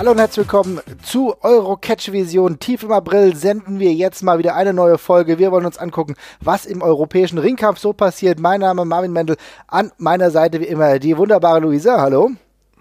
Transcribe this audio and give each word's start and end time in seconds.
Hallo 0.00 0.12
und 0.12 0.18
herzlich 0.18 0.46
willkommen 0.46 0.80
zu 1.02 1.34
Eurocatch 1.42 2.10
Vision. 2.10 2.58
Tief 2.58 2.84
im 2.84 2.90
April 2.90 3.36
senden 3.36 3.78
wir 3.80 3.92
jetzt 3.92 4.22
mal 4.22 4.38
wieder 4.38 4.54
eine 4.54 4.72
neue 4.72 4.96
Folge. 4.96 5.38
Wir 5.38 5.52
wollen 5.52 5.66
uns 5.66 5.76
angucken, 5.76 6.14
was 6.40 6.64
im 6.64 6.80
europäischen 6.80 7.36
Ringkampf 7.36 7.78
so 7.78 7.92
passiert. 7.92 8.40
Mein 8.40 8.60
Name 8.60 8.80
ist 8.80 8.88
Marvin 8.88 9.12
Mendel. 9.12 9.36
An 9.66 9.92
meiner 9.98 10.30
Seite 10.30 10.58
wie 10.58 10.64
immer 10.64 10.98
die 10.98 11.18
wunderbare 11.18 11.60
Luisa. 11.60 12.00
Hallo. 12.00 12.30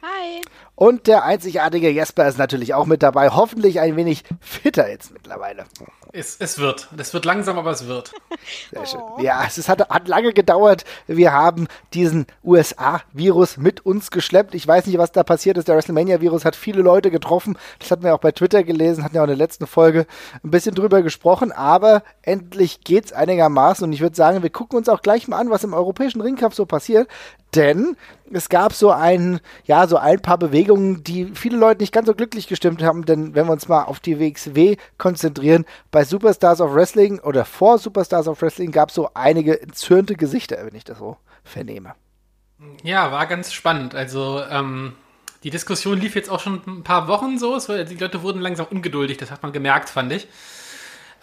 Hi. 0.01 0.41
Und 0.75 1.07
der 1.07 1.25
einzigartige 1.25 1.89
Jesper 1.89 2.25
ist 2.25 2.37
natürlich 2.37 2.73
auch 2.73 2.85
mit 2.85 3.03
dabei. 3.03 3.31
Hoffentlich 3.31 3.81
ein 3.81 3.97
wenig 3.97 4.23
fitter 4.39 4.89
jetzt 4.89 5.11
mittlerweile. 5.11 5.65
Es, 6.11 6.37
es 6.39 6.57
wird. 6.57 6.87
Es 6.97 7.13
wird 7.13 7.25
langsam, 7.25 7.59
aber 7.59 7.69
es 7.71 7.85
wird. 7.85 8.13
Sehr 8.71 8.85
schön. 8.85 9.01
Ja, 9.19 9.43
es 9.45 9.59
ist, 9.59 9.69
hat, 9.69 9.87
hat 9.89 10.07
lange 10.07 10.33
gedauert. 10.33 10.83
Wir 11.05 11.33
haben 11.33 11.67
diesen 11.93 12.25
USA-Virus 12.43 13.57
mit 13.57 13.85
uns 13.85 14.09
geschleppt. 14.09 14.55
Ich 14.55 14.67
weiß 14.67 14.87
nicht, 14.87 14.97
was 14.97 15.11
da 15.11 15.23
passiert 15.23 15.57
ist. 15.57 15.67
Der 15.67 15.75
WrestleMania-Virus 15.75 16.45
hat 16.45 16.55
viele 16.55 16.81
Leute 16.81 17.11
getroffen. 17.11 17.57
Das 17.77 17.91
hatten 17.91 18.03
wir 18.03 18.15
auch 18.15 18.19
bei 18.19 18.31
Twitter 18.31 18.63
gelesen, 18.63 19.03
hatten 19.03 19.15
ja 19.15 19.21
auch 19.21 19.25
in 19.25 19.29
der 19.29 19.37
letzten 19.37 19.67
Folge 19.67 20.07
ein 20.43 20.49
bisschen 20.49 20.73
drüber 20.73 21.03
gesprochen. 21.03 21.51
Aber 21.51 22.01
endlich 22.23 22.81
geht's 22.81 23.13
einigermaßen. 23.13 23.83
Und 23.83 23.93
ich 23.93 24.01
würde 24.01 24.15
sagen, 24.15 24.41
wir 24.41 24.49
gucken 24.49 24.77
uns 24.77 24.89
auch 24.89 25.01
gleich 25.01 25.27
mal 25.27 25.37
an, 25.37 25.51
was 25.51 25.63
im 25.63 25.75
europäischen 25.75 26.21
Ringkampf 26.21 26.55
so 26.55 26.65
passiert 26.65 27.07
denn 27.55 27.97
es 28.31 28.49
gab 28.49 28.73
so 28.73 28.91
ein, 28.91 29.39
ja, 29.65 29.87
so 29.87 29.97
ein 29.97 30.21
paar 30.21 30.37
Bewegungen, 30.37 31.03
die 31.03 31.31
viele 31.33 31.57
Leute 31.57 31.81
nicht 31.81 31.93
ganz 31.93 32.07
so 32.07 32.13
glücklich 32.13 32.47
gestimmt 32.47 32.83
haben, 32.83 33.05
denn 33.05 33.35
wenn 33.35 33.47
wir 33.47 33.53
uns 33.53 33.67
mal 33.67 33.83
auf 33.83 33.99
die 33.99 34.19
WXW 34.19 34.77
konzentrieren, 34.97 35.65
bei 35.91 36.03
Superstars 36.03 36.61
of 36.61 36.73
Wrestling 36.73 37.19
oder 37.19 37.45
vor 37.45 37.77
Superstars 37.77 38.27
of 38.27 38.41
Wrestling 38.41 38.71
gab 38.71 38.89
es 38.89 38.95
so 38.95 39.09
einige 39.13 39.61
entzürnte 39.61 40.15
Gesichter, 40.15 40.57
wenn 40.65 40.75
ich 40.75 40.83
das 40.83 40.97
so 40.97 41.17
vernehme. 41.43 41.95
Ja, 42.83 43.11
war 43.11 43.25
ganz 43.27 43.53
spannend. 43.53 43.95
Also, 43.95 44.41
ähm, 44.49 44.93
die 45.43 45.49
Diskussion 45.49 45.99
lief 45.99 46.15
jetzt 46.15 46.29
auch 46.29 46.41
schon 46.41 46.61
ein 46.67 46.83
paar 46.83 47.07
Wochen 47.07 47.37
so. 47.37 47.57
Die 47.57 47.95
Leute 47.95 48.21
wurden 48.23 48.41
langsam 48.41 48.67
ungeduldig, 48.69 49.17
das 49.17 49.31
hat 49.31 49.41
man 49.41 49.53
gemerkt, 49.53 49.89
fand 49.89 50.11
ich. 50.11 50.27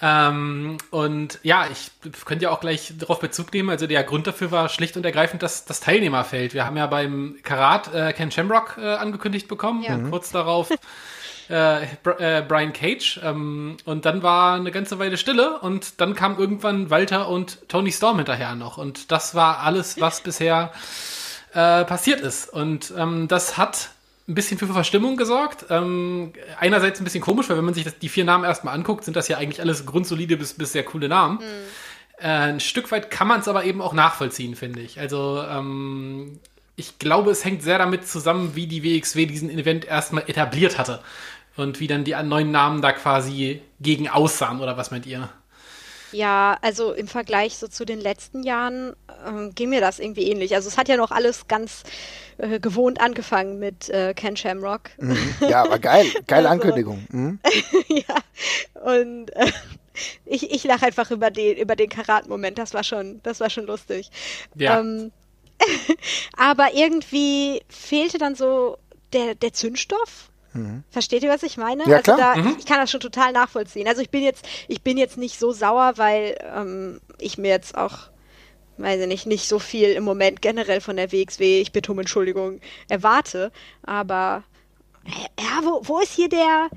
Ähm, 0.02 0.76
und 0.90 1.38
ja, 1.42 1.66
ich 1.70 1.90
könnte 2.24 2.44
ja 2.44 2.50
auch 2.50 2.60
gleich 2.60 2.92
darauf 2.98 3.20
Bezug 3.20 3.52
nehmen. 3.52 3.70
Also 3.70 3.86
der 3.86 4.04
Grund 4.04 4.26
dafür 4.26 4.50
war 4.50 4.68
schlicht 4.68 4.96
und 4.96 5.04
ergreifend 5.04 5.42
das, 5.42 5.64
das 5.64 5.80
Teilnehmerfeld. 5.80 6.54
Wir 6.54 6.66
haben 6.66 6.76
ja 6.76 6.86
beim 6.86 7.36
Karat 7.42 7.92
äh, 7.94 8.12
Ken 8.12 8.30
Shamrock 8.30 8.76
äh, 8.78 8.94
angekündigt 8.94 9.48
bekommen 9.48 9.82
ja. 9.82 9.94
und 9.94 10.10
kurz 10.10 10.30
darauf 10.30 10.70
äh, 11.50 11.84
äh, 11.84 12.42
Brian 12.46 12.72
Cage. 12.72 13.20
Ähm, 13.22 13.78
und 13.84 14.04
dann 14.04 14.22
war 14.22 14.56
eine 14.56 14.70
ganze 14.70 14.98
Weile 14.98 15.16
Stille 15.16 15.60
und 15.60 16.00
dann 16.00 16.14
kam 16.14 16.38
irgendwann 16.38 16.90
Walter 16.90 17.28
und 17.28 17.68
Tony 17.68 17.92
Storm 17.92 18.16
hinterher 18.16 18.54
noch. 18.54 18.76
Und 18.76 19.10
das 19.12 19.34
war 19.34 19.60
alles, 19.60 20.00
was 20.00 20.20
bisher 20.20 20.72
äh, 21.54 21.84
passiert 21.84 22.20
ist. 22.20 22.52
Und 22.52 22.92
ähm, 22.96 23.28
das 23.28 23.56
hat 23.56 23.90
ein 24.28 24.34
bisschen 24.34 24.58
für 24.58 24.66
Verstimmung 24.66 25.16
gesorgt. 25.16 25.66
Ähm, 25.70 26.32
einerseits 26.58 27.00
ein 27.00 27.04
bisschen 27.04 27.20
komisch, 27.20 27.48
weil 27.48 27.56
wenn 27.56 27.64
man 27.64 27.74
sich 27.74 27.84
das, 27.84 27.98
die 27.98 28.08
vier 28.08 28.24
Namen 28.24 28.44
erstmal 28.44 28.74
anguckt, 28.74 29.04
sind 29.04 29.16
das 29.16 29.28
ja 29.28 29.38
eigentlich 29.38 29.60
alles 29.60 29.86
grundsolide 29.86 30.36
bis, 30.36 30.54
bis 30.54 30.72
sehr 30.72 30.84
coole 30.84 31.08
Namen. 31.08 31.38
Mhm. 31.38 31.44
Äh, 32.18 32.28
ein 32.28 32.60
Stück 32.60 32.90
weit 32.90 33.10
kann 33.10 33.28
man 33.28 33.40
es 33.40 33.48
aber 33.48 33.64
eben 33.64 33.80
auch 33.80 33.92
nachvollziehen, 33.92 34.56
finde 34.56 34.80
ich. 34.80 34.98
Also 34.98 35.44
ähm, 35.48 36.40
ich 36.74 36.98
glaube, 36.98 37.30
es 37.30 37.44
hängt 37.44 37.62
sehr 37.62 37.78
damit 37.78 38.06
zusammen, 38.06 38.52
wie 38.54 38.66
die 38.66 38.82
WXW 38.82 39.26
diesen 39.26 39.50
Event 39.50 39.84
erstmal 39.84 40.24
etabliert 40.28 40.78
hatte. 40.78 41.00
Und 41.56 41.80
wie 41.80 41.86
dann 41.86 42.04
die 42.04 42.14
neuen 42.22 42.50
Namen 42.50 42.82
da 42.82 42.92
quasi 42.92 43.62
gegen 43.80 44.08
aussahen, 44.08 44.60
oder 44.60 44.76
was 44.76 44.90
meint 44.90 45.06
ihr? 45.06 45.30
Ja, 46.16 46.56
also 46.62 46.94
im 46.94 47.08
Vergleich 47.08 47.58
so 47.58 47.68
zu 47.68 47.84
den 47.84 48.00
letzten 48.00 48.42
Jahren 48.42 48.96
ähm, 49.26 49.54
ging 49.54 49.68
mir 49.68 49.82
das 49.82 49.98
irgendwie 49.98 50.30
ähnlich. 50.30 50.54
Also 50.54 50.66
es 50.66 50.78
hat 50.78 50.88
ja 50.88 50.96
noch 50.96 51.10
alles 51.10 51.46
ganz 51.46 51.82
äh, 52.38 52.58
gewohnt 52.58 53.02
angefangen 53.02 53.58
mit 53.58 53.90
äh, 53.90 54.14
Ken 54.14 54.34
Shamrock. 54.34 54.88
Mhm. 54.96 55.18
Ja, 55.46 55.64
aber 55.64 55.78
geil, 55.78 56.06
geile 56.26 56.48
also, 56.48 56.62
Ankündigung. 56.62 57.06
Mhm. 57.10 57.38
ja, 57.88 58.16
und 58.82 59.28
äh, 59.36 59.52
ich, 60.24 60.50
ich 60.50 60.64
lache 60.64 60.86
einfach 60.86 61.10
über 61.10 61.30
den, 61.30 61.58
über 61.58 61.76
den 61.76 61.90
Karat-Moment. 61.90 62.56
Das 62.56 62.72
war 62.72 62.82
schon, 62.82 63.20
das 63.22 63.40
war 63.40 63.50
schon 63.50 63.66
lustig. 63.66 64.10
Ja. 64.54 64.80
Ähm, 64.80 65.12
aber 66.38 66.72
irgendwie 66.72 67.60
fehlte 67.68 68.16
dann 68.16 68.36
so 68.36 68.78
der, 69.12 69.34
der 69.34 69.52
Zündstoff. 69.52 70.30
Mhm. 70.56 70.84
Versteht 70.90 71.22
ihr, 71.22 71.30
was 71.30 71.42
ich 71.42 71.56
meine? 71.56 71.84
Ja, 71.86 71.96
also 71.96 72.14
klar. 72.14 72.34
Da, 72.34 72.40
mhm. 72.40 72.56
ich 72.58 72.66
kann 72.66 72.78
das 72.78 72.90
schon 72.90 73.00
total 73.00 73.32
nachvollziehen. 73.32 73.88
Also 73.88 74.02
ich 74.02 74.10
bin 74.10 74.22
jetzt, 74.22 74.46
ich 74.68 74.82
bin 74.82 74.98
jetzt 74.98 75.18
nicht 75.18 75.38
so 75.38 75.52
sauer, 75.52 75.94
weil 75.96 76.36
ähm, 76.54 77.00
ich 77.18 77.38
mir 77.38 77.48
jetzt 77.48 77.76
auch, 77.76 78.08
weiß 78.78 79.00
ich 79.00 79.06
nicht, 79.06 79.26
nicht 79.26 79.48
so 79.48 79.58
viel 79.58 79.90
im 79.90 80.04
Moment 80.04 80.42
generell 80.42 80.80
von 80.80 80.96
der 80.96 81.12
WXW, 81.12 81.60
ich 81.60 81.72
bitte 81.72 81.92
um 81.92 81.98
Entschuldigung, 81.98 82.60
erwarte. 82.88 83.52
Aber 83.82 84.44
äh, 85.04 85.42
ja, 85.42 85.60
wo, 85.62 85.80
wo 85.84 86.00
ist 86.00 86.12
hier 86.12 86.28
der, 86.28 86.68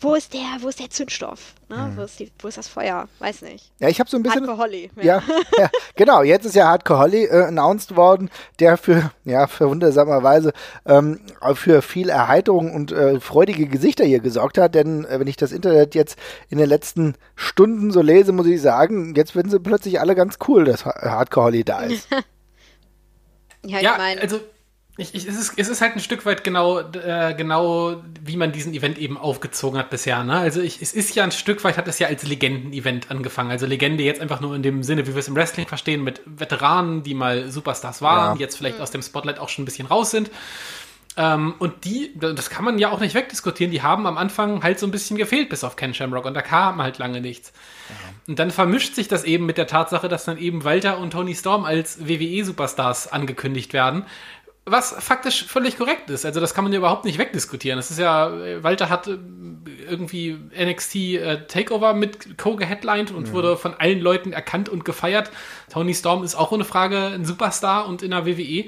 wo 0.00 0.14
ist 0.14 0.32
der, 0.32 0.40
wo 0.60 0.68
ist 0.68 0.80
der 0.80 0.88
Zündstoff? 0.88 1.54
Ne? 1.68 1.76
Mhm. 1.76 1.96
Wo, 1.96 2.02
ist 2.02 2.18
die, 2.18 2.30
wo 2.38 2.48
ist 2.48 2.56
das 2.56 2.68
Feuer? 2.68 3.06
Weiß 3.18 3.42
nicht. 3.42 3.70
Ja, 3.78 3.88
ich 3.88 4.00
habe 4.00 4.08
so 4.08 4.16
ein 4.16 4.22
bisschen. 4.22 4.46
Hardcore 4.46 4.58
Holly. 4.58 4.90
Ja, 4.96 5.02
ja, 5.02 5.22
ja 5.58 5.70
genau. 5.94 6.22
Jetzt 6.22 6.46
ist 6.46 6.54
ja 6.54 6.66
Hardcore 6.68 7.00
Holly 7.00 7.24
äh, 7.24 7.44
announced 7.44 7.96
worden, 7.96 8.30
der 8.58 8.78
für, 8.78 9.12
ja, 9.24 9.46
für 9.46 9.68
wundersamerweise 9.68 10.52
ähm, 10.86 11.20
für 11.54 11.82
viel 11.82 12.08
Erheiterung 12.08 12.72
und 12.72 12.92
äh, 12.92 13.20
freudige 13.20 13.66
Gesichter 13.66 14.04
hier 14.04 14.20
gesorgt 14.20 14.56
hat. 14.56 14.74
Denn 14.74 15.04
äh, 15.04 15.20
wenn 15.20 15.26
ich 15.26 15.36
das 15.36 15.52
Internet 15.52 15.94
jetzt 15.94 16.18
in 16.48 16.58
den 16.58 16.68
letzten 16.68 17.14
Stunden 17.34 17.90
so 17.90 18.00
lese, 18.00 18.32
muss 18.32 18.46
ich 18.46 18.62
sagen, 18.62 19.14
jetzt 19.14 19.36
werden 19.36 19.50
sie 19.50 19.60
plötzlich 19.60 20.00
alle 20.00 20.14
ganz 20.14 20.38
cool, 20.48 20.64
dass 20.64 20.86
Hardcore 20.86 21.46
Holly 21.46 21.64
da 21.64 21.80
ist. 21.80 22.08
ja, 23.64 23.80
ich 23.80 23.98
meine. 23.98 24.20
Also 24.22 24.40
ich, 25.00 25.14
ich, 25.14 25.26
es, 25.26 25.38
ist, 25.38 25.52
es 25.56 25.68
ist 25.68 25.80
halt 25.80 25.96
ein 25.96 26.00
Stück 26.00 26.26
weit 26.26 26.44
genau, 26.44 26.80
äh, 26.80 27.34
genau, 27.34 28.02
wie 28.22 28.36
man 28.36 28.52
diesen 28.52 28.74
Event 28.74 28.98
eben 28.98 29.16
aufgezogen 29.16 29.78
hat 29.78 29.88
bisher. 29.88 30.22
Ne? 30.24 30.36
Also 30.38 30.60
ich, 30.60 30.82
es 30.82 30.92
ist 30.92 31.14
ja 31.14 31.24
ein 31.24 31.32
Stück 31.32 31.64
weit, 31.64 31.78
hat 31.78 31.88
es 31.88 31.98
ja 31.98 32.08
als 32.08 32.22
Legenden-Event 32.26 33.10
angefangen. 33.10 33.50
Also 33.50 33.66
Legende 33.66 34.04
jetzt 34.04 34.20
einfach 34.20 34.40
nur 34.40 34.54
in 34.54 34.62
dem 34.62 34.82
Sinne, 34.82 35.06
wie 35.06 35.14
wir 35.14 35.20
es 35.20 35.28
im 35.28 35.34
Wrestling 35.34 35.66
verstehen, 35.66 36.04
mit 36.04 36.20
Veteranen, 36.26 37.02
die 37.02 37.14
mal 37.14 37.50
Superstars 37.50 38.02
waren, 38.02 38.32
ja. 38.32 38.34
die 38.34 38.40
jetzt 38.40 38.56
vielleicht 38.56 38.76
mhm. 38.76 38.82
aus 38.82 38.90
dem 38.90 39.02
Spotlight 39.02 39.38
auch 39.38 39.48
schon 39.48 39.62
ein 39.62 39.64
bisschen 39.64 39.86
raus 39.86 40.10
sind. 40.10 40.30
Ähm, 41.16 41.54
und 41.58 41.84
die, 41.84 42.12
das 42.18 42.50
kann 42.50 42.64
man 42.64 42.78
ja 42.78 42.90
auch 42.90 43.00
nicht 43.00 43.14
wegdiskutieren, 43.14 43.72
die 43.72 43.82
haben 43.82 44.06
am 44.06 44.16
Anfang 44.16 44.62
halt 44.62 44.78
so 44.78 44.86
ein 44.86 44.92
bisschen 44.92 45.16
gefehlt, 45.16 45.48
bis 45.48 45.64
auf 45.64 45.76
Ken 45.76 45.92
Shamrock. 45.92 46.24
Und 46.24 46.34
da 46.34 46.42
kam 46.42 46.80
halt 46.80 46.98
lange 46.98 47.20
nichts. 47.20 47.52
Ja. 47.88 47.94
Und 48.28 48.38
dann 48.38 48.50
vermischt 48.50 48.94
sich 48.94 49.08
das 49.08 49.24
eben 49.24 49.44
mit 49.44 49.58
der 49.58 49.66
Tatsache, 49.66 50.08
dass 50.08 50.24
dann 50.24 50.38
eben 50.38 50.62
Walter 50.62 50.98
und 50.98 51.10
Tony 51.10 51.34
Storm 51.34 51.64
als 51.64 52.06
WWE-Superstars 52.06 53.08
angekündigt 53.08 53.72
werden 53.72 54.04
was 54.70 54.94
faktisch 54.98 55.44
völlig 55.44 55.76
korrekt 55.76 56.10
ist. 56.10 56.24
Also 56.24 56.40
das 56.40 56.54
kann 56.54 56.64
man 56.64 56.72
ja 56.72 56.78
überhaupt 56.78 57.04
nicht 57.04 57.18
wegdiskutieren. 57.18 57.76
Das 57.76 57.90
ist 57.90 57.98
ja, 57.98 58.32
Walter 58.62 58.88
hat 58.88 59.08
äh, 59.08 59.18
irgendwie 59.88 60.38
NXT 60.58 60.94
äh, 60.96 61.46
Takeover 61.46 61.94
mit 61.94 62.38
co-geheadlined 62.38 63.10
und 63.10 63.28
mhm. 63.28 63.32
wurde 63.32 63.56
von 63.56 63.74
allen 63.74 64.00
Leuten 64.00 64.32
erkannt 64.32 64.68
und 64.68 64.84
gefeiert. 64.84 65.30
Tony 65.70 65.94
Storm 65.94 66.22
ist 66.22 66.34
auch 66.34 66.52
ohne 66.52 66.64
Frage 66.64 66.98
ein 66.98 67.24
Superstar 67.24 67.86
und 67.86 68.02
in 68.02 68.10
der 68.10 68.26
WWE. 68.26 68.66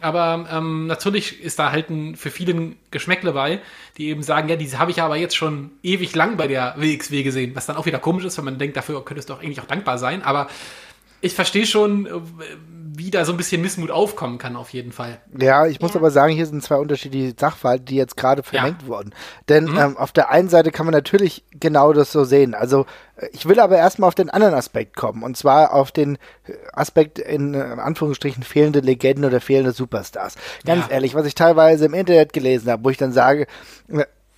Aber 0.00 0.46
ähm, 0.52 0.86
natürlich 0.86 1.40
ist 1.42 1.58
da 1.58 1.72
halt 1.72 1.88
ein, 1.88 2.16
für 2.16 2.30
viele 2.30 2.52
ein 2.52 2.76
Geschmäckle 2.90 3.32
bei, 3.32 3.60
die 3.96 4.08
eben 4.08 4.22
sagen, 4.22 4.48
ja, 4.48 4.56
diese 4.56 4.78
habe 4.78 4.90
ich 4.90 5.00
aber 5.00 5.16
jetzt 5.16 5.36
schon 5.36 5.70
ewig 5.82 6.14
lang 6.14 6.36
bei 6.36 6.46
der 6.46 6.74
WXW 6.76 7.22
gesehen, 7.22 7.56
was 7.56 7.64
dann 7.64 7.76
auch 7.76 7.86
wieder 7.86 7.98
komisch 7.98 8.24
ist, 8.24 8.36
weil 8.36 8.44
man 8.44 8.58
denkt, 8.58 8.76
dafür 8.76 9.02
könntest 9.04 9.30
du 9.30 9.34
auch 9.34 9.42
eigentlich 9.42 9.60
auch 9.60 9.66
dankbar 9.66 9.96
sein. 9.96 10.22
Aber 10.22 10.48
ich 11.22 11.32
verstehe 11.32 11.66
schon, 11.66 12.06
äh, 12.96 12.98
wie 12.98 13.10
da 13.10 13.24
so 13.24 13.32
ein 13.32 13.36
bisschen 13.36 13.62
Missmut 13.62 13.90
aufkommen 13.90 14.38
kann, 14.38 14.56
auf 14.56 14.70
jeden 14.70 14.92
Fall. 14.92 15.18
Ja, 15.38 15.66
ich 15.66 15.80
muss 15.80 15.94
ja. 15.94 16.00
aber 16.00 16.10
sagen, 16.10 16.32
hier 16.32 16.46
sind 16.46 16.62
zwei 16.62 16.76
unterschiedliche 16.76 17.34
Sachverhalte, 17.38 17.84
die 17.84 17.96
jetzt 17.96 18.16
gerade 18.16 18.42
vermengt 18.42 18.82
ja. 18.82 18.88
wurden. 18.88 19.14
Denn 19.48 19.64
mhm. 19.64 19.78
ähm, 19.78 19.96
auf 19.96 20.12
der 20.12 20.30
einen 20.30 20.48
Seite 20.48 20.70
kann 20.70 20.86
man 20.86 20.92
natürlich 20.92 21.44
genau 21.52 21.92
das 21.92 22.12
so 22.12 22.24
sehen. 22.24 22.54
Also 22.54 22.86
äh, 23.16 23.28
ich 23.32 23.46
will 23.46 23.60
aber 23.60 23.76
erstmal 23.76 24.08
auf 24.08 24.14
den 24.14 24.30
anderen 24.30 24.54
Aspekt 24.54 24.96
kommen. 24.96 25.22
Und 25.22 25.36
zwar 25.36 25.72
auf 25.72 25.92
den 25.92 26.16
äh, 26.46 26.52
Aspekt 26.72 27.18
in, 27.18 27.54
in 27.54 27.80
Anführungsstrichen 27.80 28.42
fehlende 28.42 28.80
Legenden 28.80 29.24
oder 29.24 29.40
fehlende 29.40 29.72
Superstars. 29.72 30.36
Ganz 30.64 30.86
ja. 30.86 30.92
ehrlich, 30.92 31.14
was 31.14 31.26
ich 31.26 31.34
teilweise 31.34 31.86
im 31.86 31.94
Internet 31.94 32.32
gelesen 32.32 32.70
habe, 32.70 32.84
wo 32.84 32.90
ich 32.90 32.98
dann 32.98 33.12
sage, 33.12 33.46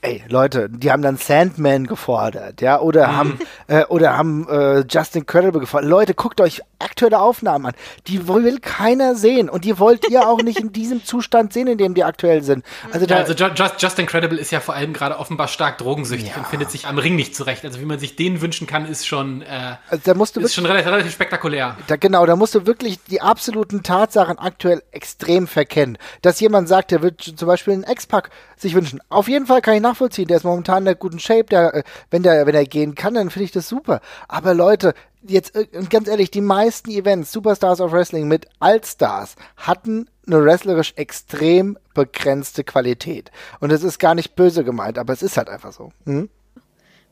Ey, 0.09 0.25
Leute, 0.29 0.71
die 0.71 0.91
haben 0.91 1.03
dann 1.03 1.19
Sandman 1.19 1.87
gefordert, 1.87 2.63
ja, 2.63 2.81
oder 2.81 3.09
mhm. 3.09 3.17
haben 3.17 3.39
äh, 3.67 3.85
oder 3.85 4.17
haben 4.17 4.49
äh, 4.49 4.85
Justin 4.89 5.27
Credible 5.27 5.61
gefordert. 5.61 5.91
Leute, 5.91 6.15
guckt 6.15 6.41
euch 6.41 6.63
aktuelle 6.79 7.19
Aufnahmen 7.21 7.67
an. 7.67 7.73
Die 8.07 8.27
will 8.27 8.59
keiner 8.61 9.15
sehen 9.15 9.51
und 9.51 9.65
die 9.65 9.79
wollt 9.79 10.09
ihr 10.09 10.27
auch 10.29 10.43
nicht 10.43 10.61
in 10.61 10.73
diesem 10.73 11.05
Zustand 11.05 11.53
sehen, 11.53 11.67
in 11.67 11.77
dem 11.77 11.95
die 11.95 12.05
aktuell 12.05 12.43
sind. 12.43 12.65
Also, 12.93 13.05
ja, 13.07 13.17
also 13.17 13.35
Just, 13.35 13.83
Justin 13.83 14.07
Credible 14.07 14.39
ist 14.39 14.51
ja 14.51 14.61
vor 14.61 14.75
allem 14.75 14.93
gerade 14.93 15.19
offenbar 15.19 15.49
stark 15.49 15.77
drogensüchtig 15.79 16.31
ja. 16.31 16.37
und 16.37 16.47
findet 16.47 16.71
sich 16.71 16.87
am 16.87 16.99
Ring 16.99 17.17
nicht 17.17 17.35
zurecht. 17.35 17.65
Also 17.65 17.81
wie 17.81 17.85
man 17.85 17.99
sich 17.99 18.17
den 18.17 18.41
wünschen 18.41 18.67
kann, 18.67 18.87
ist 18.87 19.07
schon 19.07 19.43
äh, 19.43 19.77
also 19.91 20.03
da 20.05 20.15
musst 20.15 20.37
du 20.37 20.41
ist 20.41 20.55
schon 20.55 20.67
relativ, 20.67 20.91
relativ 20.91 21.13
spektakulär. 21.13 21.77
Da, 21.87 21.97
genau, 21.97 22.25
da 22.25 22.37
musst 22.37 22.55
du 22.55 22.67
wirklich 22.67 22.99
die 23.05 23.21
absoluten 23.21 23.83
Tatsachen 23.83 24.39
aktuell 24.39 24.83
extrem 24.93 25.47
verkennen. 25.47 25.99
Dass 26.23 26.41
jemand 26.41 26.69
sagt, 26.69 26.93
der 26.93 27.03
wird 27.03 27.21
zum 27.23 27.47
Beispiel 27.47 27.75
einen 27.75 27.85
Ex-Pack 27.85 28.31
sich 28.57 28.75
wünschen. 28.75 29.01
Auf 29.09 29.29
jeden 29.29 29.47
Fall 29.47 29.61
kann 29.61 29.75
ich 29.75 29.81
nachvollziehen. 29.81 29.98
Der 29.99 30.37
ist 30.37 30.45
momentan 30.45 30.79
in 30.79 30.85
der 30.87 30.95
guten 30.95 31.19
Shape. 31.19 31.45
Der, 31.45 31.75
äh, 31.75 31.83
wenn 32.11 32.23
der, 32.23 32.47
wenn 32.47 32.55
er 32.55 32.65
gehen 32.65 32.95
kann, 32.95 33.15
dann 33.15 33.31
finde 33.31 33.45
ich 33.45 33.53
das 33.53 33.69
super. 33.69 34.00
Aber 34.29 34.55
Leute, 34.55 34.95
jetzt 35.23 35.55
äh, 35.56 35.67
ganz 35.89 36.09
ehrlich, 36.09 36.31
die 36.31 36.41
meisten 36.41 36.91
Events, 36.91 37.33
Superstars 37.33 37.81
of 37.81 37.93
Wrestling 37.93 38.29
mit 38.29 38.47
Allstars, 38.61 39.37
hatten 39.56 40.09
eine 40.27 40.45
wrestlerisch 40.45 40.93
extrem 40.97 41.79
begrenzte 41.95 42.65
Qualität. 42.65 43.31
Und 43.61 43.73
es 43.73 43.83
ist 43.83 43.99
gar 43.99 44.15
nicht 44.15 44.37
böse 44.37 44.65
gemeint, 44.65 44.99
aber 44.99 45.12
es 45.12 45.23
ist 45.23 45.37
halt 45.37 45.49
einfach 45.49 45.73
so. 45.73 45.93
Hm? 46.05 46.29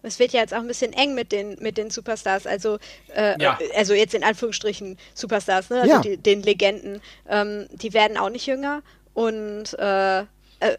es 0.07 0.19
wird 0.19 0.33
ja 0.33 0.41
jetzt 0.41 0.55
auch 0.55 0.59
ein 0.61 0.69
bisschen 0.69 0.93
eng 0.93 1.15
mit 1.15 1.33
den, 1.33 1.57
mit 1.61 1.77
den 1.77 1.91
Superstars, 1.91 2.47
also, 2.47 2.79
äh, 3.15 3.41
ja. 3.43 3.59
also 3.75 3.93
jetzt 3.93 4.15
in 4.15 4.23
Anführungsstrichen 4.23 4.99
Superstars, 5.15 5.71
ne? 5.71 5.81
also 5.81 5.95
ja. 5.95 6.01
die, 6.01 6.17
den 6.17 6.43
Legenden, 6.43 7.01
ähm, 7.29 7.67
die 7.73 7.93
werden 7.93 8.17
auch 8.17 8.31
nicht 8.31 8.47
jünger 8.47 8.83
und 9.15 9.75
äh, 9.79 10.25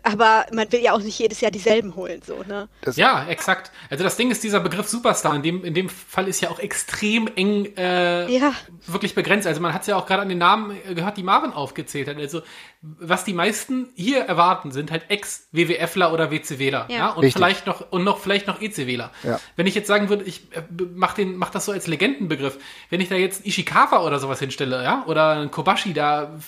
aber 0.04 0.46
man 0.52 0.72
will 0.72 0.82
ja 0.82 0.94
auch 0.94 1.02
nicht 1.02 1.20
jedes 1.20 1.40
Jahr 1.42 1.52
dieselben 1.52 1.96
holen, 1.96 2.22
so, 2.26 2.44
ne? 2.48 2.68
Das 2.82 2.98
ja, 2.98 3.28
exakt. 3.28 3.72
Also 3.90 4.04
das 4.04 4.18
Ding 4.18 4.32
ist, 4.32 4.44
dieser 4.44 4.60
Begriff 4.60 4.88
Superstar, 4.88 5.36
in 5.36 5.44
dem, 5.44 5.64
in 5.64 5.74
dem 5.74 5.90
Fall 5.90 6.28
ist 6.28 6.42
ja 6.42 6.50
auch 6.50 6.60
extrem 6.60 7.28
eng 7.36 7.76
äh, 7.78 8.28
ja. 8.32 8.54
wirklich 8.88 9.14
begrenzt. 9.14 9.46
Also 9.46 9.62
man 9.62 9.74
hat 9.74 9.82
es 9.82 9.88
ja 9.88 9.96
auch 9.96 10.08
gerade 10.08 10.24
an 10.24 10.30
den 10.30 10.40
Namen 10.40 10.76
gehört, 10.94 11.18
die 11.18 11.24
Marvin 11.24 11.54
aufgezählt 11.54 12.08
hat. 12.08 12.18
Also 12.18 12.42
was 12.82 13.24
die 13.24 13.34
meisten 13.34 13.90
hier 13.96 14.22
erwarten, 14.22 14.72
sind 14.72 14.92
halt 14.92 15.10
Ex-WWFler 15.10 16.14
oder 16.14 16.32
WCWler. 16.32 16.88
Ja. 16.90 16.96
ja? 16.96 17.10
Und 17.10 17.24
Richtig. 17.24 17.34
vielleicht 17.34 17.68
noch, 17.68 17.92
und 17.92 18.04
noch 18.04 18.20
vielleicht 18.20 18.48
noch 18.48 18.62
ECWler. 18.62 19.12
Ja. 19.24 19.40
Wenn 19.56 19.68
ich 19.68 19.76
jetzt 19.76 19.88
sagen 19.88 20.10
würde, 20.10 20.24
ich 20.24 20.52
äh, 20.54 20.64
mach, 20.96 21.14
den, 21.14 21.38
mach 21.38 21.50
das 21.50 21.66
so 21.66 21.72
als 21.72 21.88
Legendenbegriff, 21.88 22.58
wenn 22.90 23.02
ich 23.02 23.10
da 23.10 23.16
jetzt 23.16 23.46
Ishikawa 23.46 24.06
oder 24.06 24.20
sowas 24.20 24.40
hinstelle, 24.40 24.84
ja, 24.84 25.04
oder 25.08 25.40
ein 25.40 25.52
Kobashi, 25.52 25.94
da 25.94 26.40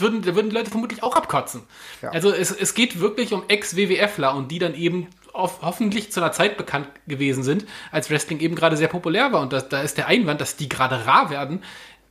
würden, 0.00 0.22
da 0.22 0.34
würden 0.34 0.50
die 0.50 0.56
Leute 0.56 0.70
vermutlich 0.70 1.02
auch 1.02 1.16
abkotzen. 1.16 1.62
Ja. 2.00 2.10
Also 2.10 2.32
es, 2.32 2.50
es 2.50 2.74
geht 2.74 3.00
wirklich 3.00 3.32
um 3.32 3.44
Ex-WWFler 3.48 4.34
und 4.34 4.50
die 4.50 4.58
dann 4.58 4.74
eben 4.74 5.08
auf, 5.32 5.62
hoffentlich 5.62 6.12
zu 6.12 6.20
einer 6.20 6.32
Zeit 6.32 6.56
bekannt 6.56 6.88
gewesen 7.06 7.42
sind, 7.42 7.64
als 7.90 8.10
Wrestling 8.10 8.40
eben 8.40 8.54
gerade 8.54 8.76
sehr 8.76 8.88
populär 8.88 9.32
war. 9.32 9.40
Und 9.40 9.52
das, 9.52 9.68
da 9.68 9.80
ist 9.80 9.96
der 9.96 10.06
Einwand, 10.06 10.40
dass 10.40 10.56
die 10.56 10.68
gerade 10.68 11.06
rar 11.06 11.30
werden, 11.30 11.62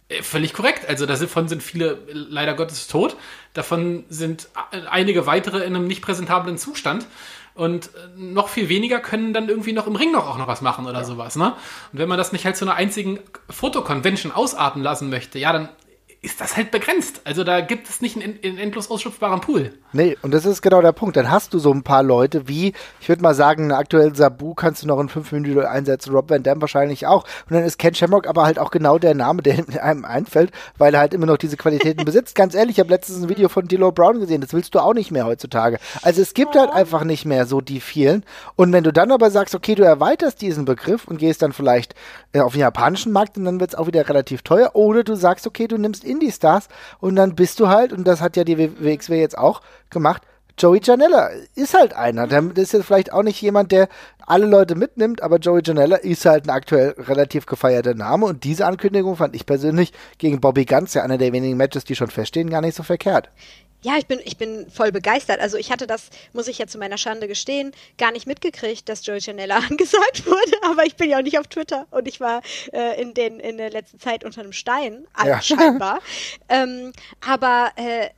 äh, 0.09 0.23
völlig 0.23 0.53
korrekt. 0.53 0.87
Also 0.87 1.05
davon 1.05 1.47
sind 1.47 1.63
viele 1.63 1.99
leider 2.11 2.53
Gottes 2.53 2.87
tot. 2.87 3.15
Davon 3.53 4.05
sind 4.09 4.49
einige 4.89 5.25
weitere 5.25 5.59
in 5.59 5.75
einem 5.75 5.87
nicht 5.87 6.01
präsentablen 6.01 6.57
Zustand. 6.57 7.05
Und 7.53 7.87
äh, 7.87 7.89
noch 8.15 8.47
viel 8.47 8.69
weniger 8.69 8.99
können 8.99 9.33
dann 9.33 9.49
irgendwie 9.49 9.73
noch 9.73 9.87
im 9.87 9.95
Ring 9.95 10.11
noch 10.11 10.27
auch 10.27 10.37
noch 10.37 10.47
was 10.47 10.61
machen 10.61 10.85
oder 10.85 10.99
ja. 10.99 11.03
sowas. 11.03 11.35
Ne? 11.35 11.53
Und 11.91 11.99
wenn 11.99 12.09
man 12.09 12.17
das 12.17 12.31
nicht 12.31 12.45
halt 12.45 12.55
zu 12.55 12.65
einer 12.65 12.75
einzigen 12.75 13.19
Fotoconvention 13.49 14.31
ausarten 14.31 14.81
lassen 14.81 15.09
möchte, 15.09 15.37
ja, 15.37 15.51
dann 15.51 15.69
ist 16.23 16.39
das 16.39 16.55
halt 16.55 16.69
begrenzt. 16.69 17.21
Also 17.23 17.43
da 17.43 17.61
gibt 17.61 17.89
es 17.89 17.99
nicht 17.99 18.15
einen, 18.15 18.37
einen 18.43 18.59
endlos 18.59 18.91
ausschöpfbaren 18.91 19.41
Pool. 19.41 19.73
Nee, 19.91 20.15
und 20.21 20.31
das 20.31 20.45
ist 20.45 20.61
genau 20.61 20.79
der 20.79 20.91
Punkt. 20.91 21.17
Dann 21.17 21.31
hast 21.31 21.51
du 21.51 21.57
so 21.57 21.73
ein 21.73 21.81
paar 21.81 22.03
Leute 22.03 22.47
wie, 22.47 22.73
ich 22.99 23.09
würde 23.09 23.23
mal 23.23 23.33
sagen, 23.33 23.71
aktuell 23.71 24.15
Sabu 24.15 24.53
kannst 24.53 24.83
du 24.83 24.87
noch 24.87 24.99
in 24.99 25.09
fünf 25.09 25.31
Minuten 25.31 25.65
einsetzen, 25.65 26.13
Rob 26.13 26.29
Van 26.29 26.43
Dam 26.43 26.61
wahrscheinlich 26.61 27.07
auch. 27.07 27.23
Und 27.49 27.55
dann 27.55 27.63
ist 27.63 27.79
Ken 27.79 27.95
Shamrock 27.95 28.27
aber 28.27 28.43
halt 28.43 28.59
auch 28.59 28.69
genau 28.69 28.99
der 28.99 29.15
Name, 29.15 29.41
der 29.41 29.65
einem 29.83 30.05
einfällt, 30.05 30.51
weil 30.77 30.93
er 30.93 30.99
halt 30.99 31.15
immer 31.15 31.25
noch 31.25 31.37
diese 31.37 31.57
Qualitäten 31.57 32.05
besitzt. 32.05 32.35
Ganz 32.35 32.53
ehrlich, 32.53 32.75
ich 32.75 32.79
habe 32.79 32.91
letztens 32.91 33.23
ein 33.23 33.29
Video 33.29 33.49
von 33.49 33.67
D'Lo 33.67 33.91
Brown 33.91 34.19
gesehen, 34.19 34.41
das 34.41 34.53
willst 34.53 34.75
du 34.75 34.79
auch 34.79 34.93
nicht 34.93 35.09
mehr 35.09 35.25
heutzutage. 35.25 35.79
Also 36.03 36.21
es 36.21 36.35
gibt 36.35 36.55
halt 36.55 36.69
einfach 36.69 37.03
nicht 37.03 37.25
mehr 37.25 37.47
so 37.47 37.61
die 37.61 37.79
vielen. 37.79 38.23
Und 38.55 38.71
wenn 38.73 38.83
du 38.83 38.93
dann 38.93 39.11
aber 39.11 39.31
sagst, 39.31 39.55
okay, 39.55 39.73
du 39.73 39.81
erweiterst 39.81 40.39
diesen 40.41 40.65
Begriff 40.65 41.07
und 41.07 41.17
gehst 41.17 41.41
dann 41.41 41.51
vielleicht 41.51 41.95
äh, 42.33 42.41
auf 42.41 42.53
den 42.53 42.61
japanischen 42.61 43.11
Markt 43.11 43.37
und 43.37 43.45
dann 43.45 43.59
wird 43.59 43.71
es 43.71 43.75
auch 43.75 43.87
wieder 43.87 44.07
relativ 44.07 44.43
teuer. 44.43 44.75
Oder 44.75 45.03
du 45.03 45.15
sagst, 45.15 45.47
okay, 45.47 45.67
du 45.67 45.79
nimmst 45.79 46.10
Indie-Stars 46.11 46.67
und 46.99 47.15
dann 47.15 47.35
bist 47.35 47.59
du 47.59 47.67
halt, 47.67 47.93
und 47.93 48.07
das 48.07 48.21
hat 48.21 48.37
ja 48.37 48.43
die 48.43 48.57
WXW 48.57 49.19
jetzt 49.19 49.37
auch 49.37 49.61
gemacht, 49.89 50.23
Joey 50.57 50.81
Janella 50.83 51.29
ist 51.55 51.73
halt 51.73 51.93
einer. 51.93 52.27
Der 52.27 52.43
ist 52.55 52.73
jetzt 52.73 52.85
vielleicht 52.85 53.13
auch 53.13 53.23
nicht 53.23 53.41
jemand, 53.41 53.71
der 53.71 53.87
alle 54.19 54.45
Leute 54.45 54.75
mitnimmt, 54.75 55.23
aber 55.23 55.37
Joey 55.37 55.61
Janella 55.63 55.95
ist 55.95 56.25
halt 56.25 56.45
ein 56.45 56.51
aktuell 56.51 56.93
relativ 56.97 57.45
gefeierter 57.45 57.95
Name 57.95 58.25
und 58.25 58.43
diese 58.43 58.65
Ankündigung 58.65 59.15
fand 59.15 59.35
ich 59.35 59.45
persönlich 59.45 59.93
gegen 60.17 60.39
Bobby 60.39 60.65
Ganz, 60.65 60.93
ja 60.93 61.03
einer 61.03 61.17
der 61.17 61.33
wenigen 61.33 61.57
Matches, 61.57 61.83
die 61.83 61.95
schon 61.95 62.09
feststehen, 62.09 62.49
gar 62.49 62.61
nicht 62.61 62.75
so 62.75 62.83
verkehrt. 62.83 63.29
Ja, 63.83 63.97
ich 63.97 64.05
bin, 64.05 64.19
ich 64.23 64.37
bin 64.37 64.69
voll 64.69 64.91
begeistert. 64.91 65.39
Also 65.39 65.57
ich 65.57 65.71
hatte 65.71 65.87
das, 65.87 66.09
muss 66.33 66.47
ich 66.47 66.59
ja 66.59 66.67
zu 66.67 66.77
meiner 66.77 66.97
Schande 66.97 67.27
gestehen, 67.27 67.71
gar 67.97 68.11
nicht 68.11 68.27
mitgekriegt, 68.27 68.87
dass 68.87 69.05
Joey 69.05 69.19
Janella 69.19 69.57
angesagt 69.69 70.25
wurde, 70.25 70.63
aber 70.63 70.85
ich 70.85 70.95
bin 70.95 71.09
ja 71.09 71.17
auch 71.17 71.23
nicht 71.23 71.39
auf 71.39 71.47
Twitter 71.47 71.87
und 71.91 72.07
ich 72.07 72.19
war 72.19 72.41
äh, 72.73 73.01
in, 73.01 73.13
den, 73.13 73.39
in 73.39 73.57
der 73.57 73.71
letzten 73.71 73.99
Zeit 73.99 74.23
unter 74.23 74.41
einem 74.41 74.53
Stein, 74.53 75.07
ja. 75.25 75.41
scheinbar. 75.41 75.99
ähm, 76.49 76.93
aber 77.25 77.71
äh, 77.75 78.09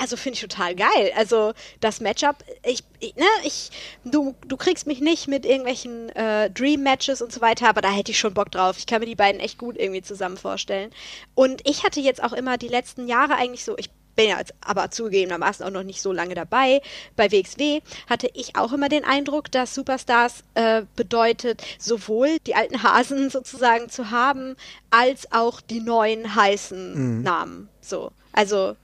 also 0.00 0.16
finde 0.16 0.34
ich 0.34 0.40
total 0.40 0.74
geil. 0.74 1.12
Also 1.16 1.52
das 1.80 2.00
Matchup, 2.00 2.36
ich, 2.64 2.82
ich, 2.98 3.14
ne, 3.16 3.26
ich, 3.44 3.70
du, 4.04 4.34
du 4.46 4.56
kriegst 4.56 4.86
mich 4.86 5.00
nicht 5.00 5.28
mit 5.28 5.44
irgendwelchen 5.44 6.08
äh, 6.10 6.50
Dream-Matches 6.50 7.22
und 7.22 7.32
so 7.32 7.40
weiter, 7.40 7.68
aber 7.68 7.80
da 7.80 7.90
hätte 7.90 8.10
ich 8.10 8.18
schon 8.18 8.34
Bock 8.34 8.50
drauf. 8.50 8.78
Ich 8.78 8.86
kann 8.86 9.00
mir 9.00 9.06
die 9.06 9.14
beiden 9.14 9.40
echt 9.40 9.58
gut 9.58 9.76
irgendwie 9.78 10.02
zusammen 10.02 10.36
vorstellen. 10.36 10.90
Und 11.34 11.68
ich 11.68 11.84
hatte 11.84 12.00
jetzt 12.00 12.22
auch 12.22 12.32
immer 12.32 12.58
die 12.58 12.68
letzten 12.68 13.06
Jahre 13.06 13.34
eigentlich 13.34 13.64
so, 13.64 13.76
ich 13.78 13.90
bin 14.16 14.28
ja 14.28 14.38
jetzt 14.38 14.54
aber 14.60 14.90
zugegebenermaßen 14.90 15.64
auch 15.64 15.70
noch 15.70 15.82
nicht 15.82 16.02
so 16.02 16.12
lange 16.12 16.34
dabei. 16.34 16.80
Bei 17.16 17.30
WXW 17.30 17.80
hatte 18.08 18.30
ich 18.34 18.56
auch 18.56 18.72
immer 18.72 18.88
den 18.88 19.04
Eindruck, 19.04 19.50
dass 19.50 19.74
Superstars 19.74 20.44
äh, 20.54 20.82
bedeutet, 20.96 21.62
sowohl 21.78 22.38
die 22.46 22.54
alten 22.54 22.82
Hasen 22.82 23.30
sozusagen 23.30 23.88
zu 23.88 24.10
haben, 24.10 24.56
als 24.90 25.32
auch 25.32 25.60
die 25.60 25.80
neuen 25.80 26.34
heißen 26.34 27.18
mhm. 27.18 27.22
Namen. 27.22 27.68
So. 27.80 28.12
Also 28.32 28.76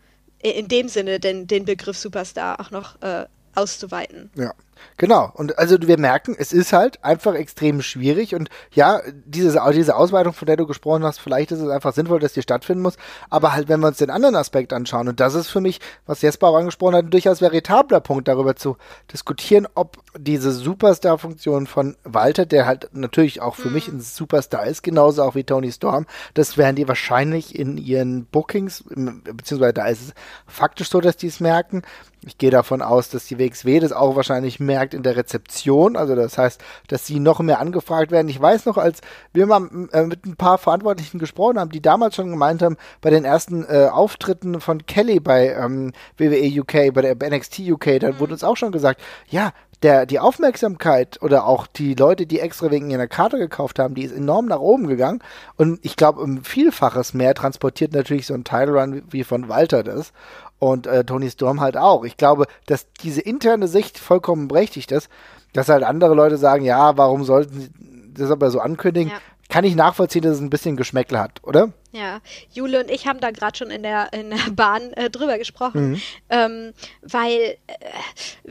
in 0.43 0.69
dem 0.69 0.88
Sinne 0.88 1.20
den, 1.20 1.46
den 1.46 1.64
Begriff 1.64 1.99
Superstar 1.99 2.61
auch 2.61 2.70
noch 2.70 3.00
äh, 3.02 3.26
auszuweiten. 3.55 4.31
Ja. 4.34 4.52
Genau. 4.96 5.31
Und 5.34 5.58
also 5.58 5.76
wir 5.81 5.99
merken, 5.99 6.34
es 6.38 6.52
ist 6.52 6.73
halt 6.73 7.05
einfach 7.05 7.34
extrem 7.34 7.82
schwierig. 7.82 8.34
Und 8.34 8.49
ja, 8.73 9.00
diese, 9.25 9.61
diese 9.73 9.96
Ausweitung, 9.96 10.32
von 10.32 10.46
der 10.46 10.56
du 10.56 10.67
gesprochen 10.67 11.05
hast, 11.05 11.19
vielleicht 11.19 11.52
ist 11.52 11.61
es 11.61 11.69
einfach 11.69 11.93
sinnvoll, 11.93 12.20
dass 12.20 12.32
die 12.32 12.43
stattfinden 12.43 12.82
muss. 12.82 12.96
Aber 13.31 13.52
halt, 13.52 13.69
wenn 13.69 13.81
wir 13.81 13.88
uns 13.88 13.99
den 13.99 14.11
anderen 14.11 14.37
Aspekt 14.37 14.73
anschauen, 14.73 15.08
und 15.08 15.20
das 15.20 15.34
ist 15.34 15.49
für 15.49 15.61
mich, 15.61 15.81
was 16.06 16.23
Jesper 16.23 16.49
auch 16.49 16.56
angesprochen 16.56 16.94
hat, 16.94 17.05
ein 17.05 17.11
durchaus 17.11 17.40
veritabler 17.40 18.00
Punkt, 18.00 18.28
darüber 18.28 18.56
zu 18.56 18.76
diskutieren, 19.12 19.67
ob 19.75 19.99
diese 20.19 20.52
Superstar-Funktion 20.52 21.67
von 21.67 21.96
Walter, 22.05 22.46
der 22.46 22.67
halt 22.67 22.90
natürlich 22.93 23.40
auch 23.40 23.55
für 23.55 23.69
mhm. 23.69 23.75
mich 23.75 23.88
ein 23.88 24.00
Superstar 24.00 24.67
ist, 24.67 24.82
genauso 24.82 25.23
auch 25.23 25.34
wie 25.34 25.44
Tony 25.44 25.73
Storm, 25.73 26.06
das 26.34 26.56
werden 26.56 26.76
die 26.76 26.88
wahrscheinlich 26.88 27.58
in 27.58 27.76
ihren 27.78 28.25
Bookings, 28.26 28.84
beziehungsweise 28.88 29.75
da 29.75 29.87
ist 29.87 30.02
es 30.02 30.14
faktisch 30.46 30.88
so, 30.88 31.00
dass 31.00 31.17
die 31.17 31.26
es 31.26 31.40
merken, 31.40 31.82
ich 32.26 32.38
gehe 32.38 32.50
davon 32.50 32.82
aus, 32.82 33.08
dass 33.08 33.26
die 33.26 33.38
WXW 33.38 33.78
das 33.78 33.93
auch 33.93 34.17
wahrscheinlich 34.17 34.58
merkt 34.67 34.93
in 34.93 35.03
der 35.03 35.17
Rezeption. 35.17 35.97
Also 35.97 36.15
das 36.15 36.37
heißt, 36.37 36.61
dass 36.89 37.07
sie 37.07 37.21
noch 37.21 37.40
mehr 37.40 37.61
angefragt 37.61 38.11
werden. 38.11 38.29
Ich 38.29 38.40
weiß 38.40 38.67
noch, 38.67 38.76
als 38.76 39.00
wir 39.33 39.47
mal 39.47 39.69
äh, 39.93 40.02
mit 40.02 40.26
ein 40.26 40.37
paar 40.37 40.59
Verantwortlichen 40.59 41.19
gesprochen 41.19 41.59
haben, 41.59 41.71
die 41.71 41.81
damals 41.81 42.17
schon 42.17 42.31
gemeint 42.31 42.62
haben, 42.62 42.76
bei 43.00 43.11
den 43.11 43.25
ersten 43.25 43.64
äh, 43.64 43.88
Auftritten 43.90 44.61
von 44.61 44.85
Kelly 44.87 45.21
bei 45.21 45.55
ähm, 45.55 45.93
WWE 46.19 46.61
UK, 46.61 46.93
bei 46.93 47.02
der 47.02 47.17
NXT 47.17 47.61
UK, 47.61 48.00
da 48.00 48.12
mhm. 48.12 48.19
wurde 48.21 48.35
uns 48.35 48.45
auch 48.45 48.57
schon 48.57 48.73
gesagt, 48.73 49.00
ja, 49.29 49.52
der, 49.83 50.07
die 50.07 50.19
Aufmerksamkeit 50.19 51.21
oder 51.23 51.47
auch 51.47 51.67
die 51.67 51.95
Leute, 51.95 52.26
die 52.26 52.40
extra 52.40 52.71
wegen 52.71 52.90
ihrer 52.90 53.07
Karte 53.07 53.38
gekauft 53.38 53.79
haben, 53.79 53.95
die 53.95 54.05
ist 54.05 54.17
enorm 54.17 54.47
nach 54.47 54.59
oben 54.59 54.87
gegangen. 54.87 55.23
Und 55.57 55.79
ich 55.85 55.97
glaube, 55.97 56.21
um 56.21 56.43
Vielfaches 56.43 57.14
mehr 57.14 57.35
transportiert 57.35 57.93
natürlich 57.93 58.26
so 58.26 58.35
ein 58.35 58.45
Title 58.45 58.81
Run 58.81 59.02
wie 59.11 59.25
von 59.25 59.49
Walter 59.49 59.83
das 59.83 60.12
und 60.59 60.87
äh, 60.87 61.05
Tony 61.05 61.31
Storm 61.31 61.61
halt 61.61 61.77
auch. 61.77 62.05
Ich 62.05 62.17
glaube, 62.17 62.47
dass 62.67 62.91
diese 63.03 63.21
interne 63.21 63.69
Sicht 63.69 63.99
vollkommen 63.99 64.49
berechtigt 64.49 64.93
ist, 64.93 65.09
dass 65.53 65.69
halt 65.69 65.83
andere 65.83 66.15
Leute 66.15 66.37
sagen, 66.37 66.65
ja, 66.65 66.97
warum 66.97 67.25
sollten 67.25 67.61
sie 67.61 67.71
das 68.15 68.31
aber 68.31 68.51
so 68.51 68.61
ankündigen? 68.61 69.11
Ja. 69.11 69.19
Kann 69.49 69.65
ich 69.65 69.77
nachvollziehen, 69.77 70.23
dass 70.23 70.35
es 70.35 70.41
ein 70.41 70.51
bisschen 70.51 70.77
Geschmäckle 70.77 71.21
hat, 71.21 71.41
oder? 71.45 71.73
Ja, 71.93 72.19
Jule 72.53 72.81
und 72.81 72.91
ich 72.91 73.07
haben 73.07 73.21
da 73.21 73.31
gerade 73.31 73.57
schon 73.57 73.71
in 73.71 73.85
der, 73.85 74.13
in 74.13 74.31
der 74.31 74.51
Bahn 74.53 74.93
äh, 74.95 75.09
drüber 75.09 75.39
gesprochen, 75.39 75.91
mhm. 75.91 76.03
ähm, 76.31 76.73
weil 77.03 77.57
äh, 77.69 77.75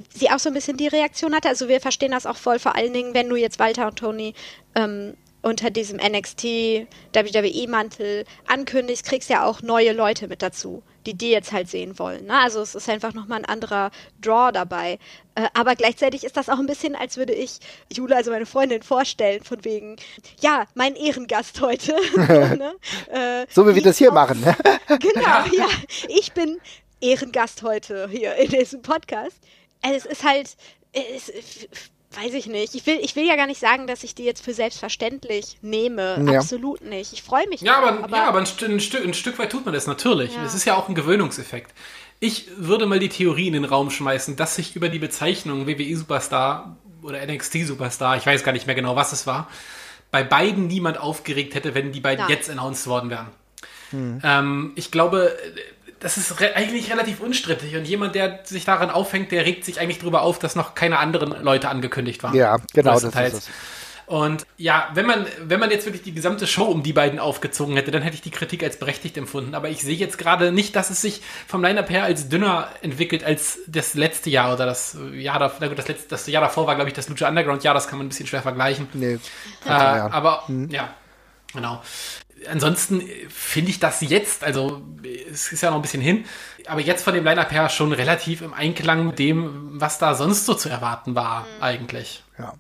sie 0.10 0.30
auch 0.30 0.40
so 0.40 0.50
ein 0.50 0.54
bisschen 0.54 0.78
die 0.78 0.88
Reaktion 0.88 1.36
hatte. 1.36 1.50
Also 1.50 1.68
wir 1.68 1.82
verstehen 1.82 2.12
das 2.12 2.26
auch 2.26 2.38
voll, 2.38 2.60
vor 2.60 2.76
allen 2.76 2.94
Dingen, 2.94 3.14
wenn 3.14 3.28
du 3.28 3.36
jetzt 3.36 3.60
Walter 3.60 3.88
und 3.88 3.98
Tony 3.98 4.34
ähm, 4.74 5.16
unter 5.42 5.70
diesem 5.70 5.98
NXT 5.98 6.44
WWE-Mantel 7.14 8.26
ankündigst, 8.48 9.06
kriegst 9.06 9.30
ja 9.30 9.46
auch 9.46 9.62
neue 9.62 9.92
Leute 9.92 10.28
mit 10.28 10.42
dazu, 10.42 10.82
die 11.06 11.14
die 11.14 11.30
jetzt 11.30 11.52
halt 11.52 11.70
sehen 11.70 11.98
wollen. 12.00 12.26
Ne? 12.26 12.38
Also 12.38 12.62
es 12.62 12.76
ist 12.76 12.90
einfach 12.90 13.14
nochmal 13.14 13.40
ein 13.40 13.46
anderer 13.46 13.92
Draw 14.22 14.52
dabei. 14.52 15.00
Äh, 15.36 15.48
aber 15.54 15.76
gleichzeitig 15.76 16.24
ist 16.24 16.38
das 16.38 16.50
auch 16.50 16.60
ein 16.60 16.66
bisschen, 16.66 16.96
als 16.96 17.18
würde 17.18 17.34
ich 17.34 17.60
Jule, 17.92 18.16
also 18.16 18.32
meine 18.32 18.46
Freundin, 18.46 18.82
vorstellen, 18.82 19.44
von 19.44 19.64
wegen, 19.66 19.98
ja, 20.40 20.66
mein 20.74 20.96
Ehrengast 20.96 21.62
heute. 21.62 21.96
so, 22.16 22.22
ne? 22.22 22.76
äh, 23.12 23.46
so 23.50 23.68
wie 23.68 23.76
wir 23.76 23.84
das 23.84 23.98
hier 23.98 24.10
auf, 24.10 24.16
machen. 24.16 24.42
Ne? 24.42 24.56
genau, 25.00 25.46
ja. 25.56 25.68
Ich 26.08 26.34
bin 26.34 26.60
Ehrengast 27.02 27.62
heute 27.64 28.08
hier 28.10 28.36
in 28.36 28.50
diesem 28.50 28.82
Podcast. 28.82 29.38
Es 29.82 30.06
ist 30.06 30.24
halt, 30.24 30.56
es, 30.94 31.32
weiß 32.12 32.34
ich 32.34 32.48
nicht. 32.48 32.76
Ich 32.76 32.86
will, 32.86 33.00
ich 33.02 33.16
will 33.16 33.26
ja 33.26 33.36
gar 33.36 33.48
nicht 33.48 33.60
sagen, 33.60 33.88
dass 33.88 34.04
ich 34.04 34.16
die 34.16 34.24
jetzt 34.24 34.44
für 34.44 34.54
selbstverständlich 34.54 35.58
nehme. 35.62 36.24
Ja. 36.26 36.40
Absolut 36.40 36.82
nicht. 36.82 37.14
Ich 37.14 37.24
freue 37.24 37.48
mich. 37.48 37.62
Ja, 37.62 37.78
aber, 37.78 38.04
aber, 38.04 38.18
ja, 38.18 38.28
aber 38.28 38.40
ein, 38.40 38.48
ein, 38.70 38.80
Stück, 38.80 39.04
ein 39.04 39.14
Stück 39.14 39.38
weit 39.40 39.52
tut 39.52 39.66
man 39.66 39.74
das 39.74 39.88
natürlich. 39.88 40.32
Es 40.32 40.36
ja. 40.36 40.44
ist 40.46 40.66
ja 40.66 40.76
auch 40.76 40.88
ein 40.90 40.96
Gewöhnungseffekt. 40.96 41.74
Ich 42.20 42.48
würde 42.58 42.86
mal 42.86 43.00
die 43.00 43.10
Theorie 43.10 43.48
in 43.48 43.54
den 43.54 43.66
Raum 43.66 43.92
schmeißen, 43.92 44.36
dass 44.36 44.56
sich 44.56 44.76
über 44.76 44.90
die 44.90 45.00
Bezeichnung 45.00 45.68
WWE 45.68 45.96
Superstar 45.96 46.78
oder 47.02 47.26
NXT 47.26 47.66
Superstar, 47.66 48.18
ich 48.18 48.26
weiß 48.26 48.44
gar 48.44 48.54
nicht 48.54 48.66
mehr 48.66 48.76
genau, 48.76 48.96
was 48.96 49.12
es 49.12 49.28
war, 49.28 49.50
bei 50.12 50.24
beiden 50.24 50.68
niemand 50.68 50.98
aufgeregt 50.98 51.56
hätte, 51.56 51.76
wenn 51.76 51.92
die 51.92 52.00
beiden 52.00 52.26
Nein. 52.26 52.36
jetzt 52.36 52.50
announced 52.50 52.88
worden 52.88 53.10
wären. 53.10 53.28
Hm. 53.92 54.22
Ähm, 54.24 54.72
ich 54.76 54.92
glaube, 54.92 55.38
das 56.06 56.18
ist 56.18 56.40
re 56.40 56.56
eigentlich 56.56 56.92
relativ 56.92 57.20
unstrittig. 57.20 57.76
Und 57.76 57.86
jemand, 57.86 58.14
der 58.14 58.42
sich 58.44 58.64
daran 58.64 58.92
aufhängt, 58.92 59.32
der 59.32 59.44
regt 59.44 59.66
sich 59.66 59.80
eigentlich 59.80 59.98
darüber 59.98 60.22
auf, 60.22 60.38
dass 60.38 60.56
noch 60.56 60.76
keine 60.76 61.00
anderen 61.00 61.44
Leute 61.44 61.68
angekündigt 61.68 62.22
waren. 62.22 62.36
Ja, 62.36 62.58
genau, 62.76 63.00
das 63.00 63.06
ist 63.06 63.16
es. 63.16 63.50
Und 64.06 64.46
ja, 64.58 64.88
wenn 64.94 65.08
man, 65.08 65.26
wenn 65.42 65.60
man 65.60 65.72
jetzt 65.72 65.88
wirklich 65.88 66.04
die 66.04 66.14
gesamte 66.14 66.46
Show 66.46 66.66
um 66.66 66.84
die 66.84 66.94
beiden 66.94 67.18
aufgezogen 67.18 67.76
hätte, 67.76 67.90
dann 67.90 68.04
hätte 68.04 68.14
ich 68.14 68.22
die 68.22 68.30
Kritik 68.30 68.62
als 68.62 68.78
berechtigt 68.78 69.18
empfunden. 69.18 69.56
Aber 69.56 69.70
ich 69.70 69.82
sehe 69.82 69.96
jetzt 69.96 70.20
gerade 70.20 70.52
nicht, 70.52 70.76
dass 70.76 70.92
es 70.92 71.02
sich 71.02 71.24
vom 71.48 71.64
Line-Up 71.64 71.90
her 71.90 72.04
als 72.04 72.30
dünner 72.30 72.70
entwickelt 72.84 73.24
als 73.24 73.58
das 73.66 73.96
letzte 73.96 74.30
Jahr 74.30 74.54
oder 74.54 74.68
das 74.68 74.96
Jahr 75.12 75.40
davor. 75.40 75.70
Das, 75.70 75.88
letzte, 75.88 76.08
das 76.08 76.28
Jahr 76.28 76.44
davor 76.44 76.68
war, 76.68 76.76
glaube 76.76 76.92
ich, 76.92 76.94
das 76.94 77.10
Lucha 77.10 77.28
Underground 77.28 77.64
Jahr. 77.64 77.74
Das 77.74 77.88
kann 77.88 77.98
man 77.98 78.06
ein 78.06 78.10
bisschen 78.10 78.28
schwer 78.28 78.44
vergleichen. 78.44 78.88
Nee. 78.94 79.18
Äh, 79.66 79.70
aber 79.70 80.48
hm. 80.50 80.70
ja, 80.70 80.94
genau 81.52 81.82
ansonsten 82.50 83.02
finde 83.30 83.72
ich 83.72 83.80
das 83.80 84.02
jetzt, 84.02 84.44
also 84.44 84.82
es 85.32 85.52
ist 85.52 85.62
ja 85.62 85.70
noch 85.70 85.78
ein 85.78 85.82
bisschen 85.82 86.02
hin, 86.02 86.26
aber 86.68 86.82
jetzt 86.82 87.04
von 87.04 87.14
dem 87.14 87.24
Line-Up 87.24 87.52
her 87.52 87.70
schon 87.70 87.92
relativ 87.92 88.42
im 88.42 88.54
Einklang 88.54 89.08
mit 89.08 89.20
dem, 89.20 89.80
was 89.80 89.98
da 89.98 90.16
sonst 90.16 90.46
so 90.46 90.54
zu 90.54 90.70
erwarten 90.70 91.16
war, 91.16 91.42
mhm. 91.42 91.64
eigentlich. 91.64 92.24
Ja. 92.38 92.54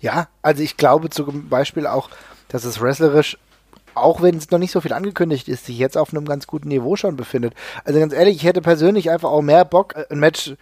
Ja, 0.00 0.28
also 0.42 0.62
ich 0.62 0.76
glaube 0.76 1.10
zum 1.10 1.48
Beispiel 1.48 1.86
auch, 1.86 2.08
dass 2.48 2.64
es 2.64 2.80
wrestlerisch, 2.80 3.36
auch 3.94 4.22
wenn 4.22 4.36
es 4.36 4.50
noch 4.50 4.58
nicht 4.58 4.70
so 4.70 4.80
viel 4.80 4.92
angekündigt 4.92 5.48
ist, 5.48 5.66
sich 5.66 5.76
jetzt 5.76 5.98
auf 5.98 6.12
einem 6.12 6.24
ganz 6.24 6.46
guten 6.46 6.68
Niveau 6.68 6.94
schon 6.94 7.16
befindet. 7.16 7.54
Also 7.84 7.98
ganz 7.98 8.12
ehrlich, 8.12 8.36
ich 8.36 8.44
hätte 8.44 8.62
persönlich 8.62 9.10
einfach 9.10 9.30
auch 9.30 9.42
mehr 9.42 9.64
Bock, 9.64 9.96
äh, 9.96 10.04
ein 10.10 10.20
Match 10.20 10.54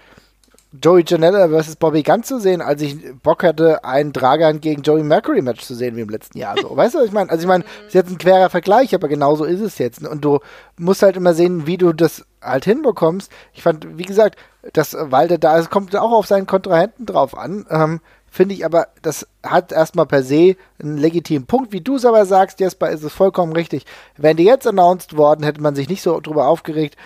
Joey 0.83 1.05
Janella 1.07 1.49
versus 1.49 1.77
Bobby 1.77 2.03
Gunn 2.03 2.23
zu 2.23 2.39
sehen, 2.39 2.61
als 2.61 2.83
ich 2.83 2.97
Bock 3.23 3.43
hatte, 3.43 3.85
einen 3.85 4.13
Dragan 4.13 4.61
gegen 4.61 4.83
Joey 4.83 5.03
Mercury 5.03 5.43
Match 5.43 5.65
zu 5.65 5.75
sehen 5.75 5.97
wie 5.97 6.01
im 6.01 6.09
letzten 6.09 6.39
Jahr. 6.39 6.57
So, 6.61 6.77
weißt 6.77 6.95
du, 6.95 6.99
was 6.99 7.07
ich 7.07 7.13
meine? 7.13 7.31
Also 7.31 7.43
ich 7.43 7.49
meine, 7.49 7.65
ist 7.87 7.95
jetzt 7.95 8.11
ein 8.11 8.19
querer 8.19 8.51
Vergleich, 8.51 8.95
aber 8.95 9.09
genauso 9.09 9.45
ist 9.45 9.61
es 9.61 9.79
jetzt. 9.79 10.07
Und 10.07 10.25
du 10.25 10.41
musst 10.79 11.03
halt 11.03 11.17
immer 11.17 11.35
sehen, 11.35 11.67
wie 11.67 11.77
du 11.77 11.93
das 11.93 12.25
halt 12.43 12.65
hinbekommst. 12.65 13.31
Ich 13.53 13.63
fand, 13.63 13.99
wie 13.99 14.05
gesagt, 14.05 14.39
dass 14.73 14.97
Walter 14.99 15.39
da 15.39 15.59
ist, 15.59 15.71
kommt 15.71 15.95
auch 15.97 16.13
auf 16.13 16.27
seinen 16.27 16.47
Kontrahenten 16.47 17.07
drauf 17.07 17.37
an. 17.37 17.67
Ähm, 17.71 18.01
Finde 18.29 18.55
ich 18.55 18.67
aber, 18.67 18.89
das 19.01 19.27
hat 19.43 19.73
erstmal 19.73 20.05
per 20.05 20.23
se 20.23 20.57
einen 20.79 20.99
legitimen 20.99 21.47
Punkt. 21.47 21.73
Wie 21.73 21.81
du 21.81 21.97
es 21.97 22.05
aber 22.05 22.27
sagst, 22.27 22.61
Jesper, 22.61 22.91
ist 22.91 23.03
es 23.03 23.15
vollkommen 23.15 23.55
richtig. 23.55 23.87
Wenn 24.19 24.37
die 24.37 24.45
jetzt 24.45 24.67
announced 24.67 25.17
worden, 25.17 25.43
hätte 25.43 25.63
man 25.63 25.75
sich 25.75 25.89
nicht 25.89 26.03
so 26.03 26.21
drüber 26.21 26.47
aufgeregt 26.47 26.97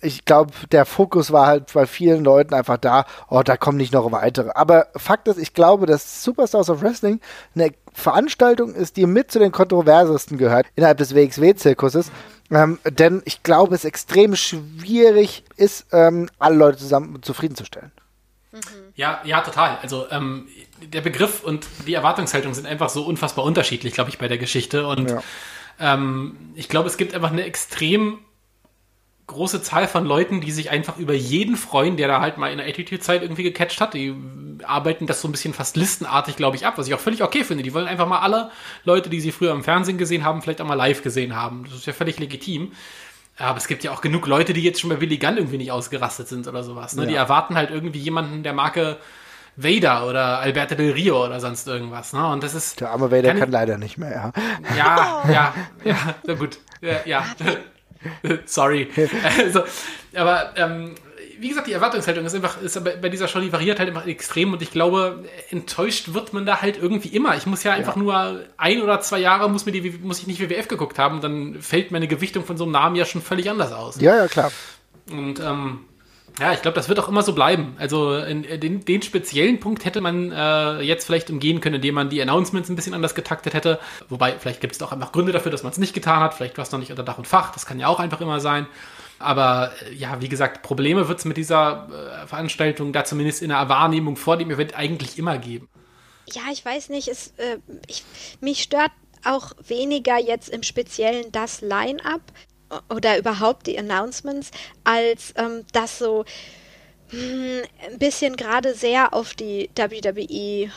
ich 0.00 0.24
glaube, 0.24 0.52
der 0.72 0.86
Fokus 0.86 1.30
war 1.32 1.46
halt 1.46 1.72
bei 1.72 1.86
vielen 1.86 2.24
Leuten 2.24 2.54
einfach 2.54 2.78
da, 2.78 3.04
oh, 3.28 3.42
da 3.42 3.56
kommen 3.56 3.76
nicht 3.76 3.92
noch 3.92 4.10
weitere. 4.12 4.50
Aber 4.54 4.88
Fakt 4.96 5.28
ist, 5.28 5.38
ich 5.38 5.52
glaube, 5.52 5.86
dass 5.86 6.24
Superstars 6.24 6.70
of 6.70 6.82
Wrestling 6.82 7.20
eine 7.54 7.72
Veranstaltung 7.92 8.74
ist, 8.74 8.96
die 8.96 9.06
mit 9.06 9.30
zu 9.30 9.38
den 9.38 9.52
kontroversesten 9.52 10.38
gehört 10.38 10.66
innerhalb 10.74 10.98
des 10.98 11.14
WXW-Zirkuses. 11.14 12.10
Ähm, 12.50 12.78
denn 12.84 13.22
ich 13.26 13.42
glaube, 13.42 13.74
es 13.74 13.84
extrem 13.84 14.34
schwierig 14.36 15.44
ist, 15.56 15.86
ähm, 15.92 16.28
alle 16.38 16.56
Leute 16.56 16.78
zusammen 16.78 17.22
zufriedenzustellen. 17.22 17.92
Ja, 18.96 19.20
ja, 19.24 19.40
total. 19.42 19.78
Also 19.82 20.06
ähm, 20.10 20.48
der 20.82 21.00
Begriff 21.02 21.44
und 21.44 21.66
die 21.86 21.94
Erwartungshaltung 21.94 22.54
sind 22.54 22.66
einfach 22.66 22.88
so 22.88 23.04
unfassbar 23.04 23.44
unterschiedlich, 23.44 23.94
glaube 23.94 24.10
ich, 24.10 24.18
bei 24.18 24.26
der 24.26 24.38
Geschichte. 24.38 24.86
Und 24.86 25.10
ja. 25.10 25.22
ähm, 25.78 26.36
ich 26.54 26.68
glaube, 26.68 26.88
es 26.88 26.96
gibt 26.96 27.14
einfach 27.14 27.30
eine 27.30 27.44
extrem 27.44 28.18
große 29.30 29.62
Zahl 29.62 29.88
von 29.88 30.04
Leuten, 30.04 30.40
die 30.40 30.50
sich 30.50 30.70
einfach 30.70 30.98
über 30.98 31.14
jeden 31.14 31.56
freuen, 31.56 31.96
der 31.96 32.08
da 32.08 32.20
halt 32.20 32.38
mal 32.38 32.52
in 32.52 32.58
der 32.58 32.68
Attitude-Zeit 32.68 33.22
irgendwie 33.22 33.42
gecatcht 33.42 33.80
hat. 33.80 33.94
Die 33.94 34.14
arbeiten 34.64 35.06
das 35.06 35.20
so 35.22 35.28
ein 35.28 35.32
bisschen 35.32 35.54
fast 35.54 35.76
listenartig, 35.76 36.36
glaube 36.36 36.56
ich, 36.56 36.66
ab, 36.66 36.74
was 36.76 36.86
ich 36.86 36.94
auch 36.94 37.00
völlig 37.00 37.22
okay 37.22 37.44
finde. 37.44 37.62
Die 37.62 37.72
wollen 37.72 37.86
einfach 37.86 38.06
mal 38.06 38.20
alle 38.20 38.50
Leute, 38.84 39.08
die 39.08 39.20
sie 39.20 39.32
früher 39.32 39.52
im 39.52 39.64
Fernsehen 39.64 39.98
gesehen 39.98 40.24
haben, 40.24 40.42
vielleicht 40.42 40.60
auch 40.60 40.66
mal 40.66 40.74
live 40.74 41.02
gesehen 41.02 41.34
haben. 41.34 41.64
Das 41.64 41.74
ist 41.74 41.86
ja 41.86 41.92
völlig 41.92 42.18
legitim. 42.18 42.72
Aber 43.38 43.56
es 43.56 43.68
gibt 43.68 43.84
ja 43.84 43.90
auch 43.92 44.02
genug 44.02 44.26
Leute, 44.26 44.52
die 44.52 44.62
jetzt 44.62 44.80
schon 44.80 44.90
bei 44.90 45.00
Willy 45.00 45.16
Gunn 45.16 45.38
irgendwie 45.38 45.56
nicht 45.56 45.72
ausgerastet 45.72 46.28
sind 46.28 46.46
oder 46.46 46.62
sowas. 46.62 46.94
Ne? 46.94 47.04
Ja. 47.04 47.08
Die 47.08 47.14
erwarten 47.14 47.54
halt 47.54 47.70
irgendwie 47.70 47.98
jemanden 47.98 48.42
der 48.42 48.52
Marke 48.52 48.98
Vader 49.56 50.06
oder 50.06 50.38
Alberto 50.40 50.74
Del 50.74 50.92
Rio 50.92 51.24
oder 51.24 51.40
sonst 51.40 51.66
irgendwas. 51.66 52.12
Ne? 52.12 52.26
Und 52.26 52.42
das 52.42 52.54
ist. 52.54 52.80
Der 52.80 52.90
arme 52.90 53.10
Vader 53.10 53.34
kann 53.34 53.50
leider 53.50 53.78
nicht 53.78 53.98
mehr, 53.98 54.10
ja. 54.10 54.32
Ja, 54.76 55.22
ja, 55.30 55.54
ja, 55.84 55.96
na 56.24 56.34
gut. 56.34 56.58
Ja, 56.80 57.00
ja. 57.04 57.24
Sorry. 58.44 58.88
also, 59.38 59.62
aber 60.14 60.52
ähm, 60.56 60.94
wie 61.40 61.48
gesagt, 61.48 61.68
die 61.68 61.72
Erwartungshaltung 61.72 62.24
ist 62.24 62.34
einfach, 62.34 62.60
ist 62.60 62.82
bei 62.84 63.08
dieser 63.08 63.26
Show, 63.26 63.40
die 63.40 63.52
variiert 63.52 63.78
halt 63.78 63.88
immer 63.88 64.06
extrem 64.06 64.52
und 64.52 64.60
ich 64.60 64.70
glaube, 64.70 65.24
enttäuscht 65.48 66.12
wird 66.12 66.34
man 66.34 66.44
da 66.44 66.60
halt 66.60 66.76
irgendwie 66.76 67.08
immer. 67.08 67.34
Ich 67.36 67.46
muss 67.46 67.62
ja 67.62 67.72
einfach 67.72 67.96
ja. 67.96 68.02
nur 68.02 68.40
ein 68.58 68.82
oder 68.82 69.00
zwei 69.00 69.20
Jahre 69.20 69.48
muss, 69.48 69.64
mir 69.64 69.72
die, 69.72 69.90
muss 70.02 70.20
ich 70.20 70.26
nicht 70.26 70.40
WWF 70.40 70.68
geguckt 70.68 70.98
haben, 70.98 71.22
dann 71.22 71.56
fällt 71.62 71.92
meine 71.92 72.08
Gewichtung 72.08 72.44
von 72.44 72.58
so 72.58 72.64
einem 72.64 72.72
Namen 72.72 72.94
ja 72.96 73.06
schon 73.06 73.22
völlig 73.22 73.48
anders 73.48 73.72
aus. 73.72 74.00
Ja, 74.00 74.16
ja, 74.16 74.28
klar. 74.28 74.52
Und 75.10 75.40
ähm, 75.40 75.80
ja, 76.38 76.52
ich 76.52 76.62
glaube, 76.62 76.74
das 76.74 76.88
wird 76.88 76.98
auch 77.00 77.08
immer 77.08 77.22
so 77.22 77.34
bleiben. 77.34 77.74
Also 77.78 78.16
in, 78.16 78.42
den, 78.42 78.84
den 78.84 79.02
speziellen 79.02 79.60
Punkt 79.60 79.84
hätte 79.84 80.00
man 80.00 80.32
äh, 80.32 80.80
jetzt 80.80 81.06
vielleicht 81.06 81.30
umgehen 81.30 81.60
können, 81.60 81.76
indem 81.76 81.94
man 81.94 82.10
die 82.10 82.20
Announcements 82.22 82.68
ein 82.68 82.76
bisschen 82.76 82.94
anders 82.94 83.14
getaktet 83.14 83.54
hätte. 83.54 83.78
Wobei, 84.08 84.38
vielleicht 84.38 84.60
gibt 84.60 84.74
es 84.74 84.82
auch 84.82 84.92
einfach 84.92 85.12
Gründe 85.12 85.32
dafür, 85.32 85.50
dass 85.50 85.62
man 85.62 85.72
es 85.72 85.78
nicht 85.78 85.94
getan 85.94 86.20
hat. 86.20 86.34
Vielleicht 86.34 86.56
war 86.56 86.64
es 86.64 86.72
noch 86.72 86.78
nicht 86.78 86.90
unter 86.90 87.02
Dach 87.02 87.18
und 87.18 87.26
Fach. 87.26 87.52
Das 87.52 87.66
kann 87.66 87.80
ja 87.80 87.88
auch 87.88 88.00
einfach 88.00 88.20
immer 88.20 88.40
sein. 88.40 88.66
Aber 89.18 89.72
äh, 89.86 89.94
ja, 89.94 90.20
wie 90.20 90.28
gesagt, 90.28 90.62
Probleme 90.62 91.08
wird 91.08 91.18
es 91.18 91.24
mit 91.24 91.36
dieser 91.36 91.88
äh, 92.22 92.26
Veranstaltung 92.26 92.92
da 92.92 93.04
zumindest 93.04 93.42
in 93.42 93.50
der 93.50 93.68
Wahrnehmung 93.68 94.16
vor 94.16 94.36
dem 94.36 94.50
Event 94.50 94.74
eigentlich 94.74 95.18
immer 95.18 95.38
geben. 95.38 95.68
Ja, 96.32 96.42
ich 96.52 96.64
weiß 96.64 96.88
nicht. 96.88 97.08
Es, 97.08 97.34
äh, 97.36 97.58
ich, 97.86 98.04
mich 98.40 98.62
stört 98.62 98.92
auch 99.24 99.52
weniger 99.66 100.18
jetzt 100.18 100.48
im 100.48 100.62
Speziellen 100.62 101.30
das 101.32 101.60
Line-up, 101.60 102.22
oder 102.88 103.18
überhaupt 103.18 103.66
die 103.66 103.78
Announcements, 103.78 104.50
als 104.84 105.32
ähm, 105.36 105.64
das 105.72 105.98
so 105.98 106.24
mh, 107.12 107.18
hm, 107.18 107.62
ein 107.90 107.98
bisschen 107.98 108.36
gerade 108.36 108.74
sehr 108.74 109.14
auf 109.14 109.34
die 109.34 109.70
WWE 109.74 110.70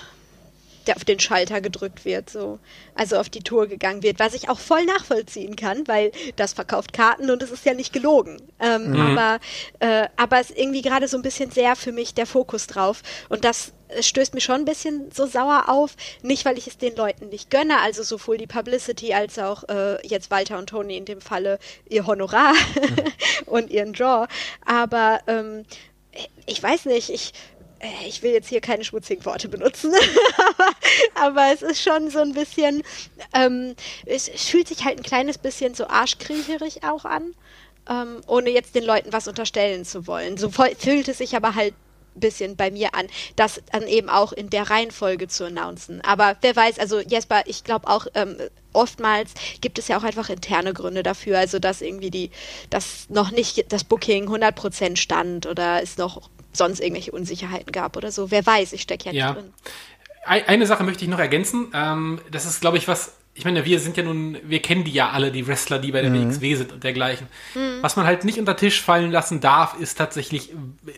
der 0.83 0.95
auf 0.95 1.05
den 1.05 1.19
Schalter 1.19 1.61
gedrückt 1.61 2.05
wird, 2.05 2.29
so. 2.29 2.59
Also 2.95 3.17
auf 3.17 3.29
die 3.29 3.41
Tour 3.43 3.67
gegangen 3.67 4.03
wird, 4.03 4.19
was 4.19 4.33
ich 4.33 4.49
auch 4.49 4.59
voll 4.59 4.85
nachvollziehen 4.85 5.55
kann, 5.55 5.87
weil 5.87 6.11
das 6.35 6.53
verkauft 6.53 6.93
Karten 6.93 7.29
und 7.29 7.41
es 7.41 7.51
ist 7.51 7.65
ja 7.65 7.73
nicht 7.73 7.93
gelogen. 7.93 8.41
Ähm, 8.59 8.91
mhm. 8.91 9.17
Aber, 9.17 9.39
äh, 9.79 10.07
aber 10.17 10.39
es 10.39 10.51
ist 10.51 10.59
irgendwie 10.59 10.81
gerade 10.81 11.07
so 11.07 11.17
ein 11.17 11.23
bisschen 11.23 11.51
sehr 11.51 11.75
für 11.75 11.91
mich 11.91 12.13
der 12.13 12.25
Fokus 12.25 12.67
drauf. 12.67 13.01
Und 13.29 13.45
das 13.45 13.73
es 13.95 14.07
stößt 14.07 14.33
mich 14.33 14.43
schon 14.43 14.61
ein 14.61 14.65
bisschen 14.65 15.11
so 15.11 15.25
sauer 15.25 15.65
auf. 15.67 15.95
Nicht, 16.21 16.45
weil 16.45 16.57
ich 16.57 16.67
es 16.67 16.77
den 16.77 16.95
Leuten 16.95 17.29
nicht 17.29 17.49
gönne, 17.49 17.79
also 17.79 18.03
sowohl 18.03 18.37
die 18.37 18.47
Publicity 18.47 19.13
als 19.13 19.39
auch 19.39 19.63
äh, 19.69 20.05
jetzt 20.05 20.31
Walter 20.31 20.57
und 20.57 20.67
Tony 20.67 20.97
in 20.97 21.05
dem 21.05 21.21
Falle 21.21 21.59
ihr 21.89 22.05
Honorar 22.05 22.53
und 23.45 23.69
ihren 23.69 23.93
Draw. 23.93 24.27
Aber 24.65 25.19
ähm, 25.27 25.65
ich 26.45 26.61
weiß 26.61 26.85
nicht, 26.85 27.09
ich, 27.09 27.29
äh, 27.29 27.52
ich 28.05 28.21
will 28.23 28.31
jetzt 28.31 28.49
hier 28.49 28.61
keine 28.61 28.83
schmutzigen 28.83 29.25
Worte 29.25 29.49
benutzen, 29.49 29.93
aber, 30.37 31.27
aber, 31.27 31.53
es 31.53 31.61
ist 31.61 31.81
schon 31.81 32.09
so 32.09 32.19
ein 32.19 32.33
bisschen, 32.33 32.83
ähm, 33.33 33.75
es, 34.05 34.29
fühlt 34.29 34.67
sich 34.67 34.85
halt 34.85 34.99
ein 34.99 35.03
kleines 35.03 35.37
bisschen 35.37 35.73
so 35.73 35.87
arschkriecherig 35.87 36.83
auch 36.83 37.05
an. 37.05 37.33
Ähm, 37.89 38.21
ohne 38.27 38.49
jetzt 38.49 38.75
den 38.75 38.85
Leuten 38.85 39.11
was 39.11 39.27
unterstellen 39.27 39.83
zu 39.83 40.07
wollen. 40.07 40.37
So 40.37 40.49
fühlt 40.49 41.09
es 41.09 41.17
sich 41.17 41.35
aber 41.35 41.53
halt 41.53 41.73
bisschen 42.15 42.55
bei 42.55 42.71
mir 42.71 42.93
an, 42.95 43.07
das 43.35 43.61
dann 43.71 43.87
eben 43.87 44.09
auch 44.09 44.31
in 44.31 44.49
der 44.49 44.69
Reihenfolge 44.69 45.27
zu 45.27 45.45
announcen. 45.45 46.01
Aber 46.01 46.37
wer 46.41 46.55
weiß, 46.55 46.79
also 46.79 46.99
Jesper, 46.99 47.43
ich 47.45 47.63
glaube 47.63 47.87
auch, 47.87 48.07
ähm, 48.13 48.37
oftmals 48.71 49.33
gibt 49.61 49.79
es 49.79 49.87
ja 49.87 49.97
auch 49.97 50.03
einfach 50.03 50.29
interne 50.29 50.73
Gründe 50.73 51.03
dafür, 51.03 51.37
also 51.39 51.59
dass 51.59 51.81
irgendwie 51.81 52.11
die, 52.11 52.31
dass 52.69 53.09
noch 53.09 53.31
nicht 53.31 53.71
das 53.71 53.83
Booking 53.83 54.29
100% 54.29 54.97
stand 54.97 55.45
oder 55.45 55.81
es 55.81 55.97
noch 55.97 56.29
sonst 56.53 56.79
irgendwelche 56.79 57.11
Unsicherheiten 57.11 57.71
gab 57.71 57.97
oder 57.97 58.11
so. 58.11 58.31
Wer 58.31 58.45
weiß, 58.45 58.73
ich 58.73 58.81
stecke 58.81 59.05
ja, 59.05 59.11
ja, 59.11 59.33
nicht 59.33 59.43
drin. 59.43 59.53
Eine 60.25 60.65
Sache 60.67 60.83
möchte 60.83 61.03
ich 61.03 61.09
noch 61.09 61.19
ergänzen. 61.19 61.71
Ähm, 61.73 62.21
das 62.31 62.45
ist, 62.45 62.61
glaube 62.61 62.77
ich, 62.77 62.87
was 62.87 63.13
ich 63.35 63.45
meine, 63.45 63.65
wir 63.65 63.79
sind 63.79 63.97
ja 63.97 64.03
nun, 64.03 64.37
wir 64.43 64.61
kennen 64.61 64.83
die 64.83 64.91
ja 64.91 65.09
alle, 65.09 65.31
die 65.31 65.47
Wrestler, 65.47 65.79
die 65.79 65.91
bei 65.91 66.01
der 66.01 66.11
mhm. 66.11 66.29
WXW 66.29 66.55
sind 66.55 66.71
und 66.71 66.83
dergleichen. 66.83 67.27
Mhm. 67.55 67.79
Was 67.81 67.95
man 67.95 68.05
halt 68.05 68.25
nicht 68.25 68.37
unter 68.37 68.55
Tisch 68.55 68.81
fallen 68.81 69.11
lassen 69.11 69.41
darf, 69.41 69.79
ist 69.79 69.97
tatsächlich, 69.97 70.51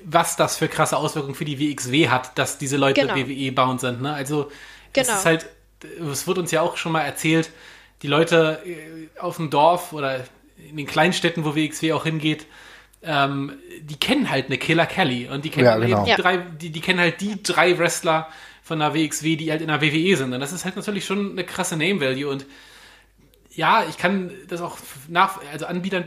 was 0.04 0.36
das 0.36 0.58
für 0.58 0.68
krasse 0.68 0.98
Auswirkungen 0.98 1.36
für 1.36 1.46
die 1.46 1.60
WXW 1.60 2.10
hat, 2.10 2.38
dass 2.38 2.58
diese 2.58 2.76
Leute 2.76 3.02
genau. 3.02 3.16
WWE-bound 3.16 3.80
sind. 3.80 4.02
Ne? 4.02 4.14
Also, 4.14 4.52
genau. 4.92 5.08
es 5.08 5.20
ist 5.20 5.26
halt, 5.26 5.46
es 6.12 6.28
wird 6.28 6.38
uns 6.38 6.52
ja 6.52 6.62
auch 6.62 6.76
schon 6.76 6.92
mal 6.92 7.04
erzählt, 7.04 7.52
die 8.02 8.08
Leute 8.08 8.62
äh, 8.66 9.20
auf 9.20 9.38
dem 9.38 9.50
Dorf 9.50 9.94
oder 9.94 10.26
in 10.70 10.76
den 10.76 10.88
Kleinstädten, 10.88 11.46
wo 11.46 11.56
WXW 11.56 11.94
auch 11.94 12.04
hingeht, 12.04 12.46
ähm, 13.06 13.54
die 13.82 13.98
kennen 13.98 14.30
halt 14.30 14.48
eine 14.48 14.58
Killer 14.58 14.86
Kelly 14.86 15.28
und 15.28 15.46
die 15.46 15.50
kennen, 15.50 15.66
ja, 15.66 15.78
genau. 15.78 16.06
die, 16.06 16.14
drei, 16.14 16.38
die, 16.38 16.70
die 16.70 16.82
kennen 16.82 17.00
halt 17.00 17.22
die 17.22 17.42
drei 17.42 17.78
Wrestler, 17.78 18.30
von 18.66 18.80
der 18.80 18.96
WXW, 18.96 19.36
die 19.36 19.52
halt 19.52 19.62
in 19.62 19.68
der 19.68 19.80
WWE 19.80 20.18
sind. 20.18 20.34
Und 20.34 20.40
das 20.40 20.52
ist 20.52 20.66
halt 20.66 20.76
natürlich 20.76 21.06
schon 21.06 21.32
eine 21.32 21.44
krasse 21.44 21.78
Name 21.78 22.02
Value. 22.02 22.28
Und 22.28 22.48
ja, 23.52 23.86
ich 23.88 24.00
kann 24.00 24.32
das 24.48 24.60
auch 24.60 24.80
nach, 25.08 25.40
also 25.54 25.68
Anbietern, 25.68 26.06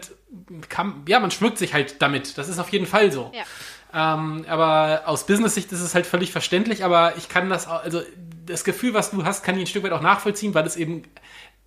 kann, 0.68 1.04
ja, 1.06 1.20
man 1.20 1.30
schmückt 1.30 1.56
sich 1.56 1.72
halt 1.72 2.02
damit. 2.02 2.36
Das 2.36 2.48
ist 2.48 2.58
auf 2.58 2.70
jeden 2.70 2.86
Fall 2.86 3.12
so. 3.12 3.32
Ja. 3.32 4.14
Ähm, 4.14 4.44
aber 4.48 5.02
aus 5.06 5.24
Business-Sicht 5.24 5.70
ist 5.70 5.80
es 5.80 5.94
halt 5.94 6.04
völlig 6.04 6.32
verständlich, 6.32 6.82
aber 6.82 7.16
ich 7.16 7.28
kann 7.28 7.48
das, 7.48 7.68
auch, 7.68 7.84
also 7.84 8.02
das 8.44 8.64
Gefühl, 8.64 8.92
was 8.92 9.12
du 9.12 9.24
hast, 9.24 9.44
kann 9.44 9.54
ich 9.54 9.62
ein 9.62 9.66
Stück 9.68 9.84
weit 9.84 9.92
auch 9.92 10.02
nachvollziehen, 10.02 10.52
weil 10.52 10.66
es 10.66 10.74
eben 10.74 11.04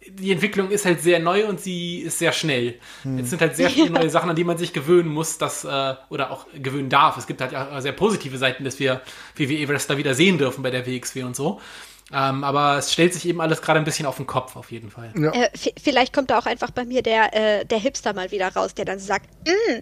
die 0.07 0.31
Entwicklung 0.31 0.71
ist 0.71 0.85
halt 0.85 1.01
sehr 1.01 1.19
neu 1.19 1.47
und 1.47 1.59
sie 1.59 1.99
ist 1.99 2.19
sehr 2.19 2.31
schnell. 2.31 2.79
Hm. 3.03 3.19
Es 3.19 3.29
sind 3.29 3.41
halt 3.41 3.55
sehr 3.55 3.69
viele 3.69 3.89
neue 3.91 4.09
Sachen, 4.09 4.29
an 4.29 4.35
die 4.35 4.43
man 4.43 4.57
sich 4.57 4.73
gewöhnen 4.73 5.09
muss, 5.09 5.37
dass, 5.37 5.63
äh, 5.63 5.95
oder 6.09 6.31
auch 6.31 6.47
gewöhnen 6.53 6.89
darf. 6.89 7.17
Es 7.17 7.27
gibt 7.27 7.41
halt 7.41 7.55
auch 7.55 7.79
sehr 7.81 7.91
positive 7.91 8.37
Seiten, 8.37 8.63
dass 8.63 8.79
wir 8.79 9.01
WWE-Wrestler 9.35 9.97
wieder 9.97 10.13
sehen 10.13 10.37
dürfen 10.37 10.63
bei 10.63 10.71
der 10.71 10.87
WXW 10.87 11.23
und 11.23 11.35
so. 11.35 11.61
Ähm, 12.13 12.43
aber 12.43 12.77
es 12.77 12.91
stellt 12.91 13.13
sich 13.13 13.25
eben 13.25 13.39
alles 13.39 13.61
gerade 13.61 13.79
ein 13.79 13.85
bisschen 13.85 14.05
auf 14.05 14.17
den 14.17 14.27
Kopf, 14.27 14.55
auf 14.57 14.71
jeden 14.71 14.91
Fall. 14.91 15.13
Ja. 15.17 15.31
Äh, 15.31 15.49
vielleicht 15.81 16.13
kommt 16.13 16.29
da 16.29 16.39
auch 16.39 16.45
einfach 16.45 16.71
bei 16.71 16.83
mir 16.83 17.01
der, 17.03 17.33
äh, 17.61 17.65
der 17.65 17.79
Hipster 17.79 18.13
mal 18.13 18.31
wieder 18.31 18.49
raus, 18.53 18.73
der 18.73 18.85
dann 18.85 18.99
sagt, 18.99 19.29
mm, 19.47 19.79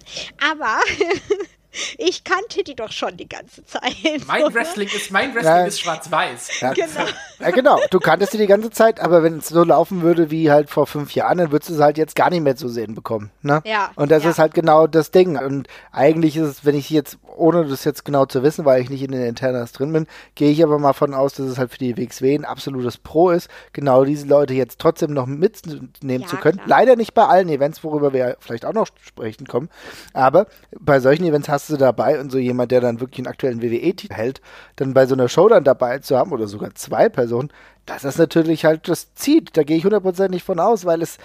aber 0.52 0.80
ich 1.98 2.24
kannte 2.24 2.64
die 2.64 2.76
doch 2.76 2.92
schon 2.92 3.18
die 3.18 3.30
ganze 3.30 3.66
Zeit. 3.66 3.94
Mein 4.28 4.54
Wrestling 4.54 4.88
ist, 4.88 5.12
mein 5.12 5.34
Wrestling 5.36 5.56
ja. 5.56 5.66
ist 5.66 5.82
schwarz-weiß. 5.82 6.60
Ja. 6.62 6.74
Genau. 6.74 7.06
Ja, 7.40 7.52
genau. 7.52 7.80
Du 7.92 8.00
kanntest 8.00 8.32
sie 8.32 8.38
die 8.38 8.48
ganze 8.48 8.70
Zeit, 8.72 9.00
aber 9.00 9.24
wenn 9.24 9.38
es 9.38 9.50
so 9.50 9.64
laufen 9.64 10.02
würde 10.02 10.32
wie 10.32 10.52
halt 10.52 10.70
vor 10.70 10.88
fünf 10.88 11.14
Jahren, 11.14 11.38
dann 11.38 11.52
würdest 11.52 11.70
du 11.70 11.76
es 11.76 11.80
halt 11.80 11.98
jetzt 11.98 12.16
gar 12.16 12.30
nicht 12.30 12.42
mehr 12.42 12.56
zu 12.56 12.68
sehen 12.70 12.96
bekommen. 12.96 13.32
Ne? 13.42 13.62
Ja. 13.66 13.92
Und 13.96 14.12
das 14.12 14.26
ist 14.26 14.40
halt 14.40 14.54
genau 14.54 14.88
das 14.88 15.12
Ding. 15.12 15.38
Und 15.38 15.68
eigentlich 15.92 16.38
ist 16.38 16.48
es, 16.48 16.66
wenn 16.66 16.76
ich 16.76 16.90
jetzt, 16.90 17.18
ohne 17.36 17.66
das 17.66 17.84
jetzt 17.84 18.04
genau 18.04 18.26
zu 18.26 18.44
wissen, 18.44 18.66
weil 18.66 18.82
ich 18.82 18.90
nicht 18.90 19.04
in 19.04 19.12
den 19.12 19.24
Internas 19.24 19.72
drin 19.72 19.94
bin, 19.94 20.08
gehe 20.36 20.52
ich 20.52 20.64
aber 20.64 20.80
mal 20.80 20.94
von 20.94 21.14
aus, 21.14 21.34
dass 21.34 21.46
es 21.46 21.58
halt 21.58 21.72
für 21.72 21.78
die 21.78 21.98
WXW 21.98 22.36
ein 22.36 22.46
absolutes 22.46 22.98
Pro 22.98 23.30
ist, 23.30 23.50
genau 23.74 24.04
diese 24.04 24.28
Leute 24.28 24.54
jetzt 24.54 24.80
trotzdem 24.80 25.14
noch 25.14 25.26
mitnehmen 25.26 26.28
zu 26.28 26.38
können. 26.38 26.58
Klar. 26.58 26.68
Leider 26.68 26.96
nicht 26.96 27.14
bei 27.14 27.26
allen 27.26 27.50
Events, 27.50 27.84
worüber 27.84 28.14
wir 28.14 28.38
vielleicht 28.40 28.66
auch 28.66 28.74
noch 28.74 28.88
sprechen 29.02 29.48
kommen. 29.48 29.70
Aber 30.14 30.48
bei 30.80 31.00
solchen 31.00 31.26
Events 31.26 31.50
hast 31.50 31.59
hast 31.62 31.70
du 31.70 31.78
dabei 31.78 32.20
und 32.20 32.32
so 32.32 32.38
jemand, 32.38 32.72
der 32.72 32.82
dann 32.82 33.00
wirklich 33.00 33.20
einen 33.20 33.28
aktuellen 33.28 33.62
WWE-Titel 33.62 34.14
hält, 34.14 34.42
dann 34.76 34.94
bei 34.94 35.06
so 35.06 35.16
einer 35.16 35.30
Show 35.30 35.48
dann 35.50 35.64
dabei 35.64 36.00
zu 36.00 36.18
haben 36.18 36.32
oder 36.32 36.48
sogar 36.48 36.74
zwei 36.76 37.10
Personen, 37.10 37.50
das 37.86 38.04
ist 38.04 38.18
natürlich 38.18 38.66
halt 38.66 38.88
das 38.88 39.14
zieht. 39.16 39.58
Da 39.58 39.64
gehe 39.64 39.78
ich 39.78 39.84
hundertprozentig 39.84 40.44
von 40.44 40.60
aus, 40.60 40.86
weil 40.86 41.02
es 41.02 41.18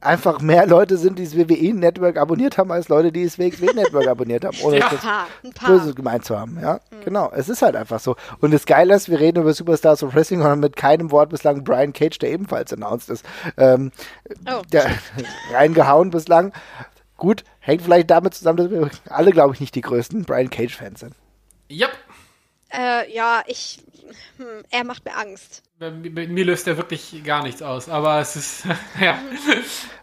einfach 0.00 0.40
mehr 0.40 0.66
Leute 0.66 0.96
sind, 0.96 1.18
die 1.18 1.24
das 1.24 1.36
WWE-Network 1.36 2.16
abonniert 2.16 2.56
haben, 2.56 2.70
als 2.70 2.88
Leute, 2.88 3.10
die 3.10 3.24
das 3.24 3.38
WXW-Network 3.38 4.06
abonniert 4.06 4.44
haben, 4.44 4.56
ohne 4.62 4.78
ja, 4.78 4.90
das 4.90 5.66
Böses 5.66 5.96
gemeint 5.96 6.24
zu 6.24 6.38
haben. 6.38 6.58
Ja, 6.60 6.80
mhm. 6.90 7.04
genau. 7.04 7.32
Es 7.34 7.48
ist 7.48 7.62
halt 7.62 7.74
einfach 7.74 7.98
so. 7.98 8.16
Und 8.40 8.52
das 8.52 8.66
Geile 8.66 8.94
ist, 8.94 9.08
wir 9.08 9.18
reden 9.18 9.42
über 9.42 9.52
Superstars 9.52 10.02
of 10.02 10.14
Wrestling 10.14 10.42
und 10.42 10.60
mit 10.60 10.76
keinem 10.76 11.10
Wort 11.10 11.30
bislang 11.30 11.64
Brian 11.64 11.92
Cage, 11.92 12.18
der 12.18 12.30
ebenfalls 12.30 12.72
announced 12.72 13.10
ist, 13.10 13.24
ähm, 13.56 13.90
oh. 14.46 14.62
der, 14.72 14.86
reingehauen 15.52 16.10
bislang. 16.10 16.52
Gut, 17.16 17.42
hängt 17.68 17.82
vielleicht 17.82 18.10
damit 18.10 18.34
zusammen, 18.34 18.56
dass 18.56 18.70
wir 18.70 18.90
alle, 19.10 19.30
glaube 19.30 19.54
ich, 19.54 19.60
nicht 19.60 19.74
die 19.74 19.82
größten 19.82 20.24
Brian 20.24 20.50
Cage-Fans 20.50 21.00
sind. 21.00 21.14
Yep. 21.70 21.90
Äh, 22.70 23.14
ja, 23.14 23.42
ich. 23.46 23.78
Hm, 24.38 24.64
er 24.70 24.84
macht 24.84 25.04
mir 25.04 25.16
Angst. 25.16 25.62
Mir 25.78 26.44
löst 26.44 26.66
er 26.66 26.76
wirklich 26.76 27.22
gar 27.24 27.42
nichts 27.42 27.62
aus, 27.62 27.88
aber 27.88 28.20
es 28.20 28.36
ist. 28.36 28.64
ja. 29.00 29.18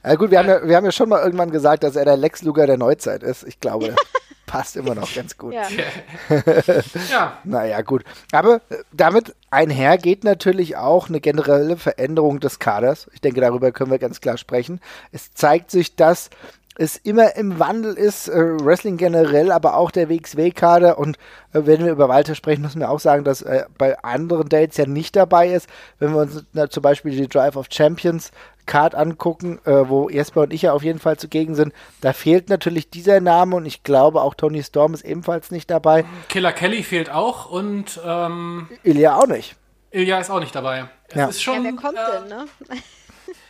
ja. 0.03 0.15
Gut, 0.15 0.31
wir 0.31 0.39
haben 0.39 0.47
ja, 0.47 0.65
wir 0.65 0.75
haben 0.75 0.85
ja 0.85 0.91
schon 0.91 1.09
mal 1.09 1.23
irgendwann 1.23 1.49
gesagt, 1.49 1.83
dass 1.83 1.95
er 1.95 2.05
der 2.05 2.17
Lex 2.17 2.43
Luger 2.43 2.67
der 2.67 2.77
Neuzeit 2.77 3.23
ist. 3.23 3.43
Ich 3.43 3.59
glaube. 3.59 3.95
passt 4.45 4.75
immer 4.77 4.93
noch 4.93 5.11
ganz 5.13 5.37
gut. 5.37 5.53
Ja. 5.53 5.67
ja. 7.09 7.39
Naja, 7.43 7.81
gut. 7.81 8.03
Aber 8.31 8.61
äh, 8.69 8.77
damit 8.93 9.35
einher 9.49 9.97
geht 9.97 10.23
natürlich 10.23 10.77
auch 10.77 11.09
eine 11.09 11.19
generelle 11.19 11.77
Veränderung 11.77 12.39
des 12.39 12.59
Kaders. 12.59 13.09
Ich 13.13 13.21
denke, 13.21 13.41
darüber 13.41 13.71
können 13.71 13.89
wir 13.89 13.99
ganz 13.99 14.21
klar 14.21 14.37
sprechen. 14.37 14.79
Es 15.11 15.33
zeigt 15.33 15.71
sich, 15.71 15.95
dass 15.95 16.29
es 16.77 16.97
immer 16.97 17.35
im 17.35 17.59
Wandel 17.59 17.93
ist, 17.93 18.27
äh, 18.27 18.33
Wrestling 18.33 18.97
generell, 18.97 19.51
aber 19.51 19.77
auch 19.77 19.91
der 19.91 20.09
WXW-Kader. 20.09 20.97
Und 20.97 21.17
äh, 21.53 21.61
wenn 21.65 21.83
wir 21.83 21.91
über 21.91 22.09
Walter 22.09 22.35
sprechen, 22.35 22.61
müssen 22.61 22.79
wir 22.79 22.89
auch 22.89 22.99
sagen, 22.99 23.23
dass 23.23 23.41
äh, 23.41 23.65
bei 23.77 23.97
anderen 24.03 24.49
Dates 24.49 24.77
ja 24.77 24.85
nicht 24.85 25.15
dabei 25.15 25.49
ist. 25.49 25.69
Wenn 25.99 26.13
wir 26.13 26.21
uns 26.21 26.43
na, 26.53 26.69
zum 26.69 26.83
Beispiel 26.83 27.11
die 27.11 27.27
Drive 27.27 27.55
of 27.55 27.67
Champions 27.71 28.31
Card 28.65 28.95
angucken, 28.95 29.59
äh, 29.65 29.87
wo 29.87 30.09
Jesper 30.09 30.41
und 30.41 30.53
ich 30.53 30.63
ja 30.63 30.73
auf 30.73 30.83
jeden 30.83 30.99
Fall 30.99 31.17
zugegen 31.17 31.55
sind, 31.55 31.73
da 32.01 32.13
fehlt 32.13 32.49
natürlich 32.49 32.89
dieser 32.89 33.19
Name 33.21 33.55
und 33.55 33.65
ich 33.65 33.83
glaube 33.83 34.21
auch 34.21 34.33
Tony 34.33 34.63
Storm 34.63 34.93
ist 34.93 35.05
ebenfalls 35.05 35.51
nicht 35.51 35.69
dabei. 35.69 36.03
Killer 36.29 36.51
Kelly 36.51 36.83
fehlt 36.83 37.11
auch 37.11 37.49
und 37.49 37.99
ähm, 38.03 38.67
Ilya 38.83 39.17
auch 39.17 39.27
nicht. 39.27 39.55
Ilya 39.91 40.19
ist 40.19 40.29
auch 40.29 40.39
nicht 40.39 40.55
dabei. 40.55 40.89
Es 41.07 41.15
ja. 41.15 41.27
ist 41.27 41.41
schon, 41.41 41.63
ja, 41.63 41.63
wer 41.63 41.73
kommt 41.73 41.97
äh, 41.97 42.19
denn, 42.19 42.27
ne? 42.27 42.45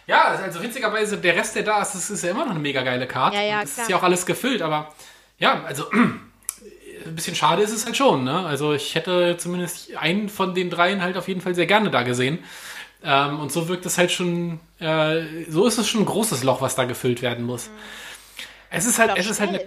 Ja, 0.07 0.23
also 0.43 0.61
witzigerweise, 0.61 1.17
der 1.17 1.35
Rest, 1.35 1.55
der 1.55 1.63
da 1.63 1.81
ist, 1.81 1.93
das 1.95 2.09
ist 2.09 2.23
ja 2.23 2.31
immer 2.31 2.45
noch 2.45 2.51
eine 2.51 2.59
mega 2.59 2.83
geile 2.83 3.07
Karte. 3.07 3.37
Ja, 3.37 3.43
ja, 3.43 3.61
das 3.61 3.77
ist 3.77 3.89
ja 3.89 3.97
auch 3.97 4.03
alles 4.03 4.25
gefüllt, 4.25 4.61
aber 4.61 4.93
ja, 5.39 5.63
also 5.63 5.89
ein 5.91 7.15
bisschen 7.15 7.35
schade 7.35 7.63
ist 7.63 7.71
es 7.71 7.85
halt 7.85 7.97
schon. 7.97 8.23
Ne? 8.23 8.45
Also 8.45 8.73
ich 8.73 8.95
hätte 8.95 9.37
zumindest 9.37 9.95
einen 9.97 10.29
von 10.29 10.53
den 10.53 10.69
dreien 10.69 11.01
halt 11.01 11.17
auf 11.17 11.27
jeden 11.27 11.41
Fall 11.41 11.55
sehr 11.55 11.65
gerne 11.65 11.89
da 11.89 12.03
gesehen. 12.03 12.39
Ähm, 13.03 13.39
und 13.39 13.51
so 13.51 13.67
wirkt 13.67 13.85
es 13.85 13.97
halt 13.97 14.11
schon, 14.11 14.59
äh, 14.79 15.21
so 15.47 15.67
ist 15.67 15.77
es 15.77 15.87
schon 15.87 16.01
ein 16.01 16.05
großes 16.05 16.43
Loch, 16.43 16.61
was 16.61 16.75
da 16.75 16.85
gefüllt 16.85 17.21
werden 17.21 17.45
muss. 17.45 17.67
Mhm. 17.67 17.73
Es 18.71 18.85
ist 18.85 18.99
halt, 18.99 19.11
es 19.15 19.27
ist 19.27 19.39
halt 19.39 19.49
eine, 19.49 19.61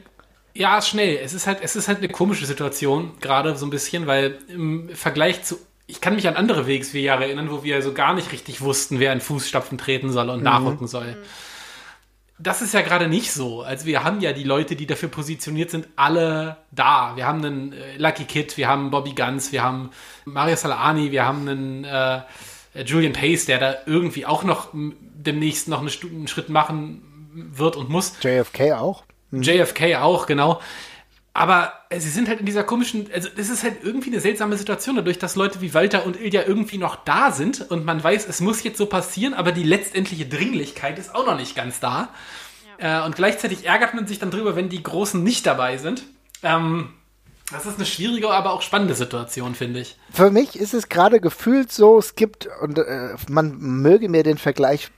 ja, 0.54 0.82
schnell. 0.82 1.18
Es 1.22 1.32
ist 1.32 1.46
halt, 1.46 1.58
es 1.62 1.76
ist 1.76 1.88
halt 1.88 1.98
eine 1.98 2.08
komische 2.08 2.46
Situation, 2.46 3.12
gerade 3.20 3.56
so 3.56 3.64
ein 3.64 3.70
bisschen, 3.70 4.06
weil 4.06 4.38
im 4.48 4.90
Vergleich 4.94 5.44
zu 5.44 5.58
ich 5.88 6.02
kann 6.02 6.14
mich 6.14 6.28
an 6.28 6.36
andere 6.36 6.68
WXW-Jahre 6.68 7.24
erinnern, 7.24 7.50
wo 7.50 7.64
wir 7.64 7.80
so 7.82 7.94
gar 7.94 8.14
nicht 8.14 8.30
richtig 8.30 8.60
wussten, 8.60 9.00
wer 9.00 9.12
in 9.12 9.20
Fußstapfen 9.20 9.78
treten 9.78 10.12
soll 10.12 10.28
und 10.28 10.38
mhm. 10.38 10.44
nachrücken 10.44 10.86
soll. 10.86 11.12
Mhm. 11.12 11.16
Das 12.38 12.62
ist 12.62 12.72
ja 12.72 12.82
gerade 12.82 13.08
nicht 13.08 13.32
so. 13.32 13.62
Also 13.62 13.86
wir 13.86 14.04
haben 14.04 14.20
ja 14.20 14.32
die 14.32 14.44
Leute, 14.44 14.76
die 14.76 14.86
dafür 14.86 15.08
positioniert 15.08 15.70
sind, 15.70 15.88
alle 15.96 16.58
da. 16.70 17.16
Wir 17.16 17.26
haben 17.26 17.44
einen 17.44 17.72
äh, 17.72 17.96
Lucky 17.96 18.24
Kid, 18.24 18.56
wir 18.56 18.68
haben 18.68 18.90
Bobby 18.90 19.14
Guns, 19.14 19.50
wir 19.50 19.64
haben 19.64 19.90
Mario 20.24 20.54
Salani, 20.54 21.10
wir 21.10 21.26
haben 21.26 21.48
einen 21.48 21.84
äh, 21.84 22.20
Julian 22.84 23.14
Pace, 23.14 23.46
der 23.46 23.58
da 23.58 23.74
irgendwie 23.86 24.26
auch 24.26 24.44
noch 24.44 24.68
demnächst 24.72 25.68
noch 25.68 25.80
einen 25.80 26.28
Schritt 26.28 26.48
machen 26.50 27.02
wird 27.34 27.76
und 27.76 27.88
muss. 27.88 28.12
JFK 28.22 28.74
auch. 28.74 29.04
Mhm. 29.30 29.42
JFK 29.42 29.96
auch, 29.96 30.26
genau. 30.26 30.60
Aber 31.38 31.72
äh, 31.88 32.00
sie 32.00 32.08
sind 32.08 32.26
halt 32.26 32.40
in 32.40 32.46
dieser 32.46 32.64
komischen, 32.64 33.08
also 33.14 33.28
es 33.36 33.48
ist 33.48 33.62
halt 33.62 33.84
irgendwie 33.84 34.10
eine 34.10 34.18
seltsame 34.18 34.56
Situation, 34.56 34.96
dadurch, 34.96 35.20
dass 35.20 35.36
Leute 35.36 35.60
wie 35.60 35.72
Walter 35.72 36.04
und 36.04 36.20
Ilja 36.20 36.42
irgendwie 36.44 36.78
noch 36.78 36.96
da 36.96 37.30
sind 37.30 37.70
und 37.70 37.84
man 37.84 38.02
weiß, 38.02 38.26
es 38.28 38.40
muss 38.40 38.64
jetzt 38.64 38.76
so 38.76 38.86
passieren, 38.86 39.34
aber 39.34 39.52
die 39.52 39.62
letztendliche 39.62 40.26
Dringlichkeit 40.26 40.98
ist 40.98 41.14
auch 41.14 41.24
noch 41.24 41.36
nicht 41.36 41.54
ganz 41.54 41.78
da. 41.78 42.08
Ja. 42.80 43.02
Äh, 43.02 43.06
und 43.06 43.14
gleichzeitig 43.14 43.66
ärgert 43.66 43.94
man 43.94 44.08
sich 44.08 44.18
dann 44.18 44.32
drüber, 44.32 44.56
wenn 44.56 44.68
die 44.68 44.82
Großen 44.82 45.22
nicht 45.22 45.46
dabei 45.46 45.76
sind. 45.76 46.02
Ähm, 46.42 46.88
das 47.52 47.66
ist 47.66 47.76
eine 47.76 47.86
schwierige, 47.86 48.30
aber 48.30 48.52
auch 48.52 48.62
spannende 48.62 48.94
Situation, 48.94 49.54
finde 49.54 49.78
ich. 49.78 49.96
Für 50.10 50.32
mich 50.32 50.58
ist 50.58 50.74
es 50.74 50.88
gerade 50.88 51.20
gefühlt 51.20 51.70
so, 51.70 52.00
es 52.00 52.16
gibt, 52.16 52.48
und 52.62 52.78
äh, 52.78 53.14
man 53.28 53.56
möge 53.58 54.08
mir 54.08 54.24
den 54.24 54.38
Vergleich 54.38 54.90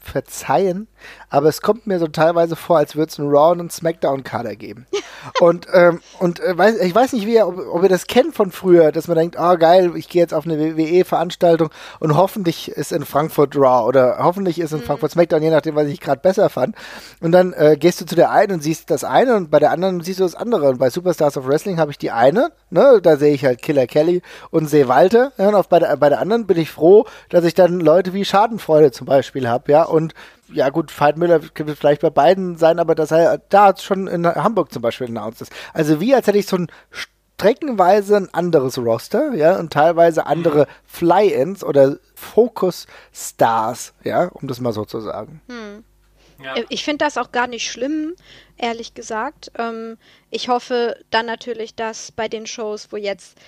verzeihen, 0.00 0.88
aber 1.30 1.48
es 1.48 1.62
kommt 1.62 1.86
mir 1.86 1.98
so 1.98 2.06
teilweise 2.08 2.56
vor, 2.56 2.78
als 2.78 2.96
würde 2.96 3.10
es 3.10 3.18
einen 3.18 3.28
Raw 3.28 3.52
und 3.52 3.60
einen 3.60 3.70
Smackdown-Kader 3.70 4.56
geben. 4.56 4.86
und 5.40 5.66
ähm, 5.72 6.00
und 6.18 6.40
äh, 6.40 6.56
weiß, 6.56 6.80
ich 6.80 6.94
weiß 6.94 7.12
nicht, 7.12 7.26
wie 7.26 7.34
ihr, 7.34 7.46
ob, 7.46 7.58
ob, 7.58 7.82
ihr 7.82 7.88
das 7.88 8.06
kennt 8.06 8.34
von 8.34 8.50
früher, 8.50 8.92
dass 8.92 9.08
man 9.08 9.16
denkt, 9.16 9.36
oh 9.38 9.56
geil, 9.56 9.92
ich 9.96 10.08
gehe 10.08 10.22
jetzt 10.22 10.34
auf 10.34 10.44
eine 10.46 10.76
WWE-Veranstaltung 10.76 11.70
und 12.00 12.16
hoffentlich 12.16 12.70
ist 12.70 12.92
in 12.92 13.04
Frankfurt 13.04 13.56
Raw 13.56 13.86
oder 13.86 14.18
hoffentlich 14.18 14.58
ist 14.58 14.72
in 14.72 14.78
mhm. 14.78 14.84
Frankfurt 14.84 15.12
Smackdown, 15.12 15.42
je 15.42 15.50
nachdem, 15.50 15.74
was 15.74 15.86
ich 15.86 16.00
gerade 16.00 16.20
besser 16.20 16.48
fand. 16.50 16.76
Und 17.20 17.32
dann 17.32 17.52
äh, 17.52 17.76
gehst 17.78 18.00
du 18.00 18.06
zu 18.06 18.14
der 18.14 18.30
einen 18.30 18.54
und 18.54 18.62
siehst 18.62 18.90
das 18.90 19.04
eine 19.04 19.34
und 19.36 19.50
bei 19.50 19.58
der 19.58 19.70
anderen 19.70 20.00
siehst 20.02 20.20
du 20.20 20.24
das 20.24 20.34
andere. 20.34 20.68
Und 20.68 20.78
bei 20.78 20.90
Superstars 20.90 21.36
of 21.36 21.46
Wrestling 21.46 21.78
habe 21.78 21.90
ich 21.90 21.98
die 21.98 22.10
eine, 22.10 22.50
ne, 22.70 23.00
da 23.02 23.16
sehe 23.16 23.34
ich 23.34 23.44
halt 23.44 23.62
Killer 23.62 23.86
Kelly 23.86 24.22
und 24.50 24.68
sehe 24.68 24.88
Walter. 24.88 25.32
Ja, 25.38 25.48
und 25.48 25.54
auf 25.54 25.68
bei 25.68 25.78
der, 25.78 25.96
bei 25.96 26.08
der 26.08 26.20
anderen 26.20 26.46
bin 26.46 26.58
ich 26.58 26.70
froh, 26.70 27.06
dass 27.30 27.44
ich 27.44 27.54
dann 27.54 27.80
Leute 27.80 28.12
wie 28.12 28.24
Schadenfreude 28.24 28.92
zum 28.92 29.06
Beispiel 29.06 29.48
habe, 29.48 29.72
ja, 29.72 29.84
und 29.84 30.14
ja 30.52 30.68
gut, 30.68 30.92
Veit 30.98 31.16
Müller 31.16 31.40
könnte 31.40 31.76
vielleicht 31.76 32.02
bei 32.02 32.10
beiden 32.10 32.56
sein, 32.56 32.78
aber 32.78 32.94
dass 32.94 33.10
er 33.10 33.38
da 33.48 33.76
schon 33.76 34.06
in 34.06 34.26
Hamburg 34.26 34.72
zum 34.72 34.82
Beispiel 34.82 35.08
announced 35.08 35.42
ist. 35.42 35.52
Also 35.72 36.00
wie, 36.00 36.14
als 36.14 36.26
hätte 36.26 36.38
ich 36.38 36.46
so 36.46 36.56
ein 36.56 36.68
streckenweise 36.90 38.16
ein 38.16 38.32
anderes 38.32 38.78
Roster, 38.78 39.34
ja, 39.34 39.58
und 39.58 39.72
teilweise 39.72 40.26
andere 40.26 40.66
Fly-Ins 40.84 41.64
oder 41.64 41.98
Focus-Stars, 42.14 43.94
ja, 44.04 44.28
um 44.28 44.48
das 44.48 44.60
mal 44.60 44.72
so 44.72 44.84
zu 44.84 45.00
sagen. 45.00 45.40
Hm. 45.48 45.84
Ja. 46.42 46.54
Ich 46.68 46.84
finde 46.84 47.04
das 47.04 47.16
auch 47.16 47.32
gar 47.32 47.46
nicht 47.46 47.70
schlimm, 47.70 48.14
ehrlich 48.56 48.94
gesagt. 48.94 49.52
Ähm, 49.56 49.96
ich 50.30 50.48
hoffe 50.48 50.96
dann 51.10 51.26
natürlich, 51.26 51.74
dass 51.74 52.12
bei 52.12 52.28
den 52.28 52.46
Shows, 52.46 52.88
wo 52.90 52.96
jetzt 52.96 53.38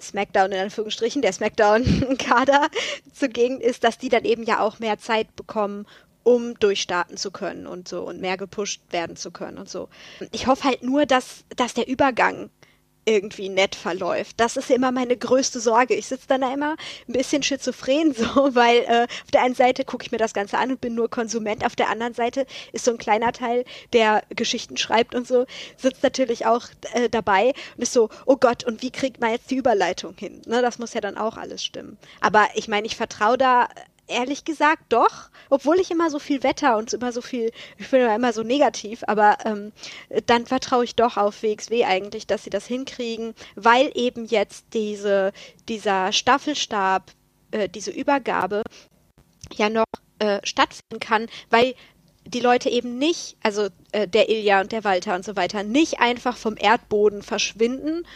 SmackDown 0.00 0.52
in 0.52 0.60
Anführungsstrichen, 0.60 1.22
der 1.22 1.32
SmackDown-Kader 1.32 2.68
zugegen 3.12 3.60
ist, 3.60 3.82
dass 3.82 3.98
die 3.98 4.08
dann 4.08 4.24
eben 4.24 4.42
ja 4.44 4.60
auch 4.60 4.78
mehr 4.78 4.98
Zeit 4.98 5.34
bekommen, 5.36 5.86
um 6.26 6.58
durchstarten 6.58 7.16
zu 7.16 7.30
können 7.30 7.68
und 7.68 7.86
so 7.86 8.02
und 8.02 8.20
mehr 8.20 8.36
gepusht 8.36 8.82
werden 8.90 9.14
zu 9.14 9.30
können 9.30 9.58
und 9.58 9.68
so. 9.68 9.88
Ich 10.32 10.48
hoffe 10.48 10.64
halt 10.64 10.82
nur, 10.82 11.06
dass, 11.06 11.44
dass 11.54 11.72
der 11.72 11.86
Übergang 11.86 12.50
irgendwie 13.04 13.48
nett 13.48 13.76
verläuft. 13.76 14.40
Das 14.40 14.56
ist 14.56 14.68
immer 14.68 14.90
meine 14.90 15.16
größte 15.16 15.60
Sorge. 15.60 15.94
Ich 15.94 16.08
sitze 16.08 16.26
dann 16.26 16.40
da 16.40 16.52
immer 16.52 16.74
ein 17.06 17.12
bisschen 17.12 17.44
schizophren 17.44 18.12
so, 18.16 18.56
weil 18.56 18.78
äh, 18.78 19.04
auf 19.04 19.30
der 19.32 19.42
einen 19.42 19.54
Seite 19.54 19.84
gucke 19.84 20.04
ich 20.04 20.10
mir 20.10 20.18
das 20.18 20.34
Ganze 20.34 20.58
an 20.58 20.72
und 20.72 20.80
bin 20.80 20.96
nur 20.96 21.08
Konsument, 21.08 21.64
auf 21.64 21.76
der 21.76 21.90
anderen 21.90 22.14
Seite 22.14 22.44
ist 22.72 22.84
so 22.84 22.90
ein 22.90 22.98
kleiner 22.98 23.30
Teil, 23.30 23.64
der 23.92 24.24
Geschichten 24.30 24.76
schreibt 24.76 25.14
und 25.14 25.28
so, 25.28 25.46
sitzt 25.76 26.02
natürlich 26.02 26.44
auch 26.46 26.66
äh, 26.94 27.08
dabei 27.08 27.52
und 27.76 27.82
ist 27.84 27.92
so, 27.92 28.10
oh 28.26 28.36
Gott, 28.36 28.64
und 28.64 28.82
wie 28.82 28.90
kriegt 28.90 29.20
man 29.20 29.30
jetzt 29.30 29.52
die 29.52 29.56
Überleitung 29.56 30.16
hin? 30.18 30.42
Ne, 30.44 30.60
das 30.60 30.80
muss 30.80 30.92
ja 30.92 31.00
dann 31.00 31.16
auch 31.16 31.36
alles 31.36 31.62
stimmen. 31.62 31.98
Aber 32.20 32.48
ich 32.56 32.66
meine, 32.66 32.88
ich 32.88 32.96
vertraue 32.96 33.38
da 33.38 33.68
ehrlich 34.08 34.44
gesagt 34.44 34.84
doch, 34.88 35.30
obwohl 35.50 35.78
ich 35.80 35.90
immer 35.90 36.10
so 36.10 36.18
viel 36.18 36.42
Wetter 36.42 36.76
und 36.76 36.92
immer 36.92 37.12
so 37.12 37.20
viel, 37.20 37.50
ich 37.78 37.90
bin 37.90 38.00
immer 38.00 38.32
so 38.32 38.42
negativ, 38.42 39.02
aber 39.06 39.38
ähm, 39.44 39.72
dann 40.26 40.46
vertraue 40.46 40.84
ich 40.84 40.94
doch 40.94 41.16
auf 41.16 41.42
WXW 41.42 41.84
eigentlich, 41.84 42.26
dass 42.26 42.44
sie 42.44 42.50
das 42.50 42.66
hinkriegen, 42.66 43.34
weil 43.54 43.90
eben 43.94 44.26
jetzt 44.26 44.66
diese, 44.72 45.32
dieser 45.68 46.12
Staffelstab, 46.12 47.12
äh, 47.50 47.68
diese 47.68 47.90
Übergabe 47.90 48.62
ja 49.54 49.68
noch 49.68 49.84
äh, 50.18 50.40
stattfinden 50.44 51.00
kann, 51.00 51.26
weil 51.50 51.74
die 52.24 52.40
Leute 52.40 52.68
eben 52.68 52.98
nicht, 52.98 53.36
also 53.42 53.68
äh, 53.92 54.08
der 54.08 54.28
Ilja 54.28 54.60
und 54.60 54.72
der 54.72 54.84
Walter 54.84 55.14
und 55.14 55.24
so 55.24 55.36
weiter, 55.36 55.62
nicht 55.62 56.00
einfach 56.00 56.36
vom 56.36 56.56
Erdboden 56.58 57.22
verschwinden 57.22 58.06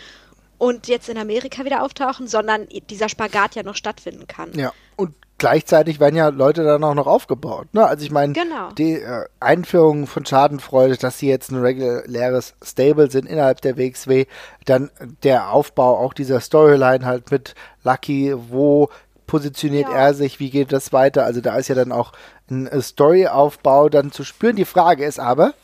und 0.59 0.89
jetzt 0.89 1.09
in 1.09 1.17
Amerika 1.17 1.65
wieder 1.65 1.83
auftauchen, 1.83 2.27
sondern 2.27 2.69
dieser 2.91 3.09
Spagat 3.09 3.55
ja 3.55 3.63
noch 3.63 3.77
stattfinden 3.77 4.27
kann. 4.27 4.53
Ja, 4.55 4.73
und 4.97 5.15
gleichzeitig 5.41 6.01
werden 6.01 6.17
ja 6.17 6.29
Leute 6.29 6.65
dann 6.65 6.85
auch 6.85 6.95
noch 6.95 7.07
aufgebaut. 7.07 7.69
Ne? 7.73 7.85
Also 7.85 8.05
ich 8.05 8.11
meine, 8.11 8.35
genau. 8.35 8.73
die 8.77 8.97
äh, 9.01 9.25
Einführung 9.41 10.07
von 10.07 10.27
Schadenfreude, 10.27 10.99
dass 10.99 11.19
sie 11.19 11.29
jetzt 11.29 11.51
ein 11.51 11.63
reguläres 11.63 12.55
Stable 12.63 13.11
sind 13.11 13.27
innerhalb 13.27 13.63
der 13.63 13.79
WXW, 13.79 14.27
dann 14.67 14.91
der 15.23 15.51
Aufbau 15.51 15.97
auch 15.97 16.13
dieser 16.13 16.41
Storyline 16.41 17.07
halt 17.07 17.31
mit 17.31 17.55
Lucky, 17.85 18.35
wo 18.37 18.91
positioniert 19.27 19.89
ja. 19.89 19.95
er 19.95 20.15
sich, 20.15 20.41
wie 20.41 20.51
geht 20.51 20.73
das 20.73 20.93
weiter? 20.93 21.25
Also 21.25 21.41
da 21.41 21.57
ist 21.57 21.69
ja 21.69 21.75
dann 21.75 21.91
auch 21.91 22.13
ein 22.51 22.69
Storyaufbau 22.79 23.89
dann 23.89 24.13
zu 24.13 24.25
spüren. 24.25 24.57
Die 24.57 24.67
Frage 24.67 25.07
ist 25.07 25.19
aber, 25.19 25.55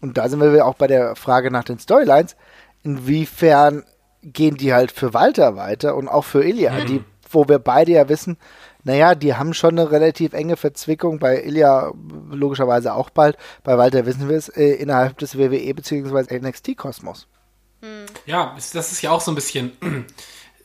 und 0.00 0.16
da 0.16 0.28
sind 0.28 0.40
wir 0.40 0.64
auch 0.64 0.74
bei 0.74 0.86
der 0.86 1.16
Frage 1.16 1.50
nach 1.50 1.64
den 1.64 1.80
Storylines, 1.80 2.36
inwiefern 2.84 3.82
gehen 4.22 4.56
die 4.56 4.72
halt 4.72 4.92
für 4.92 5.12
Walter 5.12 5.56
weiter 5.56 5.96
und 5.96 6.06
auch 6.06 6.24
für 6.24 6.44
Ilya, 6.44 6.70
mhm. 6.70 6.86
die, 6.86 7.04
wo 7.28 7.48
wir 7.48 7.58
beide 7.58 7.90
ja 7.90 8.08
wissen, 8.08 8.36
naja, 8.84 9.14
die 9.14 9.34
haben 9.34 9.54
schon 9.54 9.78
eine 9.78 9.90
relativ 9.90 10.32
enge 10.32 10.56
Verzwickung, 10.56 11.18
bei 11.18 11.42
Ilya 11.42 11.92
logischerweise 12.30 12.94
auch 12.94 13.10
bald, 13.10 13.36
bei 13.62 13.78
Walter 13.78 14.06
wissen 14.06 14.28
wir 14.28 14.36
es, 14.36 14.48
äh, 14.48 14.74
innerhalb 14.74 15.18
des 15.18 15.38
WWE 15.38 15.74
bzw. 15.74 16.38
NXT-Kosmos. 16.38 17.28
Mhm. 17.80 18.06
Ja, 18.26 18.54
das 18.54 18.92
ist 18.92 19.02
ja 19.02 19.10
auch 19.10 19.20
so 19.20 19.30
ein 19.30 19.36
bisschen 19.36 19.72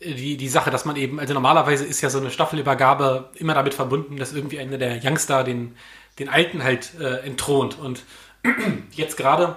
die, 0.04 0.38
die 0.38 0.50
Sache, 0.50 0.72
dass 0.72 0.86
man 0.86 0.96
eben, 0.96 1.20
also 1.20 1.34
normalerweise 1.34 1.86
ist 1.86 2.02
ja 2.02 2.10
so 2.10 2.20
eine 2.20 2.32
Staffelübergabe 2.32 3.32
immer 3.36 3.54
damit 3.54 3.74
verbunden, 3.74 4.18
dass 4.18 4.34
irgendwie 4.34 4.60
einer 4.60 4.78
der 4.78 5.00
Youngster 5.04 5.44
den, 5.44 5.76
den 6.20 6.30
Alten 6.30 6.64
halt 6.64 6.94
äh, 7.00 7.26
entthront. 7.26 7.80
Und 7.80 8.04
jetzt 8.92 9.18
gerade 9.18 9.56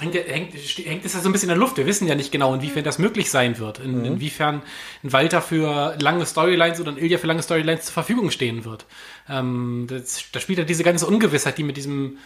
hängt, 0.00 0.14
hängt, 0.14 0.54
hängt 0.54 1.04
es 1.04 1.14
ja 1.14 1.20
so 1.20 1.28
ein 1.28 1.32
bisschen 1.32 1.48
in 1.48 1.56
der 1.56 1.58
Luft. 1.58 1.76
Wir 1.76 1.86
wissen 1.86 2.06
ja 2.06 2.14
nicht 2.14 2.32
genau, 2.32 2.54
inwiefern 2.54 2.84
das 2.84 2.98
möglich 2.98 3.30
sein 3.30 3.58
wird. 3.58 3.78
In, 3.78 3.98
mhm. 3.98 4.04
Inwiefern 4.04 4.62
ein 5.02 5.12
Walter 5.12 5.42
für 5.42 5.96
lange 5.98 6.26
Storylines 6.26 6.80
oder 6.80 6.92
ein 6.92 6.98
Ilya 6.98 7.18
für 7.18 7.26
lange 7.26 7.42
Storylines 7.42 7.86
zur 7.86 7.94
Verfügung 7.94 8.30
stehen 8.30 8.64
wird. 8.64 8.86
Ähm, 9.28 9.86
da 9.88 10.40
spielt 10.40 10.58
ja 10.58 10.64
diese 10.64 10.84
ganze 10.84 11.06
Ungewissheit, 11.06 11.58
die 11.58 11.62
mit 11.62 11.76
diesem 11.76 12.18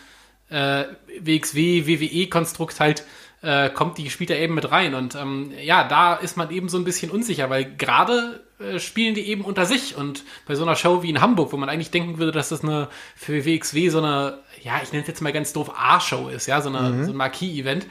äh, 0.50 0.84
WXW, 1.20 1.86
WWE-Konstrukt 1.86 2.80
halt 2.80 3.04
äh, 3.42 3.70
kommt 3.70 3.98
die 3.98 4.10
spielt 4.10 4.30
da 4.30 4.34
eben 4.34 4.54
mit 4.54 4.70
rein. 4.70 4.94
Und 4.94 5.14
ähm, 5.14 5.52
ja, 5.62 5.86
da 5.86 6.14
ist 6.14 6.36
man 6.36 6.50
eben 6.50 6.68
so 6.68 6.78
ein 6.78 6.84
bisschen 6.84 7.10
unsicher, 7.10 7.50
weil 7.50 7.76
gerade 7.76 8.40
äh, 8.58 8.78
spielen 8.80 9.14
die 9.14 9.28
eben 9.28 9.44
unter 9.44 9.66
sich. 9.66 9.96
Und 9.96 10.24
bei 10.46 10.54
so 10.54 10.64
einer 10.64 10.76
Show 10.76 11.02
wie 11.02 11.10
in 11.10 11.20
Hamburg, 11.20 11.52
wo 11.52 11.56
man 11.56 11.68
eigentlich 11.68 11.90
denken 11.90 12.18
würde, 12.18 12.32
dass 12.32 12.48
das 12.48 12.62
eine 12.62 12.88
für 13.14 13.44
WXW 13.44 13.88
so 13.88 13.98
eine, 13.98 14.38
ja, 14.62 14.80
ich 14.82 14.92
nenne 14.92 15.02
es 15.02 15.08
jetzt 15.08 15.22
mal 15.22 15.32
ganz 15.32 15.52
doof, 15.52 15.72
A-Show 15.76 16.28
ist, 16.28 16.46
ja, 16.46 16.60
so, 16.60 16.68
eine, 16.68 16.90
mhm. 16.90 17.04
so 17.04 17.12
ein 17.12 17.16
Marquis-Event, 17.16 17.86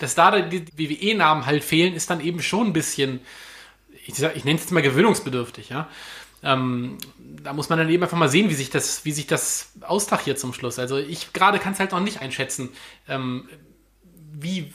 dass 0.00 0.14
da 0.14 0.40
die 0.40 0.64
WWE-Namen 0.76 1.46
halt 1.46 1.64
fehlen, 1.64 1.94
ist 1.94 2.10
dann 2.10 2.20
eben 2.20 2.40
schon 2.40 2.68
ein 2.68 2.72
bisschen, 2.72 3.20
ich, 4.06 4.22
ich 4.22 4.44
nenne 4.44 4.56
es 4.56 4.64
jetzt 4.64 4.72
mal 4.72 4.82
gewöhnungsbedürftig, 4.82 5.68
ja. 5.68 5.88
Ähm, 6.42 6.98
da 7.18 7.52
muss 7.52 7.68
man 7.68 7.78
dann 7.78 7.88
eben 7.88 8.02
einfach 8.02 8.16
mal 8.16 8.28
sehen, 8.28 8.50
wie 8.50 8.54
sich 8.54 8.70
das, 8.70 9.04
wie 9.04 9.12
sich 9.12 9.26
das 9.26 9.72
austachiert 9.80 10.38
zum 10.38 10.52
Schluss. 10.52 10.78
Also 10.78 10.96
ich 10.96 11.32
gerade 11.32 11.58
kann 11.58 11.72
es 11.72 11.80
halt 11.80 11.92
noch 11.92 12.00
nicht 12.00 12.20
einschätzen, 12.20 12.70
ähm, 13.08 13.48
wie 14.32 14.72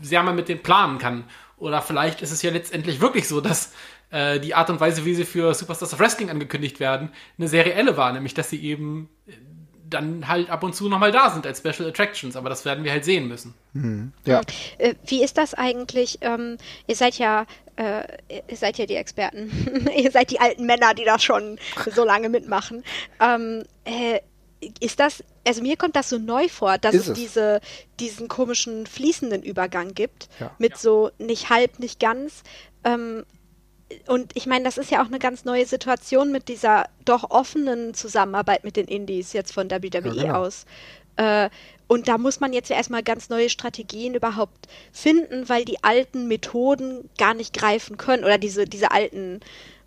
sehr 0.00 0.22
man 0.22 0.34
mit 0.34 0.48
denen 0.48 0.62
planen 0.62 0.98
kann. 0.98 1.24
Oder 1.56 1.82
vielleicht 1.82 2.20
ist 2.22 2.32
es 2.32 2.42
ja 2.42 2.50
letztendlich 2.50 3.00
wirklich 3.00 3.28
so, 3.28 3.40
dass 3.40 3.72
äh, 4.10 4.40
die 4.40 4.54
Art 4.54 4.70
und 4.70 4.80
Weise, 4.80 5.04
wie 5.04 5.14
sie 5.14 5.24
für 5.24 5.54
Superstars 5.54 5.94
of 5.94 6.00
Wrestling 6.00 6.30
angekündigt 6.30 6.80
werden, 6.80 7.10
eine 7.38 7.48
sehr 7.48 7.66
reelle 7.66 7.96
war, 7.96 8.12
nämlich 8.12 8.34
dass 8.34 8.50
sie 8.50 8.62
eben 8.62 9.08
dann 9.88 10.26
halt 10.28 10.50
ab 10.50 10.62
und 10.62 10.74
zu 10.74 10.88
nochmal 10.88 11.12
da 11.12 11.30
sind 11.30 11.46
als 11.46 11.58
Special 11.58 11.88
Attractions, 11.88 12.36
aber 12.36 12.48
das 12.48 12.64
werden 12.64 12.84
wir 12.84 12.90
halt 12.90 13.04
sehen 13.04 13.28
müssen. 13.28 13.54
Mhm. 13.74 14.12
Ja. 14.24 14.40
Äh, 14.78 14.94
wie 15.06 15.22
ist 15.22 15.38
das 15.38 15.54
eigentlich? 15.54 16.18
Ähm, 16.22 16.56
ihr 16.86 16.96
seid 16.96 17.16
ja 17.18 17.46
äh, 17.76 18.02
ihr 18.48 18.56
seid 18.56 18.78
ja 18.78 18.86
die 18.86 18.96
Experten. 18.96 19.88
ihr 19.96 20.10
seid 20.10 20.30
die 20.30 20.40
alten 20.40 20.66
Männer, 20.66 20.94
die 20.94 21.04
das 21.04 21.22
schon 21.22 21.58
so 21.92 22.04
lange 22.04 22.28
mitmachen. 22.28 22.84
Ähm, 23.20 23.64
äh, 23.84 24.20
ist 24.80 25.00
das, 25.00 25.22
also 25.46 25.60
mir 25.60 25.76
kommt 25.76 25.96
das 25.96 26.08
so 26.08 26.18
neu 26.18 26.48
vor, 26.48 26.78
dass 26.78 26.94
es, 26.94 27.08
es, 27.08 27.14
diese, 27.14 27.60
diesen 28.00 28.28
komischen 28.28 28.86
fließenden 28.86 29.42
Übergang 29.42 29.92
gibt, 29.92 30.28
ja. 30.40 30.50
mit 30.58 30.78
so 30.78 31.10
nicht 31.18 31.50
halb, 31.50 31.78
nicht 31.80 32.00
ganz. 32.00 32.42
Ähm, 32.84 33.24
und 34.06 34.32
ich 34.34 34.46
meine, 34.46 34.64
das 34.64 34.78
ist 34.78 34.90
ja 34.90 35.02
auch 35.02 35.08
eine 35.08 35.18
ganz 35.18 35.44
neue 35.44 35.66
Situation 35.66 36.32
mit 36.32 36.48
dieser 36.48 36.86
doch 37.04 37.30
offenen 37.30 37.94
Zusammenarbeit 37.94 38.64
mit 38.64 38.76
den 38.76 38.86
Indies 38.86 39.32
jetzt 39.32 39.52
von 39.52 39.70
WWE 39.70 39.88
ja, 39.92 40.00
genau. 40.00 40.34
aus. 40.34 40.64
Äh, 41.16 41.50
und 41.86 42.08
da 42.08 42.18
muss 42.18 42.40
man 42.40 42.52
jetzt 42.52 42.70
ja 42.70 42.76
erstmal 42.76 43.02
ganz 43.02 43.28
neue 43.28 43.50
Strategien 43.50 44.14
überhaupt 44.14 44.68
finden, 44.90 45.48
weil 45.48 45.64
die 45.64 45.84
alten 45.84 46.28
Methoden 46.28 47.08
gar 47.18 47.34
nicht 47.34 47.54
greifen 47.54 47.98
können 47.98 48.24
oder 48.24 48.38
diese, 48.38 48.64
diese 48.64 48.90
alten 48.90 49.40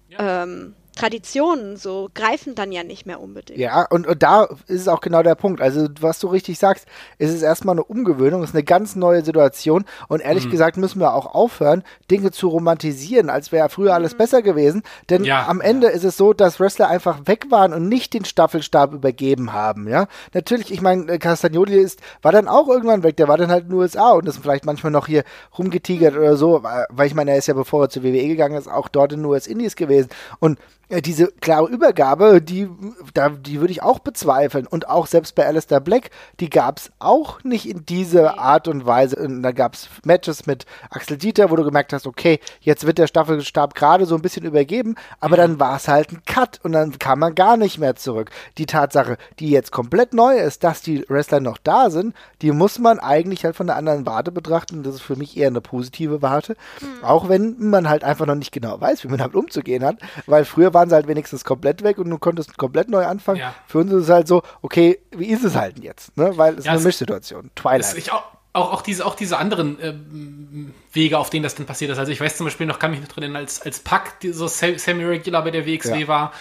ja. 0.09 0.43
ähm, 0.43 0.75
Traditionen 0.97 1.77
so 1.77 2.09
greifen 2.13 2.55
dann 2.55 2.71
ja 2.71 2.83
nicht 2.83 3.05
mehr 3.05 3.19
unbedingt. 3.19 3.59
Ja, 3.59 3.85
und, 3.89 4.07
und 4.07 4.23
da 4.23 4.45
ist 4.67 4.81
es 4.81 4.87
auch 4.87 4.99
genau 5.01 5.21
der 5.21 5.35
Punkt. 5.35 5.61
Also, 5.61 5.87
was 6.01 6.19
du 6.19 6.27
richtig 6.27 6.57
sagst, 6.57 6.87
ist 7.19 7.31
es 7.31 7.43
erstmal 7.43 7.75
eine 7.75 7.83
Umgewöhnung, 7.83 8.41
es 8.41 8.49
ist 8.49 8.55
eine 8.55 8.63
ganz 8.63 8.95
neue 8.95 9.23
Situation. 9.23 9.85
Und 10.07 10.21
ehrlich 10.21 10.45
mhm. 10.45 10.51
gesagt 10.51 10.77
müssen 10.77 10.99
wir 10.99 11.13
auch 11.13 11.35
aufhören, 11.35 11.83
Dinge 12.09 12.31
zu 12.31 12.47
romantisieren, 12.47 13.29
als 13.29 13.51
wäre 13.51 13.69
früher 13.69 13.93
alles 13.93 14.13
mhm. 14.13 14.17
besser 14.17 14.41
gewesen. 14.41 14.81
Denn 15.09 15.23
ja, 15.23 15.47
am 15.47 15.61
Ende 15.61 15.87
ja. 15.87 15.93
ist 15.93 16.03
es 16.03 16.17
so, 16.17 16.33
dass 16.33 16.59
Wrestler 16.59 16.87
einfach 16.87 17.21
weg 17.25 17.45
waren 17.49 17.73
und 17.73 17.87
nicht 17.87 18.13
den 18.13 18.25
Staffelstab 18.25 18.93
übergeben 18.93 19.53
haben. 19.53 19.87
Ja, 19.87 20.07
natürlich, 20.33 20.71
ich 20.71 20.81
meine, 20.81 21.11
äh, 21.11 21.19
Castagnoli 21.19 21.79
ist, 21.79 22.01
war 22.23 22.31
dann 22.31 22.47
auch 22.47 22.67
irgendwann 22.67 23.03
weg, 23.03 23.17
der 23.17 23.27
war 23.27 23.37
dann 23.37 23.51
halt 23.51 23.65
in 23.65 23.69
den 23.69 23.79
USA 23.79 24.11
und 24.11 24.27
ist 24.27 24.39
vielleicht 24.39 24.65
manchmal 24.65 24.91
noch 24.91 25.05
hier 25.05 25.23
rumgetigert 25.57 26.15
mhm. 26.15 26.19
oder 26.19 26.37
so, 26.37 26.63
weil 26.63 27.07
ich 27.07 27.13
meine, 27.13 27.31
er 27.31 27.37
ist 27.37 27.47
ja 27.47 27.53
bevor 27.53 27.83
er 27.83 27.89
zur 27.89 28.03
WWE 28.03 28.27
gegangen 28.27 28.57
ist, 28.57 28.67
auch 28.67 28.87
dort 28.87 29.13
in 29.13 29.19
den 29.19 29.25
US 29.25 29.45
Indies 29.45 29.75
gewesen. 29.75 30.09
Und 30.39 30.57
äh, 30.89 31.01
diese 31.01 31.27
klare 31.27 31.67
Übergabe, 31.67 32.41
die, 32.41 32.69
da, 33.13 33.29
die 33.29 33.59
würde 33.59 33.71
ich 33.71 33.83
auch 33.83 33.99
bezweifeln. 33.99 34.67
Und 34.67 34.87
auch 34.87 35.07
selbst 35.07 35.35
bei 35.35 35.45
Alistair 35.45 35.81
Black, 35.81 36.11
die 36.39 36.49
gab 36.49 36.77
es 36.79 36.91
auch 36.99 37.43
nicht 37.43 37.67
in 37.67 37.85
dieser 37.85 38.39
Art 38.39 38.67
und 38.67 38.85
Weise. 38.85 39.17
Und 39.17 39.43
da 39.43 39.51
gab 39.51 39.73
es 39.73 39.89
Matches 40.05 40.45
mit 40.45 40.65
Axel 40.89 41.17
Dieter, 41.17 41.51
wo 41.51 41.55
du 41.57 41.63
gemerkt 41.63 41.91
hast, 41.91 42.07
okay, 42.07 42.39
jetzt 42.61 42.85
wird 42.85 42.97
der 42.97 43.07
Staffelstab 43.07 43.75
gerade 43.75 44.05
so 44.05 44.15
ein 44.15 44.21
bisschen 44.21 44.45
übergeben, 44.45 44.95
aber 45.19 45.35
mhm. 45.35 45.41
dann 45.41 45.59
war 45.59 45.75
es 45.75 45.87
halt 45.87 46.11
ein 46.11 46.21
Cut 46.25 46.59
und 46.63 46.71
dann 46.71 46.97
kam 46.99 47.19
man 47.19 47.35
gar 47.35 47.57
nicht 47.57 47.79
mehr 47.79 47.95
zurück. 47.95 48.31
Die 48.57 48.65
Tatsache, 48.65 49.17
die 49.39 49.49
jetzt 49.49 49.71
komplett 49.71 50.13
neu 50.13 50.37
ist, 50.37 50.63
dass 50.63 50.81
die 50.81 51.03
Wrestler 51.09 51.41
noch 51.41 51.57
da 51.57 51.89
sind, 51.89 52.15
die 52.41 52.51
muss 52.51 52.79
man 52.79 52.99
eigentlich 52.99 53.43
halt 53.43 53.55
von 53.55 53.67
der 53.67 53.75
anderen 53.75 54.05
Warte 54.05 54.31
betrachten. 54.31 54.83
Das 54.83 54.95
ist 54.95 55.01
für 55.01 55.15
mich 55.15 55.35
eher 55.35 55.47
eine 55.47 55.61
positive 55.61 56.21
Warte. 56.21 56.55
Mhm. 56.79 57.03
Auch 57.03 57.27
wenn 57.27 57.55
man 57.59 57.89
halt 57.89 58.03
einfach 58.05 58.25
noch 58.25 58.35
nicht 58.35 58.51
genau 58.51 58.79
weiß, 58.79 59.03
wie 59.03 59.09
man 59.09 59.17
damit 59.17 59.35
umzugehen 59.35 59.83
hat, 59.83 59.97
weil 60.25 60.45
früher 60.45 60.73
waren 60.77 60.89
sie 60.89 60.95
halt 60.95 61.07
wenigstens 61.07 61.43
komplett 61.43 61.83
weg 61.83 61.97
und 61.97 62.09
du 62.09 62.19
konntest 62.19 62.55
komplett 62.57 62.87
neu 62.89 63.03
anfangen. 63.03 63.39
Ja. 63.39 63.55
Für 63.65 63.79
uns 63.79 63.91
ist 63.91 64.03
es 64.03 64.09
halt 64.09 64.27
so, 64.27 64.43
okay, 64.61 64.99
wie 65.11 65.25
ist 65.25 65.43
es 65.43 65.55
halt 65.55 65.79
jetzt? 65.79 66.15
Ne? 66.15 66.37
Weil 66.37 66.53
es 66.53 66.65
ja, 66.65 66.73
ist 66.73 66.77
eine 66.77 66.87
Mischsituation. 66.87 67.49
Twilight. 67.55 67.97
Ich 67.97 68.11
auch, 68.11 68.23
auch, 68.53 68.73
auch, 68.73 68.81
diese, 68.83 69.05
auch 69.05 69.15
diese 69.15 69.37
anderen 69.37 69.79
äh, 69.79 69.95
Wege, 70.93 71.17
auf 71.17 71.31
denen 71.31 71.41
das 71.41 71.55
dann 71.55 71.65
passiert 71.65 71.89
ist. 71.89 71.97
Also 71.97 72.11
ich 72.11 72.21
weiß 72.21 72.37
zum 72.37 72.45
Beispiel 72.45 72.67
noch, 72.67 72.77
kann 72.77 72.91
mich 72.91 73.01
noch 73.01 73.07
drin 73.07 73.35
als, 73.35 73.63
als 73.63 73.79
Pack, 73.79 74.17
so 74.31 74.45
semi-regular 74.45 75.43
bei 75.43 75.51
der 75.51 75.65
WXW 75.65 76.01
ja. 76.01 76.07
war, 76.07 76.33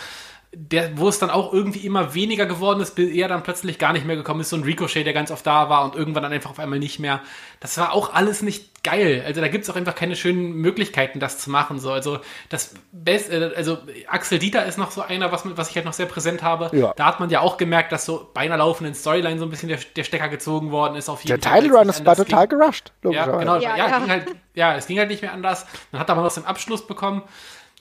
der, 0.58 0.96
wo 0.96 1.06
es 1.06 1.18
dann 1.18 1.28
auch 1.28 1.52
irgendwie 1.52 1.80
immer 1.80 2.14
weniger 2.14 2.46
geworden 2.46 2.80
ist, 2.80 2.94
bis 2.94 3.10
er 3.10 3.28
dann 3.28 3.42
plötzlich 3.42 3.78
gar 3.78 3.92
nicht 3.92 4.06
mehr 4.06 4.16
gekommen 4.16 4.40
ist. 4.40 4.48
So 4.48 4.56
ein 4.56 4.62
Ricochet, 4.62 5.04
der 5.04 5.12
ganz 5.12 5.30
oft 5.30 5.46
da 5.46 5.68
war 5.68 5.84
und 5.84 5.94
irgendwann 5.94 6.22
dann 6.22 6.32
einfach 6.32 6.48
auf 6.48 6.58
einmal 6.58 6.78
nicht 6.78 6.98
mehr. 6.98 7.20
Das 7.60 7.76
war 7.76 7.92
auch 7.92 8.14
alles 8.14 8.40
nicht 8.40 8.82
geil. 8.82 9.22
Also 9.26 9.42
da 9.42 9.48
gibt 9.48 9.64
es 9.64 9.70
auch 9.70 9.76
einfach 9.76 9.94
keine 9.94 10.16
schönen 10.16 10.54
Möglichkeiten, 10.54 11.20
das 11.20 11.38
zu 11.40 11.50
machen. 11.50 11.78
So, 11.78 11.92
also 11.92 12.20
das 12.48 12.72
Beste, 12.90 13.52
äh, 13.52 13.54
also 13.54 13.76
Axel 14.08 14.38
Dieter 14.38 14.64
ist 14.64 14.78
noch 14.78 14.92
so 14.92 15.02
einer, 15.02 15.30
was, 15.30 15.42
was 15.44 15.68
ich 15.68 15.76
halt 15.76 15.84
noch 15.84 15.92
sehr 15.92 16.06
präsent 16.06 16.42
habe. 16.42 16.74
Ja. 16.74 16.94
Da 16.96 17.04
hat 17.04 17.20
man 17.20 17.28
ja 17.28 17.40
auch 17.40 17.58
gemerkt, 17.58 17.92
dass 17.92 18.06
so 18.06 18.30
bei 18.32 18.40
einer 18.40 18.56
laufenden 18.56 18.94
Storyline 18.94 19.38
so 19.38 19.44
ein 19.44 19.50
bisschen 19.50 19.68
der, 19.68 19.78
der 19.94 20.04
Stecker 20.04 20.30
gezogen 20.30 20.70
worden 20.70 20.96
ist. 20.96 21.10
Auf 21.10 21.22
jeden 21.22 21.38
der 21.38 21.52
Title 21.52 21.76
Run 21.76 21.92
war 22.06 22.16
total 22.16 22.48
gerusht. 22.48 22.92
Ja, 23.04 23.26
genau. 23.26 23.56
Ja, 23.56 23.76
ja, 23.76 23.88
ja. 23.88 23.98
Ging 23.98 24.08
halt, 24.08 24.26
ja, 24.54 24.74
es 24.74 24.86
ging 24.86 24.98
halt 24.98 25.10
nicht 25.10 25.20
mehr 25.20 25.34
anders. 25.34 25.66
Dann 25.92 26.00
hat 26.00 26.08
er 26.08 26.14
aber 26.14 26.22
noch 26.22 26.32
den 26.32 26.46
Abschluss 26.46 26.86
bekommen. 26.86 27.22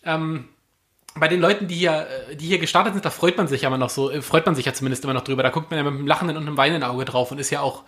Ähm, 0.04 0.50
bei 1.17 1.28
den 1.28 1.39
Leuten, 1.39 1.67
die 1.67 1.75
hier, 1.75 2.08
äh, 2.30 2.36
die 2.36 2.45
hier 2.45 2.60
gestartet 2.60 2.93
sind, 2.93 3.06
da 3.06 3.10
freut 3.10 3.38
man 3.38 3.47
sich 3.47 3.62
ja 3.62 3.69
immer 3.69 3.78
noch 3.78 3.89
so, 3.89 4.12
äh, 4.12 4.21
freut 4.21 4.45
man 4.45 4.56
sich 4.56 4.65
ja 4.65 4.73
zumindest 4.73 5.04
immer 5.04 5.13
noch 5.13 5.23
drüber. 5.23 5.43
Da 5.43 5.49
guckt 5.49 5.71
man 5.71 5.78
ja 5.78 5.84
mit 5.84 5.93
einem 5.93 6.08
lachenden 6.08 6.38
und 6.38 6.45
einem 6.45 6.58
weinenden 6.58 6.84
Auge 6.84 7.06
drauf 7.06 7.32
und 7.32 7.39
ist 7.39 7.49
ja 7.49 7.62
auch 7.62 7.84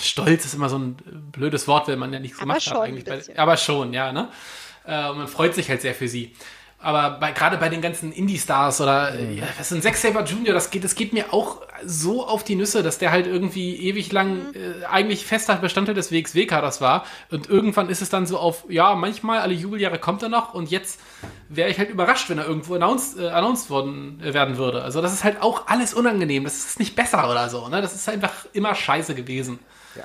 stolz, 0.00 0.44
ist 0.44 0.54
immer 0.54 0.68
so 0.68 0.78
ein 0.78 0.96
blödes 1.32 1.68
Wort, 1.68 1.88
wenn 1.88 1.98
man 1.98 2.12
ja 2.12 2.20
nichts 2.20 2.38
gemacht 2.38 2.66
hat 2.66 2.78
eigentlich. 2.78 3.04
Bei, 3.04 3.38
aber 3.38 3.56
schon, 3.56 3.92
ja, 3.92 4.12
ne? 4.12 4.28
Äh, 4.84 5.08
und 5.10 5.18
man 5.18 5.28
freut 5.28 5.54
sich 5.54 5.68
halt 5.68 5.82
sehr 5.82 5.94
für 5.94 6.08
sie. 6.08 6.34
Aber 6.86 7.18
bei, 7.18 7.32
gerade 7.32 7.56
bei 7.56 7.68
den 7.68 7.80
ganzen 7.80 8.12
Indie-Stars 8.12 8.80
oder 8.80 9.10
mhm. 9.10 9.38
ja, 9.38 9.44
was 9.58 9.72
ist 9.72 9.76
ein 9.76 9.82
Zack 9.82 9.96
Saber 9.96 10.22
Junior, 10.22 10.54
das 10.54 10.70
geht, 10.70 10.84
das 10.84 10.94
geht 10.94 11.12
mir 11.12 11.34
auch 11.34 11.62
so 11.84 12.24
auf 12.24 12.44
die 12.44 12.54
Nüsse, 12.54 12.84
dass 12.84 12.98
der 12.98 13.10
halt 13.10 13.26
irgendwie 13.26 13.74
ewig 13.74 14.12
lang 14.12 14.50
mhm. 14.50 14.54
äh, 14.54 14.84
eigentlich 14.84 15.26
fester 15.26 15.56
Bestandteil 15.56 15.96
des 15.96 16.12
WXW-Kaders 16.12 16.80
war. 16.80 17.04
Und 17.28 17.48
irgendwann 17.48 17.88
ist 17.88 18.02
es 18.02 18.08
dann 18.08 18.24
so 18.24 18.38
auf, 18.38 18.66
ja, 18.68 18.94
manchmal 18.94 19.40
alle 19.40 19.52
Jubeljahre 19.52 19.98
kommt 19.98 20.22
er 20.22 20.28
noch 20.28 20.54
und 20.54 20.70
jetzt 20.70 21.00
wäre 21.48 21.68
ich 21.70 21.78
halt 21.78 21.90
überrascht, 21.90 22.30
wenn 22.30 22.38
er 22.38 22.46
irgendwo 22.46 22.76
announced, 22.76 23.18
äh, 23.18 23.30
announced 23.30 23.68
worden 23.68 24.22
äh, 24.22 24.32
werden 24.32 24.56
würde. 24.56 24.82
Also 24.82 25.02
das 25.02 25.12
ist 25.12 25.24
halt 25.24 25.42
auch 25.42 25.66
alles 25.66 25.92
unangenehm. 25.92 26.44
Das 26.44 26.56
ist 26.56 26.78
nicht 26.78 26.94
besser 26.94 27.28
oder 27.28 27.48
so. 27.48 27.66
Ne? 27.66 27.82
Das 27.82 27.96
ist 27.96 28.08
einfach 28.08 28.46
immer 28.52 28.76
scheiße 28.76 29.16
gewesen. 29.16 29.58
Ja. 29.96 30.04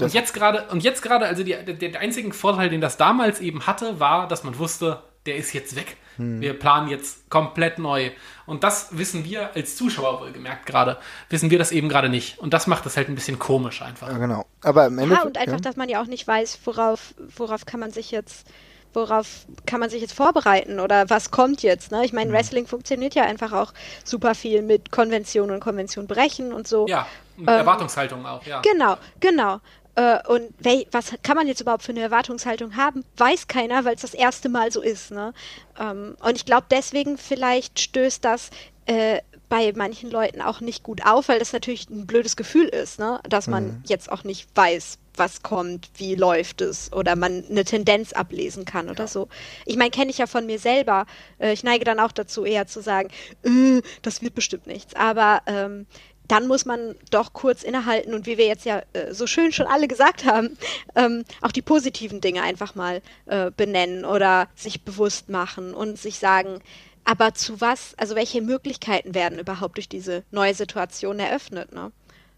Und 0.00 0.14
jetzt 0.14 0.34
gerade, 0.34 0.68
und 0.70 0.84
jetzt 0.84 1.02
gerade, 1.02 1.26
also 1.26 1.42
die, 1.42 1.56
der, 1.64 1.74
der 1.74 1.98
einzige 1.98 2.32
Vorteil, 2.32 2.70
den 2.70 2.80
das 2.80 2.96
damals 2.96 3.40
eben 3.40 3.66
hatte, 3.66 3.98
war, 3.98 4.28
dass 4.28 4.44
man 4.44 4.56
wusste, 4.60 5.02
der 5.26 5.34
ist 5.34 5.52
jetzt 5.52 5.74
weg. 5.74 5.96
Hm. 6.16 6.40
Wir 6.40 6.58
planen 6.58 6.88
jetzt 6.88 7.30
komplett 7.30 7.78
neu. 7.78 8.10
Und 8.46 8.64
das 8.64 8.96
wissen 8.96 9.24
wir 9.24 9.54
als 9.54 9.76
Zuschauer 9.76 10.20
wohlgemerkt 10.20 10.66
gerade, 10.66 10.98
wissen 11.28 11.50
wir 11.50 11.58
das 11.58 11.72
eben 11.72 11.88
gerade 11.88 12.08
nicht. 12.08 12.38
Und 12.38 12.52
das 12.54 12.66
macht 12.66 12.84
das 12.86 12.96
halt 12.96 13.08
ein 13.08 13.14
bisschen 13.14 13.38
komisch 13.38 13.82
einfach. 13.82 14.08
Ja, 14.08 14.18
genau. 14.18 14.46
Aber 14.62 14.86
im 14.86 14.98
Endeffekt, 14.98 15.22
ja, 15.22 15.26
und 15.26 15.38
einfach, 15.38 15.52
ja. 15.54 15.60
dass 15.60 15.76
man 15.76 15.88
ja 15.88 16.02
auch 16.02 16.06
nicht 16.06 16.26
weiß, 16.26 16.60
worauf, 16.64 17.14
worauf 17.36 17.66
kann 17.66 17.80
man 17.80 17.90
sich 17.90 18.10
jetzt 18.10 18.46
worauf 18.94 19.46
kann 19.66 19.80
man 19.80 19.90
sich 19.90 20.00
jetzt 20.00 20.12
vorbereiten 20.12 20.80
oder 20.80 21.08
was 21.08 21.30
kommt 21.30 21.62
jetzt? 21.62 21.92
Ne? 21.92 22.04
Ich 22.04 22.12
meine, 22.12 22.30
mhm. 22.30 22.34
Wrestling 22.34 22.66
funktioniert 22.66 23.14
ja 23.14 23.24
einfach 23.24 23.52
auch 23.52 23.72
super 24.04 24.34
viel 24.34 24.62
mit 24.62 24.90
Konvention 24.90 25.50
und 25.50 25.60
Konvention 25.60 26.06
brechen 26.06 26.52
und 26.52 26.68
so. 26.68 26.86
Ja, 26.88 27.06
und 27.36 27.48
ähm, 27.48 27.48
Erwartungshaltung 27.48 28.26
auch, 28.26 28.44
ja. 28.44 28.60
Genau, 28.60 28.96
genau. 29.20 29.60
Äh, 29.94 30.18
und 30.26 30.52
was 30.90 31.12
kann 31.22 31.36
man 31.36 31.46
jetzt 31.46 31.60
überhaupt 31.60 31.82
für 31.82 31.92
eine 31.92 32.00
Erwartungshaltung 32.00 32.76
haben? 32.76 33.04
Weiß 33.16 33.46
keiner, 33.48 33.84
weil 33.84 33.94
es 33.94 34.02
das 34.02 34.14
erste 34.14 34.48
Mal 34.48 34.72
so 34.72 34.80
ist. 34.80 35.10
Ne? 35.10 35.34
Ähm, 35.78 36.16
und 36.20 36.36
ich 36.36 36.46
glaube, 36.46 36.66
deswegen 36.70 37.18
vielleicht 37.18 37.78
stößt 37.80 38.24
das 38.24 38.50
äh, 38.86 39.20
bei 39.48 39.72
manchen 39.76 40.10
Leuten 40.10 40.40
auch 40.40 40.60
nicht 40.60 40.82
gut 40.82 41.04
auf, 41.04 41.28
weil 41.28 41.38
das 41.38 41.52
natürlich 41.52 41.90
ein 41.90 42.06
blödes 42.06 42.36
Gefühl 42.36 42.68
ist, 42.68 42.98
ne? 42.98 43.20
dass 43.28 43.48
man 43.48 43.64
mhm. 43.64 43.82
jetzt 43.86 44.10
auch 44.10 44.24
nicht 44.24 44.48
weiß, 44.54 44.98
was 45.14 45.42
kommt, 45.42 45.90
wie 45.96 46.14
läuft 46.14 46.62
es 46.62 46.90
oder 46.90 47.16
man 47.16 47.44
eine 47.50 47.64
Tendenz 47.64 48.14
ablesen 48.14 48.64
kann 48.64 48.88
oder 48.88 49.04
ja. 49.04 49.08
so. 49.08 49.28
Ich 49.66 49.76
meine, 49.76 49.90
kenne 49.90 50.10
ich 50.10 50.16
ja 50.16 50.26
von 50.26 50.46
mir 50.46 50.58
selber. 50.58 51.04
Äh, 51.38 51.52
ich 51.52 51.64
neige 51.64 51.84
dann 51.84 52.00
auch 52.00 52.12
dazu, 52.12 52.46
eher 52.46 52.66
zu 52.66 52.80
sagen, 52.80 53.10
äh, 53.42 53.82
das 54.00 54.22
wird 54.22 54.34
bestimmt 54.34 54.66
nichts. 54.66 54.94
Aber 54.94 55.42
ähm, 55.46 55.86
dann 56.28 56.46
muss 56.46 56.64
man 56.64 56.94
doch 57.10 57.32
kurz 57.32 57.62
innehalten 57.62 58.14
und 58.14 58.26
wie 58.26 58.38
wir 58.38 58.46
jetzt 58.46 58.64
ja 58.64 58.82
äh, 58.92 59.12
so 59.12 59.26
schön 59.26 59.52
schon 59.52 59.66
alle 59.66 59.88
gesagt 59.88 60.24
haben, 60.24 60.56
ähm, 60.94 61.24
auch 61.40 61.52
die 61.52 61.62
positiven 61.62 62.20
Dinge 62.20 62.42
einfach 62.42 62.74
mal 62.74 63.02
äh, 63.26 63.50
benennen 63.50 64.04
oder 64.04 64.48
sich 64.54 64.82
bewusst 64.84 65.28
machen 65.28 65.74
und 65.74 65.98
sich 65.98 66.18
sagen, 66.18 66.60
aber 67.04 67.34
zu 67.34 67.60
was, 67.60 67.94
also 67.96 68.14
welche 68.14 68.42
Möglichkeiten 68.42 69.14
werden 69.14 69.38
überhaupt 69.38 69.76
durch 69.76 69.88
diese 69.88 70.22
neue 70.30 70.54
Situation 70.54 71.18
eröffnet, 71.18 71.72
ne? 71.72 71.90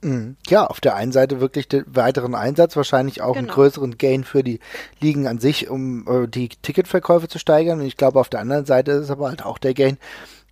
Mhm. 0.04 0.36
Ja, 0.48 0.66
auf 0.66 0.80
der 0.80 0.96
einen 0.96 1.12
Seite 1.12 1.40
wirklich 1.40 1.66
den 1.66 1.84
weiteren 1.86 2.34
Einsatz, 2.34 2.76
wahrscheinlich 2.76 3.22
auch 3.22 3.34
genau. 3.34 3.38
einen 3.38 3.54
größeren 3.54 3.96
Gain 3.96 4.24
für 4.24 4.44
die 4.44 4.60
Ligen 5.00 5.26
an 5.26 5.38
sich, 5.38 5.70
um 5.70 6.06
äh, 6.06 6.28
die 6.28 6.48
Ticketverkäufe 6.48 7.26
zu 7.28 7.38
steigern. 7.38 7.80
Und 7.80 7.86
ich 7.86 7.96
glaube, 7.96 8.20
auf 8.20 8.28
der 8.28 8.40
anderen 8.40 8.66
Seite 8.66 8.92
ist 8.92 9.10
aber 9.10 9.28
halt 9.28 9.44
auch 9.44 9.56
der 9.56 9.72
Gain, 9.72 9.96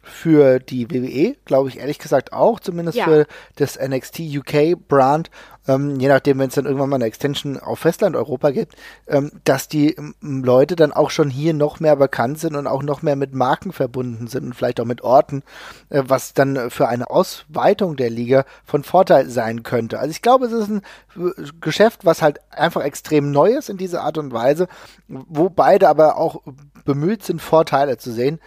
für 0.02 0.58
die 0.58 0.90
WWE, 0.90 1.36
glaube 1.44 1.68
ich 1.68 1.78
ehrlich 1.78 1.98
gesagt 1.98 2.32
auch, 2.32 2.58
zumindest 2.58 2.98
ja. 2.98 3.04
für 3.04 3.26
das 3.56 3.78
NXT 3.78 4.20
UK 4.20 4.76
Brand, 4.88 5.30
ähm, 5.68 6.00
je 6.00 6.08
nachdem, 6.08 6.40
wenn 6.40 6.48
es 6.48 6.56
dann 6.56 6.64
irgendwann 6.64 6.88
mal 6.88 6.96
eine 6.96 7.04
Extension 7.04 7.58
auf 7.58 7.78
Festland 7.78 8.16
Europa 8.16 8.50
gibt, 8.50 8.74
ähm, 9.06 9.30
dass 9.44 9.68
die 9.68 9.94
ähm, 9.94 10.14
Leute 10.20 10.74
dann 10.74 10.92
auch 10.92 11.10
schon 11.10 11.30
hier 11.30 11.54
noch 11.54 11.78
mehr 11.78 11.94
bekannt 11.94 12.40
sind 12.40 12.56
und 12.56 12.66
auch 12.66 12.82
noch 12.82 13.02
mehr 13.02 13.14
mit 13.14 13.32
Marken 13.32 13.72
verbunden 13.72 14.26
sind 14.26 14.44
und 14.44 14.54
vielleicht 14.54 14.80
auch 14.80 14.84
mit 14.84 15.02
Orten, 15.02 15.44
äh, 15.88 16.02
was 16.04 16.34
dann 16.34 16.70
für 16.70 16.88
eine 16.88 17.08
Ausweitung 17.08 17.96
der 17.96 18.10
Liga 18.10 18.44
von 18.64 18.82
Vorteil 18.82 19.28
sein 19.30 19.62
könnte. 19.62 20.00
Also 20.00 20.10
ich 20.10 20.22
glaube, 20.22 20.46
es 20.46 20.52
ist 20.52 20.68
ein 20.68 20.82
äh, 21.16 21.44
Geschäft, 21.60 22.04
was 22.04 22.22
halt 22.22 22.40
einfach 22.50 22.82
extrem 22.82 23.30
neu 23.30 23.52
ist 23.52 23.70
in 23.70 23.76
dieser 23.76 24.02
Art 24.02 24.18
und 24.18 24.32
Weise, 24.32 24.66
wo 25.06 25.48
beide 25.48 25.88
aber 25.88 26.16
auch 26.16 26.42
bemüht 26.84 27.22
sind, 27.22 27.40
Vorteile 27.40 27.98
zu 27.98 28.10
sehen 28.10 28.40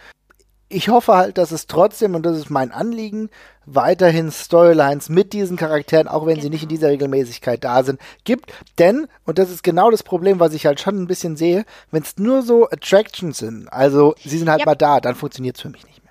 ich 0.68 0.88
hoffe 0.88 1.14
halt, 1.14 1.38
dass 1.38 1.52
es 1.52 1.66
trotzdem, 1.66 2.14
und 2.14 2.24
das 2.24 2.36
ist 2.36 2.50
mein 2.50 2.72
Anliegen, 2.72 3.30
weiterhin 3.66 4.30
Storylines 4.30 5.08
mit 5.08 5.32
diesen 5.32 5.56
Charakteren, 5.56 6.08
auch 6.08 6.26
wenn 6.26 6.34
genau. 6.34 6.42
sie 6.42 6.50
nicht 6.50 6.62
in 6.64 6.68
dieser 6.68 6.88
Regelmäßigkeit 6.88 7.62
da 7.62 7.82
sind, 7.82 8.00
gibt. 8.24 8.52
Denn, 8.78 9.06
und 9.24 9.38
das 9.38 9.50
ist 9.50 9.62
genau 9.62 9.90
das 9.90 10.02
Problem, 10.02 10.40
was 10.40 10.54
ich 10.54 10.66
halt 10.66 10.80
schon 10.80 11.00
ein 11.00 11.06
bisschen 11.06 11.36
sehe, 11.36 11.64
wenn 11.90 12.02
es 12.02 12.16
nur 12.18 12.42
so 12.42 12.68
Attractions 12.68 13.38
sind, 13.38 13.68
also 13.72 14.14
sie 14.24 14.38
sind 14.38 14.48
halt 14.48 14.60
ja. 14.60 14.66
mal 14.66 14.74
da, 14.74 15.00
dann 15.00 15.14
funktioniert 15.14 15.56
es 15.56 15.62
für 15.62 15.70
mich 15.70 15.84
nicht 15.84 16.05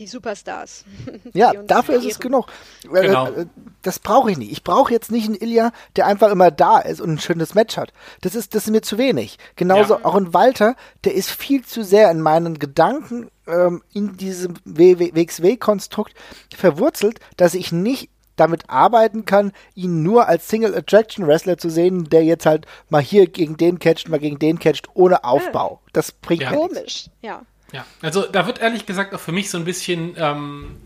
die 0.00 0.06
Superstars. 0.06 0.84
Ja, 1.32 1.52
dafür 1.52 1.96
ist 1.96 2.06
es 2.06 2.18
genug. 2.18 2.46
Äh, 2.92 3.02
genau. 3.02 3.26
Äh, 3.28 3.46
das 3.82 3.98
brauche 3.98 4.30
ich 4.30 4.38
nicht. 4.38 4.50
Ich 4.50 4.64
brauche 4.64 4.92
jetzt 4.92 5.12
nicht 5.12 5.26
einen 5.26 5.36
Ilya, 5.36 5.70
der 5.94 6.06
einfach 6.06 6.30
immer 6.30 6.50
da 6.50 6.80
ist 6.80 7.00
und 7.00 7.10
ein 7.10 7.18
schönes 7.20 7.54
Match 7.54 7.76
hat. 7.76 7.92
Das 8.22 8.34
ist, 8.34 8.54
das 8.54 8.64
ist 8.64 8.70
mir 8.70 8.80
zu 8.80 8.98
wenig. 8.98 9.38
Genauso 9.54 9.94
ja. 9.98 10.04
auch 10.04 10.16
ein 10.16 10.34
Walter, 10.34 10.74
der 11.04 11.14
ist 11.14 11.30
viel 11.30 11.64
zu 11.64 11.84
sehr 11.84 12.10
in 12.10 12.20
meinen 12.20 12.58
Gedanken 12.58 13.30
ähm, 13.46 13.82
in 13.92 14.16
diesem 14.16 14.54
WXW-Konstrukt 14.64 16.14
verwurzelt, 16.56 17.20
dass 17.36 17.54
ich 17.54 17.70
nicht 17.70 18.10
damit 18.36 18.70
arbeiten 18.70 19.26
kann, 19.26 19.52
ihn 19.74 20.02
nur 20.02 20.26
als 20.26 20.48
Single 20.48 20.74
Attraction 20.74 21.26
Wrestler 21.26 21.58
zu 21.58 21.68
sehen, 21.68 22.04
der 22.04 22.24
jetzt 22.24 22.46
halt 22.46 22.66
mal 22.88 23.02
hier 23.02 23.26
gegen 23.26 23.56
den 23.56 23.78
catcht, 23.78 24.08
mal 24.08 24.18
gegen 24.18 24.38
den 24.38 24.58
catcht, 24.58 24.88
ohne 24.94 25.24
Aufbau. 25.24 25.80
Das 25.92 26.10
bringt 26.10 26.42
ja. 26.42 26.52
komisch, 26.52 27.10
ja. 27.20 27.42
Ja, 27.72 27.86
also 28.02 28.22
da 28.22 28.46
wird 28.46 28.60
ehrlich 28.60 28.86
gesagt 28.86 29.14
auch 29.14 29.20
für 29.20 29.32
mich 29.32 29.50
so 29.50 29.58
ein 29.58 29.64
bisschen 29.64 30.14
ähm, 30.16 30.76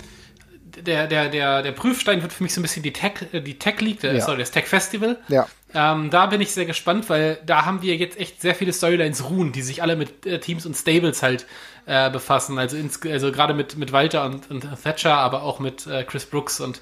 der, 0.82 1.06
der, 1.06 1.28
der, 1.28 1.62
der 1.62 1.72
Prüfstein 1.72 2.22
wird 2.22 2.32
für 2.32 2.42
mich 2.42 2.54
so 2.54 2.60
ein 2.60 2.62
bisschen 2.62 2.82
die 2.82 2.92
Tech, 2.92 3.12
äh, 3.32 3.40
die 3.40 3.58
Tech 3.58 3.80
League, 3.80 4.02
ja. 4.02 4.20
sorry, 4.20 4.38
das 4.38 4.50
Tech 4.50 4.66
Festival. 4.66 5.18
Ja. 5.28 5.46
Ähm, 5.72 6.10
da 6.10 6.26
bin 6.26 6.40
ich 6.40 6.52
sehr 6.52 6.66
gespannt, 6.66 7.08
weil 7.08 7.38
da 7.44 7.64
haben 7.64 7.82
wir 7.82 7.96
jetzt 7.96 8.18
echt 8.18 8.40
sehr 8.40 8.54
viele 8.54 8.72
Storylines 8.72 9.28
ruhen, 9.28 9.52
die 9.52 9.62
sich 9.62 9.82
alle 9.82 9.96
mit 9.96 10.24
äh, 10.26 10.38
Teams 10.38 10.66
und 10.66 10.74
Stables 10.74 11.22
halt 11.22 11.46
äh, 11.86 12.10
befassen. 12.10 12.58
Also, 12.58 12.76
ins, 12.76 13.00
also 13.02 13.32
gerade 13.32 13.54
mit, 13.54 13.76
mit 13.76 13.92
Walter 13.92 14.24
und, 14.24 14.50
und 14.50 14.66
Thatcher, 14.82 15.16
aber 15.16 15.42
auch 15.42 15.58
mit 15.58 15.86
äh, 15.86 16.04
Chris 16.04 16.26
Brooks 16.26 16.60
und 16.60 16.80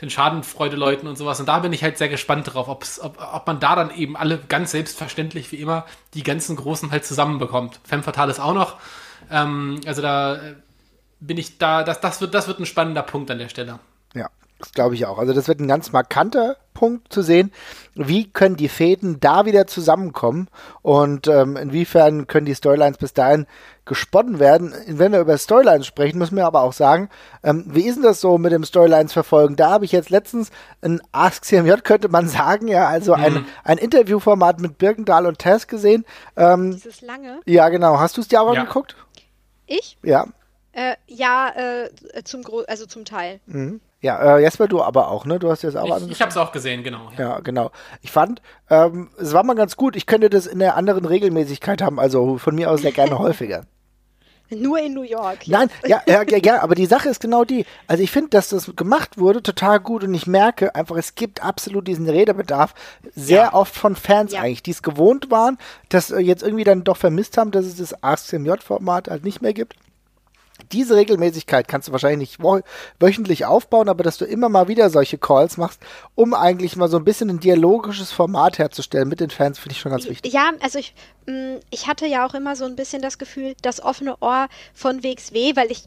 den 0.00 0.10
Schadenfreude-Leuten 0.10 1.06
und 1.06 1.16
sowas. 1.16 1.38
Und 1.38 1.46
da 1.46 1.60
bin 1.60 1.72
ich 1.72 1.84
halt 1.84 1.98
sehr 1.98 2.08
gespannt 2.08 2.52
drauf, 2.52 2.68
ob, 2.68 2.84
ob 3.00 3.46
man 3.46 3.60
da 3.60 3.76
dann 3.76 3.94
eben 3.94 4.16
alle 4.16 4.38
ganz 4.48 4.72
selbstverständlich 4.72 5.52
wie 5.52 5.56
immer 5.56 5.86
die 6.14 6.24
ganzen 6.24 6.56
Großen 6.56 6.90
halt 6.90 7.04
zusammenbekommt. 7.04 7.80
Femme 7.84 8.02
Fatale 8.02 8.32
ist 8.32 8.40
auch 8.40 8.54
noch. 8.54 8.78
Ähm, 9.32 9.80
also 9.86 10.02
da 10.02 10.36
äh, 10.36 10.54
bin 11.20 11.38
ich 11.38 11.58
da, 11.58 11.82
das, 11.82 12.00
das, 12.00 12.20
wird, 12.20 12.34
das 12.34 12.46
wird 12.46 12.60
ein 12.60 12.66
spannender 12.66 13.02
Punkt 13.02 13.30
an 13.30 13.38
der 13.38 13.48
Stelle. 13.48 13.78
Ja, 14.14 14.28
das 14.58 14.72
glaube 14.72 14.94
ich 14.94 15.06
auch. 15.06 15.18
Also 15.18 15.32
das 15.32 15.48
wird 15.48 15.60
ein 15.60 15.68
ganz 15.68 15.92
markanter 15.92 16.56
Punkt 16.74 17.12
zu 17.12 17.22
sehen, 17.22 17.52
wie 17.94 18.30
können 18.30 18.56
die 18.56 18.68
Fäden 18.68 19.20
da 19.20 19.44
wieder 19.44 19.66
zusammenkommen 19.66 20.48
und 20.80 21.28
ähm, 21.28 21.56
inwiefern 21.56 22.26
können 22.26 22.46
die 22.46 22.54
Storylines 22.54 22.98
bis 22.98 23.14
dahin 23.14 23.46
gesponnen 23.84 24.38
werden. 24.38 24.74
Wenn 24.86 25.12
wir 25.12 25.20
über 25.20 25.36
Storylines 25.36 25.86
sprechen, 25.86 26.18
müssen 26.18 26.36
wir 26.36 26.46
aber 26.46 26.62
auch 26.62 26.72
sagen, 26.72 27.08
ähm, 27.42 27.64
wie 27.68 27.82
ist 27.82 27.96
denn 27.96 28.02
das 28.02 28.20
so 28.20 28.38
mit 28.38 28.52
dem 28.52 28.64
Storylines 28.64 29.12
verfolgen? 29.12 29.56
Da 29.56 29.70
habe 29.70 29.84
ich 29.84 29.92
jetzt 29.92 30.10
letztens 30.10 30.50
ein 30.80 31.00
Ask 31.12 31.44
CMJ, 31.44 31.74
könnte 31.84 32.08
man 32.08 32.28
sagen, 32.28 32.68
ja, 32.68 32.88
also 32.88 33.16
mhm. 33.16 33.22
ein, 33.22 33.46
ein 33.64 33.78
Interviewformat 33.78 34.60
mit 34.60 34.78
Birkendahl 34.78 35.26
und 35.26 35.38
Tess 35.38 35.66
gesehen. 35.66 36.04
Ähm, 36.36 36.72
Dieses 36.72 37.00
lange? 37.00 37.40
Ja, 37.44 37.68
genau. 37.68 37.98
Hast 37.98 38.16
du 38.16 38.20
es 38.20 38.28
dir 38.28 38.40
aber 38.40 38.54
ja. 38.54 38.64
geguckt? 38.64 38.96
Ich? 39.72 39.96
Ja. 40.02 40.26
Äh, 40.72 40.96
ja, 41.06 41.52
äh, 41.54 42.22
zum 42.24 42.42
Gro 42.42 42.62
also 42.66 42.86
zum 42.86 43.04
Teil. 43.04 43.40
Mhm. 43.46 43.80
Ja, 44.00 44.36
äh, 44.36 44.42
Jesper, 44.42 44.66
du 44.66 44.82
aber 44.82 45.08
auch, 45.08 45.24
ne? 45.26 45.38
Du 45.38 45.50
hast 45.50 45.62
das 45.62 45.76
auch 45.76 46.02
Ich, 46.02 46.10
ich 46.10 46.20
habe 46.20 46.30
es 46.30 46.36
auch 46.36 46.50
gesehen, 46.50 46.82
genau. 46.82 47.10
Ja, 47.16 47.36
ja 47.36 47.40
genau. 47.40 47.70
Ich 48.00 48.10
fand, 48.10 48.42
ähm, 48.68 49.10
es 49.18 49.32
war 49.32 49.44
mal 49.44 49.54
ganz 49.54 49.76
gut. 49.76 49.94
Ich 49.96 50.06
könnte 50.06 50.28
das 50.28 50.46
in 50.46 50.58
der 50.58 50.76
anderen 50.76 51.04
Regelmäßigkeit 51.04 51.80
haben, 51.80 52.00
also 52.00 52.36
von 52.36 52.54
mir 52.54 52.70
aus 52.70 52.82
sehr 52.82 52.92
gerne 52.92 53.18
häufiger. 53.18 53.64
Nur 54.50 54.78
in 54.78 54.92
New 54.92 55.02
York. 55.02 55.46
Nein, 55.46 55.70
ja, 55.86 56.02
ja, 56.06 56.22
ja, 56.28 56.38
ja, 56.38 56.62
aber 56.62 56.74
die 56.74 56.86
Sache 56.86 57.08
ist 57.08 57.20
genau 57.20 57.44
die. 57.44 57.64
Also 57.86 58.02
ich 58.02 58.10
finde, 58.10 58.30
dass 58.30 58.48
das 58.48 58.70
gemacht 58.76 59.18
wurde 59.18 59.42
total 59.42 59.80
gut 59.80 60.04
und 60.04 60.12
ich 60.12 60.26
merke 60.26 60.74
einfach, 60.74 60.96
es 60.96 61.14
gibt 61.14 61.42
absolut 61.42 61.88
diesen 61.88 62.08
Redebedarf 62.08 62.74
sehr 63.14 63.42
ja. 63.42 63.54
oft 63.54 63.74
von 63.74 63.96
Fans 63.96 64.32
ja. 64.32 64.40
eigentlich, 64.40 64.62
die 64.62 64.72
es 64.72 64.82
gewohnt 64.82 65.30
waren, 65.30 65.58
dass 65.88 66.10
äh, 66.10 66.18
jetzt 66.18 66.42
irgendwie 66.42 66.64
dann 66.64 66.84
doch 66.84 66.96
vermisst 66.96 67.38
haben, 67.38 67.50
dass 67.50 67.64
es 67.64 67.76
das 67.76 68.02
AskMJ-Format 68.02 69.08
halt 69.08 69.24
nicht 69.24 69.40
mehr 69.40 69.54
gibt 69.54 69.76
diese 70.70 70.96
Regelmäßigkeit 70.96 71.68
kannst 71.68 71.88
du 71.88 71.92
wahrscheinlich 71.92 72.38
nicht 72.38 72.64
wöchentlich 73.00 73.44
aufbauen, 73.44 73.88
aber 73.88 74.04
dass 74.04 74.18
du 74.18 74.24
immer 74.24 74.48
mal 74.48 74.68
wieder 74.68 74.90
solche 74.90 75.18
Calls 75.18 75.56
machst, 75.56 75.80
um 76.14 76.34
eigentlich 76.34 76.76
mal 76.76 76.88
so 76.88 76.96
ein 76.96 77.04
bisschen 77.04 77.30
ein 77.30 77.40
dialogisches 77.40 78.12
Format 78.12 78.58
herzustellen 78.58 79.08
mit 79.08 79.20
den 79.20 79.30
Fans, 79.30 79.58
finde 79.58 79.74
ich 79.74 79.80
schon 79.80 79.92
ganz 79.92 80.08
wichtig. 80.08 80.32
Ja, 80.32 80.52
also 80.60 80.78
ich, 80.78 80.94
mm, 81.26 81.56
ich 81.70 81.86
hatte 81.86 82.06
ja 82.06 82.26
auch 82.26 82.34
immer 82.34 82.56
so 82.56 82.64
ein 82.64 82.76
bisschen 82.76 83.02
das 83.02 83.18
Gefühl, 83.18 83.54
das 83.62 83.82
offene 83.82 84.16
Ohr 84.20 84.48
von 84.74 85.02
WXW, 85.02 85.56
weil 85.56 85.70
ich 85.70 85.84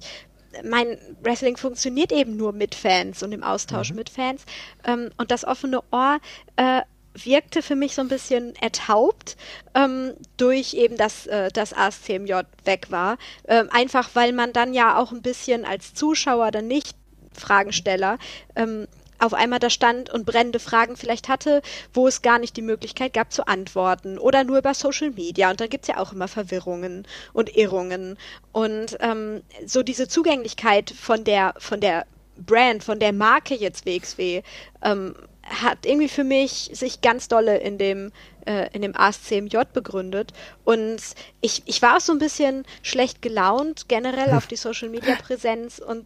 mein 0.63 0.97
Wrestling 1.21 1.57
funktioniert 1.57 2.11
eben 2.11 2.37
nur 2.37 2.53
mit 2.53 2.75
Fans 2.75 3.23
und 3.23 3.31
im 3.31 3.43
Austausch 3.43 3.89
mhm. 3.89 3.97
mit 3.97 4.09
Fans. 4.09 4.43
Ähm, 4.85 5.09
und 5.17 5.31
das 5.31 5.45
offene 5.45 5.81
Ohr 5.91 6.19
äh, 6.55 6.81
wirkte 7.15 7.61
für 7.61 7.75
mich 7.75 7.95
so 7.95 8.01
ein 8.01 8.07
bisschen 8.07 8.55
ertaubt 8.55 9.37
ähm, 9.73 10.13
durch 10.37 10.73
eben, 10.73 10.97
dass 10.97 11.27
äh, 11.27 11.49
das 11.53 11.73
ASCMJ 11.73 12.33
weg 12.65 12.87
war. 12.89 13.17
Ähm, 13.47 13.69
einfach 13.71 14.09
weil 14.13 14.33
man 14.33 14.53
dann 14.53 14.73
ja 14.73 14.97
auch 14.97 15.11
ein 15.11 15.21
bisschen 15.21 15.65
als 15.65 15.93
Zuschauer, 15.93 16.51
dann 16.51 16.67
nicht 16.67 16.95
Fragensteller, 17.33 18.17
ähm, 18.55 18.87
auf 19.19 19.33
einmal 19.33 19.59
da 19.59 19.69
stand 19.69 20.09
und 20.09 20.25
brennende 20.25 20.59
Fragen 20.59 20.97
vielleicht 20.97 21.29
hatte, 21.29 21.61
wo 21.93 22.07
es 22.07 22.21
gar 22.21 22.37
nicht 22.37 22.57
die 22.57 22.61
Möglichkeit 22.61 23.13
gab 23.13 23.31
zu 23.31 23.47
antworten 23.47 24.17
oder 24.17 24.43
nur 24.43 24.57
über 24.57 24.73
Social 24.73 25.11
Media. 25.11 25.49
Und 25.49 25.61
dann 25.61 25.69
gibt 25.69 25.85
es 25.85 25.87
ja 25.87 25.97
auch 25.97 26.11
immer 26.11 26.27
Verwirrungen 26.27 27.07
und 27.33 27.55
Irrungen. 27.55 28.17
Und 28.51 28.97
ähm, 28.99 29.41
so 29.65 29.83
diese 29.83 30.07
Zugänglichkeit 30.07 30.91
von 30.91 31.23
der, 31.23 31.53
von 31.57 31.79
der 31.79 32.05
Brand, 32.37 32.83
von 32.83 32.99
der 32.99 33.13
Marke 33.13 33.55
jetzt 33.55 33.85
WXW, 33.85 34.41
ähm, 34.83 35.15
hat 35.45 35.85
irgendwie 35.85 36.09
für 36.09 36.23
mich 36.23 36.71
sich 36.73 37.01
ganz 37.01 37.27
dolle 37.27 37.57
in 37.57 37.77
dem 37.77 38.11
äh, 38.45 38.69
in 38.73 38.81
dem 38.81 38.95
ASCMJ 38.95 39.57
begründet. 39.73 40.33
Und 40.63 40.97
ich, 41.41 41.63
ich 41.65 41.81
war 41.81 41.97
auch 41.97 42.01
so 42.01 42.11
ein 42.11 42.19
bisschen 42.19 42.63
schlecht 42.81 43.21
gelaunt 43.21 43.87
generell 43.87 44.31
auf 44.33 44.47
die 44.47 44.55
Social 44.55 44.89
Media 44.89 45.15
Präsenz 45.15 45.79
und 45.79 46.05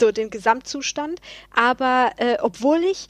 so 0.00 0.12
den 0.12 0.30
Gesamtzustand, 0.30 1.20
aber 1.54 2.12
äh, 2.16 2.38
obwohl 2.40 2.78
ich 2.84 3.08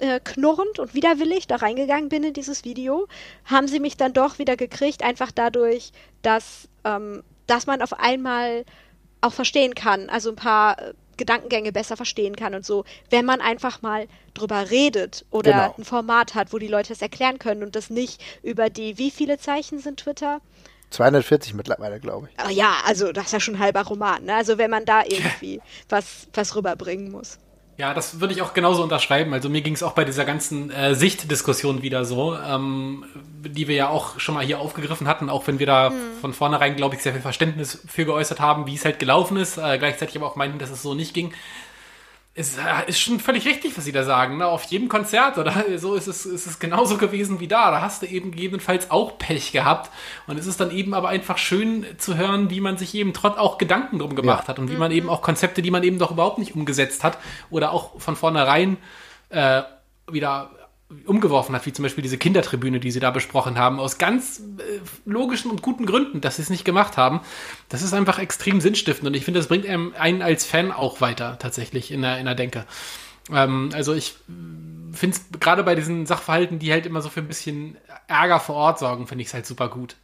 äh, 0.00 0.18
knurrend 0.18 0.78
und 0.78 0.94
widerwillig 0.94 1.46
da 1.46 1.56
reingegangen 1.56 2.08
bin 2.08 2.24
in 2.24 2.32
dieses 2.32 2.64
Video, 2.64 3.06
haben 3.44 3.68
sie 3.68 3.80
mich 3.80 3.96
dann 3.96 4.12
doch 4.12 4.38
wieder 4.38 4.56
gekriegt, 4.56 5.04
einfach 5.04 5.30
dadurch, 5.30 5.92
dass, 6.22 6.68
ähm, 6.84 7.22
dass 7.46 7.66
man 7.66 7.82
auf 7.82 7.92
einmal 7.92 8.64
auch 9.20 9.32
verstehen 9.32 9.74
kann, 9.74 10.08
also 10.08 10.30
ein 10.30 10.36
paar 10.36 10.80
äh, 10.80 10.94
Gedankengänge 11.20 11.70
besser 11.70 11.96
verstehen 11.96 12.34
kann 12.34 12.54
und 12.54 12.64
so, 12.66 12.84
wenn 13.10 13.24
man 13.24 13.40
einfach 13.40 13.82
mal 13.82 14.08
drüber 14.34 14.70
redet 14.70 15.24
oder 15.30 15.52
genau. 15.52 15.74
ein 15.78 15.84
Format 15.84 16.34
hat, 16.34 16.52
wo 16.52 16.58
die 16.58 16.66
Leute 16.66 16.92
es 16.94 17.02
erklären 17.02 17.38
können 17.38 17.62
und 17.62 17.76
das 17.76 17.90
nicht 17.90 18.20
über 18.42 18.70
die, 18.70 18.98
wie 18.98 19.10
viele 19.10 19.38
Zeichen 19.38 19.78
sind 19.78 20.00
Twitter? 20.00 20.40
240 20.90 21.54
mittlerweile, 21.54 22.00
glaube 22.00 22.28
ich. 22.30 22.44
Oh 22.44 22.50
ja, 22.50 22.74
also 22.86 23.12
das 23.12 23.26
ist 23.26 23.32
ja 23.32 23.40
schon 23.40 23.56
ein 23.56 23.60
halber 23.60 23.82
Roman, 23.82 24.24
ne? 24.24 24.34
Also 24.34 24.58
wenn 24.58 24.70
man 24.70 24.84
da 24.84 25.02
irgendwie 25.04 25.60
was, 25.88 26.26
was 26.32 26.56
rüberbringen 26.56 27.12
muss. 27.12 27.38
Ja, 27.80 27.94
das 27.94 28.20
würde 28.20 28.34
ich 28.34 28.42
auch 28.42 28.52
genauso 28.52 28.82
unterschreiben. 28.82 29.32
Also 29.32 29.48
mir 29.48 29.62
ging 29.62 29.72
es 29.72 29.82
auch 29.82 29.92
bei 29.92 30.04
dieser 30.04 30.26
ganzen 30.26 30.70
äh, 30.70 30.94
Sichtdiskussion 30.94 31.80
wieder 31.80 32.04
so, 32.04 32.36
ähm, 32.36 33.06
die 33.42 33.68
wir 33.68 33.74
ja 33.74 33.88
auch 33.88 34.20
schon 34.20 34.34
mal 34.34 34.44
hier 34.44 34.58
aufgegriffen 34.58 35.08
hatten, 35.08 35.30
auch 35.30 35.46
wenn 35.46 35.58
wir 35.58 35.64
da 35.64 35.88
hm. 35.88 35.96
von 36.20 36.34
vornherein, 36.34 36.76
glaube 36.76 36.96
ich, 36.96 37.02
sehr 37.02 37.14
viel 37.14 37.22
Verständnis 37.22 37.82
für 37.88 38.04
geäußert 38.04 38.38
haben, 38.38 38.66
wie 38.66 38.74
es 38.74 38.84
halt 38.84 38.98
gelaufen 38.98 39.38
ist, 39.38 39.56
äh, 39.56 39.78
gleichzeitig 39.78 40.14
aber 40.18 40.26
auch 40.26 40.36
meinten, 40.36 40.58
dass 40.58 40.68
es 40.68 40.82
so 40.82 40.92
nicht 40.92 41.14
ging 41.14 41.32
ist, 42.40 42.58
äh, 42.58 42.88
ist 42.88 43.00
schon 43.00 43.20
völlig 43.20 43.46
richtig, 43.46 43.76
was 43.76 43.84
sie 43.84 43.92
da 43.92 44.02
sagen. 44.02 44.38
Ne? 44.38 44.46
Auf 44.46 44.64
jedem 44.64 44.88
Konzert 44.88 45.38
oder 45.38 45.64
so 45.76 45.94
ist 45.94 46.06
es, 46.06 46.26
ist 46.26 46.46
es 46.46 46.58
genauso 46.58 46.96
gewesen 46.96 47.38
wie 47.38 47.48
da. 47.48 47.70
Da 47.70 47.80
hast 47.80 48.02
du 48.02 48.06
eben 48.06 48.32
gegebenenfalls 48.32 48.90
auch 48.90 49.18
Pech 49.18 49.52
gehabt. 49.52 49.90
Und 50.26 50.38
es 50.38 50.46
ist 50.46 50.60
dann 50.60 50.70
eben 50.70 50.94
aber 50.94 51.08
einfach 51.08 51.38
schön 51.38 51.86
zu 51.98 52.16
hören, 52.16 52.50
wie 52.50 52.60
man 52.60 52.78
sich 52.78 52.94
eben 52.94 53.12
trotz 53.12 53.38
auch 53.38 53.58
Gedanken 53.58 53.98
drum 53.98 54.16
gemacht 54.16 54.44
ja. 54.44 54.48
hat 54.48 54.58
und 54.58 54.70
wie 54.70 54.76
man 54.76 54.90
eben 54.90 55.08
auch 55.08 55.22
Konzepte, 55.22 55.62
die 55.62 55.70
man 55.70 55.82
eben 55.82 55.98
doch 55.98 56.10
überhaupt 56.10 56.38
nicht 56.38 56.54
umgesetzt 56.54 57.04
hat 57.04 57.18
oder 57.50 57.72
auch 57.72 58.00
von 58.00 58.16
vornherein 58.16 58.78
äh, 59.28 59.62
wieder 60.10 60.50
umgeworfen 61.06 61.54
hat, 61.54 61.66
wie 61.66 61.72
zum 61.72 61.84
Beispiel 61.84 62.02
diese 62.02 62.18
Kindertribüne, 62.18 62.80
die 62.80 62.90
sie 62.90 63.00
da 63.00 63.10
besprochen 63.10 63.58
haben, 63.58 63.78
aus 63.78 63.98
ganz 63.98 64.40
äh, 64.40 64.80
logischen 65.04 65.50
und 65.50 65.62
guten 65.62 65.86
Gründen, 65.86 66.20
dass 66.20 66.36
sie 66.36 66.42
es 66.42 66.50
nicht 66.50 66.64
gemacht 66.64 66.96
haben. 66.96 67.20
Das 67.68 67.82
ist 67.82 67.94
einfach 67.94 68.18
extrem 68.18 68.60
sinnstiftend 68.60 69.06
und 69.06 69.14
ich 69.14 69.24
finde, 69.24 69.40
das 69.40 69.48
bringt 69.48 69.66
einem, 69.66 69.94
einen 69.98 70.22
als 70.22 70.44
Fan 70.44 70.72
auch 70.72 71.00
weiter, 71.00 71.38
tatsächlich, 71.38 71.92
in 71.92 72.02
der, 72.02 72.18
in 72.18 72.26
der 72.26 72.34
Denke. 72.34 72.64
Ähm, 73.32 73.70
also 73.72 73.94
ich 73.94 74.16
finde 74.92 75.16
es 75.16 75.40
gerade 75.40 75.62
bei 75.62 75.74
diesen 75.74 76.06
Sachverhalten, 76.06 76.58
die 76.58 76.72
halt 76.72 76.86
immer 76.86 77.02
so 77.02 77.08
für 77.08 77.20
ein 77.20 77.28
bisschen 77.28 77.76
Ärger 78.08 78.40
vor 78.40 78.56
Ort 78.56 78.78
sorgen, 78.78 79.06
finde 79.06 79.22
ich 79.22 79.28
es 79.28 79.34
halt 79.34 79.46
super 79.46 79.68
gut. 79.68 79.96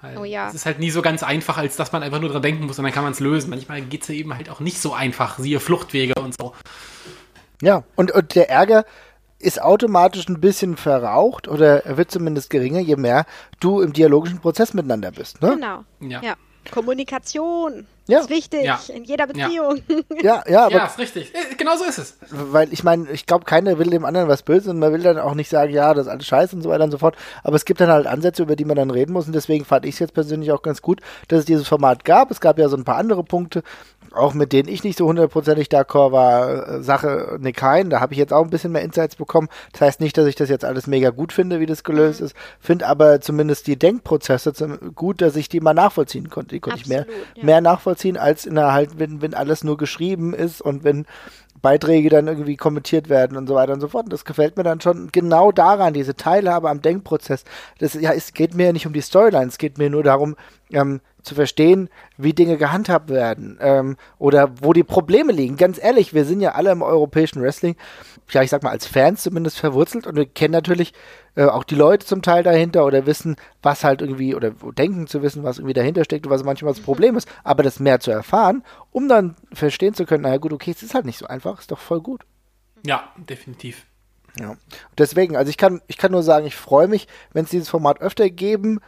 Weil 0.00 0.16
oh 0.16 0.24
ja. 0.24 0.48
Es 0.48 0.54
ist 0.54 0.64
halt 0.64 0.78
nie 0.78 0.90
so 0.90 1.02
ganz 1.02 1.22
einfach, 1.22 1.58
als 1.58 1.76
dass 1.76 1.92
man 1.92 2.02
einfach 2.02 2.20
nur 2.20 2.30
dran 2.30 2.42
denken 2.42 2.64
muss 2.64 2.78
und 2.78 2.84
dann 2.84 2.92
kann 2.92 3.04
man 3.04 3.12
es 3.12 3.20
lösen. 3.20 3.50
Manchmal 3.50 3.82
geht 3.82 4.02
es 4.02 4.08
ja 4.08 4.14
eben 4.14 4.34
halt 4.34 4.48
auch 4.48 4.60
nicht 4.60 4.80
so 4.80 4.94
einfach, 4.94 5.38
siehe 5.38 5.60
Fluchtwege 5.60 6.14
und 6.14 6.34
so. 6.38 6.54
Ja, 7.60 7.84
und, 7.96 8.10
und 8.12 8.34
der 8.34 8.48
Ärger, 8.48 8.86
ist 9.40 9.60
automatisch 9.60 10.28
ein 10.28 10.40
bisschen 10.40 10.76
verraucht 10.76 11.48
oder 11.48 11.82
wird 11.96 12.10
zumindest 12.10 12.50
geringer, 12.50 12.80
je 12.80 12.96
mehr 12.96 13.26
du 13.58 13.80
im 13.80 13.92
dialogischen 13.92 14.40
Prozess 14.40 14.74
miteinander 14.74 15.10
bist. 15.10 15.42
Ne? 15.42 15.54
Genau. 15.54 15.84
Ja. 16.00 16.20
ja. 16.22 16.34
Kommunikation 16.70 17.86
ja. 18.06 18.20
ist 18.20 18.28
wichtig 18.28 18.64
ja. 18.64 18.78
in 18.88 19.04
jeder 19.04 19.26
Beziehung. 19.26 19.80
Ja, 20.22 20.42
ja, 20.46 20.66
aber 20.66 20.76
ja, 20.76 20.86
ist 20.86 20.98
richtig. 20.98 21.34
Äh, 21.34 21.54
genau 21.56 21.76
so 21.76 21.84
ist 21.84 21.98
es. 21.98 22.18
Weil 22.30 22.72
ich 22.72 22.84
meine, 22.84 23.10
ich 23.10 23.24
glaube, 23.24 23.44
keiner 23.44 23.78
will 23.78 23.88
dem 23.88 24.04
anderen 24.04 24.28
was 24.28 24.42
Böses 24.42 24.68
und 24.68 24.78
man 24.78 24.92
will 24.92 25.02
dann 25.02 25.18
auch 25.18 25.34
nicht 25.34 25.48
sagen, 25.48 25.72
ja, 25.72 25.94
das 25.94 26.06
ist 26.06 26.12
alles 26.12 26.26
scheiße 26.26 26.54
und 26.54 26.62
so 26.62 26.68
weiter 26.68 26.84
und 26.84 26.90
so 26.90 26.98
fort. 26.98 27.16
Aber 27.42 27.56
es 27.56 27.64
gibt 27.64 27.80
dann 27.80 27.88
halt 27.88 28.06
Ansätze, 28.06 28.42
über 28.42 28.56
die 28.56 28.66
man 28.66 28.76
dann 28.76 28.90
reden 28.90 29.12
muss 29.12 29.26
und 29.26 29.32
deswegen 29.32 29.64
fand 29.64 29.86
ich 29.86 29.94
es 29.94 29.98
jetzt 30.00 30.12
persönlich 30.12 30.52
auch 30.52 30.62
ganz 30.62 30.82
gut, 30.82 31.00
dass 31.28 31.40
es 31.40 31.44
dieses 31.46 31.66
Format 31.66 32.04
gab. 32.04 32.30
Es 32.30 32.40
gab 32.40 32.58
ja 32.58 32.68
so 32.68 32.76
ein 32.76 32.84
paar 32.84 32.96
andere 32.96 33.24
Punkte, 33.24 33.62
auch 34.12 34.34
mit 34.34 34.52
denen 34.52 34.68
ich 34.68 34.84
nicht 34.84 34.98
so 34.98 35.06
hundertprozentig 35.06 35.68
d'accord 35.68 36.12
war, 36.12 36.68
äh, 36.68 36.82
Sache 36.82 37.38
Nick 37.40 37.62
Hein, 37.62 37.90
da 37.90 38.00
habe 38.00 38.12
ich 38.12 38.18
jetzt 38.18 38.32
auch 38.32 38.44
ein 38.44 38.50
bisschen 38.50 38.72
mehr 38.72 38.82
Insights 38.82 39.16
bekommen. 39.16 39.48
Das 39.72 39.82
heißt 39.82 40.00
nicht, 40.00 40.16
dass 40.16 40.26
ich 40.26 40.34
das 40.34 40.48
jetzt 40.48 40.64
alles 40.64 40.86
mega 40.86 41.10
gut 41.10 41.32
finde, 41.32 41.60
wie 41.60 41.66
das 41.66 41.84
gelöst 41.84 42.20
mhm. 42.20 42.26
ist, 42.26 42.36
finde 42.58 42.86
aber 42.86 43.20
zumindest 43.20 43.66
die 43.66 43.78
Denkprozesse 43.78 44.52
gut, 44.94 45.20
dass 45.20 45.36
ich 45.36 45.48
die 45.48 45.60
mal 45.60 45.74
nachvollziehen 45.74 46.30
konnte. 46.30 46.54
Die 46.54 46.60
konnte 46.60 46.80
Absolut, 46.80 47.06
ich 47.06 47.06
mehr, 47.06 47.16
ja. 47.36 47.44
mehr 47.44 47.60
nachvollziehen, 47.60 48.16
als 48.16 48.46
in 48.46 48.54
der 48.54 48.72
halt, 48.72 48.98
wenn, 48.98 49.22
wenn 49.22 49.34
alles 49.34 49.64
nur 49.64 49.76
geschrieben 49.76 50.34
ist 50.34 50.60
und 50.60 50.84
wenn 50.84 51.06
Beiträge 51.62 52.08
dann 52.08 52.26
irgendwie 52.26 52.56
kommentiert 52.56 53.08
werden 53.08 53.36
und 53.36 53.46
so 53.46 53.54
weiter 53.54 53.72
und 53.72 53.80
so 53.80 53.88
fort. 53.88 54.04
Und 54.04 54.12
das 54.12 54.24
gefällt 54.24 54.56
mir 54.56 54.62
dann 54.62 54.80
schon 54.80 55.10
genau 55.12 55.52
daran, 55.52 55.92
diese 55.92 56.16
Teilhabe 56.16 56.70
am 56.70 56.82
Denkprozess. 56.82 57.44
Das, 57.78 57.94
ja, 57.94 58.12
es 58.12 58.32
geht 58.32 58.54
mir 58.54 58.66
ja 58.66 58.72
nicht 58.72 58.86
um 58.86 58.92
die 58.92 59.02
Storyline, 59.02 59.46
es 59.46 59.58
geht 59.58 59.78
mir 59.78 59.90
nur 59.90 60.02
darum, 60.02 60.36
ähm, 60.72 61.00
zu 61.22 61.34
verstehen, 61.34 61.88
wie 62.16 62.32
Dinge 62.32 62.56
gehandhabt 62.56 63.10
werden 63.10 63.58
ähm, 63.60 63.96
oder 64.18 64.50
wo 64.62 64.72
die 64.72 64.84
Probleme 64.84 65.32
liegen. 65.32 65.56
Ganz 65.56 65.82
ehrlich, 65.82 66.14
wir 66.14 66.24
sind 66.24 66.40
ja 66.40 66.52
alle 66.52 66.70
im 66.70 66.82
europäischen 66.82 67.42
Wrestling, 67.42 67.76
ja, 68.30 68.42
ich 68.42 68.50
sag 68.50 68.62
mal, 68.62 68.70
als 68.70 68.86
Fans 68.86 69.22
zumindest 69.22 69.58
verwurzelt 69.58 70.06
und 70.06 70.16
wir 70.16 70.26
kennen 70.26 70.52
natürlich 70.52 70.92
äh, 71.34 71.44
auch 71.44 71.64
die 71.64 71.74
Leute 71.74 72.06
zum 72.06 72.22
Teil 72.22 72.42
dahinter 72.42 72.84
oder 72.86 73.06
wissen, 73.06 73.36
was 73.62 73.84
halt 73.84 74.00
irgendwie 74.00 74.34
oder 74.34 74.50
denken 74.50 75.06
zu 75.06 75.22
wissen, 75.22 75.42
was 75.42 75.58
irgendwie 75.58 75.74
dahinter 75.74 76.04
steckt 76.04 76.26
und 76.26 76.32
was 76.32 76.44
manchmal 76.44 76.72
das 76.72 76.82
Problem 76.82 77.16
ist. 77.16 77.28
Aber 77.44 77.62
das 77.62 77.80
mehr 77.80 78.00
zu 78.00 78.10
erfahren, 78.10 78.62
um 78.90 79.08
dann 79.08 79.36
verstehen 79.52 79.94
zu 79.94 80.06
können, 80.06 80.22
naja 80.22 80.38
gut, 80.38 80.52
okay, 80.52 80.70
es 80.70 80.82
ist 80.82 80.94
halt 80.94 81.04
nicht 81.04 81.18
so 81.18 81.26
einfach, 81.26 81.60
ist 81.60 81.70
doch 81.70 81.78
voll 81.78 82.00
gut. 82.00 82.24
Ja, 82.86 83.12
definitiv. 83.16 83.86
Ja. 84.38 84.56
Deswegen, 84.96 85.36
also 85.36 85.50
ich 85.50 85.56
kann, 85.56 85.80
ich 85.88 85.98
kann 85.98 86.12
nur 86.12 86.22
sagen, 86.22 86.46
ich 86.46 86.54
freue 86.54 86.88
mich, 86.88 87.08
wenn 87.32 87.44
es 87.44 87.50
dieses 87.50 87.68
Format 87.68 88.00
öfter 88.00 88.30
geben 88.30 88.80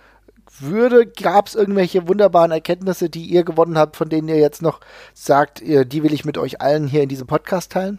würde, 0.61 1.07
gab 1.07 1.47
es 1.47 1.55
irgendwelche 1.55 2.09
wunderbaren 2.09 2.51
Erkenntnisse, 2.51 3.09
die 3.09 3.25
ihr 3.25 3.45
gewonnen 3.45 3.79
habt, 3.79 3.97
von 3.97 4.09
denen 4.09 4.29
ihr 4.29 4.39
jetzt 4.39 4.63
noch 4.63 4.81
sagt, 5.15 5.61
die 5.61 6.03
will 6.03 6.13
ich 6.13 6.25
mit 6.25 6.39
euch 6.39 6.61
allen 6.61 6.87
hier 6.87 7.03
in 7.03 7.09
diesem 7.09 7.27
Podcast 7.27 7.73
teilen? 7.73 7.99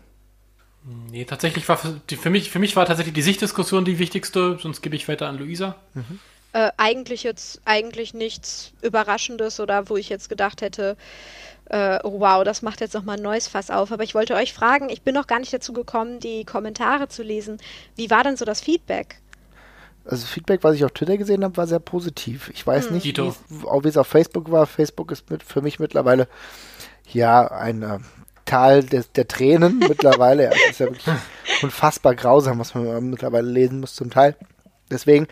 Nee, 1.09 1.25
tatsächlich 1.25 1.67
war 1.69 1.77
für, 1.77 2.01
für, 2.07 2.29
mich, 2.29 2.49
für 2.49 2.59
mich 2.59 2.75
war 2.75 2.85
tatsächlich 2.85 3.13
die 3.13 3.21
Sichtdiskussion 3.21 3.85
die 3.85 3.99
wichtigste, 3.99 4.57
sonst 4.61 4.81
gebe 4.81 4.95
ich 4.95 5.07
weiter 5.07 5.27
an 5.27 5.37
Luisa. 5.37 5.77
Mhm. 5.93 6.19
Äh, 6.51 6.71
eigentlich 6.77 7.23
jetzt 7.23 7.61
eigentlich 7.65 8.13
nichts 8.13 8.73
Überraschendes 8.81 9.59
oder 9.59 9.89
wo 9.89 9.97
ich 9.97 10.09
jetzt 10.09 10.29
gedacht 10.29 10.61
hätte, 10.61 10.97
äh, 11.65 11.99
oh 12.03 12.19
wow, 12.19 12.43
das 12.43 12.61
macht 12.61 12.81
jetzt 12.81 12.93
nochmal 12.93 13.17
ein 13.17 13.23
neues 13.23 13.47
Fass 13.47 13.71
auf. 13.71 13.91
Aber 13.91 14.03
ich 14.03 14.13
wollte 14.13 14.35
euch 14.35 14.53
fragen, 14.53 14.89
ich 14.89 15.01
bin 15.01 15.15
noch 15.15 15.27
gar 15.27 15.39
nicht 15.39 15.53
dazu 15.53 15.71
gekommen, 15.71 16.19
die 16.19 16.43
Kommentare 16.43 17.07
zu 17.07 17.23
lesen. 17.23 17.57
Wie 17.95 18.09
war 18.09 18.23
denn 18.23 18.37
so 18.37 18.45
das 18.45 18.61
Feedback? 18.61 19.19
Also 20.05 20.25
Feedback, 20.25 20.63
was 20.63 20.75
ich 20.75 20.83
auf 20.83 20.91
Twitter 20.91 21.17
gesehen 21.17 21.43
habe, 21.43 21.57
war 21.57 21.67
sehr 21.67 21.79
positiv. 21.79 22.51
Ich 22.53 22.65
weiß 22.65 22.87
hm. 22.87 22.93
nicht, 22.93 23.17
wie 23.17 23.87
es 23.87 23.97
auf 23.97 24.07
Facebook 24.07 24.51
war. 24.51 24.65
Facebook 24.65 25.11
ist 25.11 25.29
mit, 25.29 25.43
für 25.43 25.61
mich 25.61 25.79
mittlerweile 25.79 26.27
ja 27.11 27.47
ein 27.47 27.83
äh, 27.83 27.99
Tal 28.45 28.83
des, 28.83 29.11
der 29.13 29.27
Tränen 29.27 29.79
mittlerweile. 29.87 30.49
Das 30.49 30.57
ist 30.71 30.79
ja 30.79 30.87
wirklich 30.87 31.07
unfassbar 31.61 32.15
grausam, 32.15 32.59
was 32.59 32.75
man 32.75 33.09
mittlerweile 33.09 33.49
lesen 33.49 33.79
muss 33.79 33.95
zum 33.95 34.09
Teil. 34.09 34.35
Deswegen 34.91 35.27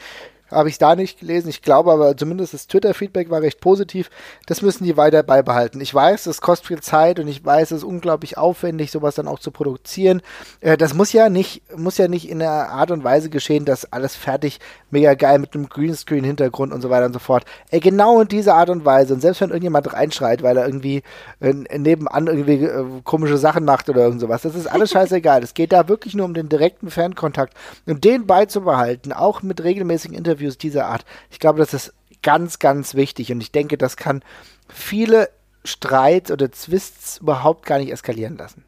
habe 0.51 0.69
ich 0.69 0.77
da 0.77 0.95
nicht 0.95 1.19
gelesen. 1.19 1.49
Ich 1.49 1.61
glaube 1.61 1.91
aber 1.91 2.15
zumindest 2.15 2.53
das 2.53 2.67
Twitter-Feedback 2.67 3.29
war 3.29 3.41
recht 3.41 3.59
positiv. 3.59 4.09
Das 4.45 4.61
müssen 4.61 4.83
die 4.83 4.97
weiter 4.97 5.23
beibehalten. 5.23 5.81
Ich 5.81 5.93
weiß, 5.93 6.25
es 6.25 6.41
kostet 6.41 6.67
viel 6.67 6.81
Zeit 6.81 7.19
und 7.19 7.27
ich 7.27 7.43
weiß, 7.43 7.71
es 7.71 7.79
ist 7.79 7.83
unglaublich 7.83 8.37
aufwendig, 8.37 8.91
sowas 8.91 9.15
dann 9.15 9.27
auch 9.27 9.39
zu 9.39 9.51
produzieren. 9.51 10.21
Äh, 10.59 10.77
das 10.77 10.93
muss 10.93 11.13
ja 11.13 11.29
nicht, 11.29 11.61
muss 11.77 11.97
ja 11.97 12.07
nicht 12.07 12.29
in 12.29 12.39
der 12.39 12.69
Art 12.69 12.91
und 12.91 13.03
Weise 13.03 13.29
geschehen, 13.29 13.65
dass 13.65 13.91
alles 13.91 14.15
fertig, 14.15 14.59
mega 14.91 15.13
geil 15.13 15.39
mit 15.39 15.53
einem 15.53 15.69
Greenscreen-Hintergrund 15.69 16.73
und 16.73 16.81
so 16.81 16.89
weiter 16.89 17.05
und 17.05 17.13
so 17.13 17.19
fort. 17.19 17.45
Äh, 17.69 17.79
genau 17.79 18.21
in 18.21 18.27
dieser 18.27 18.55
Art 18.55 18.69
und 18.69 18.85
Weise. 18.85 19.13
Und 19.13 19.21
selbst 19.21 19.41
wenn 19.41 19.49
irgendjemand 19.49 19.93
reinschreit, 19.93 20.43
weil 20.43 20.57
er 20.57 20.65
irgendwie 20.65 21.03
äh, 21.39 21.53
nebenan 21.53 22.27
irgendwie 22.27 22.65
äh, 22.65 23.01
komische 23.03 23.37
Sachen 23.37 23.65
macht 23.65 23.89
oder 23.89 24.03
irgend 24.03 24.21
sowas, 24.21 24.41
das 24.41 24.55
ist 24.55 24.67
alles 24.67 24.91
scheißegal. 24.91 25.43
es 25.43 25.53
geht 25.53 25.71
da 25.71 25.87
wirklich 25.87 26.13
nur 26.13 26.25
um 26.25 26.33
den 26.33 26.49
direkten 26.49 26.89
Fankontakt 26.89 27.55
und 27.85 28.03
den 28.03 28.27
beizubehalten, 28.27 29.13
auch 29.13 29.41
mit 29.41 29.63
regelmäßigen 29.63 30.17
Interviews 30.17 30.57
dieser 30.57 30.87
Art. 30.87 31.05
Ich 31.29 31.39
glaube, 31.39 31.59
das 31.59 31.73
ist 31.73 31.93
ganz, 32.21 32.59
ganz 32.59 32.95
wichtig 32.95 33.31
und 33.31 33.41
ich 33.41 33.51
denke, 33.51 33.77
das 33.77 33.97
kann 33.97 34.23
viele 34.69 35.29
Streits 35.63 36.31
oder 36.31 36.49
Twists 36.49 37.19
überhaupt 37.19 37.65
gar 37.65 37.79
nicht 37.79 37.91
eskalieren 37.91 38.37
lassen. 38.37 38.63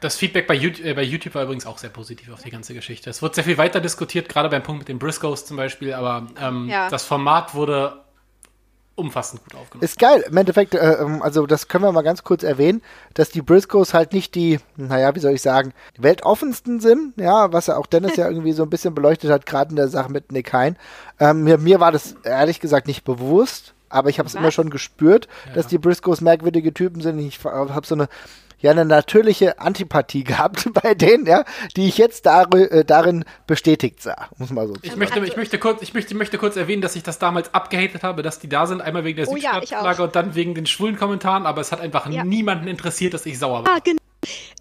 Das 0.00 0.16
Feedback 0.16 0.46
bei 0.46 0.54
YouTube, 0.54 0.86
äh, 0.86 0.94
bei 0.94 1.02
YouTube 1.02 1.34
war 1.34 1.44
übrigens 1.44 1.66
auch 1.66 1.78
sehr 1.78 1.90
positiv 1.90 2.32
auf 2.32 2.42
die 2.42 2.50
ganze 2.50 2.74
Geschichte. 2.74 3.10
Es 3.10 3.22
wurde 3.22 3.34
sehr 3.34 3.44
viel 3.44 3.58
weiter 3.58 3.80
diskutiert, 3.80 4.28
gerade 4.28 4.48
beim 4.48 4.62
Punkt 4.62 4.80
mit 4.80 4.88
den 4.88 4.98
Briscoes 4.98 5.46
zum 5.46 5.56
Beispiel, 5.56 5.92
aber 5.92 6.26
ähm, 6.40 6.68
ja. 6.68 6.88
das 6.88 7.04
Format 7.04 7.54
wurde 7.54 8.04
umfassend 8.96 9.42
gut 9.42 9.54
aufgenommen. 9.54 9.84
Ist 9.84 9.98
geil. 9.98 10.24
Im 10.28 10.36
Endeffekt, 10.36 10.74
äh, 10.74 10.94
ähm, 10.94 11.22
also 11.22 11.46
das 11.46 11.68
können 11.68 11.84
wir 11.84 11.92
mal 11.92 12.02
ganz 12.02 12.22
kurz 12.22 12.42
erwähnen, 12.42 12.82
dass 13.14 13.30
die 13.30 13.42
Briscoes 13.42 13.94
halt 13.94 14.12
nicht 14.12 14.34
die, 14.34 14.60
naja, 14.76 15.14
wie 15.14 15.20
soll 15.20 15.32
ich 15.32 15.42
sagen, 15.42 15.72
weltoffensten 15.98 16.80
sind, 16.80 17.14
ja, 17.16 17.52
was 17.52 17.66
ja 17.66 17.76
auch 17.76 17.86
Dennis 17.86 18.16
ja 18.16 18.28
irgendwie 18.28 18.52
so 18.52 18.62
ein 18.62 18.70
bisschen 18.70 18.94
beleuchtet 18.94 19.30
hat, 19.30 19.46
gerade 19.46 19.70
in 19.70 19.76
der 19.76 19.88
Sache 19.88 20.12
mit 20.12 20.32
Nick 20.32 20.52
Hein. 20.52 20.76
Ähm, 21.18 21.44
mir, 21.44 21.58
mir 21.58 21.80
war 21.80 21.92
das 21.92 22.14
ehrlich 22.24 22.60
gesagt 22.60 22.86
nicht 22.86 23.04
bewusst, 23.04 23.74
aber 23.88 24.10
ich 24.10 24.18
habe 24.18 24.28
es 24.28 24.34
immer 24.34 24.50
schon 24.50 24.70
gespürt, 24.70 25.28
ja. 25.46 25.54
dass 25.54 25.66
die 25.66 25.78
Briscoes 25.78 26.20
merkwürdige 26.20 26.74
Typen 26.74 27.00
sind. 27.00 27.18
Ich 27.18 27.42
habe 27.44 27.86
so 27.86 27.94
eine 27.94 28.08
ja 28.64 28.70
eine 28.70 28.84
natürliche 28.84 29.60
Antipathie 29.60 30.24
gehabt 30.24 30.68
bei 30.82 30.94
denen, 30.94 31.26
ja, 31.26 31.44
die 31.76 31.86
ich 31.86 31.98
jetzt 31.98 32.26
dar 32.26 32.52
äh, 32.54 32.84
darin 32.84 33.24
bestätigt 33.46 34.02
sah, 34.02 34.28
muss 34.38 34.50
man 34.50 34.66
so 34.66 34.74
sagen. 34.74 34.86
Ich 34.86 34.96
möchte, 34.96 35.20
ich 35.20 35.36
möchte 35.36 35.58
kurz, 35.58 35.82
ich 35.82 35.94
möchte, 35.94 36.14
möchte 36.14 36.38
kurz 36.38 36.56
erwähnen, 36.56 36.82
dass 36.82 36.96
ich 36.96 37.02
das 37.02 37.18
damals 37.18 37.52
abgehatet 37.54 38.02
habe, 38.02 38.22
dass 38.22 38.38
die 38.38 38.48
da 38.48 38.66
sind, 38.66 38.80
einmal 38.80 39.04
wegen 39.04 39.16
der 39.16 39.28
oh, 39.28 39.36
ja, 39.36 39.60
und 39.98 40.16
dann 40.16 40.34
wegen 40.34 40.54
den 40.54 40.66
schwulen 40.66 40.96
Kommentaren, 40.96 41.46
aber 41.46 41.60
es 41.60 41.72
hat 41.72 41.80
einfach 41.80 42.08
ja. 42.10 42.24
niemanden 42.24 42.66
interessiert, 42.66 43.14
dass 43.14 43.26
ich 43.26 43.38
sauer 43.38 43.64
war. 43.64 43.76
Ah, 43.76 43.78
genau. 43.84 43.98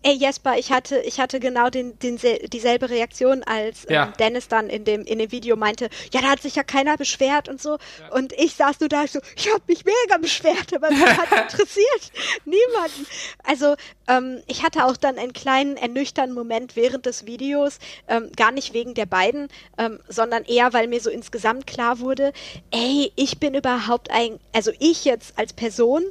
Ey, 0.01 0.13
Jesper, 0.15 0.57
ich 0.57 0.71
hatte, 0.71 0.99
ich 0.99 1.19
hatte 1.19 1.39
genau 1.39 1.69
den, 1.69 1.97
den, 1.99 2.19
dieselbe 2.47 2.89
Reaktion, 2.89 3.43
als 3.43 3.85
ähm, 3.85 3.93
ja. 3.93 4.05
Dennis 4.19 4.47
dann 4.47 4.69
in 4.69 4.85
dem, 4.85 5.03
in 5.03 5.19
dem 5.19 5.31
Video 5.31 5.55
meinte, 5.55 5.89
ja, 6.13 6.21
da 6.21 6.29
hat 6.29 6.41
sich 6.41 6.55
ja 6.55 6.63
keiner 6.63 6.97
beschwert 6.97 7.47
und 7.49 7.61
so. 7.61 7.77
Ja. 7.99 8.15
Und 8.15 8.33
ich 8.33 8.55
saß 8.55 8.79
nur 8.79 8.89
da 8.89 9.07
so, 9.07 9.19
ich 9.35 9.47
habe 9.47 9.63
mich 9.67 9.85
mega 9.85 10.17
beschwert, 10.17 10.73
aber 10.75 10.89
mich 10.89 11.05
hat 11.05 11.31
interessiert. 11.51 12.11
Niemanden. 12.45 13.07
Also, 13.43 13.75
ähm, 14.07 14.41
ich 14.47 14.63
hatte 14.63 14.85
auch 14.85 14.97
dann 14.97 15.17
einen 15.17 15.33
kleinen 15.33 15.77
ernüchternden 15.77 16.35
Moment 16.35 16.75
während 16.75 17.05
des 17.05 17.25
Videos, 17.25 17.79
ähm, 18.07 18.31
gar 18.35 18.51
nicht 18.51 18.73
wegen 18.73 18.93
der 18.93 19.05
beiden, 19.05 19.47
ähm, 19.77 19.99
sondern 20.07 20.43
eher, 20.43 20.73
weil 20.73 20.87
mir 20.87 20.99
so 20.99 21.09
insgesamt 21.09 21.67
klar 21.67 21.99
wurde, 21.99 22.33
ey, 22.71 23.11
ich 23.15 23.39
bin 23.39 23.53
überhaupt 23.53 24.11
ein, 24.11 24.39
also 24.53 24.71
ich 24.79 25.05
jetzt 25.05 25.37
als 25.37 25.53
Person 25.53 26.03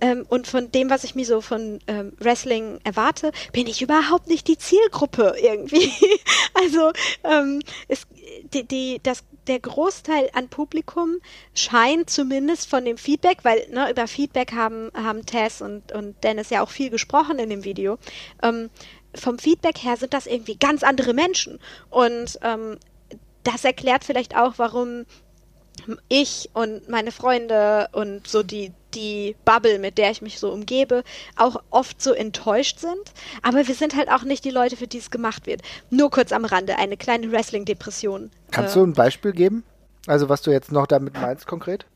ähm, 0.00 0.24
und 0.28 0.46
von 0.46 0.70
dem, 0.70 0.90
was 0.90 1.04
ich 1.04 1.14
mir 1.14 1.26
so 1.26 1.40
von 1.40 1.78
ähm, 1.86 2.12
Wrestling 2.18 2.80
erwarte, 2.84 3.32
bin 3.52 3.66
ich 3.66 3.82
überhaupt 3.82 4.28
nicht 4.28 4.48
die 4.48 4.58
Zielgruppe 4.58 5.34
irgendwie. 5.40 5.92
also 6.54 6.92
ähm, 7.24 7.62
es, 7.88 8.06
die, 8.52 8.64
die, 8.64 9.00
das, 9.02 9.24
der 9.46 9.60
Großteil 9.60 10.30
an 10.32 10.48
Publikum 10.48 11.16
scheint 11.54 12.10
zumindest 12.10 12.68
von 12.68 12.84
dem 12.84 12.96
Feedback, 12.96 13.38
weil 13.42 13.66
ne, 13.70 13.90
über 13.90 14.06
Feedback 14.06 14.52
haben, 14.52 14.90
haben 14.94 15.26
Tess 15.26 15.60
und, 15.60 15.92
und 15.92 16.22
Dennis 16.24 16.50
ja 16.50 16.62
auch 16.62 16.70
viel 16.70 16.90
gesprochen 16.90 17.38
in 17.38 17.50
dem 17.50 17.64
Video. 17.64 17.98
Ähm, 18.42 18.70
vom 19.14 19.38
Feedback 19.38 19.78
her 19.78 19.96
sind 19.96 20.14
das 20.14 20.26
irgendwie 20.26 20.56
ganz 20.56 20.82
andere 20.82 21.14
Menschen. 21.14 21.58
Und 21.90 22.38
ähm, 22.42 22.78
das 23.42 23.64
erklärt 23.64 24.04
vielleicht 24.04 24.36
auch, 24.36 24.54
warum 24.56 25.04
ich 26.08 26.50
und 26.52 26.88
meine 26.88 27.12
Freunde 27.12 27.88
und 27.92 28.26
so 28.26 28.42
die, 28.42 28.72
die 28.94 29.36
Bubble, 29.44 29.78
mit 29.78 29.98
der 29.98 30.10
ich 30.10 30.22
mich 30.22 30.38
so 30.38 30.50
umgebe, 30.50 31.04
auch 31.36 31.62
oft 31.70 32.00
so 32.02 32.12
enttäuscht 32.12 32.78
sind. 32.78 33.12
Aber 33.42 33.66
wir 33.66 33.74
sind 33.74 33.96
halt 33.96 34.10
auch 34.10 34.24
nicht 34.24 34.44
die 34.44 34.50
Leute, 34.50 34.76
für 34.76 34.86
die 34.86 34.98
es 34.98 35.10
gemacht 35.10 35.46
wird. 35.46 35.62
Nur 35.90 36.10
kurz 36.10 36.32
am 36.32 36.44
Rande, 36.44 36.76
eine 36.76 36.96
kleine 36.96 37.30
Wrestling-Depression. 37.32 38.30
Kannst 38.50 38.76
äh, 38.76 38.78
du 38.78 38.86
ein 38.86 38.92
Beispiel 38.92 39.32
geben? 39.32 39.64
Also 40.06 40.28
was 40.28 40.42
du 40.42 40.50
jetzt 40.50 40.72
noch 40.72 40.86
damit 40.86 41.14
meinst 41.14 41.46
konkret? 41.46 41.86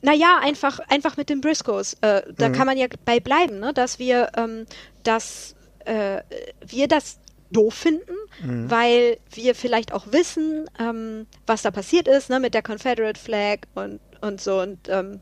Naja, 0.00 0.38
einfach, 0.40 0.78
einfach 0.88 1.16
mit 1.16 1.28
den 1.28 1.40
Briscoes. 1.40 1.94
Äh, 2.00 2.22
da 2.36 2.48
mhm. 2.48 2.52
kann 2.52 2.66
man 2.66 2.78
ja 2.78 2.86
bei 3.04 3.18
bleiben, 3.18 3.58
ne? 3.58 3.72
dass 3.74 3.98
wir, 3.98 4.30
ähm, 4.36 4.66
dass 5.02 5.56
äh, 5.84 6.22
wir 6.66 6.86
das 6.86 7.18
doof 7.50 7.74
finden, 7.74 8.14
mhm. 8.42 8.70
weil 8.70 9.18
wir 9.32 9.54
vielleicht 9.54 9.92
auch 9.92 10.12
wissen, 10.12 10.68
ähm, 10.78 11.26
was 11.46 11.62
da 11.62 11.70
passiert 11.70 12.08
ist, 12.08 12.30
ne, 12.30 12.40
mit 12.40 12.54
der 12.54 12.62
Confederate 12.62 13.18
Flag 13.18 13.60
und, 13.74 14.00
und 14.20 14.40
so. 14.40 14.60
Und 14.60 14.88
ähm, 14.88 15.20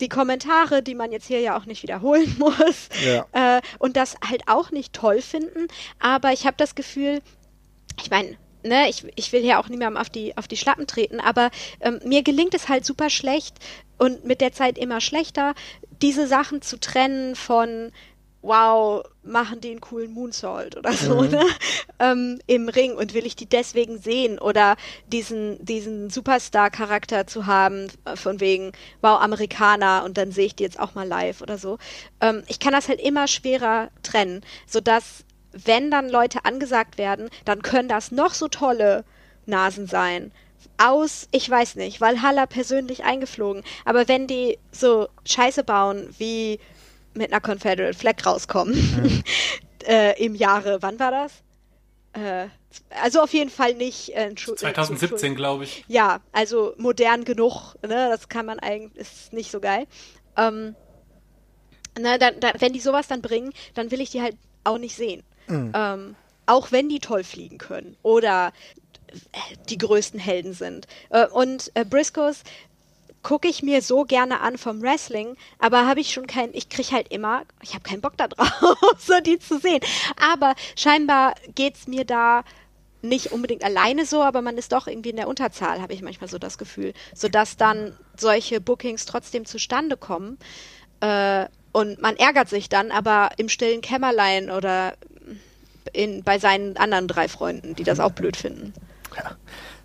die 0.00 0.08
Kommentare, 0.08 0.82
die 0.82 0.94
man 0.94 1.12
jetzt 1.12 1.26
hier 1.26 1.40
ja 1.40 1.58
auch 1.58 1.66
nicht 1.66 1.82
wiederholen 1.82 2.36
muss 2.38 2.88
ja. 3.04 3.26
äh, 3.32 3.60
und 3.78 3.96
das 3.96 4.16
halt 4.26 4.42
auch 4.46 4.70
nicht 4.70 4.92
toll 4.92 5.20
finden. 5.20 5.68
Aber 5.98 6.32
ich 6.32 6.46
habe 6.46 6.56
das 6.56 6.74
Gefühl, 6.74 7.20
ich 8.00 8.10
meine, 8.10 8.36
ne, 8.62 8.88
ich, 8.88 9.04
ich 9.16 9.32
will 9.32 9.42
hier 9.42 9.58
auch 9.58 9.68
niemandem 9.68 10.00
auf 10.00 10.10
die, 10.10 10.36
auf 10.36 10.48
die 10.48 10.56
Schlappen 10.56 10.86
treten, 10.86 11.20
aber 11.20 11.50
ähm, 11.80 12.00
mir 12.04 12.22
gelingt 12.22 12.54
es 12.54 12.68
halt 12.68 12.84
super 12.84 13.10
schlecht 13.10 13.56
und 13.98 14.24
mit 14.24 14.40
der 14.40 14.52
Zeit 14.52 14.78
immer 14.78 15.00
schlechter, 15.00 15.54
diese 16.02 16.26
Sachen 16.26 16.62
zu 16.62 16.78
trennen 16.78 17.34
von 17.34 17.90
wow, 18.42 19.02
machen 19.22 19.60
die 19.60 19.70
einen 19.70 19.80
coolen 19.80 20.12
Moonsault 20.12 20.76
oder 20.76 20.92
so, 20.92 21.22
mhm. 21.22 21.30
ne? 21.30 21.44
Ähm, 21.98 22.38
im 22.46 22.68
Ring 22.68 22.92
und 22.94 23.12
will 23.12 23.26
ich 23.26 23.34
die 23.34 23.48
deswegen 23.48 23.98
sehen 23.98 24.38
oder 24.38 24.76
diesen, 25.08 25.64
diesen 25.64 26.10
Superstar-Charakter 26.10 27.26
zu 27.26 27.46
haben, 27.46 27.88
von 28.14 28.38
wegen, 28.38 28.72
wow, 29.00 29.20
Amerikaner 29.20 30.04
und 30.04 30.16
dann 30.16 30.30
sehe 30.30 30.46
ich 30.46 30.54
die 30.54 30.62
jetzt 30.62 30.78
auch 30.78 30.94
mal 30.94 31.06
live 31.06 31.42
oder 31.42 31.58
so. 31.58 31.78
Ähm, 32.20 32.44
ich 32.46 32.60
kann 32.60 32.72
das 32.72 32.88
halt 32.88 33.00
immer 33.00 33.26
schwerer 33.26 33.90
trennen, 34.02 34.42
sodass, 34.66 35.24
wenn 35.52 35.90
dann 35.90 36.08
Leute 36.08 36.44
angesagt 36.44 36.98
werden, 36.98 37.30
dann 37.44 37.62
können 37.62 37.88
das 37.88 38.12
noch 38.12 38.34
so 38.34 38.46
tolle 38.46 39.04
Nasen 39.46 39.88
sein 39.88 40.30
aus, 40.76 41.28
ich 41.32 41.48
weiß 41.48 41.74
nicht, 41.76 42.00
Valhalla 42.00 42.46
persönlich 42.46 43.04
eingeflogen. 43.04 43.62
Aber 43.84 44.08
wenn 44.08 44.26
die 44.26 44.58
so 44.70 45.08
Scheiße 45.24 45.64
bauen 45.64 46.08
wie 46.18 46.60
mit 47.14 47.32
einer 47.32 47.40
Confederate 47.40 47.96
Flag 47.96 48.24
rauskommen. 48.24 48.74
Mhm. 48.74 49.22
äh, 49.86 50.24
Im 50.24 50.34
Jahre, 50.34 50.82
wann 50.82 50.98
war 50.98 51.10
das? 51.10 51.32
Äh, 52.12 52.48
also 53.02 53.20
auf 53.20 53.32
jeden 53.32 53.50
Fall 53.50 53.74
nicht. 53.74 54.14
Äh, 54.14 54.34
2017, 54.34 55.34
glaube 55.34 55.64
ich. 55.64 55.84
Ja, 55.88 56.20
also 56.32 56.74
modern 56.76 57.24
genug. 57.24 57.74
Ne? 57.82 58.08
Das 58.10 58.28
kann 58.28 58.46
man 58.46 58.58
eigentlich, 58.58 58.96
ist 58.96 59.32
nicht 59.32 59.50
so 59.50 59.60
geil. 59.60 59.86
Ähm, 60.36 60.74
na, 61.98 62.18
dann, 62.18 62.38
dann, 62.40 62.52
wenn 62.58 62.72
die 62.72 62.80
sowas 62.80 63.08
dann 63.08 63.22
bringen, 63.22 63.52
dann 63.74 63.90
will 63.90 64.00
ich 64.00 64.10
die 64.10 64.22
halt 64.22 64.36
auch 64.64 64.78
nicht 64.78 64.96
sehen. 64.96 65.22
Mhm. 65.48 65.72
Ähm, 65.74 66.16
auch 66.46 66.72
wenn 66.72 66.88
die 66.88 67.00
toll 67.00 67.24
fliegen 67.24 67.58
können 67.58 67.96
oder 68.02 68.52
äh, 69.08 69.56
die 69.68 69.78
größten 69.78 70.20
Helden 70.20 70.52
sind. 70.52 70.86
Äh, 71.10 71.26
und 71.26 71.70
äh, 71.74 71.84
Briscoes 71.84 72.42
gucke 73.28 73.46
ich 73.46 73.62
mir 73.62 73.82
so 73.82 74.04
gerne 74.04 74.40
an 74.40 74.56
vom 74.56 74.80
Wrestling, 74.80 75.36
aber 75.58 75.86
habe 75.86 76.00
ich 76.00 76.14
schon 76.14 76.26
kein, 76.26 76.48
ich 76.54 76.70
kriege 76.70 76.92
halt 76.92 77.12
immer, 77.12 77.42
ich 77.60 77.74
habe 77.74 77.82
keinen 77.82 78.00
Bock 78.00 78.16
da 78.16 78.26
drauf, 78.26 78.48
so 78.98 79.20
die 79.20 79.38
zu 79.38 79.58
sehen. 79.58 79.80
Aber 80.32 80.54
scheinbar 80.76 81.34
geht 81.54 81.74
es 81.74 81.86
mir 81.86 82.06
da 82.06 82.42
nicht 83.02 83.30
unbedingt 83.30 83.62
alleine 83.62 84.06
so, 84.06 84.22
aber 84.22 84.40
man 84.40 84.56
ist 84.56 84.72
doch 84.72 84.86
irgendwie 84.86 85.10
in 85.10 85.16
der 85.16 85.28
Unterzahl, 85.28 85.82
habe 85.82 85.92
ich 85.92 86.00
manchmal 86.00 86.30
so 86.30 86.38
das 86.38 86.56
Gefühl, 86.56 86.94
sodass 87.14 87.58
dann 87.58 87.94
solche 88.16 88.62
Bookings 88.62 89.04
trotzdem 89.04 89.44
zustande 89.44 89.98
kommen. 89.98 90.38
Äh, 91.00 91.48
und 91.72 92.00
man 92.00 92.16
ärgert 92.16 92.48
sich 92.48 92.70
dann, 92.70 92.90
aber 92.90 93.32
im 93.36 93.50
stillen 93.50 93.82
Kämmerlein 93.82 94.50
oder 94.50 94.94
in, 95.92 96.22
bei 96.22 96.38
seinen 96.38 96.78
anderen 96.78 97.08
drei 97.08 97.28
Freunden, 97.28 97.74
die 97.74 97.84
das 97.84 98.00
auch 98.00 98.12
blöd 98.12 98.38
finden. 98.38 98.72
Ja. 99.14 99.36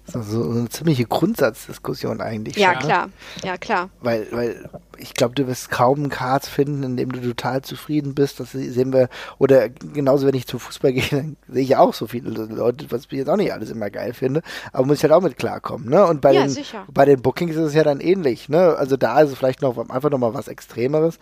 So, 0.06 0.22
so 0.22 0.50
eine 0.50 0.70
ziemliche 0.70 1.06
Grundsatzdiskussion 1.06 2.20
eigentlich. 2.20 2.58
Ja, 2.58 2.74
schon, 2.74 2.82
ne? 2.82 2.86
klar. 2.86 3.10
Ja, 3.44 3.58
klar. 3.58 3.90
Weil, 4.02 4.28
weil 4.32 4.70
ich 4.98 5.14
glaube, 5.14 5.34
du 5.34 5.48
wirst 5.48 5.72
kaum 5.72 6.00
einen 6.00 6.10
Card 6.10 6.46
finden, 6.46 6.84
in 6.84 6.98
dem 6.98 7.12
du 7.12 7.22
total 7.22 7.62
zufrieden 7.62 8.14
bist. 8.14 8.40
Das 8.40 8.52
sehen 8.52 8.92
wir. 8.92 9.10
Oder 9.40 9.70
genauso, 9.70 10.28
wenn 10.28 10.36
ich 10.36 10.46
zum 10.46 10.60
Fußball 10.60 10.94
gehe, 10.94 11.08
dann 11.10 11.38
sehe 11.48 11.64
ich 11.64 11.76
auch 11.78 11.94
so 11.94 12.08
viele 12.08 12.30
Leute, 12.30 12.88
was 12.90 13.06
ich 13.06 13.12
jetzt 13.12 13.30
auch 13.30 13.38
nicht 13.38 13.54
alles 13.54 13.70
immer 13.70 13.90
geil 13.90 14.14
finde. 14.14 14.42
Aber 14.74 14.86
muss 14.86 14.98
ich 14.98 15.04
halt 15.04 15.14
auch 15.14 15.22
mit 15.22 15.38
klarkommen. 15.38 15.90
Ne? 15.90 16.06
Und 16.06 16.20
bei, 16.22 16.34
ja, 16.34 16.44
den, 16.44 16.50
sicher. 16.50 16.86
bei 16.94 17.06
den 17.06 17.22
Bookings 17.22 17.56
ist 17.56 17.68
es 17.68 17.74
ja 17.74 17.84
dann 17.84 18.02
ähnlich. 18.02 18.50
Ne? 18.50 18.76
Also 18.78 18.98
da 18.98 19.22
ist 19.22 19.32
es 19.32 19.38
vielleicht 19.38 19.62
noch 19.62 19.78
einfach 19.90 20.10
noch 20.10 20.20
mal 20.20 20.34
was 20.34 20.50
Extremeres. 20.50 21.18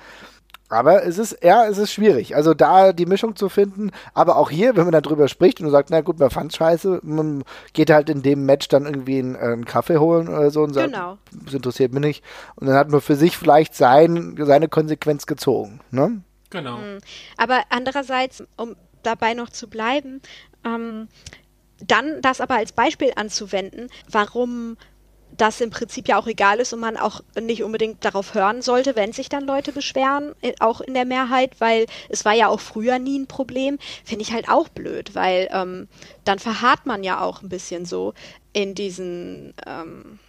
Aber 0.72 1.03
es 1.03 1.17
ist, 1.17 1.38
ja, 1.43 1.67
es 1.67 1.78
ist 1.78 1.91
schwierig. 1.91 2.36
Also 2.36 2.53
da 2.53 2.93
die 2.93 3.05
Mischung 3.05 3.36
zu 3.36 3.49
finden. 3.49 3.91
Aber 4.13 4.38
auch 4.38 4.49
hier, 4.49 4.76
wenn 4.76 4.86
man 4.89 5.01
darüber 5.01 5.28
spricht 5.28 5.59
und 5.61 5.69
sagt, 5.69 5.89
na 5.89 6.01
gut, 6.01 6.19
man 6.19 6.30
fand 6.30 6.55
scheiße, 6.55 7.01
man 7.03 7.43
geht 7.74 7.89
halt 7.89 8.09
in 8.09 8.22
dem 8.22 8.45
Match 8.45 8.67
dann 8.67 8.86
irgendwie 8.86 9.19
einen, 9.19 9.36
äh, 9.36 9.39
einen 9.39 9.65
Kaffee 9.65 9.97
holen 9.97 10.28
oder 10.28 10.49
so 10.51 10.63
und 10.63 10.74
sagt, 10.74 10.93
genau. 10.93 11.17
das 11.43 11.53
interessiert 11.53 11.93
mich 11.93 12.01
nicht. 12.01 12.24
Und 12.55 12.67
dann 12.67 12.76
hat 12.76 12.89
man 12.89 13.01
für 13.01 13.15
sich 13.15 13.38
vielleicht 13.38 13.76
sein, 13.76 14.36
seine 14.39 14.67
Konsequenz 14.67 15.26
gezogen. 15.26 15.82
Ne? 15.91 16.22
Genau. 16.49 16.78
Mhm. 16.78 16.99
Aber 17.38 17.61
andererseits, 17.69 18.43
um 18.57 18.76
dabei 19.03 19.34
noch 19.34 19.49
zu 19.49 19.67
bleiben, 19.67 20.22
ähm, 20.65 21.07
dann 21.86 22.22
das 22.22 22.41
aber 22.41 22.55
als 22.55 22.72
Beispiel 22.72 23.11
anzuwenden, 23.15 23.89
warum 24.09 24.78
das 25.38 25.61
im 25.61 25.69
Prinzip 25.69 26.07
ja 26.07 26.19
auch 26.19 26.27
egal 26.27 26.59
ist 26.59 26.73
und 26.73 26.79
man 26.79 26.97
auch 26.97 27.21
nicht 27.39 27.63
unbedingt 27.63 28.03
darauf 28.03 28.34
hören 28.34 28.61
sollte, 28.61 28.95
wenn 28.95 29.13
sich 29.13 29.29
dann 29.29 29.45
Leute 29.45 29.71
beschweren, 29.71 30.34
äh, 30.41 30.53
auch 30.59 30.82
in 30.82 30.93
der 30.93 31.05
Mehrheit, 31.05 31.59
weil 31.59 31.86
es 32.09 32.25
war 32.25 32.34
ja 32.34 32.47
auch 32.47 32.59
früher 32.59 32.99
nie 32.99 33.19
ein 33.19 33.27
Problem, 33.27 33.79
finde 34.03 34.23
ich 34.23 34.34
halt 34.34 34.49
auch 34.49 34.69
blöd, 34.69 35.15
weil 35.15 35.49
ähm, 35.51 35.88
dann 36.25 36.39
verharrt 36.39 36.86
man 36.86 37.03
ja 37.03 37.21
auch 37.21 37.41
ein 37.41 37.49
bisschen 37.49 37.86
so 37.86 38.13
in 38.53 38.75
diesen 38.75 39.53
ähm, 39.65 40.19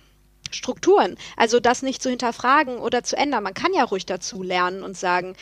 Strukturen. 0.51 1.17
Also 1.37 1.61
das 1.61 1.83
nicht 1.83 2.03
zu 2.03 2.11
hinterfragen 2.11 2.79
oder 2.79 3.03
zu 3.03 3.17
ändern. 3.17 3.43
Man 3.43 3.55
kann 3.55 3.75
ja 3.75 3.85
ruhig 3.85 4.07
dazu 4.07 4.43
lernen 4.43 4.83
und 4.83 4.97
sagen, 4.97 5.35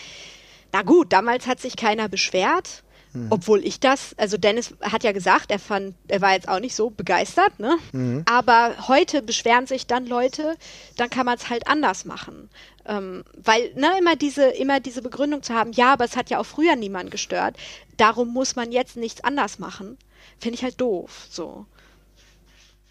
na 0.73 0.83
gut, 0.83 1.13
damals 1.13 1.47
hat 1.47 1.61
sich 1.61 1.77
keiner 1.77 2.09
beschwert, 2.09 2.83
Mhm. 3.13 3.27
Obwohl 3.31 3.65
ich 3.65 3.81
das, 3.81 4.15
also 4.19 4.37
Dennis 4.37 4.75
hat 4.83 5.03
ja 5.03 5.13
gesagt, 5.13 5.51
er 5.51 5.59
fand, 5.59 5.95
er 6.07 6.21
war 6.21 6.33
jetzt 6.33 6.49
auch 6.49 6.61
nicht 6.61 6.77
so 6.77 6.91
begeistert, 6.91 7.59
ne? 7.59 7.77
Mhm. 7.93 8.25
Aber 8.31 8.89
heute 8.89 9.23
beschweren 9.23 9.67
sich 9.67 9.87
dann 9.87 10.07
Leute, 10.07 10.57
dann 10.97 11.11
kann 11.11 11.27
man 11.27 11.37
es 11.37 11.51
halt 11.51 11.67
anders 11.67 12.05
machen. 12.05 12.51
Ähm, 12.87 13.25
weil, 13.37 13.73
ne, 13.75 13.99
immer 13.99 14.17
diese, 14.17 14.49
immer 14.51 14.81
diese 14.81 15.03
Begründung 15.03 15.43
zu 15.43 15.55
haben, 15.55 15.73
ja, 15.73 15.93
aber 15.93 16.05
es 16.05 16.17
hat 16.17 16.31
ja 16.31 16.39
auch 16.39 16.47
früher 16.47 16.77
niemand 16.77 17.11
gestört, 17.11 17.57
darum 17.97 18.29
muss 18.29 18.55
man 18.57 18.71
jetzt 18.71 18.97
nichts 18.97 19.25
anders 19.25 19.59
machen, 19.59 19.99
finde 20.39 20.55
ich 20.55 20.63
halt 20.63 20.81
doof, 20.81 21.27
so. 21.31 21.67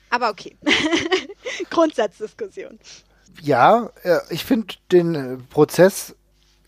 Aber 0.09 0.29
okay. 0.29 0.57
Grundsatzdiskussion. 1.69 2.79
Ja, 3.41 3.91
äh, 4.03 4.19
ich 4.29 4.43
finde 4.43 4.75
den 4.91 5.15
äh, 5.15 5.37
Prozess 5.49 6.15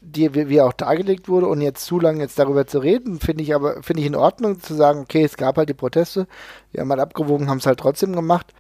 die, 0.02 0.34
wie, 0.34 0.50
wie 0.50 0.62
auch 0.62 0.74
dargelegt 0.74 1.30
wurde 1.30 1.48
und 1.48 1.62
jetzt 1.62 1.86
zu 1.86 2.00
lange 2.00 2.22
jetzt 2.22 2.38
darüber 2.40 2.66
zu 2.66 2.80
reden, 2.80 3.20
finde 3.20 3.44
ich 3.44 3.54
aber, 3.54 3.82
finde 3.84 4.02
ich 4.02 4.08
in 4.08 4.16
Ordnung 4.16 4.60
zu 4.60 4.74
sagen, 4.74 5.02
okay, 5.02 5.24
es 5.24 5.38
gab 5.38 5.58
halt 5.58 5.70
die 5.70 5.76
Proteste, 5.76 6.28
wir 6.72 6.82
haben 6.82 6.90
halt 6.90 7.00
abgewogen, 7.00 7.50
haben 7.50 7.60
es 7.60 7.68
halt 7.68 7.80
trotzdem 7.80 8.14
gemacht. 8.14 8.54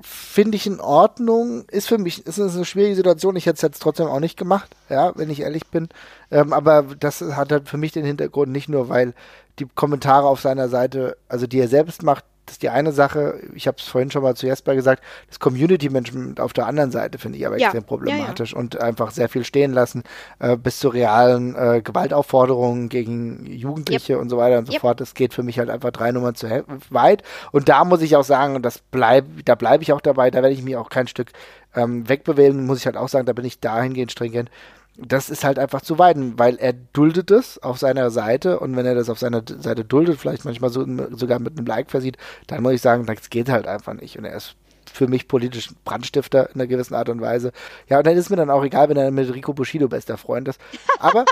Finde 0.00 0.56
ich 0.56 0.66
in 0.66 0.80
Ordnung, 0.80 1.64
ist 1.68 1.86
für 1.86 1.98
mich, 1.98 2.26
ist 2.26 2.40
eine 2.40 2.64
schwierige 2.64 2.96
Situation, 2.96 3.36
ich 3.36 3.46
hätte 3.46 3.56
es 3.56 3.62
jetzt 3.62 3.80
trotzdem 3.80 4.08
auch 4.08 4.20
nicht 4.20 4.36
gemacht, 4.36 4.74
ja, 4.90 5.12
wenn 5.16 5.30
ich 5.30 5.40
ehrlich 5.40 5.68
bin. 5.68 5.88
Ähm, 6.32 6.52
aber 6.52 6.82
das 6.98 7.20
hat 7.20 7.52
halt 7.52 7.68
für 7.68 7.78
mich 7.78 7.92
den 7.92 8.04
Hintergrund 8.04 8.50
nicht 8.50 8.68
nur, 8.68 8.88
weil 8.88 9.14
die 9.60 9.66
Kommentare 9.72 10.26
auf 10.26 10.40
seiner 10.40 10.68
Seite, 10.68 11.16
also 11.28 11.46
die 11.46 11.60
er 11.60 11.68
selbst 11.68 12.02
macht, 12.02 12.24
das 12.46 12.54
ist 12.54 12.62
die 12.62 12.68
eine 12.68 12.92
Sache. 12.92 13.40
Ich 13.54 13.66
habe 13.66 13.78
es 13.78 13.84
vorhin 13.84 14.10
schon 14.10 14.22
mal 14.22 14.36
zu 14.36 14.46
Jesper 14.46 14.74
gesagt. 14.74 15.02
Das 15.28 15.40
Community-Management 15.40 16.40
auf 16.40 16.52
der 16.52 16.66
anderen 16.66 16.90
Seite 16.90 17.18
finde 17.18 17.38
ich 17.38 17.46
aber 17.46 17.58
ja. 17.58 17.68
extrem 17.68 17.84
problematisch 17.84 18.52
ja, 18.52 18.56
ja. 18.56 18.60
und 18.60 18.80
einfach 18.80 19.10
sehr 19.12 19.28
viel 19.28 19.44
stehen 19.44 19.72
lassen 19.72 20.02
äh, 20.38 20.56
bis 20.56 20.78
zu 20.78 20.88
realen 20.88 21.54
äh, 21.56 21.80
Gewaltaufforderungen 21.82 22.88
gegen 22.88 23.46
Jugendliche 23.46 24.14
yep. 24.14 24.22
und 24.22 24.28
so 24.28 24.36
weiter 24.36 24.58
und 24.58 24.66
so 24.66 24.72
yep. 24.72 24.82
fort. 24.82 25.00
Das 25.00 25.14
geht 25.14 25.32
für 25.32 25.42
mich 25.42 25.58
halt 25.58 25.70
einfach 25.70 25.90
drei 25.90 26.12
Nummern 26.12 26.34
zu 26.34 26.48
weit. 26.90 27.22
Und 27.52 27.68
da 27.68 27.84
muss 27.84 28.02
ich 28.02 28.14
auch 28.16 28.24
sagen, 28.24 28.56
und 28.56 28.62
das 28.62 28.80
bleib, 28.90 29.24
da 29.44 29.54
bleibe 29.54 29.82
ich 29.82 29.92
auch 29.92 30.00
dabei, 30.00 30.30
da 30.30 30.42
werde 30.42 30.54
ich 30.54 30.62
mich 30.62 30.76
auch 30.76 30.90
kein 30.90 31.08
Stück 31.08 31.30
ähm, 31.74 32.08
wegbewegen, 32.08 32.66
muss 32.66 32.78
ich 32.78 32.86
halt 32.86 32.96
auch 32.96 33.08
sagen, 33.08 33.26
da 33.26 33.32
bin 33.32 33.44
ich 33.44 33.60
dahingehend 33.60 34.12
stringent 34.12 34.50
das 34.96 35.28
ist 35.28 35.44
halt 35.44 35.58
einfach 35.58 35.80
zu 35.80 35.98
weit, 35.98 36.16
weil 36.36 36.56
er 36.56 36.72
duldet 36.72 37.30
es 37.30 37.60
auf 37.62 37.78
seiner 37.78 38.10
Seite 38.10 38.60
und 38.60 38.76
wenn 38.76 38.86
er 38.86 38.94
das 38.94 39.10
auf 39.10 39.18
seiner 39.18 39.42
Seite 39.44 39.84
duldet, 39.84 40.20
vielleicht 40.20 40.44
manchmal 40.44 40.70
so, 40.70 40.86
sogar 41.10 41.40
mit 41.40 41.58
einem 41.58 41.66
Like 41.66 41.90
versieht, 41.90 42.16
dann 42.46 42.62
muss 42.62 42.74
ich 42.74 42.80
sagen, 42.80 43.04
das 43.06 43.30
geht 43.30 43.48
halt 43.48 43.66
einfach 43.66 43.94
nicht. 43.94 44.16
Und 44.18 44.24
er 44.24 44.36
ist 44.36 44.54
für 44.92 45.08
mich 45.08 45.26
politisch 45.26 45.70
Brandstifter 45.84 46.50
in 46.50 46.54
einer 46.54 46.68
gewissen 46.68 46.94
Art 46.94 47.08
und 47.08 47.20
Weise. 47.20 47.52
Ja, 47.88 47.98
und 47.98 48.06
dann 48.06 48.16
ist 48.16 48.30
mir 48.30 48.36
dann 48.36 48.50
auch 48.50 48.62
egal, 48.62 48.88
wenn 48.88 48.96
er 48.96 49.10
mit 49.10 49.32
Rico 49.34 49.52
Bushido 49.52 49.88
bester 49.88 50.16
Freund 50.16 50.46
ist. 50.46 50.60
Aber 51.00 51.24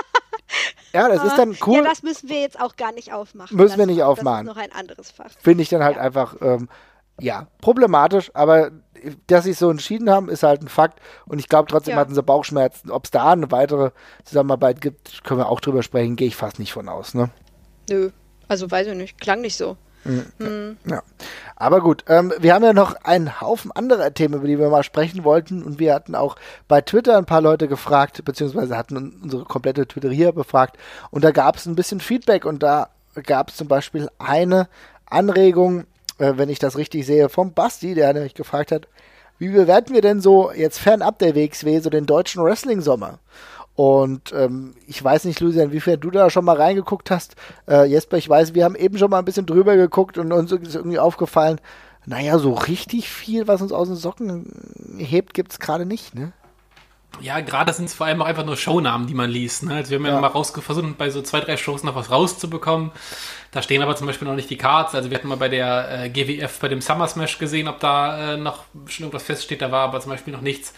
ja, 0.93 1.07
das 1.07 1.23
ist 1.23 1.37
dann 1.37 1.55
cool. 1.65 1.77
Ja, 1.77 1.83
das 1.83 2.03
müssen 2.03 2.27
wir 2.29 2.41
jetzt 2.41 2.59
auch 2.59 2.75
gar 2.75 2.91
nicht 2.91 3.13
aufmachen. 3.13 3.55
Müssen 3.55 3.69
das 3.69 3.77
wir 3.77 3.85
nicht 3.85 4.03
aufmachen. 4.03 4.47
Das 4.47 4.55
ist 4.55 4.61
noch 4.61 4.63
ein 4.63 4.77
anderes 4.77 5.11
Fach. 5.11 5.31
Finde 5.41 5.61
ich 5.61 5.69
dann 5.69 5.83
halt 5.83 5.95
ja. 5.95 6.01
einfach, 6.01 6.35
ähm, 6.41 6.67
ja, 7.19 7.47
problematisch, 7.61 8.31
aber 8.33 8.71
dass 9.27 9.43
sie 9.43 9.53
so 9.53 9.69
entschieden 9.69 10.09
haben, 10.09 10.29
ist 10.29 10.43
halt 10.43 10.61
ein 10.61 10.67
Fakt. 10.67 10.99
Und 11.25 11.39
ich 11.39 11.49
glaube, 11.49 11.69
trotzdem 11.69 11.95
ja. 11.95 11.99
hatten 11.99 12.15
sie 12.15 12.23
Bauchschmerzen. 12.23 12.91
Ob 12.91 13.05
es 13.05 13.11
da 13.11 13.31
eine 13.31 13.51
weitere 13.51 13.91
Zusammenarbeit 14.23 14.81
gibt, 14.81 15.23
können 15.23 15.39
wir 15.39 15.49
auch 15.49 15.59
drüber 15.59 15.83
sprechen, 15.83 16.15
gehe 16.15 16.27
ich 16.27 16.35
fast 16.35 16.59
nicht 16.59 16.73
von 16.73 16.89
aus. 16.89 17.13
Ne? 17.13 17.29
Nö, 17.89 18.11
also 18.47 18.69
weiß 18.69 18.87
ich 18.87 18.95
nicht, 18.95 19.19
klang 19.19 19.41
nicht 19.41 19.57
so. 19.57 19.77
Mhm. 20.05 20.25
Mhm. 20.37 20.77
Ja. 20.85 21.01
Aber 21.55 21.81
gut, 21.81 22.03
ähm, 22.07 22.33
wir 22.39 22.53
haben 22.53 22.63
ja 22.63 22.73
noch 22.73 22.95
einen 23.03 23.39
Haufen 23.39 23.71
anderer 23.71 24.13
Themen, 24.13 24.35
über 24.35 24.47
die 24.47 24.59
wir 24.59 24.69
mal 24.69 24.83
sprechen 24.83 25.23
wollten. 25.23 25.63
Und 25.63 25.79
wir 25.79 25.93
hatten 25.93 26.15
auch 26.15 26.35
bei 26.67 26.81
Twitter 26.81 27.17
ein 27.17 27.25
paar 27.25 27.41
Leute 27.41 27.67
gefragt, 27.67 28.23
beziehungsweise 28.25 28.77
hatten 28.77 29.21
unsere 29.21 29.43
komplette 29.45 29.87
Twitter 29.87 30.09
hier 30.09 30.31
befragt. 30.31 30.77
Und 31.09 31.23
da 31.23 31.31
gab 31.31 31.55
es 31.55 31.65
ein 31.65 31.75
bisschen 31.75 31.99
Feedback 31.99 32.45
und 32.45 32.63
da 32.63 32.89
gab 33.25 33.49
es 33.49 33.55
zum 33.55 33.67
Beispiel 33.67 34.09
eine 34.17 34.67
Anregung, 35.05 35.85
äh, 36.17 36.33
wenn 36.35 36.49
ich 36.49 36.59
das 36.59 36.77
richtig 36.77 37.05
sehe, 37.05 37.29
vom 37.29 37.53
Basti, 37.53 37.93
der 37.93 38.13
nämlich 38.13 38.33
gefragt 38.33 38.71
hat, 38.71 38.87
wie 39.39 39.49
bewerten 39.49 39.93
wir 39.93 40.01
denn 40.01 40.21
so 40.21 40.51
jetzt 40.51 40.79
fernab 40.79 41.19
der 41.19 41.35
WXW 41.35 41.79
so 41.79 41.89
den 41.89 42.05
deutschen 42.05 42.43
Wrestling-Sommer? 42.43 43.19
Und 43.75 44.31
ähm, 44.33 44.75
ich 44.87 45.03
weiß 45.03 45.25
nicht, 45.25 45.39
Lucian, 45.39 45.65
inwiefern 45.65 45.99
du 45.99 46.11
da 46.11 46.29
schon 46.29 46.45
mal 46.45 46.55
reingeguckt 46.55 47.09
hast. 47.09 47.35
Äh, 47.67 47.85
Jesper, 47.85 48.17
ich 48.17 48.29
weiß, 48.29 48.53
wir 48.53 48.65
haben 48.65 48.75
eben 48.75 48.97
schon 48.97 49.09
mal 49.09 49.19
ein 49.19 49.25
bisschen 49.25 49.47
drüber 49.47 49.75
geguckt 49.75 50.17
und 50.19 50.31
uns 50.31 50.51
ist 50.51 50.75
irgendwie 50.75 50.99
aufgefallen, 50.99 51.59
naja, 52.05 52.37
so 52.37 52.53
richtig 52.53 53.09
viel, 53.09 53.47
was 53.47 53.61
uns 53.61 53.71
aus 53.71 53.87
den 53.87 53.97
Socken 53.97 54.97
hebt, 54.97 55.33
gibt 55.33 55.53
es 55.53 55.59
gerade 55.59 55.85
nicht, 55.85 56.13
ne? 56.13 56.33
Ja, 57.21 57.39
gerade 57.39 57.71
sind 57.73 57.85
es 57.85 57.93
vor 57.93 58.07
allem 58.07 58.21
auch 58.21 58.25
einfach 58.25 58.45
nur 58.45 58.57
Shownamen, 58.57 59.07
die 59.07 59.13
man 59.13 59.29
liest. 59.29 59.63
Ne? 59.63 59.75
Also 59.75 59.91
wir 59.91 59.97
haben 59.97 60.05
ja, 60.05 60.13
ja 60.13 60.21
mal 60.21 60.31
versucht, 60.31 60.97
bei 60.97 61.09
so 61.09 61.21
zwei, 61.21 61.39
drei 61.39 61.57
Shows 61.57 61.83
noch 61.83 61.95
was 61.95 62.11
rauszubekommen. 62.11 62.91
Da 63.51 63.61
stehen 63.61 63.81
aber 63.81 63.95
zum 63.95 64.07
Beispiel 64.07 64.27
noch 64.27 64.35
nicht 64.35 64.49
die 64.49 64.57
Cards. 64.57 64.95
Also 64.95 65.09
wir 65.09 65.17
hatten 65.17 65.27
mal 65.27 65.37
bei 65.37 65.49
der 65.49 66.05
äh, 66.05 66.09
GWF, 66.09 66.59
bei 66.59 66.67
dem 66.67 66.81
Summer 66.81 67.07
Smash 67.07 67.37
gesehen, 67.37 67.67
ob 67.67 67.79
da 67.79 68.33
äh, 68.33 68.37
noch 68.37 68.63
schon 68.87 69.05
irgendwas 69.05 69.23
feststeht. 69.23 69.61
Da 69.61 69.71
war 69.71 69.81
aber 69.81 70.01
zum 70.01 70.11
Beispiel 70.11 70.33
noch 70.33 70.41
nichts. 70.41 70.73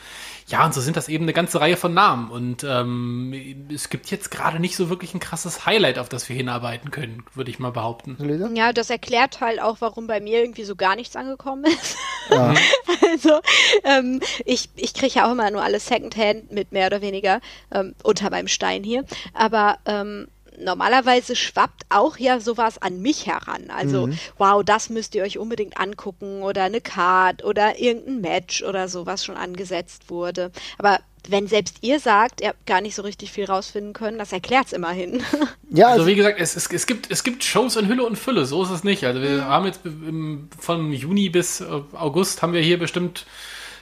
Ja, 0.47 0.63
und 0.63 0.75
so 0.75 0.81
sind 0.81 0.95
das 0.95 1.09
eben 1.09 1.23
eine 1.23 1.33
ganze 1.33 1.59
Reihe 1.59 1.77
von 1.77 1.93
Namen. 1.93 2.29
Und 2.29 2.63
ähm, 2.63 3.67
es 3.73 3.89
gibt 3.89 4.11
jetzt 4.11 4.29
gerade 4.29 4.59
nicht 4.59 4.75
so 4.75 4.89
wirklich 4.89 5.13
ein 5.15 5.19
krasses 5.19 5.65
Highlight, 5.65 5.97
auf 5.97 6.07
das 6.07 6.29
wir 6.29 6.35
hinarbeiten 6.35 6.91
können, 6.91 7.23
würde 7.33 7.49
ich 7.49 7.57
mal 7.57 7.71
behaupten. 7.71 8.55
Ja, 8.55 8.71
das 8.71 8.91
erklärt 8.91 9.41
halt 9.41 9.59
auch, 9.59 9.77
warum 9.79 10.05
bei 10.05 10.19
mir 10.19 10.41
irgendwie 10.41 10.65
so 10.65 10.75
gar 10.75 10.95
nichts 10.95 11.15
angekommen 11.15 11.63
ist. 11.65 11.97
Ja. 12.29 12.53
also, 13.11 13.39
ähm, 13.83 14.21
ich, 14.45 14.69
ich 14.75 14.93
kriege 14.93 15.13
ja 15.15 15.27
auch 15.27 15.31
immer 15.31 15.49
nur 15.51 15.63
alles 15.63 15.87
Secondhand 15.87 16.51
mit, 16.51 16.71
mehr 16.71 16.87
oder 16.87 17.01
weniger, 17.01 17.41
ähm, 17.71 17.95
unter 18.03 18.29
meinem 18.29 18.47
Stein 18.47 18.83
hier. 18.83 19.05
Aber 19.33 19.77
ähm, 19.85 20.27
normalerweise 20.57 21.35
schwappt 21.35 21.83
auch 21.89 22.17
ja 22.17 22.39
sowas 22.39 22.81
an 22.81 23.01
mich 23.01 23.25
heran. 23.27 23.69
Also, 23.69 24.07
mhm. 24.07 24.19
wow, 24.37 24.63
das 24.63 24.89
müsst 24.89 25.15
ihr 25.15 25.23
euch 25.23 25.37
unbedingt 25.37 25.77
angucken 25.77 26.41
oder 26.41 26.63
eine 26.63 26.81
Card 26.81 27.43
oder 27.43 27.79
irgendein 27.79 28.21
Match 28.21 28.63
oder 28.63 28.87
so, 28.87 29.05
was 29.05 29.25
schon 29.25 29.37
angesetzt 29.37 30.09
wurde. 30.09 30.51
Aber 30.77 30.99
wenn 31.31 31.47
selbst 31.47 31.77
ihr 31.81 31.99
sagt, 31.99 32.41
ihr 32.41 32.49
habt 32.49 32.65
gar 32.65 32.81
nicht 32.81 32.95
so 32.95 33.01
richtig 33.01 33.31
viel 33.31 33.45
rausfinden 33.45 33.93
können, 33.93 34.17
das 34.17 34.31
erklärt 34.31 34.67
es 34.67 34.73
immerhin. 34.73 35.23
Ja, 35.71 35.87
also, 35.87 36.01
also 36.01 36.11
wie 36.11 36.15
gesagt, 36.15 36.39
es, 36.39 36.55
es, 36.55 36.71
es, 36.71 36.85
gibt, 36.85 37.11
es 37.11 37.23
gibt 37.23 37.43
Shows 37.43 37.75
in 37.75 37.89
Hülle 37.89 38.05
und 38.05 38.17
Fülle, 38.17 38.45
so 38.45 38.63
ist 38.63 38.69
es 38.69 38.85
nicht. 38.85 39.03
Also 39.03 39.21
wir 39.21 39.29
mhm. 39.29 39.45
haben 39.45 39.65
jetzt 39.65 39.81
im, 39.83 40.47
von 40.57 40.93
Juni 40.93 41.29
bis 41.29 41.59
äh, 41.59 41.65
August 41.93 42.41
haben 42.41 42.53
wir 42.53 42.61
hier 42.61 42.79
bestimmt 42.79 43.25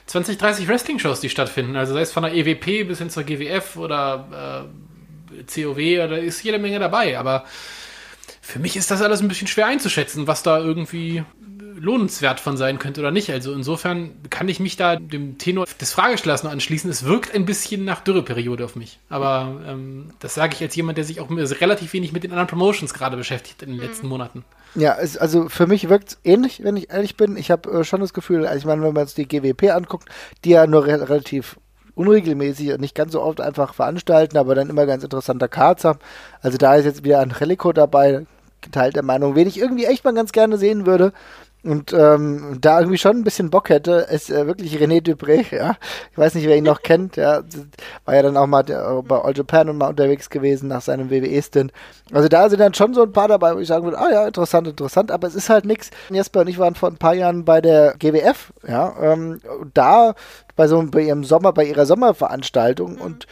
20, 0.06 0.38
30 0.38 0.66
Wrestling-Shows, 0.66 1.20
die 1.20 1.28
stattfinden. 1.28 1.76
Also 1.76 1.94
sei 1.94 2.00
es 2.00 2.10
von 2.10 2.24
der 2.24 2.34
EWP 2.34 2.88
bis 2.88 2.98
hin 2.98 3.10
zur 3.10 3.22
GWF 3.22 3.76
oder 3.76 4.66
äh, 5.38 5.42
COW, 5.44 6.08
da 6.08 6.16
ist 6.16 6.42
jede 6.42 6.58
Menge 6.58 6.78
dabei, 6.78 7.18
aber 7.18 7.44
für 8.44 8.58
mich 8.58 8.76
ist 8.76 8.90
das 8.90 9.00
alles 9.00 9.22
ein 9.22 9.28
bisschen 9.28 9.46
schwer 9.46 9.66
einzuschätzen, 9.66 10.26
was 10.26 10.42
da 10.42 10.58
irgendwie 10.58 11.24
lohnenswert 11.76 12.40
von 12.40 12.56
sein 12.56 12.78
könnte 12.78 13.00
oder 13.00 13.10
nicht. 13.10 13.30
Also 13.30 13.52
insofern 13.52 14.10
kann 14.28 14.48
ich 14.48 14.60
mich 14.60 14.76
da 14.76 14.96
dem 14.96 15.38
Tenor 15.38 15.66
des 15.80 15.92
Fragestellers 15.92 16.44
noch 16.44 16.52
anschließen. 16.52 16.90
Es 16.90 17.04
wirkt 17.04 17.34
ein 17.34 17.46
bisschen 17.46 17.84
nach 17.84 18.00
Dürreperiode 18.00 18.64
auf 18.64 18.76
mich. 18.76 19.00
Aber 19.08 19.60
ähm, 19.66 20.10
das 20.20 20.34
sage 20.34 20.54
ich 20.54 20.62
als 20.62 20.76
jemand, 20.76 20.98
der 20.98 21.04
sich 21.04 21.20
auch 21.20 21.30
relativ 21.30 21.92
wenig 21.94 22.12
mit 22.12 22.22
den 22.22 22.32
anderen 22.32 22.48
Promotions 22.48 22.92
gerade 22.92 23.16
beschäftigt 23.16 23.62
in 23.62 23.70
den 23.70 23.78
mhm. 23.78 23.82
letzten 23.82 24.08
Monaten. 24.08 24.44
Ja, 24.74 24.96
es, 25.00 25.16
also 25.16 25.48
für 25.48 25.66
mich 25.66 25.88
wirkt 25.88 26.10
es 26.10 26.18
ähnlich, 26.22 26.62
wenn 26.62 26.76
ich 26.76 26.90
ehrlich 26.90 27.16
bin. 27.16 27.36
Ich 27.36 27.50
habe 27.50 27.70
äh, 27.70 27.84
schon 27.84 28.02
das 28.02 28.12
Gefühl, 28.12 28.46
also 28.46 28.58
ich 28.58 28.66
meine, 28.66 28.82
wenn 28.82 28.92
man 28.92 29.04
uns 29.04 29.14
die 29.14 29.26
GWP 29.26 29.70
anguckt, 29.70 30.08
die 30.44 30.50
ja 30.50 30.66
nur 30.66 30.86
re 30.86 31.08
relativ 31.08 31.56
unregelmäßig 31.94 32.72
und 32.72 32.80
nicht 32.80 32.94
ganz 32.94 33.12
so 33.12 33.22
oft 33.22 33.40
einfach 33.40 33.74
veranstalten, 33.74 34.36
aber 34.36 34.54
dann 34.54 34.68
immer 34.68 34.86
ganz 34.86 35.04
interessanter 35.04 35.48
Cards 35.48 35.84
haben. 35.84 35.98
Also 36.40 36.58
da 36.58 36.74
ist 36.74 36.84
jetzt 36.84 37.04
wieder 37.04 37.20
Angelico 37.20 37.72
dabei, 37.72 38.26
geteilte 38.64 39.02
Meinung, 39.02 39.36
wen 39.36 39.46
ich 39.46 39.58
irgendwie 39.58 39.84
echt 39.84 40.04
mal 40.04 40.14
ganz 40.14 40.32
gerne 40.32 40.58
sehen 40.58 40.86
würde 40.86 41.12
und 41.64 41.94
ähm, 41.94 42.58
da 42.60 42.80
irgendwie 42.80 42.98
schon 42.98 43.16
ein 43.16 43.24
bisschen 43.24 43.48
Bock 43.48 43.70
hätte, 43.70 44.06
ist 44.10 44.30
äh, 44.30 44.46
wirklich 44.46 44.76
René 44.76 45.02
Dupré, 45.02 45.44
ja. 45.56 45.76
Ich 46.12 46.18
weiß 46.18 46.34
nicht, 46.34 46.46
wer 46.46 46.56
ihn 46.56 46.64
noch 46.64 46.82
kennt, 46.82 47.16
ja. 47.16 47.42
War 48.04 48.14
ja 48.14 48.22
dann 48.22 48.36
auch 48.36 48.46
mal 48.46 48.62
der, 48.62 49.02
bei 49.02 49.18
All 49.18 49.34
Japan 49.34 49.70
und 49.70 49.78
mal 49.78 49.88
unterwegs 49.88 50.28
gewesen 50.28 50.68
nach 50.68 50.82
seinem 50.82 51.10
WWE-Stint. 51.10 51.72
Also 52.12 52.28
da 52.28 52.50
sind 52.50 52.60
dann 52.60 52.74
schon 52.74 52.92
so 52.92 53.02
ein 53.02 53.12
paar 53.12 53.28
dabei, 53.28 53.54
wo 53.54 53.60
ich 53.60 53.68
sagen 53.68 53.84
würde, 53.84 53.98
ah 53.98 54.10
ja, 54.12 54.26
interessant, 54.26 54.68
interessant, 54.68 55.10
aber 55.10 55.26
es 55.26 55.34
ist 55.34 55.48
halt 55.48 55.64
nichts. 55.64 55.90
Jesper 56.10 56.40
und 56.40 56.48
ich 56.48 56.58
waren 56.58 56.74
vor 56.74 56.90
ein 56.90 56.98
paar 56.98 57.14
Jahren 57.14 57.46
bei 57.46 57.62
der 57.62 57.94
GWF, 57.98 58.52
ja, 58.68 58.94
ähm, 59.00 59.40
da 59.72 60.14
bei 60.56 60.68
so 60.68 60.82
bei 60.82 61.00
ihrem 61.00 61.24
Sommer, 61.24 61.52
bei 61.54 61.64
ihrer 61.64 61.86
Sommerveranstaltung 61.86 62.96
mhm. 62.96 63.00
und 63.00 63.26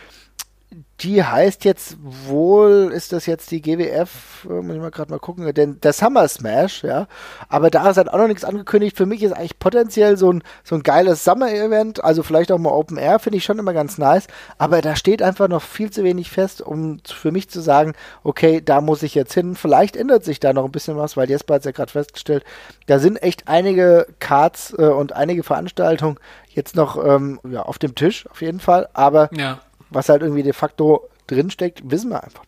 die 1.00 1.24
heißt 1.24 1.64
jetzt 1.64 1.96
wohl, 2.00 2.92
ist 2.94 3.12
das 3.12 3.26
jetzt 3.26 3.50
die 3.50 3.60
GWF, 3.60 4.46
äh, 4.48 4.62
muss 4.62 4.76
ich 4.76 4.80
mal 4.80 4.90
gerade 4.90 5.10
mal 5.10 5.18
gucken, 5.18 5.52
denn 5.52 5.80
der 5.80 5.92
Summer 5.92 6.28
Smash, 6.28 6.84
ja. 6.84 7.08
Aber 7.48 7.70
da 7.70 7.90
ist 7.90 7.96
halt 7.96 8.08
auch 8.08 8.18
noch 8.18 8.28
nichts 8.28 8.44
angekündigt. 8.44 8.96
Für 8.96 9.06
mich 9.06 9.22
ist 9.22 9.32
eigentlich 9.32 9.58
potenziell 9.58 10.16
so 10.16 10.32
ein, 10.32 10.42
so 10.62 10.76
ein 10.76 10.82
geiles 10.82 11.24
Summer-Event, 11.24 12.04
also 12.04 12.22
vielleicht 12.22 12.52
auch 12.52 12.58
mal 12.58 12.70
Open 12.70 12.98
Air, 12.98 13.18
finde 13.18 13.38
ich 13.38 13.44
schon 13.44 13.58
immer 13.58 13.72
ganz 13.72 13.98
nice. 13.98 14.28
Aber 14.58 14.80
da 14.80 14.94
steht 14.94 15.22
einfach 15.22 15.48
noch 15.48 15.62
viel 15.62 15.90
zu 15.90 16.04
wenig 16.04 16.30
fest, 16.30 16.62
um 16.62 17.00
für 17.04 17.32
mich 17.32 17.50
zu 17.50 17.60
sagen, 17.60 17.94
okay, 18.22 18.60
da 18.64 18.80
muss 18.80 19.02
ich 19.02 19.14
jetzt 19.14 19.34
hin. 19.34 19.56
Vielleicht 19.56 19.96
ändert 19.96 20.24
sich 20.24 20.38
da 20.38 20.52
noch 20.52 20.64
ein 20.64 20.72
bisschen 20.72 20.96
was, 20.96 21.16
weil 21.16 21.28
Jesper 21.28 21.54
hat 21.54 21.62
es 21.62 21.66
ja 21.66 21.72
gerade 21.72 21.90
festgestellt, 21.90 22.44
da 22.86 23.00
sind 23.00 23.16
echt 23.16 23.48
einige 23.48 24.06
Cards 24.20 24.74
äh, 24.78 24.84
und 24.84 25.14
einige 25.14 25.42
Veranstaltungen 25.42 26.18
jetzt 26.48 26.76
noch 26.76 27.02
ähm, 27.02 27.40
ja, 27.48 27.62
auf 27.62 27.78
dem 27.78 27.94
Tisch, 27.94 28.26
auf 28.30 28.42
jeden 28.42 28.60
Fall. 28.60 28.88
Aber 28.92 29.30
ja 29.32 29.58
was 29.94 30.08
halt 30.08 30.22
irgendwie 30.22 30.42
de 30.42 30.52
facto 30.52 31.08
drinsteckt, 31.26 31.80
wissen 31.84 32.10
wir 32.10 32.22
einfach. 32.22 32.44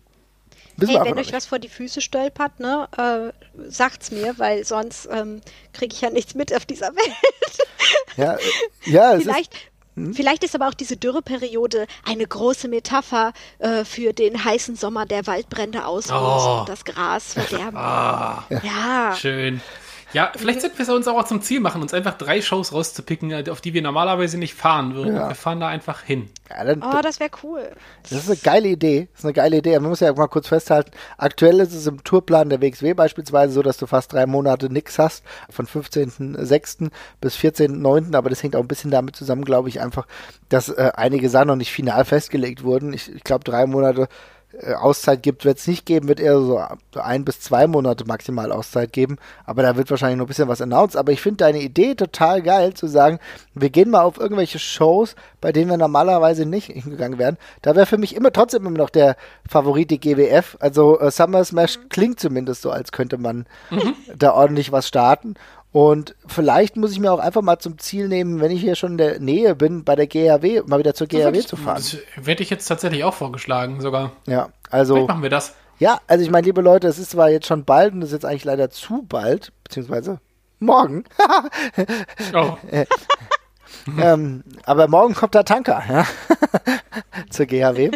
hey, 0.80 0.98
wenn 1.04 1.18
euch 1.18 1.32
was 1.32 1.46
vor 1.46 1.58
die 1.58 1.68
Füße 1.68 2.00
stolpert, 2.00 2.60
ne, 2.60 2.88
äh, 2.96 3.68
sagt's 3.68 4.10
mir, 4.10 4.38
weil 4.38 4.64
sonst 4.64 5.08
ähm, 5.10 5.40
kriege 5.72 5.94
ich 5.94 6.00
ja 6.00 6.10
nichts 6.10 6.34
mit 6.34 6.54
auf 6.54 6.66
dieser 6.66 6.94
Welt. 6.94 7.68
ja, 8.16 8.34
äh, 8.34 8.90
ja 8.90 9.18
Vielleicht, 9.18 9.52
hm? 9.96 10.12
Vielleicht 10.12 10.42
ist 10.42 10.54
aber 10.54 10.68
auch 10.68 10.74
diese 10.74 10.96
Dürreperiode 10.96 11.86
eine 12.04 12.26
große 12.26 12.68
Metapher 12.68 13.32
äh, 13.58 13.84
für 13.84 14.12
den 14.12 14.44
heißen 14.44 14.76
Sommer, 14.76 15.06
der 15.06 15.26
Waldbrände 15.26 15.86
auslöst 15.86 16.46
oh. 16.46 16.60
und 16.60 16.68
das 16.68 16.84
Gras 16.84 17.34
verderben. 17.34 17.76
Ah. 17.76 18.44
Ja. 18.62 19.14
Schön. 19.16 19.60
Ja, 20.14 20.30
vielleicht 20.36 20.60
sollten 20.60 20.78
wir 20.78 20.84
es 20.84 20.88
uns 20.88 21.08
auch 21.08 21.24
zum 21.24 21.42
Ziel 21.42 21.58
machen, 21.58 21.82
uns 21.82 21.92
einfach 21.92 22.16
drei 22.16 22.40
Shows 22.40 22.72
rauszupicken, 22.72 23.32
äh, 23.32 23.44
auf 23.50 23.60
die 23.60 23.74
wir 23.74 23.82
normalerweise 23.82 24.38
nicht 24.38 24.54
fahren 24.54 24.94
würden. 24.94 25.16
Ja. 25.16 25.28
Wir 25.28 25.34
fahren 25.34 25.58
da 25.58 25.66
einfach 25.66 26.02
hin. 26.02 26.30
Ja, 26.48 26.64
dann, 26.64 26.82
oh, 26.82 27.02
das 27.02 27.18
wäre 27.18 27.30
cool. 27.42 27.72
Das 28.04 28.12
ist 28.12 28.28
eine 28.28 28.38
geile 28.38 28.68
Idee. 28.68 29.08
Das 29.10 29.20
ist 29.20 29.24
eine 29.24 29.32
geile 29.32 29.56
Idee. 29.56 29.78
Man 29.80 29.90
muss 29.90 30.00
ja 30.00 30.12
mal 30.12 30.28
kurz 30.28 30.48
festhalten, 30.48 30.92
aktuell 31.18 31.58
ist 31.58 31.74
es 31.74 31.88
im 31.88 32.04
Tourplan 32.04 32.48
der 32.48 32.62
WXW 32.62 32.94
beispielsweise 32.94 33.52
so, 33.52 33.62
dass 33.62 33.76
du 33.76 33.86
fast 33.86 34.12
drei 34.12 34.26
Monate 34.26 34.72
nichts 34.72 35.00
hast, 35.00 35.24
von 35.50 35.66
15.06. 35.66 36.90
bis 37.20 37.36
14.09. 37.36 38.16
Aber 38.16 38.30
das 38.30 38.42
hängt 38.42 38.54
auch 38.54 38.60
ein 38.60 38.68
bisschen 38.68 38.92
damit 38.92 39.16
zusammen, 39.16 39.44
glaube 39.44 39.68
ich, 39.68 39.80
einfach, 39.80 40.06
dass 40.48 40.68
äh, 40.68 40.92
einige 40.94 41.28
Sachen 41.28 41.48
noch 41.48 41.56
nicht 41.56 41.72
final 41.72 42.04
festgelegt 42.04 42.62
wurden. 42.62 42.92
Ich, 42.92 43.12
ich 43.12 43.24
glaube, 43.24 43.42
drei 43.42 43.66
Monate 43.66 44.06
Auszeit 44.76 45.22
gibt, 45.22 45.44
wird 45.44 45.58
es 45.58 45.66
nicht 45.66 45.86
geben, 45.86 46.08
wird 46.08 46.20
eher 46.20 46.40
so 46.40 46.60
ein 46.94 47.24
bis 47.24 47.40
zwei 47.40 47.66
Monate 47.66 48.04
maximal 48.04 48.52
Auszeit 48.52 48.92
geben. 48.92 49.18
Aber 49.44 49.62
da 49.62 49.76
wird 49.76 49.90
wahrscheinlich 49.90 50.18
noch 50.18 50.26
ein 50.26 50.28
bisschen 50.28 50.48
was 50.48 50.60
announced. 50.60 50.96
Aber 50.96 51.12
ich 51.12 51.20
finde 51.20 51.38
deine 51.38 51.60
Idee 51.60 51.94
total 51.94 52.42
geil, 52.42 52.74
zu 52.74 52.86
sagen, 52.86 53.18
wir 53.54 53.70
gehen 53.70 53.90
mal 53.90 54.02
auf 54.02 54.18
irgendwelche 54.18 54.58
Shows, 54.58 55.16
bei 55.40 55.52
denen 55.52 55.70
wir 55.70 55.76
normalerweise 55.76 56.46
nicht 56.46 56.66
hingegangen 56.70 57.18
wären. 57.18 57.38
Da 57.62 57.74
wäre 57.74 57.86
für 57.86 57.98
mich 57.98 58.14
immer 58.14 58.32
trotzdem 58.32 58.66
immer 58.66 58.78
noch 58.78 58.90
der 58.90 59.16
Favorit 59.48 59.90
die 59.90 60.00
GWF. 60.00 60.56
Also 60.60 61.00
äh, 61.00 61.10
Summer 61.10 61.44
Smash 61.44 61.78
klingt 61.88 62.20
zumindest 62.20 62.62
so, 62.62 62.70
als 62.70 62.92
könnte 62.92 63.18
man 63.18 63.46
mhm. 63.70 63.94
da 64.16 64.32
ordentlich 64.32 64.72
was 64.72 64.88
starten. 64.88 65.34
Und 65.74 66.14
vielleicht 66.28 66.76
muss 66.76 66.92
ich 66.92 67.00
mir 67.00 67.12
auch 67.12 67.18
einfach 67.18 67.42
mal 67.42 67.58
zum 67.58 67.78
Ziel 67.78 68.06
nehmen, 68.06 68.40
wenn 68.40 68.52
ich 68.52 68.60
hier 68.60 68.76
schon 68.76 68.92
in 68.92 68.98
der 68.98 69.18
Nähe 69.18 69.56
bin, 69.56 69.82
bei 69.82 69.96
der 69.96 70.06
GHW, 70.06 70.62
mal 70.66 70.78
wieder 70.78 70.94
zur 70.94 71.08
GHW 71.08 71.40
zu 71.40 71.56
fahren. 71.56 71.78
Das 71.78 71.98
werde 72.14 72.44
ich 72.44 72.50
jetzt 72.50 72.66
tatsächlich 72.66 73.02
auch 73.02 73.12
vorgeschlagen, 73.12 73.80
sogar. 73.80 74.12
Ja, 74.28 74.50
also. 74.70 74.94
Vielleicht 74.94 75.08
machen 75.08 75.22
wir 75.24 75.30
das. 75.30 75.56
Ja, 75.80 76.00
also 76.06 76.24
ich 76.24 76.30
meine, 76.30 76.44
liebe 76.44 76.60
Leute, 76.60 76.86
es 76.86 77.00
ist 77.00 77.10
zwar 77.10 77.28
jetzt 77.28 77.48
schon 77.48 77.64
bald 77.64 77.92
und 77.92 78.02
es 78.02 78.10
ist 78.10 78.12
jetzt 78.12 78.24
eigentlich 78.24 78.44
leider 78.44 78.70
zu 78.70 79.02
bald, 79.02 79.50
beziehungsweise 79.64 80.20
morgen. 80.60 81.06
oh. 82.34 82.56
ähm, 84.00 84.44
aber 84.66 84.86
morgen 84.86 85.14
kommt 85.14 85.34
der 85.34 85.44
Tanker, 85.44 85.82
ja, 85.88 86.06
zur 87.30 87.46
GHW. 87.46 87.90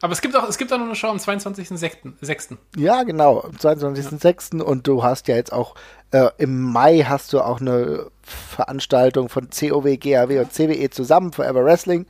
Aber 0.00 0.12
es 0.12 0.20
gibt 0.20 0.36
auch, 0.36 0.48
es 0.48 0.58
gibt 0.58 0.72
auch 0.72 0.78
noch 0.78 0.86
eine 0.86 0.94
Show 0.94 1.08
am 1.08 1.16
22.06. 1.16 2.56
Ja, 2.76 3.02
genau, 3.02 3.40
am 3.40 3.52
22.06. 3.52 4.58
Ja. 4.58 4.64
Und 4.64 4.86
du 4.86 5.02
hast 5.02 5.28
ja 5.28 5.36
jetzt 5.36 5.52
auch 5.52 5.74
äh, 6.14 6.30
im 6.38 6.62
Mai 6.62 7.00
hast 7.00 7.32
du 7.32 7.40
auch 7.40 7.60
eine 7.60 8.06
Veranstaltung 8.22 9.28
von 9.28 9.48
COW, 9.50 9.98
GAW 9.98 10.40
und 10.40 10.52
CWE 10.52 10.88
zusammen, 10.90 11.32
Forever 11.32 11.64
Wrestling, 11.64 12.06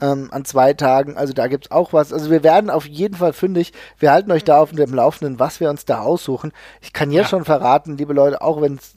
ähm, 0.00 0.28
an 0.32 0.44
zwei 0.44 0.72
Tagen. 0.74 1.16
Also 1.16 1.32
da 1.32 1.46
gibt 1.46 1.66
es 1.66 1.70
auch 1.70 1.92
was. 1.92 2.12
Also 2.12 2.30
wir 2.30 2.42
werden 2.42 2.68
auf 2.68 2.86
jeden 2.86 3.14
Fall 3.14 3.32
fündig. 3.32 3.72
Wir 3.98 4.10
halten 4.10 4.32
euch 4.32 4.44
da 4.44 4.58
auf 4.58 4.72
dem 4.72 4.92
Laufenden, 4.92 5.38
was 5.38 5.60
wir 5.60 5.70
uns 5.70 5.84
da 5.84 6.00
aussuchen. 6.00 6.52
Ich 6.80 6.92
kann 6.92 7.12
jetzt 7.12 7.24
ja. 7.24 7.28
schon 7.28 7.44
verraten, 7.44 7.96
liebe 7.96 8.12
Leute, 8.12 8.42
auch 8.42 8.60
wenn 8.60 8.74
es 8.74 8.94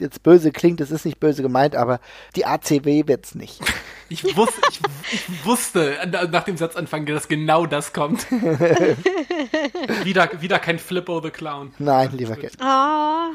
jetzt 0.00 0.22
böse 0.22 0.52
klingt, 0.52 0.80
es 0.80 0.90
ist 0.90 1.04
nicht 1.04 1.20
böse 1.20 1.42
gemeint, 1.42 1.76
aber 1.76 2.00
die 2.36 2.46
ACW 2.46 3.06
wird 3.06 3.26
es 3.26 3.34
nicht. 3.34 3.60
Ich 4.12 4.36
wusste, 4.36 4.60
ich, 4.68 4.80
ich, 5.12 5.44
wusste 5.46 5.96
nach 6.32 6.42
dem 6.42 6.56
Satzanfang, 6.56 7.06
dass 7.06 7.28
genau 7.28 7.64
das 7.64 7.92
kommt. 7.92 8.28
wieder, 10.02 10.28
wieder 10.40 10.58
kein 10.58 10.80
Flippo 10.80 11.20
the 11.22 11.30
Clown. 11.30 11.72
Nein, 11.78 12.10
lieber 12.16 12.34
Kind. 12.34 12.54
Oh. 12.60 13.30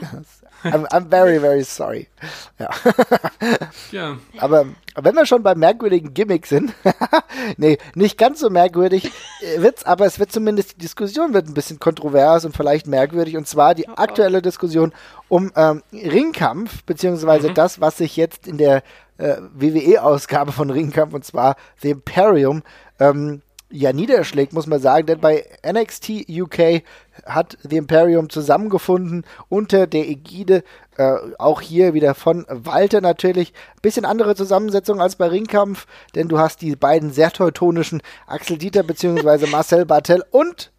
I'm, 0.65 0.85
I'm 0.91 1.09
very, 1.09 1.39
very 1.39 1.63
sorry. 1.63 2.07
Ja. 2.59 2.69
ja. 3.91 4.17
Aber 4.37 4.65
wenn 4.95 5.15
wir 5.15 5.25
schon 5.25 5.43
beim 5.43 5.59
merkwürdigen 5.59 6.13
Gimmick 6.13 6.47
sind, 6.47 6.73
nee, 7.57 7.77
nicht 7.93 8.17
ganz 8.17 8.39
so 8.39 8.49
merkwürdig 8.49 9.11
äh, 9.41 9.61
wird's, 9.61 9.85
aber 9.85 10.05
es 10.05 10.19
wird 10.19 10.31
zumindest 10.31 10.73
die 10.73 10.79
Diskussion 10.79 11.33
wird 11.33 11.47
ein 11.47 11.53
bisschen 11.53 11.79
kontrovers 11.79 12.45
und 12.45 12.55
vielleicht 12.55 12.87
merkwürdig 12.87 13.37
und 13.37 13.47
zwar 13.47 13.75
die 13.75 13.87
aktuelle 13.87 14.41
Diskussion 14.41 14.93
um 15.35 15.51
ähm, 15.57 15.83
Ringkampf 15.91 16.83
beziehungsweise 16.83 17.49
mhm. 17.49 17.55
das, 17.55 17.81
was 17.81 17.97
sich 17.97 18.15
jetzt 18.15 18.47
in 18.47 18.57
der 18.57 18.83
äh, 19.17 19.35
WWE-Ausgabe 19.53 20.53
von 20.53 20.69
Ringkampf 20.69 21.13
und 21.13 21.25
zwar 21.25 21.57
The 21.81 21.89
Imperium 21.89 22.63
ähm, 23.01 23.41
ja 23.69 23.91
niederschlägt, 23.91 24.53
muss 24.53 24.65
man 24.65 24.79
sagen, 24.79 25.07
denn 25.07 25.19
bei 25.19 25.43
NXT 25.69 26.29
UK 26.29 26.83
hat 27.25 27.57
The 27.63 27.75
Imperium 27.75 28.29
zusammengefunden 28.29 29.25
unter 29.49 29.87
der 29.87 30.07
Ägide, 30.07 30.63
äh, 30.95 31.15
auch 31.37 31.59
hier 31.59 31.93
wieder 31.93 32.15
von 32.15 32.45
Walter 32.47 33.01
natürlich. 33.01 33.51
Bisschen 33.81 34.05
andere 34.05 34.35
Zusammensetzung 34.35 35.01
als 35.01 35.17
bei 35.17 35.27
Ringkampf, 35.27 35.85
denn 36.15 36.29
du 36.29 36.39
hast 36.39 36.61
die 36.61 36.77
beiden 36.77 37.11
sehr 37.11 37.31
teutonischen 37.31 38.01
Axel 38.25 38.57
Dieter 38.57 38.83
bzw. 38.83 39.47
Marcel 39.47 39.85
Bartel 39.85 40.23
und 40.31 40.71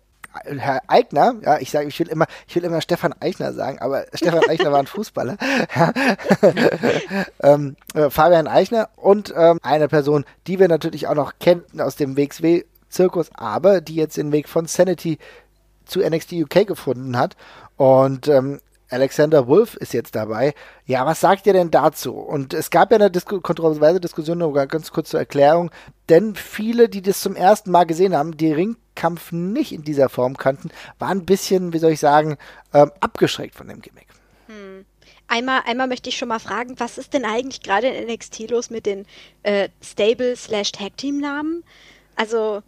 Herr 0.45 0.82
Eigner, 0.89 1.34
ja, 1.43 1.59
ich 1.59 1.70
sage, 1.70 1.89
ich 1.89 1.99
will 1.99 2.09
immer, 2.09 2.26
ich 2.47 2.57
will 2.57 2.64
immer 2.64 2.80
Stefan 2.80 3.14
Eichner 3.20 3.53
sagen, 3.53 3.78
aber 3.78 4.07
Stefan 4.14 4.43
Eichner 4.49 4.72
war 4.72 4.80
ein 4.80 4.87
Fußballer. 4.87 5.37
ähm, 7.43 7.76
äh, 7.95 8.11
Fabian 8.11 8.47
Eichner 8.47 8.89
und 8.97 9.32
ähm, 9.37 9.59
eine 9.62 9.89
Person, 9.89 10.24
die 10.47 10.59
wir 10.59 10.68
natürlich 10.68 11.07
auch 11.07 11.14
noch 11.14 11.34
kennen 11.39 11.64
aus 11.78 11.97
dem 11.97 12.16
WXW 12.16 12.64
Zirkus, 12.89 13.30
aber 13.34 13.80
die 13.80 13.97
jetzt 13.97 14.16
den 14.16 14.32
Weg 14.32 14.49
von 14.49 14.66
Sanity 14.66 15.18
zu 15.84 16.01
NXT 16.01 16.32
UK 16.32 16.66
gefunden 16.66 17.16
hat. 17.16 17.37
Und 17.76 18.28
ähm, 18.28 18.61
Alexander 18.89 19.49
Wolf 19.49 19.74
ist 19.74 19.93
jetzt 19.93 20.14
dabei. 20.14 20.55
Ja, 20.84 21.05
was 21.07 21.20
sagt 21.20 21.47
ihr 21.47 21.53
denn 21.53 21.70
dazu? 21.70 22.14
Und 22.14 22.55
es 22.55 22.70
gab 22.70 22.91
ja 22.93 22.97
eine 22.97 23.11
Disku 23.11 23.41
kontroverse 23.41 24.01
Diskussion, 24.01 24.39
nur 24.39 24.53
ganz 24.66 24.93
kurz 24.93 25.11
zur 25.11 25.20
Erklärung, 25.20 25.70
denn 26.09 26.37
viele, 26.37 26.89
die 26.89 27.03
das 27.03 27.20
zum 27.20 27.34
ersten 27.34 27.70
Mal 27.70 27.84
gesehen 27.84 28.16
haben, 28.16 28.37
die 28.37 28.53
Ringkampf 28.53 29.32
nicht 29.32 29.72
in 29.72 29.82
dieser 29.82 30.09
Form 30.09 30.37
kannten, 30.37 30.70
waren 30.99 31.18
ein 31.18 31.26
bisschen, 31.26 31.72
wie 31.72 31.78
soll 31.78 31.93
ich 31.93 32.01
sagen, 32.01 32.37
ähm, 32.72 32.93
abgeschreckt 33.01 33.57
von 33.57 33.68
dem 33.68 33.80
Gimmick. 33.80 34.07
Hm. 34.47 34.84
Einmal, 35.28 35.62
einmal 35.66 35.89
möchte 35.89 36.09
ich 36.09 36.16
schon 36.16 36.28
mal 36.28 36.39
fragen, 36.39 36.78
was 36.78 36.99
ist 36.99 37.12
denn 37.12 37.24
eigentlich 37.24 37.62
gerade 37.62 37.89
in 37.89 38.07
NXT 38.07 38.51
los 38.51 38.70
mit 38.70 38.87
den 38.87 39.07
äh, 39.43 39.68
Stable-Slash-Tag-Team-Namen? 39.82 41.64
Also, 42.14 42.62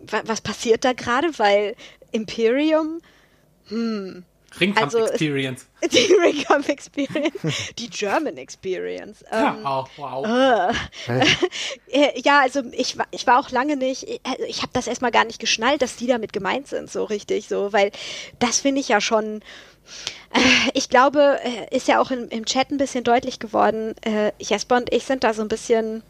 was 0.00 0.40
passiert 0.40 0.84
da 0.84 0.92
gerade? 0.92 1.38
Weil 1.38 1.76
Imperium, 2.10 2.98
hm. 3.68 4.24
Ringkampf 4.60 4.94
also, 4.94 5.06
Experience. 5.06 5.66
Die 5.92 6.12
Ringkampf 6.14 6.68
Experience. 6.68 7.74
Die 7.78 7.90
German 7.90 8.36
Experience. 8.36 9.24
ja, 9.32 9.54
ähm, 9.54 9.64
oh, 9.64 9.84
wow. 9.96 10.76
Äh, 11.88 12.20
ja, 12.20 12.40
also 12.40 12.62
ich, 12.72 12.96
ich 13.10 13.26
war 13.26 13.38
auch 13.38 13.50
lange 13.50 13.76
nicht, 13.76 14.08
ich, 14.08 14.20
ich 14.48 14.62
habe 14.62 14.72
das 14.72 14.86
erstmal 14.86 15.12
gar 15.12 15.24
nicht 15.24 15.38
geschnallt, 15.38 15.82
dass 15.82 15.96
die 15.96 16.06
damit 16.06 16.32
gemeint 16.32 16.66
sind, 16.66 16.90
so 16.90 17.04
richtig, 17.04 17.46
so, 17.48 17.72
weil 17.72 17.92
das 18.38 18.60
finde 18.60 18.80
ich 18.80 18.88
ja 18.88 19.00
schon. 19.00 19.42
Äh, 20.32 20.40
ich 20.72 20.88
glaube, 20.88 21.38
äh, 21.42 21.76
ist 21.76 21.88
ja 21.88 22.00
auch 22.00 22.10
im, 22.10 22.28
im 22.28 22.46
Chat 22.46 22.70
ein 22.70 22.78
bisschen 22.78 23.04
deutlich 23.04 23.38
geworden. 23.38 23.94
Äh, 24.02 24.32
Jesper 24.38 24.76
und 24.76 24.92
ich 24.92 25.04
sind 25.04 25.24
da 25.24 25.34
so 25.34 25.42
ein 25.42 25.48
bisschen. 25.48 26.02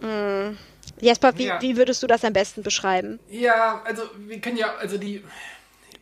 Mh, 0.00 0.50
mm, 0.50 0.58
Jesper, 1.00 1.36
wie, 1.36 1.46
ja. 1.46 1.60
wie 1.60 1.76
würdest 1.76 2.02
du 2.02 2.06
das 2.06 2.24
am 2.24 2.32
besten 2.32 2.62
beschreiben? 2.62 3.18
Ja, 3.28 3.82
also 3.84 4.02
wir 4.18 4.40
können 4.40 4.56
ja, 4.56 4.74
also 4.76 4.98
die. 4.98 5.24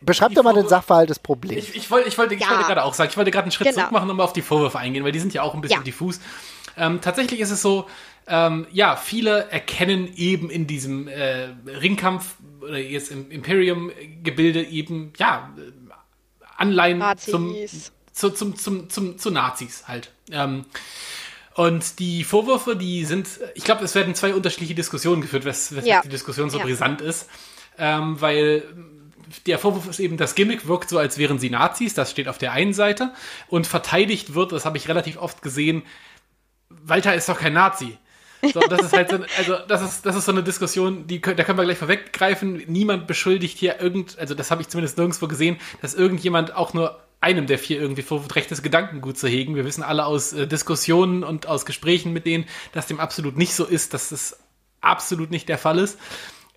Beschreib 0.01 0.33
doch 0.33 0.43
mal 0.43 0.53
den 0.53 0.67
Sachverhalt 0.67 1.09
des 1.09 1.19
Problems. 1.19 1.69
Ich, 1.69 1.75
ich 1.75 1.91
wollte, 1.91 2.07
ich 2.07 2.17
wollte, 2.17 2.35
ja. 2.35 2.49
wollte 2.49 2.63
gerade 2.63 2.83
auch 2.83 2.93
sagen, 2.93 3.09
ich 3.11 3.17
wollte 3.17 3.31
gerade 3.31 3.43
einen 3.43 3.51
Schritt 3.51 3.67
genau. 3.67 3.81
zurück 3.81 3.91
machen 3.91 4.09
und 4.09 4.17
mal 4.17 4.23
auf 4.23 4.33
die 4.33 4.41
Vorwürfe 4.41 4.79
eingehen, 4.79 5.03
weil 5.03 5.11
die 5.11 5.19
sind 5.19 5.33
ja 5.33 5.43
auch 5.43 5.53
ein 5.53 5.61
bisschen 5.61 5.79
ja. 5.79 5.83
diffus. 5.83 6.19
Ähm, 6.75 7.01
tatsächlich 7.01 7.39
ist 7.39 7.51
es 7.51 7.61
so, 7.61 7.87
ähm, 8.27 8.65
ja, 8.71 8.95
viele 8.95 9.49
erkennen 9.51 10.11
eben 10.15 10.49
in 10.49 10.65
diesem 10.65 11.07
äh, 11.07 11.49
Ringkampf 11.67 12.35
oder 12.61 12.77
jetzt 12.77 13.11
im 13.11 13.29
Imperium-Gebilde 13.29 14.63
eben, 14.63 15.13
ja, 15.17 15.51
Anleihen 16.57 17.03
zum, 17.17 17.55
zu, 18.11 18.29
zum, 18.29 18.55
zum, 18.55 18.89
zum, 18.89 19.17
zu 19.17 19.31
Nazis 19.31 19.87
halt. 19.87 20.11
Ähm, 20.31 20.65
und 21.55 21.99
die 21.99 22.23
Vorwürfe, 22.23 22.75
die 22.75 23.05
sind, 23.05 23.27
ich 23.55 23.63
glaube, 23.63 23.83
es 23.83 23.93
werden 23.93 24.15
zwei 24.15 24.33
unterschiedliche 24.33 24.73
Diskussionen 24.75 25.21
geführt, 25.21 25.43
weshalb 25.43 25.85
ja. 25.85 26.01
die 26.01 26.09
Diskussion 26.09 26.49
so 26.49 26.57
ja. 26.57 26.63
brisant 26.63 27.01
ist. 27.01 27.27
Ähm, 27.77 28.19
weil 28.21 28.63
der 29.45 29.59
Vorwurf 29.59 29.87
ist 29.87 29.99
eben, 29.99 30.17
das 30.17 30.35
Gimmick 30.35 30.67
wirkt 30.67 30.89
so, 30.89 30.97
als 30.97 31.17
wären 31.17 31.39
sie 31.39 31.49
Nazis, 31.49 31.93
das 31.93 32.11
steht 32.11 32.27
auf 32.27 32.37
der 32.37 32.51
einen 32.51 32.73
Seite. 32.73 33.13
Und 33.47 33.67
verteidigt 33.67 34.33
wird, 34.33 34.51
das 34.51 34.65
habe 34.65 34.77
ich 34.77 34.87
relativ 34.87 35.17
oft 35.17 35.41
gesehen, 35.41 35.83
Walter 36.69 37.13
ist 37.13 37.29
doch 37.29 37.39
kein 37.39 37.53
Nazi. 37.53 37.97
So, 38.53 38.59
das 38.59 38.81
ist 38.81 38.93
halt 38.93 39.09
so, 39.09 39.17
also 39.37 39.57
das 39.67 39.81
ist, 39.81 40.05
das 40.05 40.15
ist 40.15 40.25
so 40.25 40.31
eine 40.31 40.43
Diskussion, 40.43 41.07
die 41.07 41.21
da 41.21 41.43
können 41.43 41.57
wir 41.57 41.65
gleich 41.65 41.77
vorweggreifen. 41.77 42.63
Niemand 42.67 43.07
beschuldigt 43.07 43.57
hier 43.57 43.79
irgend, 43.79 44.17
also 44.17 44.33
das 44.33 44.51
habe 44.51 44.61
ich 44.61 44.69
zumindest 44.69 44.97
nirgendwo 44.97 45.27
gesehen, 45.27 45.57
dass 45.81 45.93
irgendjemand 45.93 46.55
auch 46.55 46.73
nur 46.73 46.99
einem 47.19 47.45
der 47.45 47.59
vier 47.59 47.79
irgendwie 47.79 48.01
versucht, 48.01 48.35
rechtes 48.35 48.63
Gedankengut 48.63 49.17
zu 49.17 49.27
hegen. 49.27 49.55
Wir 49.55 49.63
wissen 49.63 49.83
alle 49.83 50.05
aus 50.05 50.33
äh, 50.33 50.47
Diskussionen 50.47 51.23
und 51.23 51.45
aus 51.45 51.67
Gesprächen 51.67 52.13
mit 52.13 52.25
denen, 52.25 52.45
dass 52.73 52.87
dem 52.87 52.99
absolut 52.99 53.37
nicht 53.37 53.53
so 53.53 53.63
ist, 53.63 53.93
dass 53.93 54.09
das 54.09 54.39
absolut 54.81 55.29
nicht 55.29 55.47
der 55.47 55.59
Fall 55.59 55.77
ist. 55.77 55.99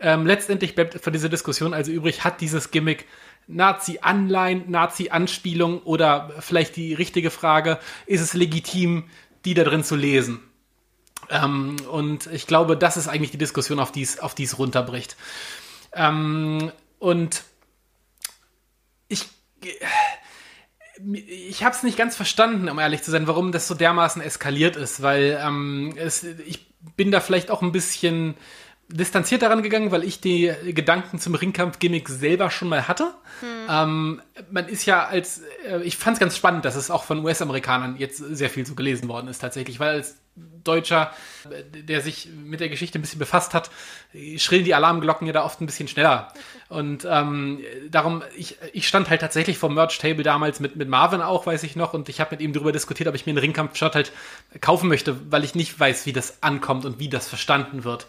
Ähm, 0.05 0.27
letztendlich 0.27 0.75
bleibt 0.75 1.03
für 1.03 1.11
diese 1.11 1.31
Diskussion 1.31 1.73
also 1.73 1.91
übrig, 1.91 2.25
hat 2.25 2.43
dieses 2.43 2.71
Gimmick 2.71 3.07
Nazi-Anleihen, 3.47 4.71
Nazi-Anspielung 4.71 5.81
oder 5.81 6.31
vielleicht 6.41 6.77
die 6.77 6.93
richtige 6.93 7.31
Frage, 7.31 7.79
ist 8.05 8.21
es 8.21 8.35
legitim, 8.35 9.05
die 9.47 9.55
da 9.55 9.65
drin 9.65 9.83
zu 9.83 9.97
lesen? 9.97 10.41
Ähm, 11.31 11.77
und 11.91 12.27
ich 12.27 12.47
glaube, 12.47 12.77
das 12.77 12.99
ist 12.99 13.09
eigentlich 13.09 13.31
die 13.31 13.39
Diskussion, 13.39 13.79
auf 13.79 13.93
die 13.93 14.03
es 14.03 14.19
auf 14.19 14.35
die's 14.35 14.59
runterbricht. 14.59 15.17
Ähm, 15.95 16.71
und 16.99 17.43
ich 19.09 19.27
ich 21.03 21.65
habe 21.65 21.75
es 21.75 21.83
nicht 21.83 21.97
ganz 21.97 22.15
verstanden, 22.15 22.69
um 22.69 22.79
ehrlich 22.79 23.03
zu 23.03 23.11
sein, 23.11 23.27
warum 23.27 23.53
das 23.53 23.69
so 23.69 23.75
dermaßen 23.75 24.21
eskaliert 24.21 24.77
ist, 24.77 25.01
weil 25.01 25.41
ähm, 25.43 25.95
es, 25.97 26.25
ich 26.25 26.67
bin 26.95 27.11
da 27.11 27.21
vielleicht 27.21 27.51
auch 27.51 27.63
ein 27.63 27.73
bisschen 27.73 28.37
distanziert 28.89 29.43
daran 29.43 29.62
gegangen, 29.62 29.91
weil 29.91 30.05
ich 30.05 30.20
die 30.20 30.53
Gedanken 30.66 31.18
zum 31.18 31.35
Ringkampf-Gimmick 31.35 32.09
selber 32.09 32.51
schon 32.51 32.68
mal 32.68 32.87
hatte. 32.87 33.14
Hm. 33.41 33.49
Ähm, 33.68 34.22
man 34.51 34.68
ist 34.68 34.85
ja 34.87 35.07
als, 35.07 35.43
äh, 35.66 35.82
ich 35.82 35.97
fand 35.97 36.16
es 36.16 36.20
ganz 36.20 36.37
spannend, 36.37 36.64
dass 36.64 36.76
es 36.76 36.91
auch 36.91 37.05
von 37.05 37.24
US-Amerikanern 37.24 37.97
jetzt 37.97 38.18
sehr 38.18 38.51
viel 38.51 38.66
so 38.66 38.74
gelesen 38.74 39.09
worden 39.09 39.28
ist 39.28 39.39
tatsächlich, 39.39 39.80
weil 39.80 39.91
als 39.91 40.16
Deutscher, 40.64 41.12
der 41.72 42.01
sich 42.01 42.28
mit 42.28 42.59
der 42.59 42.68
Geschichte 42.68 42.99
ein 42.99 43.03
bisschen 43.03 43.20
befasst 43.20 43.55
hat, 43.55 43.70
schrillen 44.37 44.64
die 44.64 44.74
Alarmglocken 44.74 45.28
ja 45.28 45.32
da 45.32 45.45
oft 45.45 45.61
ein 45.61 45.66
bisschen 45.66 45.87
schneller. 45.87 46.32
Und 46.68 47.07
ähm, 47.09 47.61
darum, 47.89 48.22
ich, 48.37 48.57
ich 48.72 48.89
stand 48.89 49.11
halt 49.11 49.20
tatsächlich 49.20 49.59
vom 49.59 49.74
Merch-Table 49.74 50.24
damals 50.24 50.59
mit, 50.59 50.74
mit 50.74 50.89
Marvin 50.89 51.20
auch, 51.20 51.47
weiß 51.47 51.62
ich 51.62 51.76
noch, 51.76 51.95
und 51.95 52.09
ich 52.09 52.20
habe 52.20 52.35
mit 52.35 52.41
ihm 52.41 52.53
darüber 52.53 52.72
diskutiert, 52.72 53.09
ob 53.09 53.14
ich 53.14 53.26
mir 53.26 53.30
einen 53.30 53.39
Ringkampf-Shirt 53.39 53.95
halt 53.95 54.12
kaufen 54.61 54.89
möchte, 54.89 55.30
weil 55.30 55.45
ich 55.45 55.55
nicht 55.55 55.78
weiß, 55.78 56.05
wie 56.07 56.12
das 56.12 56.43
ankommt 56.43 56.85
und 56.85 56.99
wie 56.99 57.09
das 57.09 57.28
verstanden 57.28 57.85
wird. 57.85 58.07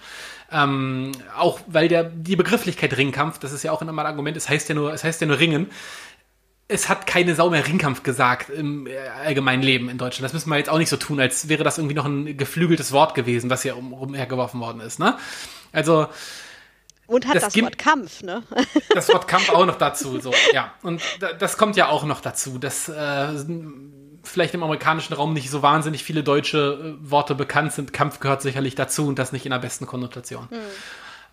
Ähm, 0.51 1.11
auch 1.35 1.59
weil 1.67 1.87
der, 1.87 2.03
die 2.03 2.35
Begrifflichkeit 2.35 2.95
Ringkampf, 2.97 3.39
das 3.39 3.51
ist 3.51 3.63
ja 3.63 3.71
auch 3.71 3.81
immer 3.81 3.91
ein 3.91 4.05
Argument, 4.05 4.37
es 4.37 4.47
heißt 4.47 4.69
ja 4.69 4.75
nur, 4.75 4.93
es 4.93 5.03
heißt 5.03 5.21
ja 5.21 5.27
nur 5.27 5.39
Ringen 5.39 5.69
es 6.67 6.89
hat 6.89 7.05
keine 7.05 7.35
Sau 7.35 7.49
mehr 7.49 7.65
Ringkampf 7.65 8.03
gesagt 8.03 8.49
im 8.49 8.87
äh, 8.87 8.97
allgemeinen 9.23 9.61
Leben 9.61 9.89
in 9.89 9.97
Deutschland. 9.97 10.25
Das 10.25 10.33
müssen 10.33 10.49
wir 10.49 10.57
jetzt 10.57 10.69
auch 10.69 10.79
nicht 10.79 10.89
so 10.89 10.97
tun, 10.97 11.19
als 11.19 11.47
wäre 11.47 11.63
das 11.63 11.77
irgendwie 11.77 11.95
noch 11.95 12.05
ein 12.05 12.37
geflügeltes 12.37 12.91
Wort 12.91 13.13
gewesen, 13.13 13.49
was 13.49 13.61
hier 13.61 13.77
um, 13.77 13.93
umhergeworfen 13.93 14.59
worden 14.59 14.81
ist. 14.81 14.99
Ne? 14.99 15.17
Also 15.71 16.07
und 17.07 17.27
hat 17.27 17.35
das, 17.35 17.53
das 17.53 17.61
Wort 17.61 17.77
Kampf, 17.77 18.23
ne? 18.23 18.41
Das 18.95 19.09
Wort 19.09 19.27
Kampf 19.27 19.49
auch 19.49 19.67
noch 19.67 19.77
dazu, 19.77 20.19
so, 20.19 20.33
ja. 20.53 20.73
Und 20.81 21.03
das 21.37 21.55
kommt 21.55 21.75
ja 21.75 21.87
auch 21.89 22.03
noch 22.03 22.19
dazu, 22.19 22.57
dass 22.57 22.89
äh, 22.89 23.27
vielleicht 24.25 24.53
im 24.53 24.63
amerikanischen 24.63 25.13
Raum 25.13 25.33
nicht 25.33 25.49
so 25.49 25.61
wahnsinnig 25.61 26.03
viele 26.03 26.23
deutsche 26.23 26.97
äh, 26.97 27.09
Worte 27.09 27.35
bekannt 27.35 27.73
sind. 27.73 27.93
Kampf 27.93 28.19
gehört 28.19 28.41
sicherlich 28.41 28.75
dazu 28.75 29.07
und 29.07 29.19
das 29.19 29.31
nicht 29.31 29.45
in 29.45 29.51
der 29.51 29.59
besten 29.59 29.85
Konnotation. 29.85 30.47
Mhm. 30.49 30.57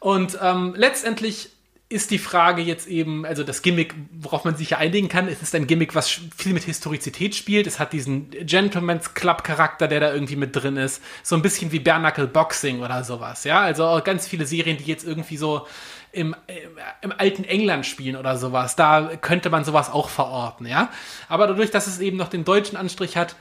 Und 0.01 0.39
ähm, 0.43 0.75
letztendlich 0.77 1.51
ist 1.93 2.11
die 2.11 2.19
Frage 2.19 2.63
jetzt 2.63 2.89
eben, 2.89 3.27
also 3.27 3.45
das 3.45 3.61
Gimmick, 3.61 3.95
worauf 4.13 4.45
man 4.45 4.57
sich 4.57 4.71
ja 4.71 4.79
einigen 4.79 5.09
kann, 5.09 5.29
es 5.29 5.43
ist 5.43 5.55
ein 5.55 5.67
Gimmick, 5.67 5.95
was 5.95 6.09
viel 6.09 6.55
mit 6.55 6.65
Historizität 6.65 7.35
spielt. 7.35 7.67
Es 7.67 7.79
hat 7.79 7.93
diesen 7.93 8.31
Gentleman's 8.31 9.13
Club 9.13 9.45
Charakter, 9.45 9.89
der 9.89 10.01
da 10.01 10.13
irgendwie 10.13 10.37
mit 10.37 10.57
drin 10.57 10.79
ist. 10.79 11.03
So 11.23 11.37
ein 11.37 11.43
bisschen 11.43 11.71
wie 11.71 11.81
Bernacle 11.81 12.27
Boxing 12.27 12.81
oder 12.81 13.05
sowas, 13.05 13.45
ja. 13.45 13.61
Also 13.61 13.85
auch 13.85 14.03
ganz 14.03 14.27
viele 14.27 14.47
Serien, 14.47 14.79
die 14.79 14.85
jetzt 14.85 15.05
irgendwie 15.05 15.37
so 15.37 15.67
im, 16.13 16.37
im, 16.47 16.79
im, 17.01 17.13
alten 17.17 17.45
England 17.45 17.87
spielen 17.87 18.17
oder 18.17 18.37
sowas. 18.37 18.77
Da 18.77 19.17
könnte 19.21 19.51
man 19.51 19.65
sowas 19.65 19.91
auch 19.91 20.09
verorten, 20.09 20.67
ja. 20.67 20.91
Aber 21.29 21.47
dadurch, 21.47 21.71
dass 21.71 21.87
es 21.87 21.99
eben 21.99 22.17
noch 22.17 22.29
den 22.29 22.45
deutschen 22.45 22.77
Anstrich 22.77 23.17
hat, 23.17 23.37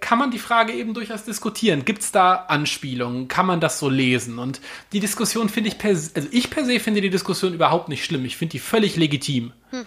kann 0.00 0.18
man 0.18 0.30
die 0.30 0.38
Frage 0.38 0.72
eben 0.72 0.94
durchaus 0.94 1.24
diskutieren. 1.24 1.84
Gibt 1.84 2.02
es 2.02 2.12
da 2.12 2.34
Anspielungen? 2.34 3.28
Kann 3.28 3.46
man 3.46 3.60
das 3.60 3.78
so 3.78 3.88
lesen? 3.88 4.38
Und 4.38 4.60
die 4.92 5.00
Diskussion 5.00 5.48
finde 5.48 5.68
ich 5.68 5.78
per 5.78 5.94
se, 5.96 6.12
also 6.14 6.28
ich 6.30 6.50
per 6.50 6.64
se 6.64 6.80
finde 6.80 7.00
die 7.00 7.10
Diskussion 7.10 7.52
überhaupt 7.52 7.88
nicht 7.88 8.04
schlimm. 8.04 8.24
Ich 8.24 8.36
finde 8.36 8.52
die 8.52 8.58
völlig 8.58 8.96
legitim. 8.96 9.52
Mhm. 9.70 9.84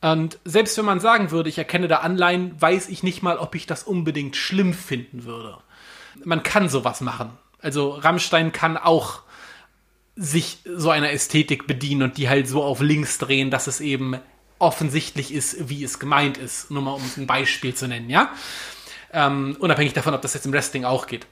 Und 0.00 0.38
selbst 0.44 0.76
wenn 0.78 0.84
man 0.84 1.00
sagen 1.00 1.30
würde, 1.30 1.48
ich 1.48 1.58
erkenne 1.58 1.88
da 1.88 1.98
Anleihen, 1.98 2.60
weiß 2.60 2.88
ich 2.88 3.02
nicht 3.02 3.22
mal, 3.22 3.38
ob 3.38 3.54
ich 3.54 3.66
das 3.66 3.84
unbedingt 3.84 4.36
schlimm 4.36 4.74
finden 4.74 5.24
würde. 5.24 5.58
Man 6.24 6.42
kann 6.42 6.68
sowas 6.68 7.00
machen. 7.00 7.30
Also 7.60 7.90
Rammstein 7.90 8.52
kann 8.52 8.76
auch 8.76 9.22
sich 10.14 10.58
so 10.64 10.90
einer 10.90 11.10
Ästhetik 11.10 11.66
bedienen 11.66 12.02
und 12.02 12.18
die 12.18 12.28
halt 12.28 12.46
so 12.48 12.62
auf 12.62 12.80
links 12.80 13.18
drehen, 13.18 13.50
dass 13.50 13.66
es 13.66 13.80
eben 13.80 14.18
offensichtlich 14.58 15.32
ist, 15.32 15.68
wie 15.68 15.82
es 15.82 15.98
gemeint 15.98 16.38
ist. 16.38 16.70
Nur 16.70 16.82
mal 16.82 16.92
um 16.92 17.02
ein 17.16 17.26
Beispiel 17.26 17.74
zu 17.74 17.88
nennen, 17.88 18.10
ja. 18.10 18.32
Ähm, 19.12 19.56
unabhängig 19.58 19.92
davon, 19.92 20.14
ob 20.14 20.22
das 20.22 20.34
jetzt 20.34 20.46
im 20.46 20.52
Wrestling 20.52 20.84
auch 20.84 21.06
geht. 21.06 21.26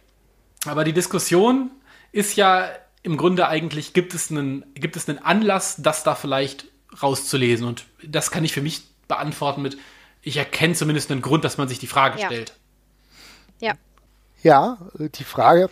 Aber 0.66 0.85
die 0.85 0.93
Diskussion 0.93 1.70
ist 2.12 2.37
ja 2.37 2.68
im 3.03 3.16
Grunde 3.16 3.49
eigentlich, 3.49 3.93
gibt 3.93 4.14
es 4.14 4.31
einen, 4.31 4.64
gibt 4.74 4.97
es 4.97 5.09
einen 5.09 5.18
Anlass, 5.18 5.76
das 5.78 6.03
da 6.03 6.14
vielleicht 6.14 6.66
rauszulesen? 7.03 7.66
Und 7.66 7.87
das 8.07 8.31
kann 8.31 8.45
ich 8.45 8.53
für 8.53 8.61
mich 8.61 8.83
beantworten 9.09 9.62
mit, 9.62 9.78
ich 10.22 10.37
erkenne 10.37 10.74
zumindest 10.74 11.11
einen 11.11 11.22
Grund, 11.22 11.45
dass 11.45 11.57
man 11.57 11.68
sich 11.68 11.78
die 11.78 11.87
Frage 11.87 12.20
ja. 12.20 12.26
stellt. 12.26 12.55
Ja. 13.61 13.74
Ja, 14.43 14.78
die 14.99 15.24
Frage 15.24 15.70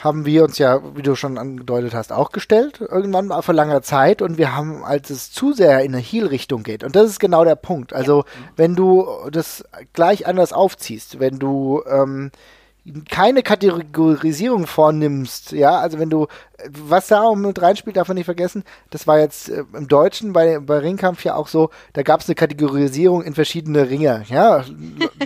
haben 0.00 0.26
wir 0.26 0.44
uns 0.44 0.58
ja, 0.58 0.80
wie 0.96 1.02
du 1.02 1.14
schon 1.14 1.38
angedeutet 1.38 1.94
hast, 1.94 2.12
auch 2.12 2.30
gestellt, 2.30 2.80
irgendwann 2.80 3.26
mal 3.26 3.42
vor 3.42 3.54
langer 3.54 3.82
Zeit. 3.82 4.22
Und 4.22 4.38
wir 4.38 4.54
haben, 4.54 4.84
als 4.84 5.10
es 5.10 5.32
zu 5.32 5.52
sehr 5.52 5.80
in 5.80 5.94
eine 5.94 6.02
Heal-Richtung 6.02 6.62
geht, 6.62 6.84
und 6.84 6.96
das 6.96 7.10
ist 7.10 7.20
genau 7.20 7.44
der 7.44 7.56
Punkt. 7.56 7.92
Also, 7.92 8.18
ja. 8.18 8.24
wenn 8.56 8.74
du 8.74 9.06
das 9.30 9.64
gleich 9.92 10.26
anders 10.26 10.52
aufziehst, 10.52 11.20
wenn 11.20 11.38
du 11.38 11.82
ähm, 11.88 12.30
keine 13.08 13.42
Kategorisierung 13.42 14.66
vornimmst, 14.66 15.52
ja, 15.52 15.78
also 15.78 15.98
wenn 15.98 16.10
du, 16.10 16.26
was 16.68 17.08
da 17.08 17.22
auch 17.22 17.34
mit 17.34 17.60
reinspielt, 17.60 17.96
darf 17.96 18.08
man 18.08 18.16
nicht 18.16 18.26
vergessen, 18.26 18.62
das 18.90 19.06
war 19.06 19.18
jetzt 19.18 19.48
äh, 19.48 19.64
im 19.72 19.88
Deutschen 19.88 20.34
bei, 20.34 20.58
bei 20.58 20.78
Ringkampf 20.78 21.24
ja 21.24 21.34
auch 21.34 21.48
so, 21.48 21.70
da 21.94 22.02
gab 22.02 22.20
es 22.20 22.28
eine 22.28 22.34
Kategorisierung 22.34 23.22
in 23.22 23.34
verschiedene 23.34 23.88
Ringe, 23.88 24.24
ja, 24.28 24.64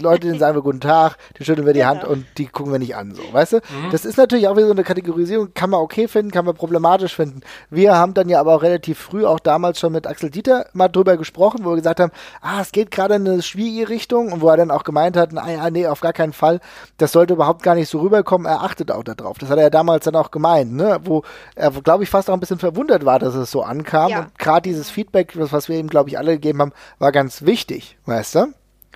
Leute, 0.01 0.29
denen 0.29 0.39
sagen 0.39 0.57
wir 0.57 0.63
guten 0.63 0.81
Tag, 0.81 1.17
die 1.37 1.45
schütteln 1.45 1.67
wir 1.67 1.75
die 1.75 1.85
Hand 1.85 2.05
und 2.05 2.27
die 2.39 2.47
gucken 2.47 2.71
wir 2.71 2.79
nicht 2.79 2.95
an, 2.95 3.13
so, 3.15 3.23
weißt 3.33 3.55
du? 3.55 3.57
Mhm. 3.57 3.91
Das 3.91 4.05
ist 4.05 4.19
natürlich 4.19 4.47
auch 4.47 4.57
wieder 4.57 4.67
so 4.67 4.73
eine 4.73 4.85
Kategorisierung, 4.85 5.53
kann 5.53 5.71
man 5.71 5.81
okay 5.81 6.07
finden, 6.07 6.31
kann 6.31 6.45
man 6.45 6.55
problematisch 6.55 7.17
finden. 7.17 7.41
Wir 7.71 7.97
haben 7.97 8.15
dann 8.15 8.29
ja 8.29 8.39
aber 8.39 8.55
auch 8.55 8.63
relativ 8.63 8.99
früh, 9.01 9.27
auch 9.27 9.41
damals 9.41 9.81
schon 9.81 9.93
mit 9.93 10.07
Axel 10.07 10.31
Dieter 10.31 10.67
mal 10.75 10.89
drüber 10.89 11.17
gesprochen, 11.17 11.65
wo 11.65 11.71
wir 11.71 11.77
gesagt 11.77 11.99
haben, 11.99 12.13
ah, 12.41 12.61
es 12.61 12.71
geht 12.71 12.93
gerade 12.93 13.17
in 13.17 13.27
eine 13.27 13.43
schwierige 13.43 13.89
Richtung 13.89 14.31
und 14.31 14.43
wo 14.43 14.49
er 14.49 14.57
dann 14.57 14.71
auch 14.71 14.85
gemeint 14.85 15.17
hat, 15.17 15.33
naja, 15.33 15.69
nee, 15.71 15.89
auf 15.89 16.01
gar 16.01 16.13
keinen 16.13 16.33
Fall, 16.33 16.61
das 16.99 17.11
sollte 17.11 17.35
überhaupt 17.35 17.48
überhaupt 17.49 17.63
gar 17.63 17.75
nicht 17.75 17.89
so 17.89 18.01
rüberkommen. 18.01 18.47
Er 18.47 18.63
achtet 18.63 18.91
auch 18.91 19.03
darauf. 19.03 19.39
Das 19.39 19.49
hat 19.49 19.57
er 19.57 19.65
ja 19.65 19.71
damals 19.71 20.05
dann 20.05 20.17
auch 20.17 20.31
gemeint, 20.31 20.75
ne? 20.75 20.99
Wo 21.05 21.23
er, 21.55 21.71
glaube 21.71 22.05
ich, 22.05 22.11
fast 22.11 22.29
auch 22.29 22.35
ein 22.35 22.41
bisschen 22.41 22.59
verwundert 22.59 23.05
war, 23.07 23.19
dass 23.19 23.35
es 23.35 23.51
so 23.51 23.63
ankam. 23.63 24.11
Ja. 24.11 24.21
Und 24.21 24.39
gerade 24.39 24.63
dieses 24.63 24.91
Feedback, 24.91 25.33
was 25.35 25.69
wir 25.69 25.79
ihm, 25.79 25.89
glaube 25.89 26.11
ich, 26.11 26.19
alle 26.19 26.33
gegeben 26.33 26.61
haben, 26.61 26.73
war 26.99 27.11
ganz 27.11 27.43
wichtig, 27.43 27.97
weißt 28.05 28.35
du? 28.35 28.47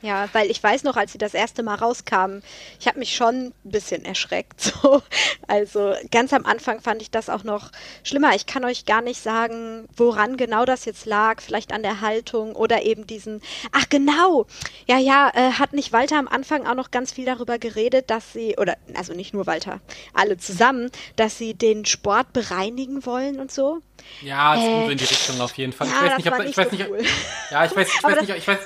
Ja, 0.02 0.28
weil 0.32 0.50
ich 0.50 0.60
weiß 0.60 0.82
noch, 0.82 0.96
als 0.96 1.12
sie 1.12 1.18
das 1.18 1.32
erste 1.32 1.62
Mal 1.62 1.76
rauskamen, 1.76 2.42
ich 2.80 2.88
habe 2.88 2.98
mich 2.98 3.14
schon 3.14 3.46
ein 3.46 3.54
bisschen 3.64 4.04
erschreckt. 4.04 4.72
So. 4.82 5.02
Also 5.48 5.94
ganz 6.10 6.32
am 6.32 6.46
Anfang 6.46 6.80
fand 6.80 7.02
ich 7.02 7.10
das 7.10 7.28
auch 7.28 7.44
noch 7.44 7.70
schlimmer. 8.04 8.34
Ich 8.34 8.46
kann 8.46 8.64
euch 8.64 8.86
gar 8.86 9.02
nicht 9.02 9.22
sagen, 9.22 9.86
woran 9.96 10.36
genau 10.36 10.64
das 10.64 10.84
jetzt 10.84 11.04
lag. 11.04 11.40
Vielleicht 11.40 11.72
an 11.72 11.82
der 11.82 12.00
Haltung 12.00 12.56
oder 12.56 12.82
eben 12.82 13.06
diesen. 13.06 13.42
Ach 13.72 13.84
genau. 13.88 14.46
Ja, 14.86 14.98
ja, 14.98 15.30
äh, 15.34 15.52
hat 15.52 15.72
nicht 15.72 15.92
Walter 15.92 16.18
am 16.18 16.26
Anfang 16.26 16.66
auch 16.66 16.74
noch 16.74 16.90
ganz 16.90 17.12
viel 17.12 17.26
darüber 17.26 17.58
geredet, 17.58 18.10
dass 18.10 18.32
sie 18.32 18.56
oder 18.56 18.76
also 18.94 19.12
nicht 19.12 19.34
nur 19.34 19.46
Walter, 19.46 19.80
alle 20.14 20.38
zusammen, 20.38 20.90
dass 21.16 21.38
sie 21.38 21.54
den 21.54 21.84
Sport 21.84 22.32
bereinigen 22.32 23.04
wollen 23.04 23.38
und 23.38 23.52
so. 23.52 23.82
Ja, 24.20 24.54
es 24.54 24.62
äh, 24.62 24.92
in 24.92 24.98
die 24.98 25.04
Richtung 25.04 25.40
auf 25.40 25.56
jeden 25.58 25.72
Fall. 25.72 25.88
Ja, 25.88 26.16
ich 26.18 26.24
weiß 26.24 26.24
nicht, 26.24 26.32
ob, 26.32 26.40
ich 26.44 26.56
weiß 26.56 26.70
so 26.70 26.76
nicht, 26.76 26.88
cool. 26.88 27.02
ja, 27.50 27.64
ich 27.64 27.76
weiß, 27.76 27.88
ich 27.88 28.02
weiß 28.02 28.20
nicht, 28.20 28.36
ich 28.36 28.48
weiß 28.48 28.58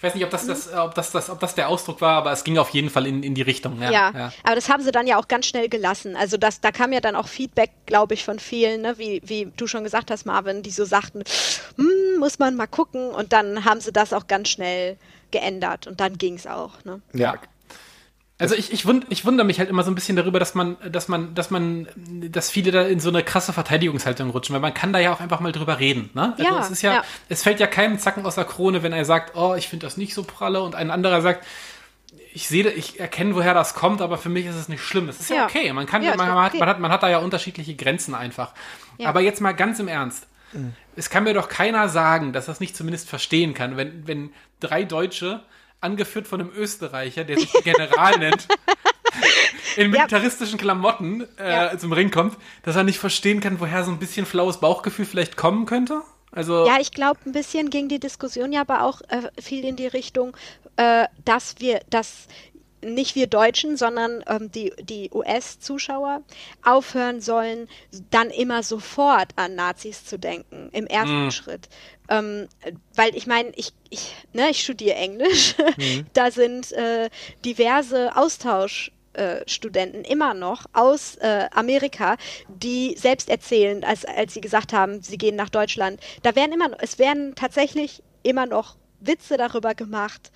ich 0.00 0.04
weiß 0.04 0.14
nicht, 0.14 0.24
ob 0.24 0.30
das, 0.30 0.46
das, 0.46 0.72
ob, 0.72 0.94
das, 0.94 1.10
das, 1.10 1.28
ob 1.28 1.40
das 1.40 1.54
der 1.54 1.68
Ausdruck 1.68 2.00
war, 2.00 2.16
aber 2.16 2.32
es 2.32 2.42
ging 2.42 2.56
auf 2.56 2.70
jeden 2.70 2.88
Fall 2.88 3.06
in, 3.06 3.22
in 3.22 3.34
die 3.34 3.42
Richtung. 3.42 3.82
Ja, 3.82 3.90
ja, 3.90 4.10
ja. 4.14 4.32
aber 4.44 4.54
das 4.54 4.70
haben 4.70 4.82
sie 4.82 4.92
dann 4.92 5.06
ja 5.06 5.18
auch 5.18 5.28
ganz 5.28 5.44
schnell 5.44 5.68
gelassen. 5.68 6.16
Also 6.16 6.38
das, 6.38 6.62
da 6.62 6.72
kam 6.72 6.94
ja 6.94 7.00
dann 7.00 7.14
auch 7.14 7.28
Feedback, 7.28 7.70
glaube 7.84 8.14
ich, 8.14 8.24
von 8.24 8.38
vielen, 8.38 8.80
ne? 8.80 8.96
wie, 8.96 9.20
wie 9.22 9.52
du 9.58 9.66
schon 9.66 9.84
gesagt 9.84 10.10
hast, 10.10 10.24
Marvin, 10.24 10.62
die 10.62 10.70
so 10.70 10.86
sagten, 10.86 11.22
hm, 11.76 12.18
muss 12.18 12.38
man 12.38 12.56
mal 12.56 12.66
gucken. 12.66 13.10
Und 13.10 13.34
dann 13.34 13.66
haben 13.66 13.82
sie 13.82 13.92
das 13.92 14.14
auch 14.14 14.26
ganz 14.26 14.48
schnell 14.48 14.96
geändert 15.32 15.86
und 15.86 16.00
dann 16.00 16.16
ging 16.16 16.36
es 16.36 16.46
auch. 16.46 16.82
Ne? 16.86 17.02
Ja, 17.12 17.34
also 18.40 18.54
ich, 18.54 18.72
ich, 18.72 18.86
wund, 18.86 19.06
ich 19.10 19.24
wundere 19.24 19.46
mich 19.46 19.58
halt 19.58 19.68
immer 19.68 19.82
so 19.82 19.90
ein 19.90 19.94
bisschen 19.94 20.16
darüber, 20.16 20.38
dass 20.38 20.54
man, 20.54 20.76
dass 20.90 21.08
man, 21.08 21.34
dass 21.34 21.50
man, 21.50 21.86
dass 22.30 22.50
viele 22.50 22.70
da 22.70 22.82
in 22.82 22.98
so 22.98 23.10
eine 23.10 23.22
krasse 23.22 23.52
Verteidigungshaltung 23.52 24.30
rutschen, 24.30 24.54
weil 24.54 24.60
man 24.60 24.74
kann 24.74 24.92
da 24.92 24.98
ja 24.98 25.12
auch 25.12 25.20
einfach 25.20 25.40
mal 25.40 25.52
drüber 25.52 25.78
reden. 25.78 26.10
Ne? 26.14 26.34
Also 26.38 26.42
ja, 26.42 26.60
es 26.60 26.70
ist 26.70 26.82
ja, 26.82 26.94
ja, 26.94 27.04
es 27.28 27.42
fällt 27.42 27.60
ja 27.60 27.66
keinem 27.66 27.98
Zacken 27.98 28.24
aus 28.24 28.36
der 28.36 28.44
Krone, 28.44 28.82
wenn 28.82 28.92
er 28.92 29.04
sagt, 29.04 29.36
oh, 29.36 29.54
ich 29.54 29.68
finde 29.68 29.86
das 29.86 29.96
nicht 29.96 30.14
so 30.14 30.22
pralle, 30.22 30.62
und 30.62 30.74
ein 30.74 30.90
anderer 30.90 31.20
sagt, 31.20 31.46
ich 32.32 32.48
sehe, 32.48 32.68
ich 32.70 32.98
erkenne, 32.98 33.34
woher 33.34 33.54
das 33.54 33.74
kommt, 33.74 34.00
aber 34.00 34.16
für 34.16 34.28
mich 34.28 34.46
ist 34.46 34.54
es 34.54 34.68
nicht 34.68 34.82
schlimm. 34.82 35.06
Das 35.06 35.20
ist 35.20 35.30
ja, 35.30 35.36
ja 35.36 35.44
okay. 35.44 35.72
Man 35.72 35.86
kann, 35.86 36.02
ja, 36.02 36.16
man, 36.16 36.28
man, 36.28 36.44
hat, 36.44 36.54
man, 36.54 36.68
hat, 36.68 36.80
man 36.80 36.90
hat 36.90 37.02
da 37.02 37.08
ja 37.08 37.18
unterschiedliche 37.18 37.74
Grenzen 37.74 38.14
einfach. 38.14 38.52
Aber 39.02 39.20
jetzt 39.20 39.40
mal 39.40 39.52
ganz 39.52 39.78
im 39.80 39.88
Ernst. 39.88 40.26
Mhm. 40.52 40.74
Es 40.96 41.10
kann 41.10 41.24
mir 41.24 41.34
doch 41.34 41.48
keiner 41.48 41.88
sagen, 41.88 42.32
dass 42.32 42.46
das 42.46 42.60
nicht 42.60 42.76
zumindest 42.76 43.08
verstehen 43.08 43.54
kann, 43.54 43.76
wenn, 43.76 44.06
wenn 44.06 44.32
drei 44.60 44.84
Deutsche 44.84 45.42
angeführt 45.80 46.26
von 46.26 46.40
einem 46.40 46.50
Österreicher, 46.54 47.24
der 47.24 47.38
sich 47.38 47.52
General 47.64 48.16
nennt, 48.18 48.48
in 49.76 49.90
militaristischen 49.90 50.58
Klamotten 50.58 51.26
äh, 51.38 51.50
ja. 51.50 51.78
zum 51.78 51.92
Ring 51.92 52.10
kommt, 52.10 52.36
dass 52.62 52.76
er 52.76 52.84
nicht 52.84 52.98
verstehen 52.98 53.40
kann, 53.40 53.60
woher 53.60 53.84
so 53.84 53.90
ein 53.90 53.98
bisschen 53.98 54.26
flaues 54.26 54.58
Bauchgefühl 54.58 55.04
vielleicht 55.04 55.36
kommen 55.36 55.66
könnte? 55.66 56.02
Also 56.32 56.66
ja, 56.66 56.78
ich 56.80 56.92
glaube, 56.92 57.18
ein 57.26 57.32
bisschen 57.32 57.70
ging 57.70 57.88
die 57.88 57.98
Diskussion 57.98 58.52
ja 58.52 58.60
aber 58.60 58.84
auch 58.84 59.00
äh, 59.08 59.28
viel 59.40 59.64
in 59.64 59.76
die 59.76 59.88
Richtung, 59.88 60.36
äh, 60.76 61.06
dass 61.24 61.56
wir, 61.58 61.80
dass 61.90 62.28
nicht 62.82 63.14
wir 63.14 63.26
Deutschen, 63.26 63.76
sondern 63.76 64.24
ähm, 64.26 64.50
die, 64.50 64.72
die 64.82 65.10
US-Zuschauer 65.12 66.22
aufhören 66.64 67.20
sollen, 67.20 67.68
dann 68.10 68.30
immer 68.30 68.62
sofort 68.62 69.32
an 69.36 69.54
Nazis 69.54 70.04
zu 70.04 70.18
denken, 70.18 70.70
im 70.72 70.86
ersten 70.86 71.26
mm. 71.26 71.30
Schritt. 71.30 71.68
Ähm, 72.08 72.48
weil 72.94 73.14
ich 73.16 73.26
meine, 73.26 73.52
ich, 73.56 73.72
ich, 73.88 74.14
ne, 74.32 74.50
ich 74.50 74.62
studiere 74.62 74.96
Englisch, 74.96 75.54
mm. 75.58 76.00
da 76.12 76.30
sind 76.30 76.72
äh, 76.72 77.10
diverse 77.44 78.16
Austausch- 78.16 78.90
äh, 79.12 79.42
Studenten 79.48 80.04
immer 80.04 80.34
noch 80.34 80.66
aus 80.72 81.16
äh, 81.16 81.48
Amerika, 81.50 82.16
die 82.48 82.94
selbst 82.96 83.28
erzählen, 83.28 83.82
als, 83.82 84.04
als 84.04 84.34
sie 84.34 84.40
gesagt 84.40 84.72
haben, 84.72 85.02
sie 85.02 85.18
gehen 85.18 85.34
nach 85.34 85.48
Deutschland, 85.48 86.00
da 86.22 86.36
werden 86.36 86.52
immer 86.52 86.68
noch, 86.68 86.78
es 86.80 87.00
werden 87.00 87.34
tatsächlich 87.34 88.04
immer 88.22 88.46
noch 88.46 88.76
Witze 89.00 89.36
darüber 89.36 89.74
gemacht, 89.74 90.30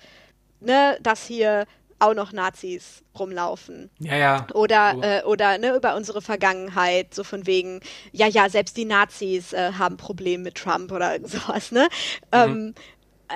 ne, 0.59 0.97
dass 1.01 1.25
hier 1.25 1.67
auch 1.99 2.13
noch 2.13 2.33
Nazis 2.33 3.03
rumlaufen. 3.17 3.89
Ja, 3.99 4.17
ja. 4.17 4.47
Oder, 4.53 4.95
äh, 5.01 5.23
oder 5.23 5.57
ne, 5.57 5.75
über 5.75 5.95
unsere 5.95 6.21
Vergangenheit, 6.21 7.13
so 7.13 7.23
von 7.23 7.47
wegen, 7.47 7.79
ja, 8.11 8.27
ja, 8.27 8.49
selbst 8.49 8.75
die 8.77 8.85
Nazis 8.85 9.53
äh, 9.53 9.73
haben 9.73 9.97
Probleme 9.97 10.43
mit 10.43 10.55
Trump 10.55 10.91
oder 10.91 11.17
sowas, 11.23 11.71
ne? 11.71 11.87
Mhm. 12.33 12.39
Ähm, 12.39 12.75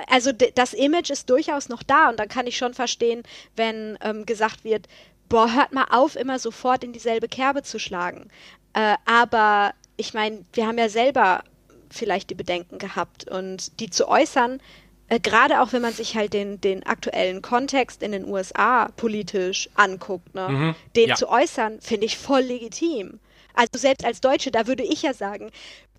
also 0.08 0.30
das 0.32 0.72
Image 0.72 1.10
ist 1.10 1.28
durchaus 1.30 1.68
noch 1.68 1.82
da 1.82 2.10
und 2.10 2.20
dann 2.20 2.28
kann 2.28 2.46
ich 2.46 2.56
schon 2.56 2.74
verstehen, 2.74 3.24
wenn 3.56 3.98
ähm, 4.02 4.24
gesagt 4.24 4.62
wird, 4.62 4.86
boah, 5.28 5.52
hört 5.52 5.72
mal 5.72 5.86
auf, 5.90 6.16
immer 6.16 6.38
sofort 6.38 6.84
in 6.84 6.92
dieselbe 6.92 7.28
Kerbe 7.28 7.62
zu 7.62 7.78
schlagen. 7.78 8.30
Äh, 8.72 8.96
aber 9.04 9.72
ich 9.96 10.14
meine, 10.14 10.44
wir 10.52 10.66
haben 10.66 10.78
ja 10.78 10.88
selber 10.88 11.42
vielleicht 11.90 12.30
die 12.30 12.34
Bedenken 12.34 12.78
gehabt 12.78 13.28
und 13.28 13.80
die 13.80 13.90
zu 13.90 14.08
äußern, 14.08 14.60
äh, 15.10 15.20
gerade 15.20 15.60
auch 15.60 15.72
wenn 15.72 15.82
man 15.82 15.92
sich 15.92 16.14
halt 16.14 16.32
den, 16.32 16.60
den 16.60 16.86
aktuellen 16.86 17.42
Kontext 17.42 18.02
in 18.02 18.12
den 18.12 18.24
USA 18.24 18.88
politisch 18.96 19.68
anguckt, 19.74 20.34
ne, 20.34 20.48
mhm, 20.48 20.74
den 20.96 21.08
ja. 21.10 21.14
zu 21.16 21.28
äußern, 21.28 21.80
finde 21.80 22.06
ich 22.06 22.16
voll 22.16 22.42
legitim. 22.42 23.18
Also 23.52 23.72
selbst 23.74 24.04
als 24.04 24.20
Deutsche, 24.20 24.52
da 24.52 24.66
würde 24.68 24.84
ich 24.84 25.02
ja 25.02 25.12
sagen, 25.12 25.50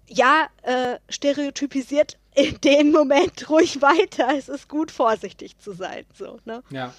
ja, 0.08 0.48
äh, 0.64 0.98
stereotypisiert 1.10 2.18
in 2.36 2.60
dem 2.62 2.92
Moment 2.92 3.50
ruhig 3.50 3.82
weiter. 3.82 4.30
Es 4.38 4.50
ist 4.50 4.70
gut, 4.70 4.92
vorsichtig 4.92 5.60
zu 5.60 5.74
sein. 5.74 6.06
So, 6.18 6.40
ne? 6.46 6.64
Ja. 6.70 6.94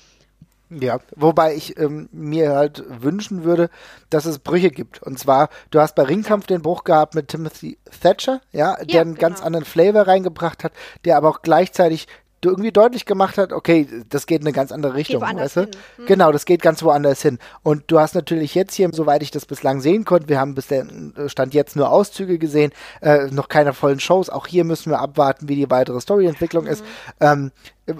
Ja, 0.80 1.00
wobei 1.16 1.54
ich 1.54 1.78
ähm, 1.78 2.08
mir 2.12 2.54
halt 2.54 2.82
wünschen 2.88 3.44
würde, 3.44 3.68
dass 4.10 4.24
es 4.24 4.38
Brüche 4.38 4.70
gibt. 4.70 5.02
Und 5.02 5.18
zwar, 5.18 5.48
du 5.70 5.80
hast 5.80 5.94
bei 5.94 6.04
Ringkampf 6.04 6.46
den 6.46 6.62
Bruch 6.62 6.84
gehabt 6.84 7.14
mit 7.14 7.28
Timothy 7.28 7.78
Thatcher, 8.00 8.40
ja, 8.52 8.76
der 8.76 8.86
ja, 8.86 9.00
einen 9.02 9.14
genau. 9.14 9.28
ganz 9.28 9.42
anderen 9.42 9.64
Flavor 9.64 10.06
reingebracht 10.06 10.64
hat, 10.64 10.72
der 11.04 11.16
aber 11.16 11.28
auch 11.28 11.42
gleichzeitig 11.42 12.06
irgendwie 12.44 12.72
deutlich 12.72 13.06
gemacht 13.06 13.38
hat, 13.38 13.52
okay, 13.52 13.86
das 14.08 14.26
geht 14.26 14.40
in 14.40 14.46
eine 14.48 14.54
ganz 14.54 14.72
andere 14.72 14.94
Richtung, 14.94 15.22
weißt 15.22 15.56
du? 15.56 15.60
Hm. 15.62 16.06
Genau, 16.06 16.32
das 16.32 16.44
geht 16.44 16.60
ganz 16.60 16.82
woanders 16.82 17.22
hin. 17.22 17.38
Und 17.62 17.84
du 17.86 18.00
hast 18.00 18.14
natürlich 18.14 18.54
jetzt 18.54 18.74
hier, 18.74 18.90
soweit 18.92 19.22
ich 19.22 19.30
das 19.30 19.46
bislang 19.46 19.80
sehen 19.80 20.04
konnte, 20.04 20.28
wir 20.28 20.40
haben 20.40 20.54
bis 20.54 20.66
der 20.66 20.86
Stand 21.26 21.54
jetzt 21.54 21.76
nur 21.76 21.90
Auszüge 21.90 22.38
gesehen, 22.38 22.72
äh, 23.00 23.26
noch 23.30 23.48
keine 23.48 23.72
vollen 23.74 24.00
Shows. 24.00 24.28
Auch 24.28 24.46
hier 24.48 24.64
müssen 24.64 24.90
wir 24.90 24.98
abwarten, 24.98 25.48
wie 25.48 25.54
die 25.54 25.70
weitere 25.70 26.00
Storyentwicklung 26.00 26.64
mhm. 26.64 26.70
ist. 26.70 26.84
Ähm, 27.20 27.52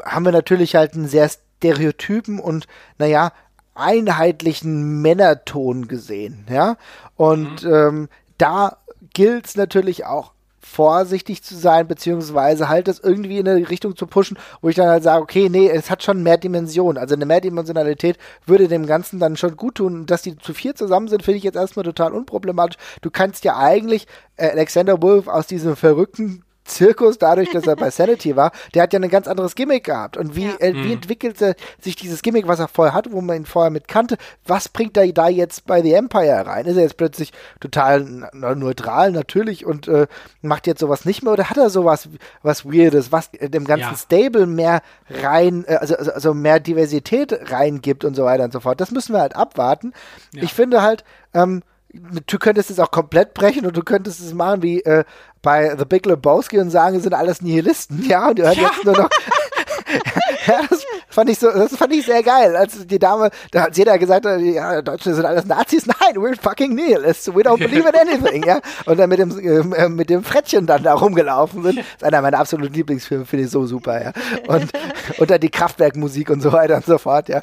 haben 0.05 0.25
wir 0.25 0.33
natürlich 0.33 0.75
halt 0.75 0.95
einen 0.95 1.07
sehr 1.07 1.31
Stereotypen 1.63 2.41
und, 2.41 2.67
naja, 2.99 3.33
einheitlichen 3.75 5.01
Männerton 5.01 5.89
gesehen, 5.89 6.45
ja. 6.51 6.77
Und 7.17 7.63
mhm. 7.63 7.73
ähm, 7.73 8.09
da 8.37 8.79
gilt 9.15 9.47
es 9.47 9.57
natürlich 9.57 10.05
auch 10.05 10.33
vorsichtig 10.59 11.43
zu 11.43 11.57
sein, 11.57 11.87
beziehungsweise 11.87 12.69
halt 12.69 12.89
das 12.89 12.99
irgendwie 12.99 13.39
in 13.39 13.49
eine 13.49 13.69
Richtung 13.69 13.97
zu 13.97 14.07
pushen, 14.07 14.39
wo 14.61 14.69
ich 14.69 14.77
dann 14.77 14.89
halt 14.89 15.03
sage, 15.03 15.23
okay, 15.23 15.49
nee, 15.49 15.69
es 15.69 15.91
hat 15.91 16.03
schon 16.03 16.23
mehr 16.23 16.39
Dimensionen. 16.39 16.99
Also 16.99 17.15
eine 17.15 17.27
Mehrdimensionalität 17.27 18.17
würde 18.47 18.69
dem 18.69 18.87
Ganzen 18.87 19.19
dann 19.19 19.37
schon 19.37 19.57
gut 19.57 19.77
tun. 19.77 20.07
Dass 20.07 20.23
die 20.23 20.37
zu 20.39 20.55
vier 20.55 20.75
zusammen 20.75 21.09
sind, 21.09 21.25
finde 21.25 21.39
ich 21.39 21.45
jetzt 21.45 21.57
erstmal 21.57 21.85
total 21.85 22.13
unproblematisch. 22.13 22.79
Du 23.03 23.11
kannst 23.11 23.45
ja 23.45 23.57
eigentlich 23.57 24.07
äh, 24.37 24.51
Alexander 24.51 25.03
Wolf 25.03 25.27
aus 25.27 25.47
diesem 25.47 25.77
verrückten 25.77 26.45
Zirkus, 26.65 27.19
dadurch, 27.19 27.51
dass 27.51 27.67
er 27.67 27.77
bei 27.77 27.91
Sanity 27.91 28.37
war, 28.37 28.53
der 28.75 28.83
hat 28.83 28.93
ja 28.93 29.01
ein 29.01 29.09
ganz 29.09 29.27
anderes 29.27 29.55
Gimmick 29.55 29.85
gehabt. 29.85 30.17
Und 30.17 30.37
wie, 30.37 30.47
ja. 30.47 30.57
äh, 30.61 30.75
wie 30.75 30.87
mhm. 30.87 30.93
entwickelt 30.93 31.39
sich 31.81 31.97
dieses 31.97 32.23
Gimmick, 32.23 32.47
was 32.47 32.61
er 32.61 32.69
vorher 32.69 32.95
hatte, 32.95 33.13
wo 33.13 33.21
man 33.21 33.37
ihn 33.37 33.47
vorher 33.47 33.71
mit 33.71 33.89
kannte? 33.89 34.17
Was 34.47 34.69
bringt 34.69 34.97
er 34.97 35.11
da 35.13 35.29
jetzt 35.29 35.67
bei 35.67 35.83
The 35.83 35.95
Empire 35.95 36.47
rein? 36.47 36.67
Ist 36.67 36.77
er 36.77 36.83
jetzt 36.83 36.97
plötzlich 36.97 37.33
total 37.61 38.29
neutral, 38.33 39.13
natürlich 39.13 39.67
und 39.67 39.89
äh, 39.89 40.07
macht 40.41 40.67
jetzt 40.67 40.81
sowas 40.81 41.05
nicht 41.05 41.23
mehr? 41.23 41.33
Oder 41.33 41.51
hat 41.51 41.57
er 41.57 41.71
sowas 41.71 42.09
was 42.43 42.65
Weirdes, 42.65 43.13
was 43.13 43.31
dem 43.33 43.65
ganzen 43.65 43.91
ja. 43.91 43.97
Stable 43.97 44.47
mehr 44.47 44.83
rein, 45.11 45.65
äh, 45.67 45.77
also, 45.77 45.97
also, 45.97 46.13
also 46.13 46.35
mehr 46.35 46.61
Diversität 46.61 47.51
reingibt 47.51 48.05
und 48.05 48.15
so 48.15 48.25
weiter 48.25 48.45
und 48.45 48.53
so 48.53 48.61
fort? 48.61 48.81
Das 48.81 48.91
müssen 48.91 49.15
wir 49.15 49.21
halt 49.21 49.37
abwarten. 49.37 49.93
Ja. 50.33 50.43
Ich 50.43 50.55
finde 50.55 50.83
halt, 50.83 51.05
ähm, 51.35 51.63
du 51.93 52.39
könntest 52.39 52.71
es 52.71 52.79
auch 52.79 52.91
komplett 52.91 53.35
brechen 53.35 53.67
und 53.67 53.77
du 53.77 53.83
könntest 53.83 54.21
es 54.21 54.35
machen 54.35 54.63
wie 54.63 54.81
äh, 54.83 55.05
bei 55.43 55.75
The 55.77 55.85
Big 55.85 56.07
Lebowski 56.07 56.59
und 56.59 56.71
sagen, 56.71 57.01
sind 57.01 57.15
alles 57.15 57.43
Nihilisten, 57.43 58.05
ja, 58.09 58.29
und 58.29 58.39
du 58.39 58.45
hörst 58.45 58.57
ja. 58.57 58.69
jetzt 58.69 58.85
nur 58.85 58.97
noch. 58.97 59.11
ja, 60.47 60.61
das 60.69 60.85
fand 61.09 61.31
ich 61.31 61.39
so, 61.39 61.51
das 61.51 61.77
fand 61.77 61.93
ich 61.93 62.07
sehr 62.07 62.23
geil. 62.23 62.57
Als 62.57 62.87
die 62.87 62.99
Dame, 62.99 63.31
da 63.51 63.63
hat 63.63 63.77
jeder 63.77 63.99
gesagt, 63.99 64.25
ja, 64.25 64.81
Deutsche 64.81 65.15
sind 65.15 65.25
alles 65.25 65.45
Nazis. 65.45 65.87
Nein, 65.87 66.17
we're 66.17 66.41
fucking 66.41 66.75
Nihilists. 66.75 67.29
We 67.29 67.43
don't 67.43 67.59
believe 67.59 67.89
in 67.89 67.95
anything, 67.95 68.45
ja. 68.45 68.61
Und 68.87 68.99
dann 68.99 69.09
mit 69.09 69.19
dem, 69.19 69.73
äh, 69.75 69.89
mit 69.89 70.09
dem 70.09 70.23
Frettchen 70.25 70.67
dann 70.67 70.83
da 70.83 70.95
rumgelaufen 70.95 71.63
sind. 71.63 71.79
Das 71.79 71.85
ist 71.85 72.05
einer 72.05 72.23
meiner 72.23 72.39
absoluten 72.39 72.75
Lieblingsfilme, 72.75 73.27
finde 73.27 73.47
ich 73.47 73.51
so 73.51 73.67
super, 73.67 74.03
ja. 74.03 74.13
Und, 74.47 74.71
und 75.19 75.31
dann 75.31 75.41
die 75.41 75.51
Kraftwerkmusik 75.51 76.31
und 76.31 76.41
so 76.41 76.53
weiter 76.53 76.77
und 76.77 76.87
so 76.87 76.99
fort, 76.99 77.29
ja. 77.29 77.41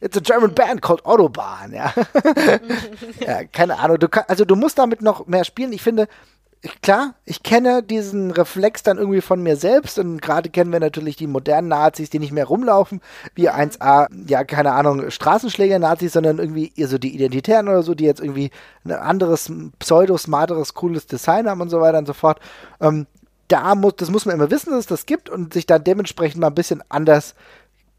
It's 0.00 0.16
a 0.16 0.20
German 0.20 0.54
band 0.54 0.80
called 0.80 1.04
Autobahn, 1.04 1.72
ja. 1.72 1.92
ja, 3.20 3.44
keine 3.44 3.78
Ahnung. 3.78 3.98
Du 3.98 4.08
kann, 4.08 4.24
also 4.28 4.44
du 4.44 4.56
musst 4.56 4.78
damit 4.78 5.02
noch 5.02 5.26
mehr 5.26 5.44
spielen. 5.44 5.72
Ich 5.72 5.82
finde, 5.82 6.08
klar, 6.82 7.14
ich 7.24 7.42
kenne 7.42 7.82
diesen 7.82 8.30
Reflex 8.30 8.82
dann 8.82 8.98
irgendwie 8.98 9.20
von 9.20 9.42
mir 9.42 9.56
selbst 9.56 9.98
und 9.98 10.20
gerade 10.20 10.50
kennen 10.50 10.72
wir 10.72 10.80
natürlich 10.80 11.16
die 11.16 11.26
modernen 11.26 11.68
Nazis, 11.68 12.10
die 12.10 12.18
nicht 12.18 12.32
mehr 12.32 12.46
rumlaufen, 12.46 13.00
wie 13.34 13.50
1A, 13.50 14.08
ja, 14.28 14.44
keine 14.44 14.72
Ahnung, 14.72 15.10
Straßenschläger-Nazis, 15.10 16.12
sondern 16.12 16.38
irgendwie 16.38 16.72
eher 16.76 16.88
so 16.88 16.98
die 16.98 17.14
Identitären 17.14 17.68
oder 17.68 17.82
so, 17.82 17.94
die 17.94 18.04
jetzt 18.04 18.20
irgendwie 18.20 18.50
ein 18.84 18.92
anderes, 18.92 19.50
pseudo-smarteres, 19.78 20.74
cooles 20.74 21.06
Design 21.06 21.48
haben 21.48 21.60
und 21.60 21.70
so 21.70 21.80
weiter 21.80 21.98
und 21.98 22.06
so 22.06 22.12
fort. 22.12 22.40
Ähm, 22.80 23.06
da 23.48 23.74
muss, 23.74 23.96
das 23.96 24.10
muss 24.10 24.24
man 24.24 24.36
immer 24.36 24.50
wissen, 24.50 24.70
dass 24.70 24.80
es 24.80 24.86
das 24.86 25.06
gibt 25.06 25.28
und 25.28 25.52
sich 25.52 25.66
dann 25.66 25.84
dementsprechend 25.84 26.40
mal 26.40 26.46
ein 26.46 26.54
bisschen 26.54 26.82
anders 26.88 27.34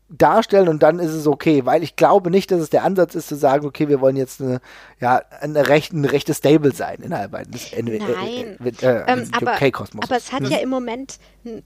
darstellen 0.09 0.67
und 0.67 0.83
dann 0.83 0.99
ist 0.99 1.13
es 1.13 1.25
okay, 1.25 1.65
weil 1.65 1.81
ich 1.81 1.95
glaube 1.95 2.29
nicht, 2.29 2.51
dass 2.51 2.61
es 2.61 2.69
der 2.69 2.83
Ansatz 2.83 3.15
ist 3.15 3.27
zu 3.27 3.35
sagen, 3.35 3.65
okay, 3.65 3.87
wir 3.87 4.01
wollen 4.01 4.15
jetzt 4.15 4.39
eine, 4.39 4.61
ja, 4.99 5.21
eine 5.41 5.67
rechte, 5.67 5.95
eine 5.95 6.11
rechte 6.11 6.33
Stable 6.33 6.73
sein 6.73 6.99
innerhalb 7.01 7.51
des 7.51 7.71
Nein. 7.71 8.57
Äh, 8.63 8.85
äh, 8.85 9.03
ähm, 9.07 9.29
aber, 9.31 9.53
aber 9.53 10.15
es 10.15 10.31
hat 10.31 10.41
mhm. 10.41 10.51
ja 10.51 10.57
im 10.59 10.69
Moment 10.69 11.17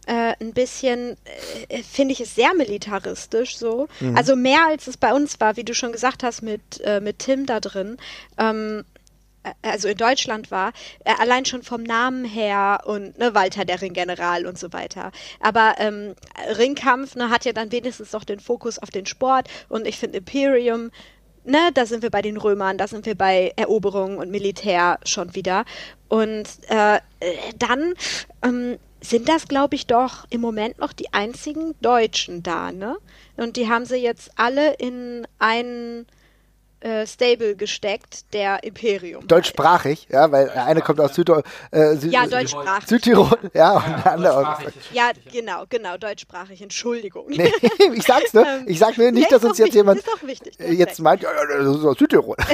äh, 0.07 0.33
ein 0.39 0.53
bisschen, 0.53 1.17
äh, 1.67 1.83
finde 1.83 2.13
ich 2.13 2.21
es 2.21 2.35
sehr 2.35 2.53
militaristisch 2.53 3.57
so. 3.57 3.87
Mhm. 3.99 4.15
Also 4.15 4.37
mehr 4.37 4.67
als 4.69 4.87
es 4.87 4.95
bei 4.95 5.13
uns 5.13 5.39
war, 5.41 5.57
wie 5.57 5.65
du 5.65 5.73
schon 5.73 5.91
gesagt 5.91 6.23
hast, 6.23 6.41
mit, 6.41 6.81
äh, 6.85 7.01
mit 7.01 7.19
Tim 7.19 7.45
da 7.45 7.59
drin. 7.59 7.97
Ähm, 8.37 8.79
äh, 8.79 8.98
also 9.61 9.87
in 9.87 9.97
Deutschland 9.97 10.51
war, 10.51 10.73
äh, 11.05 11.13
allein 11.19 11.45
schon 11.45 11.63
vom 11.63 11.83
Namen 11.83 12.25
her 12.25 12.81
und 12.85 13.17
ne, 13.17 13.33
Walter 13.33 13.65
der 13.65 13.81
Ringgeneral 13.81 14.45
und 14.45 14.57
so 14.57 14.73
weiter. 14.73 15.11
Aber 15.39 15.75
ähm, 15.77 16.15
Ringkampf 16.57 17.15
ne, 17.15 17.29
hat 17.29 17.45
ja 17.45 17.53
dann 17.53 17.71
wenigstens 17.71 18.11
noch 18.11 18.23
den 18.23 18.39
Fokus 18.39 18.79
auf 18.79 18.89
den 18.89 19.05
Sport 19.05 19.47
und 19.69 19.87
ich 19.87 19.97
finde 19.97 20.17
Imperium, 20.17 20.91
ne, 21.43 21.71
da 21.73 21.85
sind 21.85 22.03
wir 22.03 22.09
bei 22.09 22.21
den 22.21 22.37
Römern, 22.37 22.77
da 22.77 22.87
sind 22.87 23.05
wir 23.05 23.15
bei 23.15 23.53
Eroberung 23.55 24.17
und 24.17 24.31
Militär 24.31 24.99
schon 25.05 25.35
wieder. 25.35 25.65
Und 26.07 26.47
äh, 26.67 26.99
dann 27.57 27.93
ähm, 28.43 28.77
sind 29.01 29.29
das, 29.29 29.47
glaube 29.47 29.75
ich, 29.75 29.87
doch 29.87 30.25
im 30.29 30.41
Moment 30.41 30.79
noch 30.79 30.93
die 30.93 31.13
einzigen 31.13 31.75
Deutschen 31.81 32.43
da, 32.43 32.71
ne? 32.71 32.97
Und 33.37 33.55
die 33.55 33.69
haben 33.69 33.85
sie 33.85 33.97
jetzt 33.97 34.31
alle 34.35 34.73
in 34.73 35.25
einen 35.37 36.05
äh, 36.81 37.05
Stable 37.05 37.55
gesteckt, 37.55 38.33
der 38.33 38.63
Imperium. 38.63 39.27
Deutschsprachig, 39.27 40.07
ja, 40.09 40.31
weil 40.31 40.45
der 40.45 40.65
eine 40.65 40.81
kommt 40.81 41.01
aus 41.01 41.15
Südtirol. 41.15 41.43
Äh, 41.71 41.95
Süd 41.95 42.13
ja, 42.13 42.25
deutschsprachig. 42.25 42.87
Südtirol, 42.87 43.37
ja, 43.53 43.73
und 43.73 44.05
der 44.05 44.13
andere 44.13 44.37
aus. 44.37 44.57
Ja, 44.93 45.11
genau, 45.31 45.65
genau, 45.69 45.97
deutschsprachig, 45.97 46.61
Entschuldigung. 46.61 47.25
Nee, 47.29 47.51
ich 47.93 48.03
sag's 48.03 48.33
nur, 48.33 48.45
ähm, 48.45 48.65
ich 48.67 48.79
sag 48.79 48.97
nur 48.97 49.11
nicht, 49.11 49.31
dass 49.31 49.43
uns 49.43 49.57
jetzt 49.57 49.67
wichtig, 49.67 49.75
jemand 49.75 50.03
wichtig, 50.21 50.57
jetzt 50.59 50.99
meint, 50.99 51.21
ja, 51.21 51.29
das 51.33 51.77
ist 51.77 51.85
aus 51.85 51.97
Südtirol. 51.97 52.37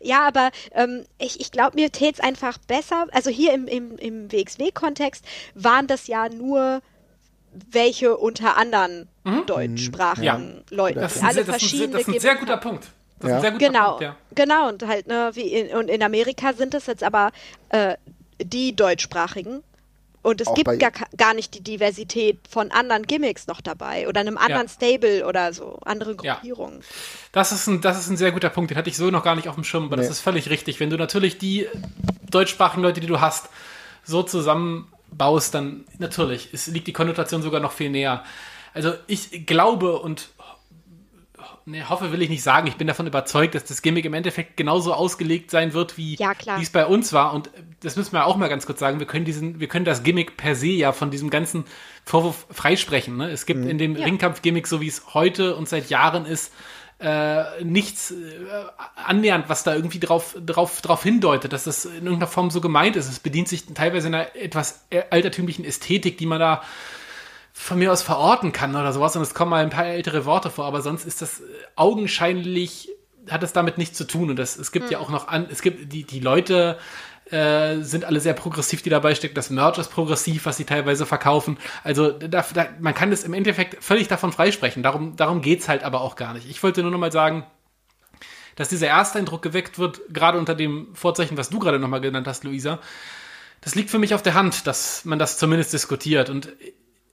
ja, 0.00 0.26
aber 0.26 0.50
ähm, 0.72 1.04
ich, 1.18 1.40
ich 1.40 1.50
glaube, 1.50 1.74
mir 1.74 1.90
tät's 1.90 2.20
einfach 2.20 2.58
besser, 2.58 3.06
also 3.12 3.30
hier 3.30 3.52
im, 3.52 3.66
im, 3.66 3.96
im 3.98 4.30
WXW-Kontext 4.30 5.24
waren 5.54 5.86
das 5.86 6.06
ja 6.06 6.28
nur 6.28 6.80
welche 7.70 8.16
unter 8.16 8.56
anderen 8.56 9.08
mhm. 9.24 9.46
deutschsprachigen 9.46 10.64
ja. 10.70 10.76
Leuten. 10.76 11.00
Das 11.00 11.16
ist, 11.16 11.24
alle 11.24 11.44
das 11.44 11.46
verschiedene 11.46 11.92
das 11.92 12.02
ist 12.02 12.08
ein 12.08 12.20
sehr 12.20 12.36
guter 12.36 12.56
Punkt. 12.56 12.88
Das 13.18 13.30
ja. 13.30 13.36
ist 13.36 13.36
ein 13.36 13.40
sehr 13.42 13.50
guter 13.52 13.66
genau, 13.66 13.88
Punkt, 13.88 14.02
ja. 14.02 14.16
Genau, 14.34 14.68
und 14.68 14.86
halt, 14.86 15.06
ne, 15.06 15.30
wie 15.34 15.52
in, 15.52 15.76
und 15.76 15.88
in 15.88 16.02
Amerika 16.02 16.52
sind 16.52 16.74
es 16.74 16.86
jetzt 16.86 17.02
aber 17.02 17.32
äh, 17.70 17.96
die 18.42 18.74
deutschsprachigen. 18.74 19.62
Und 20.22 20.42
es 20.42 20.48
Auch 20.48 20.54
gibt 20.54 20.78
gar, 20.78 20.92
gar 21.16 21.32
nicht 21.32 21.54
die 21.54 21.62
Diversität 21.62 22.40
von 22.48 22.70
anderen 22.72 23.06
Gimmicks 23.06 23.46
noch 23.46 23.62
dabei 23.62 24.06
oder 24.06 24.20
einem 24.20 24.36
anderen 24.36 24.66
ja. 24.66 24.68
Stable 24.68 25.26
oder 25.26 25.54
so, 25.54 25.78
andere 25.82 26.14
Gruppierungen. 26.14 26.80
Ja. 26.80 26.86
Das, 27.32 27.52
ist 27.52 27.66
ein, 27.66 27.80
das 27.80 27.98
ist 27.98 28.10
ein 28.10 28.18
sehr 28.18 28.30
guter 28.30 28.50
Punkt, 28.50 28.70
den 28.70 28.76
hatte 28.76 28.90
ich 28.90 28.98
so 28.98 29.10
noch 29.10 29.24
gar 29.24 29.34
nicht 29.34 29.48
auf 29.48 29.54
dem 29.54 29.64
Schirm, 29.64 29.84
aber 29.84 29.96
nee. 29.96 30.02
das 30.02 30.10
ist 30.10 30.20
völlig 30.20 30.50
richtig. 30.50 30.78
Wenn 30.78 30.90
du 30.90 30.98
natürlich 30.98 31.38
die 31.38 31.66
deutschsprachigen 32.28 32.82
Leute, 32.82 33.00
die 33.00 33.06
du 33.06 33.20
hast, 33.20 33.48
so 34.04 34.22
zusammenbaust, 35.10 35.54
dann 35.54 35.84
natürlich, 35.98 36.50
es 36.52 36.66
liegt 36.66 36.86
die 36.86 36.92
Konnotation 36.92 37.42
sogar 37.42 37.60
noch 37.60 37.72
viel 37.72 37.90
näher. 37.90 38.24
Also 38.72 38.92
ich 39.06 39.46
glaube 39.46 39.98
und 39.98 40.30
nee, 41.66 41.82
hoffe 41.88 42.12
will 42.12 42.22
ich 42.22 42.30
nicht 42.30 42.42
sagen. 42.42 42.66
Ich 42.68 42.76
bin 42.76 42.86
davon 42.86 43.06
überzeugt, 43.06 43.54
dass 43.54 43.64
das 43.64 43.82
Gimmick 43.82 44.04
im 44.04 44.14
Endeffekt 44.14 44.56
genauso 44.56 44.94
ausgelegt 44.94 45.50
sein 45.50 45.72
wird, 45.72 45.96
wie 45.96 46.14
ja, 46.16 46.32
es 46.60 46.70
bei 46.70 46.86
uns 46.86 47.12
war. 47.12 47.34
Und 47.34 47.50
das 47.80 47.96
müssen 47.96 48.12
wir 48.12 48.26
auch 48.26 48.36
mal 48.36 48.48
ganz 48.48 48.66
kurz 48.66 48.78
sagen. 48.78 49.00
Wir 49.00 49.06
können 49.06 49.24
diesen, 49.24 49.60
wir 49.60 49.68
können 49.68 49.84
das 49.84 50.02
Gimmick 50.02 50.36
per 50.36 50.54
se 50.54 50.68
ja 50.68 50.92
von 50.92 51.10
diesem 51.10 51.30
ganzen 51.30 51.64
Vorwurf 52.04 52.46
freisprechen. 52.50 53.16
Ne? 53.16 53.30
Es 53.30 53.46
gibt 53.46 53.60
mhm. 53.64 53.70
in 53.70 53.78
dem 53.78 53.96
ja. 53.96 54.04
Ringkampf-Gimmick, 54.04 54.66
so 54.66 54.80
wie 54.80 54.88
es 54.88 55.14
heute 55.14 55.56
und 55.56 55.68
seit 55.68 55.90
Jahren 55.90 56.26
ist, 56.26 56.52
äh, 57.00 57.64
nichts 57.64 58.10
äh, 58.10 58.14
annähernd, 58.94 59.48
was 59.48 59.64
da 59.64 59.74
irgendwie 59.74 60.00
drauf, 60.00 60.36
drauf, 60.44 60.80
drauf 60.80 61.02
hindeutet, 61.02 61.52
dass 61.52 61.64
das 61.64 61.84
in 61.84 62.04
irgendeiner 62.04 62.26
Form 62.26 62.50
so 62.50 62.60
gemeint 62.60 62.96
ist. 62.96 63.08
Es 63.08 63.18
bedient 63.18 63.48
sich 63.48 63.64
teilweise 63.72 64.08
einer 64.08 64.36
etwas 64.36 64.86
altertümlichen 65.10 65.64
Ästhetik, 65.64 66.18
die 66.18 66.26
man 66.26 66.40
da 66.40 66.62
von 67.52 67.78
mir 67.78 67.92
aus 67.92 68.02
verorten 68.02 68.52
kann 68.52 68.74
oder 68.74 68.92
sowas 68.92 69.16
und 69.16 69.22
es 69.22 69.34
kommen 69.34 69.50
mal 69.50 69.62
ein 69.62 69.70
paar 69.70 69.86
ältere 69.86 70.24
Worte 70.24 70.50
vor, 70.50 70.64
aber 70.64 70.82
sonst 70.82 71.04
ist 71.04 71.20
das 71.20 71.42
augenscheinlich, 71.76 72.88
hat 73.28 73.42
es 73.42 73.52
damit 73.52 73.76
nichts 73.76 73.98
zu 73.98 74.06
tun 74.06 74.30
und 74.30 74.38
das, 74.38 74.56
es 74.56 74.72
gibt 74.72 74.86
hm. 74.86 74.92
ja 74.92 74.98
auch 74.98 75.10
noch 75.10 75.28
an, 75.28 75.46
es 75.50 75.60
gibt 75.60 75.92
die, 75.92 76.04
die 76.04 76.20
Leute, 76.20 76.78
äh, 77.32 77.82
sind 77.82 78.04
alle 78.04 78.20
sehr 78.20 78.34
progressiv, 78.34 78.82
die 78.82 78.90
dabei 78.90 79.14
stecken. 79.14 79.34
Das 79.34 79.50
Merch 79.50 79.78
ist 79.78 79.90
progressiv, 79.90 80.46
was 80.46 80.56
sie 80.56 80.64
teilweise 80.64 81.06
verkaufen. 81.06 81.58
Also 81.84 82.10
da, 82.10 82.44
da, 82.54 82.68
man 82.80 82.94
kann 82.94 83.10
das 83.10 83.24
im 83.24 83.34
Endeffekt 83.34 83.82
völlig 83.82 84.08
davon 84.08 84.32
freisprechen. 84.32 84.82
Darum, 84.82 85.16
darum 85.16 85.40
geht 85.40 85.60
es 85.60 85.68
halt 85.68 85.82
aber 85.82 86.00
auch 86.00 86.16
gar 86.16 86.34
nicht. 86.34 86.48
Ich 86.48 86.62
wollte 86.62 86.82
nur 86.82 86.90
noch 86.90 86.98
mal 86.98 87.12
sagen, 87.12 87.44
dass 88.56 88.68
dieser 88.68 88.88
Ersteindruck 88.88 89.42
geweckt 89.42 89.78
wird, 89.78 90.00
gerade 90.10 90.38
unter 90.38 90.54
dem 90.54 90.88
Vorzeichen, 90.94 91.36
was 91.36 91.50
du 91.50 91.58
gerade 91.58 91.78
noch 91.78 91.88
mal 91.88 92.00
genannt 92.00 92.26
hast, 92.26 92.44
Luisa. 92.44 92.78
Das 93.60 93.74
liegt 93.74 93.90
für 93.90 93.98
mich 93.98 94.14
auf 94.14 94.22
der 94.22 94.34
Hand, 94.34 94.66
dass 94.66 95.04
man 95.04 95.18
das 95.18 95.38
zumindest 95.38 95.72
diskutiert. 95.72 96.30
Und 96.30 96.52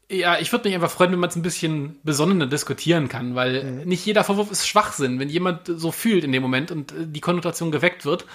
ja, 0.10 0.40
ich 0.40 0.52
würde 0.52 0.68
mich 0.68 0.76
einfach 0.76 0.92
freuen, 0.92 1.12
wenn 1.12 1.20
man 1.20 1.30
es 1.30 1.36
ein 1.36 1.42
bisschen 1.42 2.00
besonnener 2.04 2.48
diskutieren 2.48 3.10
kann, 3.10 3.36
weil 3.36 3.64
mhm. 3.64 3.88
nicht 3.88 4.06
jeder 4.06 4.24
Vorwurf 4.24 4.52
ist 4.52 4.68
Schwachsinn. 4.68 5.20
Wenn 5.20 5.30
jemand 5.30 5.68
so 5.68 5.92
fühlt 5.92 6.24
in 6.24 6.32
dem 6.32 6.42
Moment 6.42 6.72
und 6.72 6.92
äh, 6.94 7.08
die 7.08 7.20
Konnotation 7.20 7.72
geweckt 7.72 8.06
wird, 8.06 8.26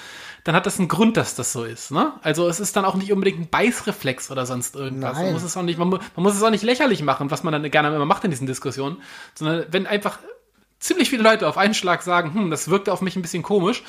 dann 0.45 0.55
hat 0.55 0.67
das 0.67 0.79
einen 0.79 0.89
Grund, 0.89 1.17
dass 1.17 1.35
das 1.35 1.53
so 1.53 1.65
ist. 1.65 1.91
Ne? 1.91 2.13
Also 2.23 2.49
es 2.49 2.59
ist 2.59 2.75
dann 2.77 2.85
auch 2.85 2.97
nicht 2.97 3.13
unbedingt 3.13 3.41
ein 3.41 3.49
Beißreflex 3.49 4.31
oder 4.31 4.45
sonst 4.45 4.75
irgendwas. 4.75 5.17
Man 5.17 5.33
muss, 5.33 5.43
es 5.43 5.57
auch 5.57 5.63
nicht, 5.63 5.79
man, 5.79 5.91
man 5.91 6.01
muss 6.17 6.35
es 6.35 6.43
auch 6.43 6.51
nicht 6.51 6.65
lächerlich 6.65 7.03
machen, 7.03 7.31
was 7.31 7.45
man 7.45 7.53
dann 7.53 7.71
gerne 7.71 7.95
immer 7.95 8.07
macht 8.07 8.25
in 8.25 8.31
diesen 8.31 8.47
Diskussionen, 8.47 8.97
sondern 9.35 9.67
wenn 9.71 9.87
einfach 9.87 10.19
ziemlich 10.81 11.11
viele 11.11 11.23
Leute 11.23 11.49
auf 11.49 11.59
einen 11.59 11.75
Schlag 11.75 12.03
sagen, 12.03 12.35
hm, 12.35 12.51
das 12.51 12.69
wirkte 12.69 12.93
auf 12.93 13.03
mich 13.03 13.15
ein 13.15 13.23
bisschen 13.23 13.45
komisch, 13.45 13.85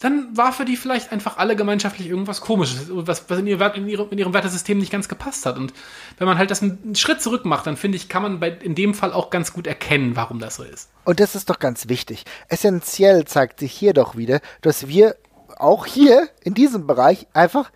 dann 0.00 0.34
war 0.34 0.52
für 0.52 0.64
die 0.64 0.76
vielleicht 0.76 1.12
einfach 1.12 1.36
alle 1.36 1.54
gemeinschaftlich 1.54 2.08
irgendwas 2.08 2.40
Komisches, 2.40 2.86
was, 2.88 3.28
was 3.28 3.38
in, 3.38 3.46
ihr, 3.46 3.60
in, 3.74 3.86
ihrem, 3.86 4.08
in 4.10 4.18
ihrem 4.18 4.32
Wertesystem 4.32 4.78
nicht 4.78 4.90
ganz 4.90 5.08
gepasst 5.08 5.44
hat. 5.44 5.58
Und 5.58 5.74
wenn 6.16 6.26
man 6.26 6.38
halt 6.38 6.50
das 6.50 6.62
einen 6.62 6.94
Schritt 6.96 7.20
zurück 7.20 7.44
macht, 7.44 7.66
dann 7.66 7.76
finde 7.76 7.96
ich, 7.96 8.08
kann 8.08 8.22
man 8.22 8.40
bei, 8.40 8.48
in 8.48 8.74
dem 8.74 8.94
Fall 8.94 9.12
auch 9.12 9.28
ganz 9.28 9.52
gut 9.52 9.66
erkennen, 9.66 10.16
warum 10.16 10.38
das 10.38 10.56
so 10.56 10.62
ist. 10.62 10.88
Und 11.04 11.20
das 11.20 11.34
ist 11.34 11.50
doch 11.50 11.58
ganz 11.58 11.88
wichtig. 11.88 12.24
Essentiell 12.48 13.26
zeigt 13.26 13.60
sich 13.60 13.72
hier 13.72 13.92
doch 13.92 14.16
wieder, 14.16 14.40
dass 14.62 14.88
wir 14.88 15.16
auch 15.60 15.86
hier 15.86 16.28
in 16.42 16.54
diesem 16.54 16.86
Bereich 16.86 17.26
einfach 17.32 17.70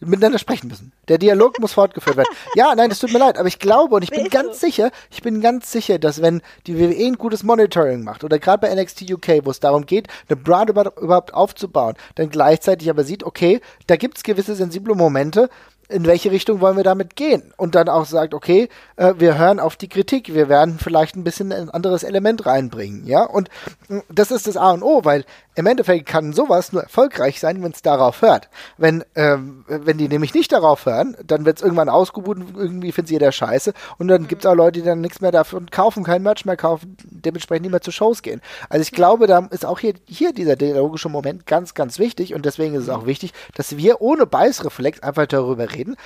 miteinander 0.00 0.38
sprechen 0.38 0.68
müssen. 0.68 0.92
Der 1.08 1.18
Dialog 1.18 1.60
muss 1.60 1.74
fortgeführt 1.74 2.16
werden. 2.16 2.28
Ja, 2.54 2.74
nein, 2.74 2.90
es 2.90 2.98
tut 2.98 3.12
mir 3.12 3.18
leid, 3.18 3.38
aber 3.38 3.48
ich 3.48 3.58
glaube 3.58 3.94
und 3.94 4.02
ich 4.02 4.10
bin 4.10 4.28
ganz 4.28 4.60
sicher, 4.60 4.90
ich 5.10 5.22
bin 5.22 5.40
ganz 5.40 5.70
sicher, 5.70 5.98
dass 5.98 6.22
wenn 6.22 6.42
die 6.66 6.78
WWE 6.78 7.06
ein 7.06 7.18
gutes 7.18 7.42
Monitoring 7.42 8.02
macht 8.02 8.24
oder 8.24 8.38
gerade 8.38 8.66
bei 8.66 8.74
NXT 8.74 9.10
UK, 9.10 9.44
wo 9.44 9.50
es 9.50 9.60
darum 9.60 9.86
geht, 9.86 10.08
eine 10.28 10.36
Brand 10.36 10.70
überhaupt 10.70 11.34
aufzubauen, 11.34 11.94
dann 12.14 12.30
gleichzeitig 12.30 12.88
aber 12.90 13.04
sieht, 13.04 13.24
okay, 13.24 13.60
da 13.86 13.96
gibt 13.96 14.16
es 14.16 14.22
gewisse 14.22 14.54
sensible 14.54 14.94
Momente, 14.94 15.48
in 15.90 16.06
welche 16.06 16.30
Richtung 16.30 16.60
wollen 16.60 16.76
wir 16.76 16.84
damit 16.84 17.16
gehen? 17.16 17.52
Und 17.56 17.74
dann 17.74 17.88
auch 17.88 18.06
sagt, 18.06 18.32
okay, 18.32 18.68
äh, 18.96 19.14
wir 19.18 19.36
hören 19.36 19.58
auf 19.58 19.76
die 19.76 19.88
Kritik, 19.88 20.32
wir 20.32 20.48
werden 20.48 20.78
vielleicht 20.78 21.16
ein 21.16 21.24
bisschen 21.24 21.52
ein 21.52 21.68
anderes 21.68 22.04
Element 22.04 22.46
reinbringen, 22.46 23.06
ja? 23.06 23.24
Und 23.24 23.48
äh, 23.88 24.00
das 24.08 24.30
ist 24.30 24.46
das 24.46 24.56
A 24.56 24.70
und 24.70 24.82
O, 24.82 25.04
weil 25.04 25.24
im 25.54 25.66
Endeffekt 25.66 26.06
kann 26.06 26.32
sowas 26.32 26.72
nur 26.72 26.82
erfolgreich 26.82 27.40
sein, 27.40 27.62
wenn 27.62 27.72
es 27.72 27.82
darauf 27.82 28.22
hört. 28.22 28.48
Wenn, 28.78 29.04
ähm, 29.16 29.64
wenn 29.66 29.98
die 29.98 30.08
nämlich 30.08 30.32
nicht 30.32 30.52
darauf 30.52 30.86
hören, 30.86 31.16
dann 31.24 31.44
wird 31.44 31.58
es 31.58 31.62
irgendwann 31.62 31.88
ausgebucht 31.88 32.38
und 32.38 32.56
irgendwie 32.56 32.92
findet 32.92 33.10
jeder 33.10 33.32
scheiße. 33.32 33.72
Und 33.98 34.08
dann 34.08 34.22
mhm. 34.22 34.28
gibt 34.28 34.44
es 34.44 34.50
auch 34.50 34.54
Leute, 34.54 34.80
die 34.80 34.86
dann 34.86 35.00
nichts 35.00 35.20
mehr 35.20 35.32
dafür 35.32 35.60
kaufen, 35.70 36.04
kein 36.04 36.22
Merch 36.22 36.44
mehr 36.44 36.56
kaufen, 36.56 36.96
dementsprechend 37.04 37.62
nicht 37.62 37.72
mehr 37.72 37.80
zu 37.80 37.90
Shows 37.90 38.22
gehen. 38.22 38.40
Also 38.68 38.82
ich 38.82 38.92
glaube, 38.92 39.26
da 39.26 39.48
ist 39.50 39.66
auch 39.66 39.80
hier, 39.80 39.94
hier 40.06 40.32
dieser 40.32 40.56
dialogische 40.56 41.08
Moment 41.08 41.46
ganz, 41.46 41.74
ganz 41.74 41.98
wichtig 41.98 42.34
und 42.34 42.46
deswegen 42.46 42.74
ist 42.74 42.84
es 42.84 42.88
auch 42.88 43.06
wichtig, 43.06 43.32
dass 43.54 43.76
wir 43.76 44.00
ohne 44.00 44.26
Beißreflex 44.26 45.00
einfach 45.00 45.26
darüber 45.26 45.72
reden 45.72 45.96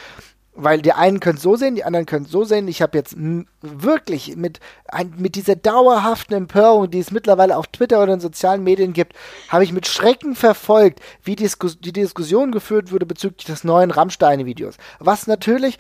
weil 0.55 0.81
die 0.83 0.93
einen 0.93 1.21
können 1.21 1.37
es 1.37 1.43
so 1.43 1.57
sehen, 1.57 1.75
die 1.75 1.85
anderen 1.85 2.07
können 2.07 2.27
es 2.27 2.31
so 2.31 2.45
sehen. 2.45 2.69
Ich 2.69 2.81
habe 2.81 2.97
jetzt 2.97 3.17
wirklich 3.61 4.37
mit, 4.37 4.61
ein, 4.89 5.13
mit 5.17 5.35
dieser 5.35 5.57
dauerhaften 5.57 6.35
Empörung, 6.35 6.91
die 6.91 7.01
es 7.01 7.11
mittlerweile 7.11 7.57
auf 7.57 7.67
Twitter 7.67 8.03
oder 8.03 8.15
in 8.15 8.21
sozialen 8.21 8.63
Medien 8.63 8.93
gibt, 8.93 9.15
habe 9.49 9.65
ich 9.65 9.73
mit 9.73 9.87
Schrecken 9.87 10.35
verfolgt, 10.35 11.01
wie 11.23 11.37
Diskus 11.37 11.79
die 11.81 11.93
Diskussion 11.93 12.53
geführt 12.53 12.93
wurde 12.93 13.07
bezüglich 13.07 13.45
des 13.45 13.65
neuen 13.65 13.91
Rammsteine-Videos. 13.91 14.77
Was 15.01 15.27
natürlich 15.27 15.79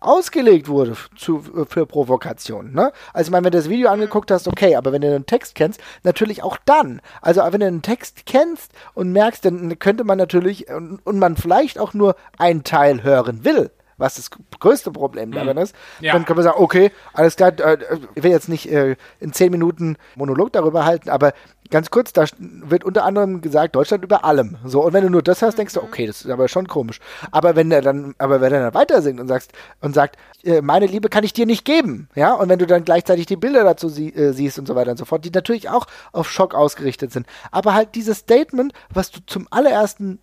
ausgelegt 0.00 0.68
wurde 0.68 0.96
zu, 1.16 1.42
für 1.68 1.84
Provokation. 1.84 2.72
Ne? 2.72 2.92
Also 3.12 3.28
ich 3.28 3.32
meine, 3.32 3.44
wenn 3.44 3.52
du 3.52 3.58
das 3.58 3.68
Video 3.68 3.90
angeguckt 3.90 4.30
hast, 4.30 4.48
okay, 4.48 4.76
aber 4.76 4.92
wenn 4.92 5.02
du 5.02 5.10
den 5.10 5.26
Text 5.26 5.54
kennst, 5.54 5.80
natürlich 6.02 6.42
auch 6.42 6.56
dann. 6.64 7.02
Also 7.20 7.42
wenn 7.42 7.60
du 7.60 7.66
den 7.66 7.82
Text 7.82 8.24
kennst 8.24 8.72
und 8.94 9.12
merkst, 9.12 9.44
dann 9.44 9.78
könnte 9.78 10.04
man 10.04 10.16
natürlich 10.16 10.70
und, 10.70 11.04
und 11.04 11.18
man 11.18 11.36
vielleicht 11.36 11.78
auch 11.78 11.92
nur 11.92 12.16
einen 12.38 12.64
Teil 12.64 13.02
hören 13.02 13.44
will, 13.44 13.70
was 14.00 14.14
das 14.14 14.30
größte 14.58 14.90
Problem 14.90 15.32
daran 15.32 15.56
mhm. 15.56 15.62
ist, 15.62 15.74
ja. 16.00 16.12
dann 16.12 16.24
kann 16.24 16.36
man 16.36 16.44
sagen, 16.44 16.60
okay, 16.60 16.90
alles 17.12 17.36
klar, 17.36 17.52
äh, 17.60 17.78
ich 18.14 18.22
will 18.22 18.30
jetzt 18.30 18.48
nicht 18.48 18.70
äh, 18.70 18.96
in 19.20 19.32
zehn 19.32 19.50
Minuten 19.52 19.96
Monolog 20.16 20.52
darüber 20.52 20.84
halten, 20.84 21.10
aber 21.10 21.32
ganz 21.70 21.90
kurz, 21.90 22.12
da 22.12 22.24
wird 22.38 22.84
unter 22.84 23.04
anderem 23.04 23.40
gesagt, 23.40 23.76
Deutschland 23.76 24.04
über 24.04 24.24
allem. 24.24 24.56
So, 24.64 24.84
und 24.84 24.92
wenn 24.92 25.04
du 25.04 25.10
nur 25.10 25.22
das 25.22 25.42
hast, 25.42 25.58
denkst 25.58 25.74
du, 25.74 25.82
okay, 25.82 26.06
das 26.06 26.22
ist 26.22 26.30
aber 26.30 26.48
schon 26.48 26.66
komisch. 26.66 26.98
Aber 27.30 27.56
wenn 27.56 27.70
er 27.70 27.82
dann, 27.82 28.14
aber 28.18 28.40
wenn 28.40 28.52
er 28.52 28.60
dann 28.60 28.74
weiter 28.74 29.02
singt 29.02 29.20
und 29.20 29.28
sagst 29.28 29.52
und 29.80 29.94
sagt, 29.94 30.16
äh, 30.44 30.60
meine 30.62 30.86
Liebe 30.86 31.08
kann 31.08 31.24
ich 31.24 31.32
dir 31.32 31.46
nicht 31.46 31.64
geben, 31.64 32.08
ja, 32.14 32.34
und 32.34 32.48
wenn 32.48 32.58
du 32.58 32.66
dann 32.66 32.84
gleichzeitig 32.84 33.26
die 33.26 33.36
Bilder 33.36 33.64
dazu 33.64 33.88
sie, 33.88 34.12
äh, 34.14 34.32
siehst 34.32 34.58
und 34.58 34.66
so 34.66 34.74
weiter 34.74 34.90
und 34.90 34.96
so 34.96 35.04
fort, 35.04 35.24
die 35.24 35.30
natürlich 35.30 35.68
auch 35.68 35.86
auf 36.12 36.30
Schock 36.30 36.54
ausgerichtet 36.54 37.12
sind. 37.12 37.26
Aber 37.50 37.74
halt 37.74 37.94
dieses 37.94 38.18
Statement, 38.18 38.72
was 38.92 39.10
du 39.10 39.20
zum 39.26 39.46
allerersten 39.50 40.18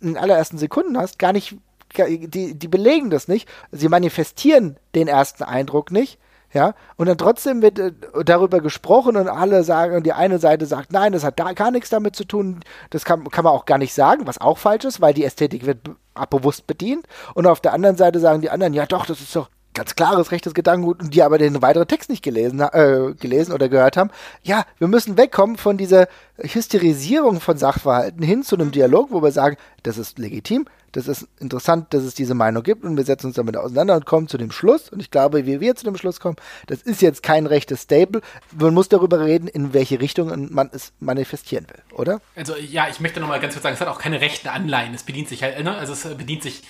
in 0.00 0.16
allerersten 0.16 0.58
Sekunden 0.58 0.96
hast, 0.96 1.18
gar 1.18 1.32
nicht 1.32 1.56
die, 1.96 2.54
die 2.54 2.68
belegen 2.68 3.10
das 3.10 3.28
nicht. 3.28 3.48
Sie 3.72 3.88
manifestieren 3.88 4.78
den 4.94 5.08
ersten 5.08 5.44
Eindruck 5.44 5.90
nicht. 5.90 6.18
Ja, 6.50 6.74
und 6.96 7.06
dann 7.06 7.18
trotzdem 7.18 7.60
wird 7.60 7.78
äh, 7.78 7.92
darüber 8.24 8.60
gesprochen 8.60 9.18
und 9.18 9.28
alle 9.28 9.64
sagen, 9.64 9.96
und 9.96 10.06
die 10.06 10.14
eine 10.14 10.38
Seite 10.38 10.64
sagt, 10.64 10.92
nein, 10.92 11.12
das 11.12 11.22
hat 11.22 11.38
da 11.38 11.52
gar 11.52 11.70
nichts 11.70 11.90
damit 11.90 12.16
zu 12.16 12.24
tun, 12.24 12.60
das 12.88 13.04
kann, 13.04 13.28
kann 13.28 13.44
man 13.44 13.52
auch 13.52 13.66
gar 13.66 13.76
nicht 13.76 13.92
sagen, 13.92 14.26
was 14.26 14.40
auch 14.40 14.56
falsch 14.56 14.86
ist, 14.86 15.02
weil 15.02 15.12
die 15.12 15.24
Ästhetik 15.24 15.66
wird 15.66 15.90
bewusst 16.30 16.66
bedient. 16.66 17.06
Und 17.34 17.46
auf 17.46 17.60
der 17.60 17.74
anderen 17.74 17.98
Seite 17.98 18.18
sagen 18.18 18.40
die 18.40 18.48
anderen, 18.48 18.72
ja 18.72 18.86
doch, 18.86 19.04
das 19.04 19.20
ist 19.20 19.36
doch 19.36 19.50
ganz 19.74 19.94
klares 19.94 20.32
rechtes 20.32 20.54
Gedankengut 20.54 21.00
und 21.00 21.14
die 21.14 21.22
aber 21.22 21.38
den 21.38 21.62
weiteren 21.62 21.86
Text 21.86 22.10
nicht 22.10 22.24
gelesen, 22.24 22.60
äh, 22.60 23.14
gelesen 23.20 23.52
oder 23.52 23.68
gehört 23.68 23.96
haben. 23.96 24.10
Ja, 24.42 24.64
wir 24.78 24.88
müssen 24.88 25.16
wegkommen 25.16 25.56
von 25.56 25.76
dieser 25.76 26.08
Hysterisierung 26.36 27.40
von 27.40 27.58
Sachverhalten 27.58 28.22
hin 28.22 28.42
zu 28.42 28.56
einem 28.56 28.72
Dialog, 28.72 29.12
wo 29.12 29.22
wir 29.22 29.32
sagen, 29.32 29.56
das 29.82 29.98
ist 29.98 30.18
legitim, 30.18 30.66
das 30.92 31.06
ist 31.08 31.28
interessant, 31.38 31.92
dass 31.92 32.02
es 32.02 32.14
diese 32.14 32.34
Meinung 32.34 32.62
gibt 32.62 32.84
und 32.84 32.96
wir 32.96 33.04
setzen 33.04 33.26
uns 33.26 33.36
damit 33.36 33.56
auseinander 33.56 33.96
und 33.96 34.06
kommen 34.06 34.28
zu 34.28 34.38
dem 34.38 34.50
Schluss. 34.50 34.88
Und 34.88 35.00
ich 35.00 35.10
glaube, 35.10 35.46
wie 35.46 35.60
wir 35.60 35.74
zu 35.76 35.84
dem 35.84 35.96
Schluss 35.96 36.20
kommen, 36.20 36.36
das 36.66 36.82
ist 36.82 37.02
jetzt 37.02 37.22
kein 37.22 37.46
rechtes 37.46 37.82
Stable. 37.82 38.22
Man 38.58 38.74
muss 38.74 38.88
darüber 38.88 39.24
reden, 39.24 39.48
in 39.48 39.74
welche 39.74 40.00
Richtung 40.00 40.52
man 40.52 40.70
es 40.72 40.92
manifestieren 41.00 41.66
will, 41.68 41.82
oder? 41.96 42.20
Also 42.36 42.56
ja, 42.56 42.88
ich 42.88 43.00
möchte 43.00 43.20
nochmal 43.20 43.40
ganz 43.40 43.54
kurz 43.54 43.62
sagen, 43.62 43.74
es 43.74 43.80
hat 43.80 43.88
auch 43.88 43.98
keine 43.98 44.20
rechten 44.20 44.48
Anleihen. 44.48 44.94
Es 44.94 45.02
bedient 45.02 45.28
sich 45.28 45.42
halt, 45.42 45.62
ne? 45.62 45.76
also 45.76 45.92
es 45.92 46.02
bedient 46.16 46.42
sich 46.42 46.62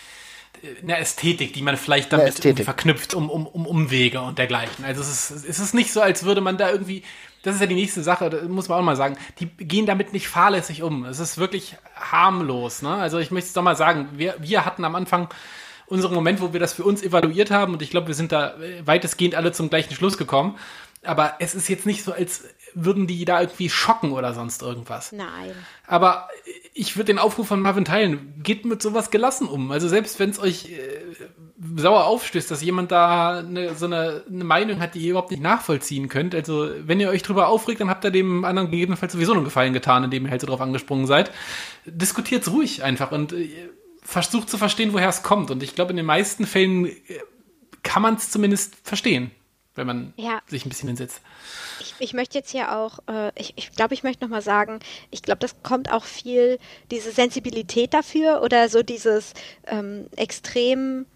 äh, 0.62 0.82
eine 0.82 0.98
Ästhetik, 0.98 1.52
die 1.52 1.62
man 1.62 1.76
vielleicht 1.76 2.12
damit 2.12 2.34
verknüpft 2.34 3.14
um, 3.14 3.30
um, 3.30 3.46
um 3.46 3.66
Umwege 3.66 4.20
und 4.20 4.38
dergleichen. 4.38 4.84
Also 4.84 5.00
es 5.00 5.30
ist, 5.30 5.44
es 5.48 5.58
ist 5.60 5.74
nicht 5.74 5.92
so, 5.92 6.00
als 6.00 6.24
würde 6.24 6.40
man 6.40 6.58
da 6.58 6.70
irgendwie 6.70 7.04
das 7.48 7.56
ist 7.56 7.60
ja 7.60 7.66
die 7.66 7.74
nächste 7.74 8.02
Sache, 8.02 8.30
das 8.30 8.44
muss 8.44 8.68
man 8.68 8.78
auch 8.78 8.84
mal 8.84 8.96
sagen. 8.96 9.16
Die 9.40 9.46
gehen 9.46 9.86
damit 9.86 10.12
nicht 10.12 10.28
fahrlässig 10.28 10.82
um. 10.82 11.04
Es 11.04 11.18
ist 11.18 11.38
wirklich 11.38 11.76
harmlos. 11.96 12.82
Ne? 12.82 12.94
Also 12.94 13.18
ich 13.18 13.30
möchte 13.30 13.48
es 13.48 13.52
doch 13.54 13.62
mal 13.62 13.76
sagen, 13.76 14.08
wir, 14.12 14.36
wir 14.38 14.64
hatten 14.64 14.84
am 14.84 14.94
Anfang 14.94 15.28
unseren 15.86 16.14
Moment, 16.14 16.40
wo 16.40 16.52
wir 16.52 16.60
das 16.60 16.74
für 16.74 16.84
uns 16.84 17.02
evaluiert 17.02 17.50
haben 17.50 17.72
und 17.72 17.82
ich 17.82 17.90
glaube, 17.90 18.08
wir 18.08 18.14
sind 18.14 18.32
da 18.32 18.54
äh, 18.58 18.86
weitestgehend 18.86 19.34
alle 19.34 19.52
zum 19.52 19.70
gleichen 19.70 19.94
Schluss 19.94 20.18
gekommen. 20.18 20.58
Aber 21.02 21.34
es 21.38 21.54
ist 21.54 21.68
jetzt 21.68 21.86
nicht 21.86 22.04
so, 22.04 22.12
als 22.12 22.44
würden 22.74 23.06
die 23.06 23.24
da 23.24 23.40
irgendwie 23.40 23.70
schocken 23.70 24.12
oder 24.12 24.34
sonst 24.34 24.62
irgendwas. 24.62 25.12
Nein. 25.12 25.54
Aber 25.86 26.28
ich 26.74 26.96
würde 26.96 27.06
den 27.06 27.18
Aufruf 27.18 27.48
von 27.48 27.60
Marvin 27.60 27.84
teilen. 27.84 28.34
Geht 28.42 28.64
mit 28.64 28.82
sowas 28.82 29.10
gelassen 29.10 29.48
um. 29.48 29.70
Also 29.70 29.88
selbst 29.88 30.18
wenn 30.18 30.30
es 30.30 30.38
euch 30.38 30.66
äh, 30.66 31.00
sauer 31.76 32.04
aufstößt, 32.04 32.50
dass 32.50 32.62
jemand 32.62 32.92
da 32.92 33.38
eine, 33.38 33.74
so 33.74 33.86
eine, 33.86 34.22
eine, 34.28 34.44
Meinung 34.44 34.80
hat, 34.80 34.94
die 34.94 35.00
ihr 35.00 35.10
überhaupt 35.10 35.30
nicht 35.30 35.42
nachvollziehen 35.42 36.08
könnt. 36.08 36.34
Also 36.34 36.70
wenn 36.80 37.00
ihr 37.00 37.08
euch 37.08 37.22
drüber 37.22 37.48
aufregt, 37.48 37.80
dann 37.80 37.90
habt 37.90 38.04
ihr 38.04 38.10
dem 38.10 38.44
anderen 38.44 38.70
gegebenenfalls 38.70 39.12
sowieso 39.12 39.32
einen 39.32 39.44
Gefallen 39.44 39.72
getan, 39.72 40.04
indem 40.04 40.24
ihr 40.24 40.30
halt 40.30 40.40
so 40.40 40.46
drauf 40.46 40.60
angesprungen 40.60 41.06
seid. 41.06 41.32
Diskutiert's 41.84 42.50
ruhig 42.50 42.84
einfach 42.84 43.10
und 43.10 43.32
äh, 43.32 43.48
versucht 44.02 44.48
zu 44.48 44.56
verstehen, 44.56 44.92
woher 44.92 45.08
es 45.08 45.22
kommt. 45.22 45.50
Und 45.50 45.62
ich 45.62 45.74
glaube, 45.74 45.90
in 45.90 45.96
den 45.96 46.06
meisten 46.06 46.46
Fällen 46.46 46.86
äh, 46.86 46.94
kann 47.82 48.02
man 48.02 48.14
es 48.14 48.30
zumindest 48.30 48.76
verstehen 48.82 49.32
wenn 49.78 49.86
man 49.86 50.12
ja. 50.16 50.42
sich 50.46 50.66
ein 50.66 50.68
bisschen 50.68 50.88
hinsetzt. 50.88 51.22
Ich, 51.80 51.94
ich 52.00 52.12
möchte 52.12 52.36
jetzt 52.36 52.50
hier 52.50 52.76
auch, 52.76 52.98
äh, 53.08 53.30
ich, 53.36 53.54
ich 53.56 53.70
glaube, 53.70 53.94
ich 53.94 54.02
möchte 54.02 54.24
nochmal 54.24 54.42
sagen, 54.42 54.80
ich 55.10 55.22
glaube, 55.22 55.38
das 55.38 55.62
kommt 55.62 55.90
auch 55.90 56.04
viel, 56.04 56.58
diese 56.90 57.12
Sensibilität 57.12 57.94
dafür 57.94 58.42
oder 58.42 58.68
so 58.68 58.82
dieses 58.82 59.32
ähm, 59.66 60.08
extrem 60.16 61.06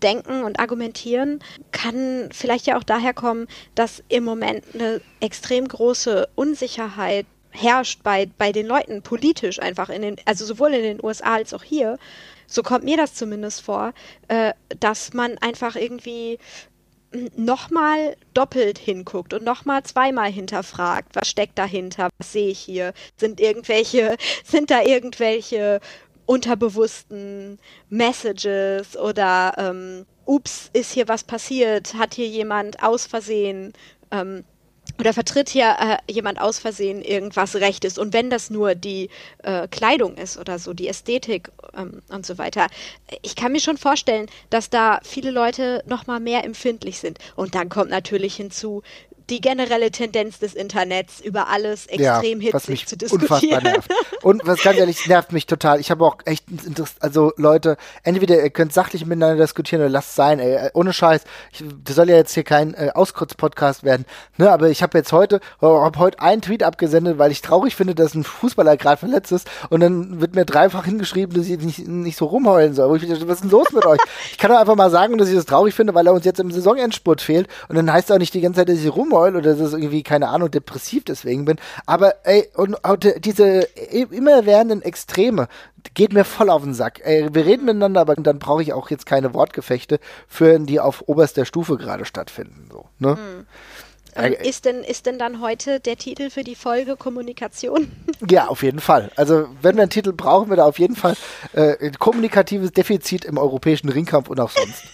Denken 0.00 0.44
und 0.44 0.58
Argumentieren 0.58 1.40
kann 1.72 2.28
vielleicht 2.32 2.66
ja 2.66 2.76
auch 2.76 2.82
daher 2.82 3.14
kommen, 3.14 3.46
dass 3.74 4.02
im 4.08 4.24
Moment 4.24 4.64
eine 4.74 5.00
extrem 5.20 5.66
große 5.68 6.28
Unsicherheit 6.34 7.26
herrscht 7.50 8.02
bei, 8.02 8.28
bei 8.38 8.52
den 8.52 8.66
Leuten 8.66 9.02
politisch 9.02 9.60
einfach 9.60 9.88
in 9.88 10.02
den, 10.02 10.16
also 10.24 10.44
sowohl 10.44 10.74
in 10.74 10.82
den 10.82 11.04
USA 11.04 11.34
als 11.34 11.54
auch 11.54 11.62
hier. 11.62 11.98
So 12.46 12.62
kommt 12.62 12.84
mir 12.84 12.96
das 12.96 13.14
zumindest 13.14 13.62
vor, 13.62 13.92
äh, 14.28 14.52
dass 14.80 15.14
man 15.14 15.38
einfach 15.38 15.76
irgendwie 15.76 16.38
nochmal 17.36 18.16
doppelt 18.34 18.78
hinguckt 18.78 19.34
und 19.34 19.44
nochmal 19.44 19.82
zweimal 19.84 20.30
hinterfragt, 20.30 21.14
was 21.14 21.28
steckt 21.28 21.58
dahinter, 21.58 22.08
was 22.18 22.32
sehe 22.32 22.48
ich 22.48 22.58
hier, 22.58 22.92
sind 23.16 23.40
irgendwelche, 23.40 24.16
sind 24.44 24.70
da 24.70 24.82
irgendwelche 24.82 25.80
unterbewussten 26.26 27.58
Messages 27.88 28.96
oder 28.96 29.54
ähm, 29.58 30.06
ups, 30.26 30.70
ist 30.72 30.92
hier 30.92 31.08
was 31.08 31.24
passiert, 31.24 31.94
hat 31.94 32.14
hier 32.14 32.28
jemand 32.28 32.82
aus 32.82 33.06
Versehen 33.06 33.72
ähm, 34.10 34.44
oder 34.98 35.12
vertritt 35.12 35.48
hier 35.48 35.76
äh, 35.80 36.12
jemand 36.12 36.40
aus 36.40 36.58
Versehen 36.58 37.02
irgendwas 37.02 37.56
Rechtes 37.56 37.98
und 37.98 38.12
wenn 38.12 38.30
das 38.30 38.50
nur 38.50 38.74
die 38.74 39.08
äh, 39.42 39.66
Kleidung 39.68 40.16
ist 40.16 40.38
oder 40.38 40.58
so, 40.58 40.72
die 40.72 40.88
Ästhetik 40.88 41.50
ähm, 41.76 42.02
und 42.10 42.24
so 42.24 42.38
weiter. 42.38 42.68
Ich 43.22 43.34
kann 43.34 43.52
mir 43.52 43.60
schon 43.60 43.78
vorstellen, 43.78 44.26
dass 44.50 44.70
da 44.70 45.00
viele 45.02 45.30
Leute 45.30 45.82
noch 45.86 46.06
mal 46.06 46.20
mehr 46.20 46.44
empfindlich 46.44 47.00
sind. 47.00 47.18
Und 47.34 47.54
dann 47.54 47.68
kommt 47.68 47.90
natürlich 47.90 48.36
hinzu, 48.36 48.82
die 49.30 49.40
generelle 49.40 49.90
Tendenz 49.90 50.38
des 50.38 50.54
Internets 50.54 51.20
über 51.20 51.48
alles 51.48 51.86
extrem 51.86 52.40
ja, 52.40 52.52
hitzig 52.52 52.86
zu 52.86 52.96
diskutieren. 52.96 53.62
Nervt. 53.62 53.90
Und 54.22 54.46
was 54.46 54.62
ganz 54.62 54.78
ehrlich 54.78 55.06
nervt 55.06 55.32
mich 55.32 55.46
total. 55.46 55.80
Ich 55.80 55.90
habe 55.90 56.04
auch 56.04 56.18
echt 56.26 56.44
Interesse, 56.50 56.94
also 57.00 57.32
Leute, 57.36 57.78
entweder 58.02 58.42
ihr 58.42 58.50
könnt 58.50 58.74
sachlich 58.74 59.06
miteinander 59.06 59.42
diskutieren 59.42 59.80
oder 59.80 59.88
lasst 59.88 60.14
sein, 60.14 60.40
ey. 60.40 60.68
Ohne 60.74 60.92
Scheiß. 60.92 61.22
Ich, 61.52 61.64
das 61.84 61.96
soll 61.96 62.10
ja 62.10 62.16
jetzt 62.16 62.34
hier 62.34 62.44
kein 62.44 62.74
äh, 62.74 62.90
Auskotz-Podcast 62.94 63.82
werden, 63.82 64.04
ne? 64.36 64.50
Aber 64.50 64.68
ich 64.68 64.82
habe 64.82 64.98
jetzt 64.98 65.12
heute, 65.12 65.40
habe 65.60 65.98
heute 65.98 66.20
einen 66.20 66.42
Tweet 66.42 66.62
abgesendet, 66.62 67.18
weil 67.18 67.32
ich 67.32 67.40
traurig 67.40 67.76
finde, 67.76 67.94
dass 67.94 68.14
ein 68.14 68.24
Fußballer 68.24 68.76
gerade 68.76 68.98
verletzt 68.98 69.32
ist 69.32 69.48
und 69.70 69.80
dann 69.80 70.20
wird 70.20 70.34
mir 70.34 70.44
dreifach 70.44 70.84
hingeschrieben, 70.84 71.34
dass 71.34 71.48
ich 71.48 71.58
nicht, 71.60 71.88
nicht 71.88 72.18
so 72.18 72.26
rumheulen 72.26 72.74
soll. 72.74 73.02
Ich, 73.02 73.10
was 73.26 73.36
ist 73.36 73.44
denn 73.44 73.50
los 73.50 73.68
mit 73.72 73.86
euch? 73.86 74.00
Ich 74.30 74.38
kann 74.38 74.50
doch 74.50 74.58
einfach 74.58 74.76
mal 74.76 74.90
sagen, 74.90 75.16
dass 75.16 75.28
ich 75.28 75.34
das 75.34 75.46
traurig 75.46 75.74
finde, 75.74 75.94
weil 75.94 76.06
er 76.06 76.12
uns 76.12 76.26
jetzt 76.26 76.40
im 76.40 76.50
Saisonendspurt 76.50 77.22
fehlt 77.22 77.48
und 77.68 77.76
dann 77.76 77.90
heißt 77.90 78.10
es 78.10 78.14
auch 78.14 78.18
nicht 78.18 78.34
die 78.34 78.42
ganze 78.42 78.60
Zeit, 78.60 78.68
dass 78.68 78.78
ich 78.78 78.94
rumheule 78.94 79.13
rumheule 79.14 79.38
oder 79.38 79.54
dass 79.54 79.72
ich 79.72 79.78
irgendwie, 79.78 80.02
keine 80.02 80.28
Ahnung, 80.28 80.50
depressiv 80.50 81.04
deswegen 81.04 81.44
bin. 81.44 81.58
Aber 81.86 82.14
ey, 82.24 82.48
und 82.54 82.76
diese 83.18 83.60
immerwährenden 84.10 84.82
Extreme, 84.82 85.48
geht 85.92 86.12
mir 86.12 86.24
voll 86.24 86.50
auf 86.50 86.62
den 86.62 86.74
Sack. 86.74 87.00
Ey, 87.04 87.28
wir 87.32 87.44
reden 87.44 87.66
miteinander, 87.66 88.00
aber 88.00 88.14
dann 88.14 88.38
brauche 88.38 88.62
ich 88.62 88.72
auch 88.72 88.90
jetzt 88.90 89.06
keine 89.06 89.34
Wortgefechte 89.34 90.00
führen, 90.28 90.66
die 90.66 90.80
auf 90.80 91.04
oberster 91.06 91.44
Stufe 91.44 91.76
gerade 91.76 92.04
stattfinden. 92.04 92.68
So, 92.72 92.86
ne? 92.98 93.14
Mhm. 93.14 93.46
Ähm, 94.16 94.32
ist, 94.32 94.64
denn, 94.64 94.84
ist 94.84 95.06
denn 95.06 95.18
dann 95.18 95.40
heute 95.40 95.80
der 95.80 95.96
Titel 95.96 96.30
für 96.30 96.44
die 96.44 96.54
Folge 96.54 96.96
Kommunikation? 96.96 97.90
Ja, 98.30 98.46
auf 98.46 98.62
jeden 98.62 98.80
Fall. 98.80 99.10
Also 99.16 99.48
wenn 99.60 99.74
wir 99.76 99.82
einen 99.82 99.90
Titel 99.90 100.12
brauchen, 100.12 100.48
wir 100.48 100.56
da 100.56 100.64
auf 100.64 100.78
jeden 100.78 100.96
Fall 100.96 101.14
äh, 101.52 101.90
kommunikatives 101.98 102.72
Defizit 102.72 103.24
im 103.24 103.36
europäischen 103.36 103.90
Ringkampf 103.90 104.30
und 104.30 104.40
auch 104.40 104.50
sonst. 104.50 104.84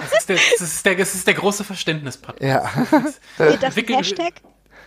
Das 0.00 0.12
ist 0.18 0.28
der, 0.28 0.36
das 0.36 0.60
ist 0.60 0.86
der, 0.86 0.94
das 0.94 1.14
ist 1.14 1.26
der 1.26 1.34
große 1.34 1.64
Verständnispart. 1.64 2.42
Ja. 2.42 2.70
Ist 3.38 3.62
das 3.62 3.76
ein 3.76 3.86
Hashtag? 3.86 4.34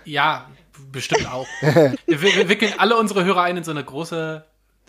Ja, 0.05 0.49
bestimmt 0.91 1.27
auch. 1.31 1.47
wir, 1.61 1.95
wir 2.05 2.49
wickeln 2.49 2.73
alle 2.77 2.97
unsere 2.97 3.25
Hörer 3.25 3.43
ein 3.43 3.57
in 3.57 3.63
so 3.63 3.71
eine 3.71 3.83
große 3.83 4.45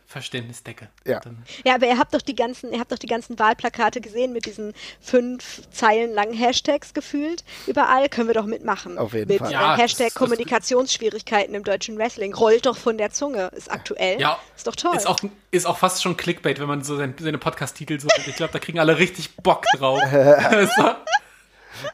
Verständnisdecke. 0.09 0.89
Ja. 1.05 1.21
ja, 1.67 1.75
aber 1.75 1.87
ihr 1.87 1.99
habt 1.99 2.15
doch 2.15 2.23
die 2.23 2.35
ganzen, 2.35 2.73
ihr 2.73 2.81
habt 2.81 2.91
doch 2.91 2.99
die 2.99 3.07
ganzen 3.07 3.39
Wahlplakate 3.39 4.01
gesehen 4.01 4.33
mit 4.33 4.47
diesen 4.47 4.73
fünf 5.03 5.69
Zeilen 5.71 6.15
langen 6.15 6.33
Hashtags 6.33 6.95
gefühlt. 6.95 7.45
Überall 7.67 8.09
können 8.09 8.27
wir 8.27 8.35
doch 8.35 8.47
mitmachen. 8.47 8.97
Auf 8.97 9.13
jeden 9.13 9.29
mit, 9.29 9.39
Fall. 9.39 9.51
Äh, 9.51 9.53
ja, 9.53 9.77
Hashtag 9.77 10.07
das, 10.07 10.15
Kommunikationsschwierigkeiten 10.15 11.55
im 11.55 11.63
deutschen 11.63 11.99
Wrestling. 11.99 12.33
Rollt 12.33 12.65
doch 12.65 12.79
von 12.79 12.97
der 12.97 13.11
Zunge. 13.11 13.51
Ist 13.55 13.71
aktuell. 13.71 14.19
Ja. 14.19 14.39
Ist 14.57 14.67
doch 14.67 14.77
toll. 14.77 14.97
Ist 14.97 15.07
auch, 15.07 15.19
ist 15.51 15.67
auch 15.67 15.77
fast 15.77 16.03
schon 16.03 16.17
Clickbait, 16.17 16.59
wenn 16.59 16.69
man 16.69 16.83
so 16.83 16.97
seine, 16.97 17.13
seine 17.21 17.37
Podcast-Titel 17.37 18.01
so. 18.01 18.09
ich 18.27 18.35
glaube, 18.35 18.55
da 18.55 18.61
kriegen 18.61 18.79
alle 18.79 18.99
richtig 18.99 19.37
Bock 19.37 19.67
drauf. 19.77 20.01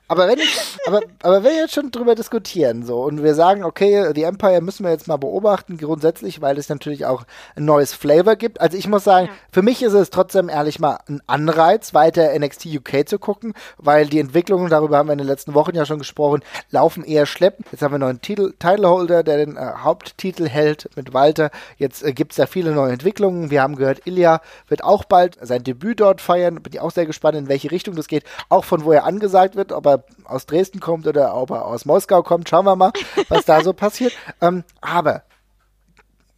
Aber 0.09 0.29
wenn 0.29 0.39
ich, 0.39 0.79
aber, 0.87 1.01
aber 1.23 1.43
wenn 1.43 1.53
wir 1.53 1.61
jetzt 1.61 1.75
schon 1.75 1.91
drüber 1.91 2.15
diskutieren, 2.15 2.85
so, 2.85 3.03
und 3.03 3.23
wir 3.23 3.35
sagen, 3.35 3.65
okay, 3.65 4.13
die 4.13 4.23
Empire 4.23 4.61
müssen 4.61 4.85
wir 4.85 4.91
jetzt 4.91 5.09
mal 5.09 5.17
beobachten, 5.17 5.79
grundsätzlich, 5.79 6.41
weil 6.41 6.59
es 6.59 6.69
natürlich 6.69 7.07
auch 7.07 7.25
ein 7.57 7.65
neues 7.65 7.93
Flavor 7.95 8.37
gibt. 8.37 8.61
Also 8.61 8.77
ich 8.77 8.89
muss 8.89 9.05
sagen, 9.05 9.27
ja. 9.27 9.33
für 9.51 9.63
mich 9.63 9.83
ist 9.83 9.93
es 9.93 10.11
trotzdem 10.11 10.49
ehrlich 10.49 10.79
mal 10.79 10.99
ein 11.09 11.23
Anreiz, 11.27 11.95
weiter 11.95 12.39
NXT 12.39 12.67
UK 12.67 13.09
zu 13.09 13.19
gucken, 13.19 13.55
weil 13.79 14.07
die 14.07 14.21
Entwicklungen, 14.21 14.71
darüber 14.71 14.99
haben 14.99 15.09
wir 15.09 15.13
in 15.13 15.19
den 15.19 15.27
letzten 15.27 15.55
Wochen 15.55 15.75
ja 15.75 15.87
schon 15.87 15.99
gesprochen, 15.99 16.43
laufen 16.71 17.05
eher 17.05 17.27
schleppend. 17.27 17.69
Jetzt 17.73 17.83
haben 17.83 17.93
wir 17.93 17.97
einen 17.97 18.05
neuen 18.05 18.21
Titel, 18.21 18.53
Titleholder, 18.59 19.23
der 19.23 19.39
den 19.39 19.57
äh, 19.57 19.73
Haupttitel 19.79 20.49
hält 20.49 20.91
mit 20.97 21.15
Walter. 21.15 21.51
Jetzt 21.79 22.03
äh, 22.03 22.13
gibt 22.13 22.33
es 22.33 22.37
da 22.37 22.47
viele 22.47 22.73
neue 22.73 22.93
Entwicklungen. 22.93 23.51
Wir 23.51 23.63
haben 23.63 23.77
gehört, 23.77 24.07
Ilya 24.07 24.41
wird 24.69 24.85
auch 24.85 25.05
bald 25.05 25.39
sein 25.41 25.65
Debüt 25.65 26.01
dort 26.01 26.21
feiern. 26.21 26.63
Bin 26.63 26.73
ich 26.73 26.81
auch 26.81 26.91
sehr 26.91 27.07
gespannt, 27.07 27.37
in 27.37 27.49
welche 27.49 27.71
Richtung 27.71 27.97
das 27.97 28.09
geht. 28.09 28.25
Auch 28.49 28.65
von 28.65 28.85
wo 28.85 28.93
er 28.93 29.05
angesagt 29.05 29.57
wird 29.57 29.73
ob 29.75 29.87
er 29.87 30.05
aus 30.25 30.47
Dresden 30.47 30.81
kommt 30.81 31.07
oder 31.07 31.35
ob 31.35 31.51
er 31.51 31.65
aus 31.67 31.85
Moskau 31.85 32.23
kommt. 32.23 32.49
Schauen 32.49 32.65
wir 32.65 32.77
mal, 32.77 32.93
was 33.29 33.45
da 33.45 33.63
so 33.63 33.73
passiert. 33.73 34.13
Ähm, 34.41 34.65
aber 34.81 35.23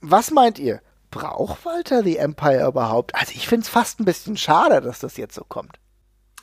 was 0.01 0.31
meint 0.31 0.59
ihr? 0.59 0.81
Braucht 1.11 1.65
Walter 1.65 2.03
the 2.03 2.17
Empire 2.17 2.67
überhaupt? 2.67 3.15
Also 3.15 3.33
ich 3.35 3.49
finde 3.49 3.63
es 3.63 3.69
fast 3.69 4.01
ein 4.01 4.05
bisschen 4.05 4.37
schade, 4.37 4.81
dass 4.81 4.99
das 4.99 5.17
jetzt 5.17 5.35
so 5.35 5.45
kommt. 5.45 5.79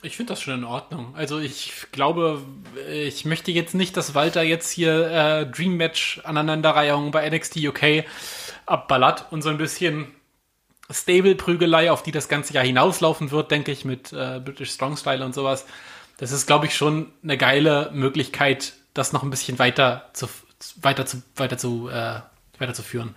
Ich 0.02 0.16
finde 0.16 0.32
das 0.32 0.42
schon 0.42 0.54
in 0.54 0.64
Ordnung. 0.64 1.14
Also 1.16 1.38
ich 1.38 1.72
glaube, 1.90 2.42
ich 2.90 3.24
möchte 3.24 3.52
jetzt 3.52 3.74
nicht, 3.74 3.96
dass 3.96 4.14
Walter 4.14 4.42
jetzt 4.42 4.70
hier 4.70 5.10
äh, 5.10 5.46
Dream 5.46 5.76
Match 5.76 6.20
Aneinanderreihung 6.24 7.10
bei 7.10 7.28
NXT 7.28 7.56
UK 7.56 8.04
abballert 8.66 9.26
und 9.30 9.42
so 9.42 9.48
ein 9.48 9.56
bisschen 9.56 10.08
Stable-Prügelei, 10.90 11.90
auf 11.90 12.02
die 12.02 12.12
das 12.12 12.28
ganze 12.28 12.52
Jahr 12.52 12.64
hinauslaufen 12.64 13.30
wird, 13.30 13.50
denke 13.50 13.72
ich, 13.72 13.86
mit 13.86 14.12
äh, 14.12 14.40
British 14.44 14.72
Strong 14.72 14.98
Style 14.98 15.24
und 15.24 15.34
sowas 15.34 15.64
das 16.18 16.32
ist, 16.32 16.46
glaube 16.46 16.66
ich, 16.66 16.74
schon 16.74 17.12
eine 17.22 17.36
geile 17.36 17.90
Möglichkeit, 17.92 18.74
das 18.94 19.12
noch 19.12 19.22
ein 19.22 19.30
bisschen 19.30 19.58
weiter 19.58 20.10
zu, 20.12 20.28
weiter 20.80 21.06
zu, 21.06 21.22
weiter 21.36 21.58
zu, 21.58 21.88
äh, 21.88 22.20
weiterzuführen. 22.58 23.14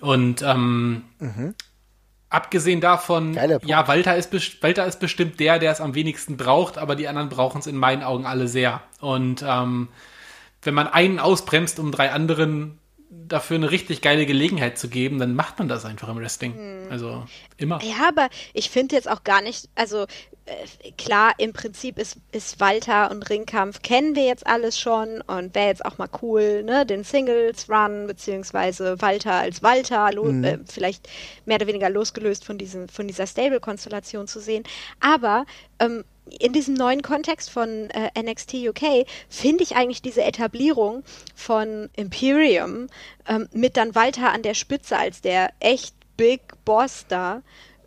Und 0.00 0.42
ähm, 0.42 1.04
mhm. 1.18 1.54
abgesehen 2.28 2.80
davon, 2.80 3.34
ja, 3.64 3.86
Walter 3.86 4.16
ist, 4.16 4.32
Walter 4.62 4.86
ist 4.86 4.98
bestimmt 4.98 5.38
der, 5.38 5.58
der 5.58 5.72
es 5.72 5.80
am 5.80 5.94
wenigsten 5.94 6.36
braucht, 6.36 6.78
aber 6.78 6.96
die 6.96 7.06
anderen 7.06 7.28
brauchen 7.28 7.58
es 7.58 7.66
in 7.66 7.76
meinen 7.76 8.02
Augen 8.02 8.26
alle 8.26 8.48
sehr. 8.48 8.82
Und 9.00 9.44
ähm, 9.46 9.88
wenn 10.62 10.74
man 10.74 10.88
einen 10.88 11.18
ausbremst, 11.18 11.78
um 11.78 11.92
drei 11.92 12.10
anderen 12.10 12.78
dafür 13.10 13.56
eine 13.56 13.70
richtig 13.70 14.00
geile 14.00 14.24
Gelegenheit 14.24 14.78
zu 14.78 14.88
geben, 14.88 15.18
dann 15.18 15.34
macht 15.34 15.58
man 15.58 15.68
das 15.68 15.84
einfach 15.84 16.08
im 16.08 16.16
Wrestling. 16.16 16.54
Hm. 16.54 16.90
Also 16.90 17.24
immer. 17.58 17.82
Ja, 17.82 18.08
aber 18.08 18.28
ich 18.54 18.70
finde 18.70 18.96
jetzt 18.96 19.08
auch 19.08 19.22
gar 19.22 19.42
nicht, 19.42 19.68
also 19.74 20.06
klar, 20.98 21.34
im 21.38 21.52
Prinzip 21.52 21.98
ist, 21.98 22.16
ist 22.32 22.58
Walter 22.58 23.10
und 23.10 23.28
Ringkampf 23.30 23.82
kennen 23.82 24.16
wir 24.16 24.24
jetzt 24.24 24.46
alles 24.46 24.78
schon 24.78 25.20
und 25.20 25.54
wäre 25.54 25.68
jetzt 25.68 25.84
auch 25.84 25.98
mal 25.98 26.08
cool, 26.20 26.64
ne, 26.64 26.84
den 26.84 27.04
Singles 27.04 27.68
Run 27.70 28.06
beziehungsweise 28.06 29.00
Walter 29.00 29.34
als 29.34 29.62
Walter, 29.62 30.10
mhm. 30.20 30.44
äh, 30.44 30.58
vielleicht 30.66 31.08
mehr 31.44 31.56
oder 31.56 31.68
weniger 31.68 31.90
losgelöst 31.90 32.44
von 32.44 32.58
diesem, 32.58 32.88
von 32.88 33.06
dieser 33.06 33.26
Stable-Konstellation 33.26 34.26
zu 34.26 34.40
sehen. 34.40 34.64
Aber 35.00 35.46
ähm, 35.78 36.04
in 36.38 36.52
diesem 36.52 36.74
neuen 36.74 37.02
Kontext 37.02 37.50
von 37.50 37.90
äh, 37.90 38.10
NXT 38.20 38.54
UK 38.54 39.06
finde 39.28 39.62
ich 39.62 39.76
eigentlich 39.76 40.02
diese 40.02 40.22
Etablierung 40.22 41.04
von 41.34 41.88
Imperium 41.96 42.88
ähm, 43.28 43.48
mit 43.52 43.76
dann 43.76 43.94
Walter 43.94 44.32
an 44.32 44.42
der 44.42 44.54
Spitze 44.54 44.96
als 44.96 45.20
der 45.20 45.50
echt 45.60 45.94
Big 46.16 46.40
Boss 46.64 47.06
da 47.08 47.42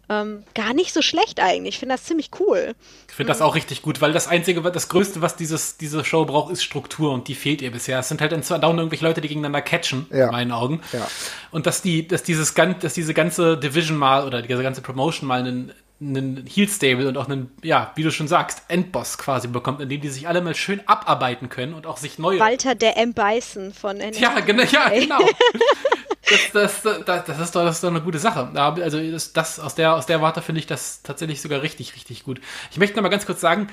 ähm, 0.10 0.44
gar 0.54 0.74
nicht 0.74 0.94
so 0.94 1.02
schlecht 1.02 1.40
eigentlich. 1.40 1.76
Ich 1.76 1.80
finde 1.80 1.96
das 1.96 2.04
ziemlich 2.04 2.30
cool. 2.40 2.76
Ich 3.08 3.16
finde 3.16 3.32
das 3.32 3.42
auch 3.42 3.56
richtig 3.56 3.82
gut, 3.82 4.02
weil 4.02 4.14
das 4.14 4.28
Einzige, 4.28 4.62
das 4.62 4.90
Größte, 4.90 5.22
was 5.22 5.36
dieses, 5.36 5.78
diese 5.78 6.06
Show 6.06 6.26
braucht, 6.26 6.52
ist 6.52 6.64
Struktur 6.64 7.12
und 7.12 7.28
die 7.28 7.36
fehlt 7.36 7.62
ihr 7.62 7.72
bisher. 7.72 8.00
Es 8.00 8.10
sind 8.10 8.22
halt 8.22 8.32
dauernd 8.32 8.80
irgendwelche 8.80 9.06
Leute, 9.06 9.22
die 9.22 9.28
gegeneinander 9.28 9.62
catchen, 9.62 10.06
ja. 10.12 10.26
in 10.26 10.32
meinen 10.32 10.52
Augen. 10.52 10.82
Ja. 10.94 11.08
Und 11.52 11.66
dass 11.66 11.82
die, 11.82 12.08
dass 12.08 12.24
dieses 12.24 12.54
dass 12.54 12.94
diese 12.94 13.14
ganze 13.14 13.58
Division 13.58 13.98
mal 13.98 14.26
oder 14.26 14.42
diese 14.42 14.64
ganze 14.64 14.82
Promotion 14.82 15.28
mal 15.28 15.40
einen, 15.40 15.72
einen 16.02 16.46
Heal-Stable 16.46 17.08
und 17.08 17.18
auch 17.18 17.28
einen, 17.28 17.52
ja, 17.64 17.92
wie 17.96 18.04
du 18.04 18.12
schon 18.12 18.28
sagst, 18.28 18.64
Endboss 18.68 19.18
quasi 19.18 19.48
bekommt, 19.48 19.82
in 19.82 19.90
dem 19.90 20.02
die 20.02 20.10
sich 20.10 20.28
alle 20.28 20.42
mal 20.42 20.56
schön 20.56 20.82
abarbeiten 20.88 21.50
können 21.50 21.74
und 21.74 21.88
auch 21.88 21.98
sich 21.98 22.20
neue. 22.20 22.40
Walter 22.40 22.76
der 22.76 22.98
M. 22.98 23.14
Bison 23.14 23.74
von 23.74 23.98
NXT. 23.98 24.22
Ja, 24.22 24.40
genau, 24.42 24.64
ja, 24.64 24.90
genau. 24.90 25.20
das, 26.30 26.82
das, 26.82 27.06
das, 27.06 27.26
das, 27.26 27.40
ist 27.40 27.56
doch, 27.56 27.64
das 27.64 27.76
ist 27.76 27.84
doch 27.84 27.90
eine 27.90 28.02
gute 28.02 28.20
Sache. 28.20 28.50
Also 28.56 29.00
das, 29.00 29.34
das 29.34 29.60
aus, 29.60 29.76
der, 29.76 29.96
aus 29.96 30.06
der 30.06 30.22
Warte 30.22 30.42
finde 30.42 30.60
ich 30.60 30.68
das 30.68 31.04
tatsächlich 31.04 31.42
sogar 31.42 31.62
richtig, 31.62 31.96
richtig 31.96 32.24
gut. 32.24 32.42
Ich 32.72 32.78
möchte 32.78 32.96
noch 32.96 33.04
mal 33.04 33.10
ganz 33.10 33.26
kurz 33.26 33.42
sagen, 33.42 33.68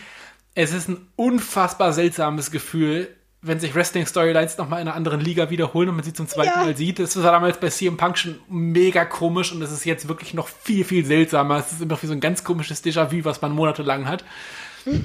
es 0.54 0.72
ist 0.72 0.88
ein 0.88 1.06
unfassbar 1.16 1.92
seltsames 1.92 2.50
Gefühl, 2.50 3.08
wenn 3.40 3.58
sich 3.58 3.74
Wrestling-Storylines 3.74 4.56
nochmal 4.56 4.80
in 4.80 4.88
einer 4.88 4.96
anderen 4.96 5.20
Liga 5.20 5.50
wiederholen 5.50 5.88
und 5.88 5.96
man 5.96 6.04
sie 6.04 6.12
zum 6.12 6.28
zweiten 6.28 6.60
ja. 6.60 6.64
Mal 6.64 6.76
sieht. 6.76 7.00
Das 7.00 7.20
war 7.20 7.32
damals 7.32 7.58
bei 7.58 7.70
CM 7.70 7.96
Punk 7.96 8.16
schon 8.16 8.38
mega 8.48 9.04
komisch 9.04 9.52
und 9.52 9.60
es 9.62 9.72
ist 9.72 9.84
jetzt 9.84 10.06
wirklich 10.08 10.32
noch 10.32 10.46
viel, 10.46 10.84
viel 10.84 11.04
seltsamer. 11.04 11.56
Es 11.56 11.72
ist 11.72 11.82
immer 11.82 12.00
wie 12.00 12.06
so 12.06 12.12
ein 12.12 12.20
ganz 12.20 12.44
komisches 12.44 12.84
Déjà-vu, 12.84 13.24
was 13.24 13.42
man 13.42 13.52
monatelang 13.52 14.06
hat. 14.06 14.24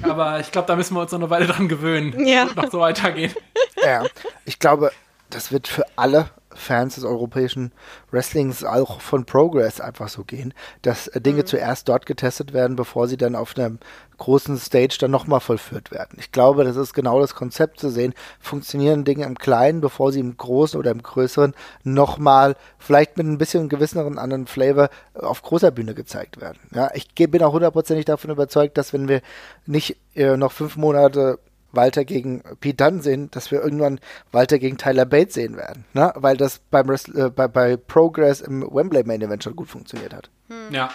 Aber 0.02 0.40
ich 0.40 0.52
glaube, 0.52 0.66
da 0.66 0.76
müssen 0.76 0.94
wir 0.94 1.00
uns 1.00 1.12
noch 1.12 1.18
eine 1.18 1.30
Weile 1.30 1.46
dran 1.46 1.68
gewöhnen 1.68 2.26
ja. 2.26 2.44
und 2.44 2.56
noch 2.56 2.70
so 2.70 2.80
weitergehen. 2.80 3.32
Ja, 3.84 4.04
ich 4.44 4.58
glaube, 4.58 4.90
das 5.30 5.52
wird 5.52 5.68
für 5.68 5.84
alle 5.94 6.30
Fans 6.58 6.96
des 6.96 7.04
europäischen 7.04 7.72
Wrestlings 8.10 8.64
auch 8.64 9.00
von 9.00 9.24
Progress 9.24 9.80
einfach 9.80 10.08
so 10.08 10.24
gehen, 10.24 10.54
dass 10.82 11.08
äh, 11.08 11.20
Dinge 11.20 11.42
mhm. 11.42 11.46
zuerst 11.46 11.88
dort 11.88 12.06
getestet 12.06 12.52
werden, 12.52 12.76
bevor 12.76 13.08
sie 13.08 13.16
dann 13.16 13.34
auf 13.34 13.56
einem 13.56 13.78
großen 14.18 14.58
Stage 14.58 14.98
dann 15.00 15.12
nochmal 15.12 15.40
vollführt 15.40 15.90
werden. 15.90 16.18
Ich 16.18 16.32
glaube, 16.32 16.64
das 16.64 16.76
ist 16.76 16.92
genau 16.92 17.20
das 17.20 17.34
Konzept 17.34 17.78
zu 17.80 17.88
sehen. 17.88 18.14
Funktionieren 18.40 19.04
Dinge 19.04 19.24
im 19.24 19.38
Kleinen, 19.38 19.80
bevor 19.80 20.12
sie 20.12 20.20
im 20.20 20.36
Großen 20.36 20.78
oder 20.78 20.90
im 20.90 21.02
Größeren 21.02 21.54
nochmal, 21.84 22.56
vielleicht 22.78 23.16
mit 23.16 23.26
ein 23.26 23.38
bisschen 23.38 23.68
gewisseren 23.68 24.18
anderen 24.18 24.46
Flavor 24.46 24.90
auf 25.14 25.42
großer 25.42 25.70
Bühne 25.70 25.94
gezeigt 25.94 26.40
werden. 26.40 26.58
Ja, 26.74 26.90
ich 26.94 27.14
bin 27.14 27.42
auch 27.42 27.52
hundertprozentig 27.52 28.04
davon 28.04 28.30
überzeugt, 28.30 28.76
dass 28.76 28.92
wenn 28.92 29.08
wir 29.08 29.22
nicht 29.66 29.96
äh, 30.14 30.36
noch 30.36 30.52
fünf 30.52 30.76
Monate 30.76 31.38
Walter 31.72 32.04
gegen 32.04 32.42
Pete 32.60 32.84
Dunne 32.84 33.02
sehen, 33.02 33.30
dass 33.30 33.50
wir 33.50 33.62
irgendwann 33.62 34.00
Walter 34.32 34.58
gegen 34.58 34.78
Tyler 34.78 35.04
Bates 35.04 35.34
sehen 35.34 35.56
werden. 35.56 35.84
Ne? 35.92 36.12
Weil 36.16 36.36
das 36.36 36.60
beim 36.70 36.90
äh, 36.90 37.30
bei, 37.30 37.48
bei 37.48 37.76
Progress 37.76 38.40
im 38.40 38.62
Wembley 38.62 39.04
Main 39.04 39.22
Event 39.22 39.44
schon 39.44 39.56
gut 39.56 39.68
funktioniert 39.68 40.14
hat. 40.14 40.30
Hm. 40.48 40.72
Ja. 40.72 40.90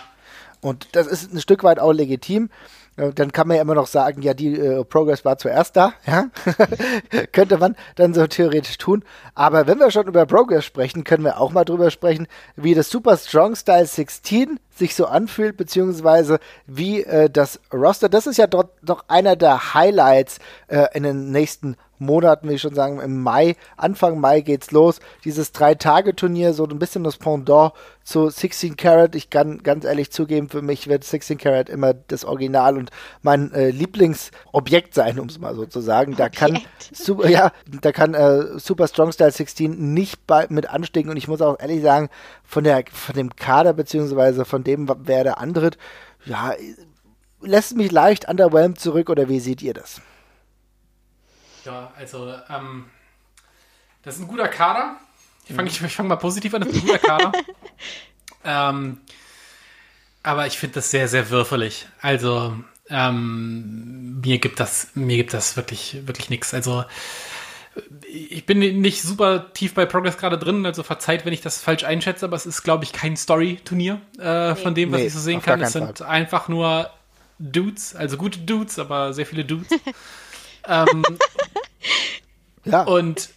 Und 0.61 0.95
das 0.95 1.07
ist 1.07 1.33
ein 1.33 1.41
Stück 1.41 1.63
weit 1.63 1.79
auch 1.79 1.91
legitim. 1.91 2.49
Dann 2.95 3.31
kann 3.31 3.47
man 3.47 3.57
ja 3.57 3.63
immer 3.63 3.73
noch 3.73 3.87
sagen, 3.87 4.21
ja, 4.21 4.35
die 4.35 4.53
äh, 4.55 4.83
Progress 4.85 5.25
war 5.25 5.39
zuerst 5.39 5.75
da, 5.75 5.93
ja. 6.05 6.27
Könnte 7.31 7.57
man 7.57 7.75
dann 7.95 8.13
so 8.13 8.27
theoretisch 8.27 8.77
tun. 8.77 9.03
Aber 9.33 9.65
wenn 9.65 9.79
wir 9.79 9.89
schon 9.89 10.07
über 10.07 10.27
Progress 10.27 10.63
sprechen, 10.63 11.03
können 11.03 11.23
wir 11.23 11.39
auch 11.39 11.51
mal 11.51 11.65
drüber 11.65 11.89
sprechen, 11.89 12.27
wie 12.55 12.75
das 12.75 12.91
Super 12.91 13.17
Strong 13.17 13.55
Style 13.55 13.87
16 13.87 14.59
sich 14.75 14.95
so 14.95 15.05
anfühlt, 15.05 15.57
beziehungsweise 15.57 16.39
wie 16.65 17.03
äh, 17.03 17.29
das 17.29 17.59
Roster, 17.71 18.09
das 18.09 18.27
ist 18.27 18.37
ja 18.37 18.47
dort 18.47 18.71
doch 18.81 19.05
einer 19.07 19.35
der 19.35 19.73
Highlights 19.73 20.39
äh, 20.67 20.87
in 20.93 21.03
den 21.03 21.31
nächsten 21.31 21.75
Monaten, 21.99 22.49
wie 22.49 22.53
ich 22.53 22.61
schon 22.61 22.75
sagen, 22.75 22.99
im 22.99 23.21
Mai, 23.21 23.55
Anfang 23.77 24.19
Mai 24.19 24.41
geht's 24.41 24.71
los. 24.71 24.99
Dieses 25.25 25.51
Drei-Tage-Turnier, 25.51 26.53
so 26.53 26.65
ein 26.65 26.79
bisschen 26.79 27.03
das 27.03 27.17
Pendant 27.17 27.73
zu 28.03 28.29
16 28.29 28.75
Carat. 28.75 29.15
Ich 29.15 29.29
kann 29.29 29.63
ganz 29.63 29.85
ehrlich 29.85 30.11
zugeben, 30.11 30.49
für 30.49 30.61
mich 30.61 30.87
wird 30.87 31.03
16 31.03 31.37
Carat 31.37 31.69
immer 31.69 31.93
das 31.93 32.25
Original 32.25 32.77
und 32.77 32.91
mein 33.21 33.51
äh, 33.53 33.69
Lieblingsobjekt 33.69 34.93
sein, 34.93 35.19
um 35.19 35.27
es 35.29 35.39
mal 35.39 35.55
so 35.55 35.65
zu 35.65 35.79
sagen. 35.79 36.15
Da 36.17 36.29
kann, 36.29 36.59
super, 36.91 37.29
ja, 37.29 37.51
da 37.81 37.91
kann 37.91 38.13
äh, 38.13 38.59
Super 38.59 38.87
Strong 38.87 39.13
Style 39.13 39.31
16 39.31 39.93
nicht 39.93 40.27
bei, 40.27 40.47
mit 40.49 40.69
anstecken 40.69 41.09
und 41.09 41.17
ich 41.17 41.27
muss 41.27 41.41
auch 41.41 41.59
ehrlich 41.59 41.81
sagen, 41.81 42.09
von 42.43 42.63
der, 42.63 42.83
von 42.91 43.15
dem 43.15 43.35
Kader 43.35 43.73
beziehungsweise 43.73 44.45
von 44.45 44.62
dem, 44.63 44.89
wer 45.03 45.23
der 45.23 45.39
antritt, 45.39 45.77
ja, 46.25 46.53
lässt 47.41 47.75
mich 47.75 47.91
leicht 47.91 48.27
underwhelmed 48.27 48.79
zurück 48.79 49.09
oder 49.09 49.29
wie 49.29 49.39
seht 49.39 49.61
ihr 49.61 49.73
das? 49.73 50.01
Ja, 51.65 51.91
also, 51.97 52.33
ähm, 52.49 52.85
das 54.03 54.15
ist 54.15 54.21
ein 54.21 54.27
guter 54.27 54.47
Kader. 54.47 54.97
Ich 55.47 55.55
fange 55.55 55.69
ich 55.69 55.79
fang 55.79 56.07
mal 56.07 56.15
positiv 56.15 56.53
an, 56.53 56.61
das 56.61 56.71
ist 56.71 56.77
ein 56.77 56.87
guter 56.87 56.99
Kader. 56.99 57.31
ähm, 58.45 59.01
aber 60.23 60.47
ich 60.47 60.57
finde 60.57 60.75
das 60.75 60.91
sehr, 60.91 61.07
sehr 61.07 61.29
würfelig. 61.29 61.87
Also, 62.01 62.57
ähm, 62.89 64.21
mir 64.21 64.39
gibt 64.39 64.59
das, 64.59 64.89
mir 64.93 65.17
gibt 65.17 65.33
das 65.33 65.57
wirklich, 65.57 66.05
wirklich 66.05 66.29
nichts. 66.29 66.53
Also, 66.53 66.85
ich 68.07 68.45
bin 68.45 68.59
nicht 68.59 69.01
super 69.01 69.51
tief 69.53 69.73
bei 69.73 69.85
Progress 69.85 70.17
gerade 70.17 70.37
drin, 70.37 70.65
also 70.65 70.83
verzeiht, 70.83 71.25
wenn 71.25 71.33
ich 71.33 71.41
das 71.41 71.61
falsch 71.61 71.83
einschätze, 71.83 72.25
aber 72.25 72.35
es 72.35 72.45
ist, 72.45 72.63
glaube 72.63 72.83
ich, 72.83 72.93
kein 72.93 73.17
Story-Turnier 73.17 73.99
äh, 74.19 74.55
von 74.55 74.75
dem, 74.75 74.91
was 74.91 74.99
nee, 74.99 75.07
ich 75.07 75.13
so 75.13 75.19
sehen 75.19 75.41
kann. 75.41 75.61
Es 75.61 75.73
sind 75.73 75.99
Fall. 75.99 76.07
einfach 76.07 76.47
nur 76.47 76.89
Dudes, 77.39 77.95
also 77.95 78.17
gute 78.17 78.39
Dudes, 78.39 78.77
aber 78.79 79.13
sehr 79.13 79.25
viele 79.25 79.45
Dudes. 79.45 79.67
ähm, 80.67 81.03
ja. 82.65 82.83
Und 82.83 83.29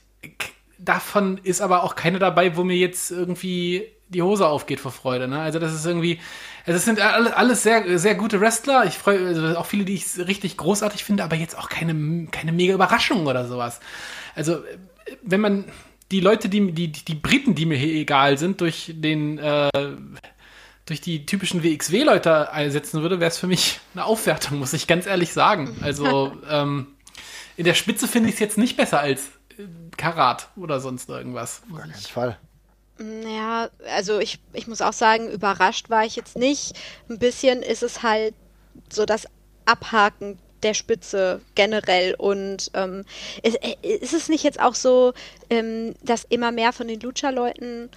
davon 0.79 1.39
ist 1.43 1.61
aber 1.61 1.83
auch 1.83 1.95
keine 1.95 2.19
dabei, 2.19 2.57
wo 2.57 2.65
mir 2.65 2.77
jetzt 2.77 3.11
irgendwie 3.11 3.87
die 4.09 4.23
Hose 4.23 4.47
aufgeht 4.47 4.81
vor 4.81 4.93
Freude. 4.93 5.27
Ne? 5.27 5.41
Also 5.41 5.59
das 5.59 5.75
ist 5.75 5.85
irgendwie, 5.85 6.21
also 6.65 6.77
es 6.77 6.85
sind 6.85 7.01
alles 7.01 7.63
sehr, 7.63 7.99
sehr 7.99 8.15
gute 8.15 8.41
Wrestler. 8.41 8.85
Ich 8.85 8.99
freue 8.99 9.27
also 9.27 9.59
auch 9.59 9.67
viele, 9.67 9.85
die 9.85 9.95
ich 9.95 10.19
richtig 10.19 10.57
großartig 10.57 11.05
finde, 11.05 11.25
aber 11.25 11.37
jetzt 11.37 11.59
auch 11.59 11.69
keine, 11.69 12.27
keine 12.31 12.53
mega 12.53 12.75
Überraschung 12.75 13.27
oder 13.27 13.49
sowas. 13.49 13.81
Also 14.37 14.63
wenn 15.23 15.41
man 15.41 15.65
die 16.13 16.21
Leute, 16.21 16.49
die, 16.49 16.73
die, 16.73 16.93
die 16.93 17.15
Briten, 17.15 17.57
die 17.57 17.67
mir 17.67 17.77
hier 17.77 17.95
egal 17.95 18.39
sind, 18.39 18.61
durch 18.61 18.93
den 18.95 19.39
äh, 19.39 19.71
durch 20.85 21.01
die 21.01 21.27
typischen 21.27 21.65
WXW-Leute 21.65 22.53
einsetzen 22.53 23.03
würde, 23.03 23.19
wäre 23.19 23.29
es 23.29 23.39
für 23.39 23.49
mich 23.49 23.81
eine 23.95 24.05
Aufwertung, 24.05 24.61
muss 24.61 24.73
ich 24.73 24.87
ganz 24.87 25.07
ehrlich 25.07 25.33
sagen. 25.33 25.77
Also 25.83 26.33
ähm, 26.49 26.87
in 27.57 27.65
der 27.65 27.75
Spitze 27.75 28.07
finde 28.07 28.29
ich 28.29 28.37
es 28.37 28.41
jetzt 28.41 28.57
nicht 28.57 28.77
besser 28.77 29.01
als 29.01 29.25
äh, 29.59 29.65
Karat 29.97 30.49
oder 30.55 30.79
sonst 30.81 31.09
irgendwas. 31.09 31.63
Auf 31.73 31.79
keinen 31.81 31.93
Fall. 31.95 32.39
Ja, 32.99 33.69
also 33.95 34.21
ich, 34.21 34.39
ich 34.53 34.69
muss 34.69 34.81
auch 34.81 34.93
sagen, 34.93 35.29
überrascht 35.29 35.91
war 35.91 36.05
ich 36.05 36.15
jetzt 36.17 36.39
nicht. 36.39 36.75
Ein 37.11 37.19
bisschen 37.19 37.63
ist 37.63 37.83
es 37.83 38.03
halt 38.03 38.35
so 38.89 39.05
das 39.05 39.27
Abhaken 39.67 40.39
der 40.67 40.75
Spitze 40.75 41.41
generell. 41.55 42.15
Und 42.17 42.71
ähm, 42.75 43.05
ist, 43.43 43.57
äh, 43.63 43.77
ist, 43.83 44.13
es 44.13 44.29
nicht 44.29 44.45
jetzt 44.45 44.61
auch 44.61 44.75
so, 44.75 45.13
ähm, 45.49 45.95
dass 46.03 46.25
immer 46.25 46.53
mehr 46.53 46.73
von 46.73 46.89
den 46.89 47.01
Lucha-Leuten 47.01 47.89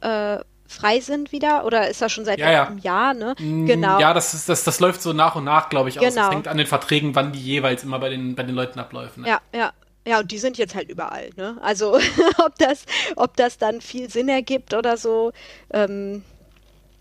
äh, 0.00 0.38
frei 0.68 1.00
sind 1.00 1.32
wieder? 1.32 1.64
Oder 1.64 1.88
ist 1.88 2.02
das 2.02 2.12
schon 2.12 2.24
seit 2.24 2.38
ja, 2.38 2.50
ja. 2.50 2.66
einem 2.66 2.78
Jahr, 2.78 3.14
ne? 3.14 3.34
Mm, 3.38 3.66
genau. 3.66 4.00
Ja, 4.00 4.12
das, 4.12 4.34
ist, 4.34 4.48
das, 4.48 4.64
das 4.64 4.80
läuft 4.80 5.02
so 5.02 5.12
nach 5.12 5.36
und 5.36 5.44
nach, 5.44 5.68
glaube 5.68 5.88
ich, 5.88 5.98
aus. 5.98 6.04
Genau. 6.04 6.26
Das 6.26 6.34
hängt 6.34 6.48
an 6.48 6.56
den 6.56 6.66
Verträgen, 6.66 7.14
wann 7.14 7.32
die 7.32 7.40
jeweils 7.40 7.84
immer 7.84 7.98
bei 7.98 8.10
den, 8.10 8.34
bei 8.34 8.42
den 8.42 8.54
Leuten 8.54 8.78
abläufen. 8.78 9.22
Ne? 9.22 9.28
Ja, 9.28 9.40
ja. 9.54 9.72
Ja, 10.08 10.20
und 10.20 10.30
die 10.30 10.38
sind 10.38 10.56
jetzt 10.56 10.76
halt 10.76 10.88
überall, 10.88 11.30
ne? 11.36 11.56
Also 11.60 11.98
ob 12.38 12.56
das, 12.58 12.86
ob 13.16 13.36
das 13.36 13.58
dann 13.58 13.80
viel 13.80 14.08
Sinn 14.08 14.28
ergibt 14.28 14.72
oder 14.72 14.96
so, 14.96 15.32
ähm, 15.72 16.22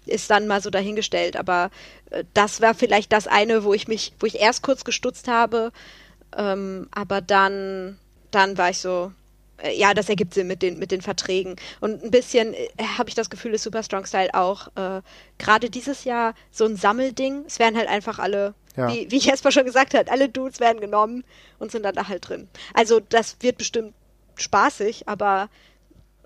ist 0.07 0.29
dann 0.29 0.47
mal 0.47 0.61
so 0.61 0.69
dahingestellt. 0.69 1.37
Aber 1.37 1.69
äh, 2.11 2.23
das 2.33 2.61
war 2.61 2.73
vielleicht 2.73 3.11
das 3.13 3.27
eine, 3.27 3.63
wo 3.63 3.73
ich 3.73 3.87
mich, 3.87 4.13
wo 4.19 4.25
ich 4.25 4.39
erst 4.39 4.63
kurz 4.63 4.83
gestutzt 4.83 5.27
habe, 5.27 5.71
ähm, 6.35 6.87
aber 6.91 7.21
dann, 7.21 7.97
dann 8.31 8.57
war 8.57 8.69
ich 8.69 8.79
so, 8.79 9.11
äh, 9.57 9.77
ja, 9.77 9.93
das 9.93 10.09
ergibt 10.09 10.33
Sinn 10.33 10.47
mit 10.47 10.61
den, 10.61 10.79
mit 10.79 10.91
den 10.91 11.01
Verträgen. 11.01 11.55
Und 11.79 12.03
ein 12.03 12.11
bisschen 12.11 12.53
äh, 12.53 12.67
habe 12.97 13.09
ich 13.09 13.15
das 13.15 13.29
Gefühl, 13.29 13.53
ist 13.53 13.63
Super 13.63 13.83
Strong 13.83 14.05
Style 14.05 14.33
auch 14.33 14.67
äh, 14.75 15.01
gerade 15.37 15.69
dieses 15.69 16.03
Jahr 16.03 16.33
so 16.51 16.65
ein 16.65 16.75
Sammelding. 16.75 17.45
Es 17.47 17.59
werden 17.59 17.77
halt 17.77 17.89
einfach 17.89 18.19
alle, 18.19 18.53
ja. 18.75 18.91
wie, 18.91 19.09
wie 19.11 19.31
mal 19.43 19.51
schon 19.51 19.65
gesagt 19.65 19.93
habe, 19.93 20.11
alle 20.11 20.29
Dudes 20.29 20.59
werden 20.59 20.81
genommen 20.81 21.23
und 21.59 21.71
sind 21.71 21.83
dann 21.83 21.95
da 21.95 22.07
halt 22.07 22.27
drin. 22.27 22.47
Also 22.73 22.99
das 22.99 23.37
wird 23.41 23.57
bestimmt 23.57 23.93
spaßig, 24.35 25.07
aber 25.07 25.49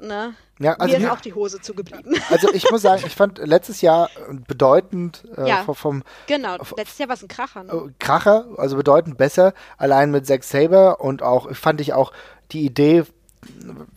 ne, 0.01 0.33
ja, 0.59 0.73
also 0.73 0.97
mir 0.97 1.05
ist 1.05 1.11
auch 1.11 1.21
die 1.21 1.33
Hose 1.33 1.61
zugeblieben. 1.61 2.15
Also 2.29 2.53
ich 2.53 2.69
muss 2.69 2.81
sagen, 2.81 3.03
ich 3.05 3.15
fand 3.15 3.39
letztes 3.39 3.81
Jahr 3.81 4.09
bedeutend 4.47 5.23
äh, 5.37 5.47
ja, 5.47 5.63
vom, 5.73 6.03
Genau, 6.27 6.57
letztes 6.77 6.97
Jahr 6.97 7.09
war 7.09 7.15
es 7.15 7.23
ein 7.23 7.27
Kracher. 7.27 7.63
Ne? 7.63 7.71
Äh, 7.71 7.91
Kracher, 7.99 8.45
also 8.57 8.75
bedeutend 8.75 9.17
besser, 9.17 9.53
allein 9.77 10.11
mit 10.11 10.27
Zack 10.27 10.43
Saber 10.43 10.99
und 11.01 11.23
auch 11.23 11.55
fand 11.55 11.81
ich 11.81 11.93
auch 11.93 12.11
die 12.51 12.65
Idee 12.65 13.03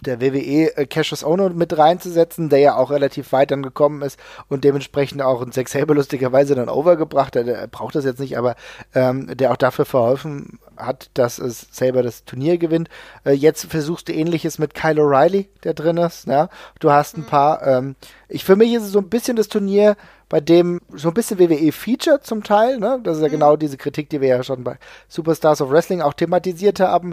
der 0.01 0.21
WWE 0.21 0.77
äh, 0.77 0.87
Cassius 0.87 1.25
Ono 1.25 1.49
mit 1.51 1.77
reinzusetzen, 1.77 2.49
der 2.49 2.59
ja 2.61 2.77
auch 2.77 2.91
relativ 2.91 3.33
weit 3.33 3.51
dann 3.51 3.63
gekommen 3.63 4.03
ist 4.03 4.19
und 4.49 4.65
dementsprechend 4.65 5.23
auch 5.23 5.43
ein 5.43 5.53
Sex 5.53 5.73
Saber 5.73 5.95
lustigerweise 5.95 6.55
dann 6.55 6.69
overgebracht 6.69 7.37
hat. 7.37 7.47
Er 7.47 7.67
braucht 7.67 7.95
das 7.95 8.05
jetzt 8.05 8.21
nicht, 8.21 8.39
aber 8.39 8.57
ähm, 8.95 9.37
der 9.37 9.53
auch 9.53 9.57
dafür 9.57 9.85
verholfen 9.85 10.59
hat, 10.77 11.11
dass 11.15 11.39
es 11.39 11.67
Saber 11.73 12.03
das 12.03 12.25
Turnier 12.25 12.59
gewinnt. 12.59 12.89
Äh, 13.25 13.33
jetzt 13.33 13.67
versuchst 13.67 14.09
du 14.09 14.13
ähnliches 14.13 14.59
mit 14.59 14.75
Kyle 14.75 15.01
O'Reilly, 15.01 15.47
der 15.65 15.75
drin 15.75 15.97
ist. 15.97 16.27
Ja? 16.27 16.49
Du 16.81 16.91
hast 16.91 17.17
ein 17.17 17.23
mhm. 17.23 17.27
paar, 17.27 17.67
ähm, 17.67 17.97
ich 18.29 18.45
für 18.45 18.57
mich 18.57 18.73
ist 18.73 18.85
es 18.85 18.93
so 18.93 19.01
ein 19.01 19.09
bisschen 19.09 19.37
das 19.37 19.49
Turnier, 19.49 19.97
bei 20.33 20.41
dem 20.41 20.81
so 20.95 21.09
ein 21.09 21.15
bisschen 21.15 21.39
WWE 21.39 21.73
featured 21.73 22.25
zum 22.25 22.43
Teil, 22.43 22.79
ne? 22.79 22.99
Das 23.05 23.19
ist 23.19 23.23
ja 23.23 23.29
mhm. 23.29 23.33
genau 23.33 23.57
diese 23.57 23.77
Kritik, 23.77 24.09
die 24.09 24.23
wir 24.23 24.29
ja 24.29 24.43
schon 24.43 24.65
bei 24.65 24.79
Superstars 25.07 25.61
of 25.61 25.71
Wrestling 25.71 26.01
auch 26.01 26.15
thematisiert 26.15 26.81
haben. 26.81 27.13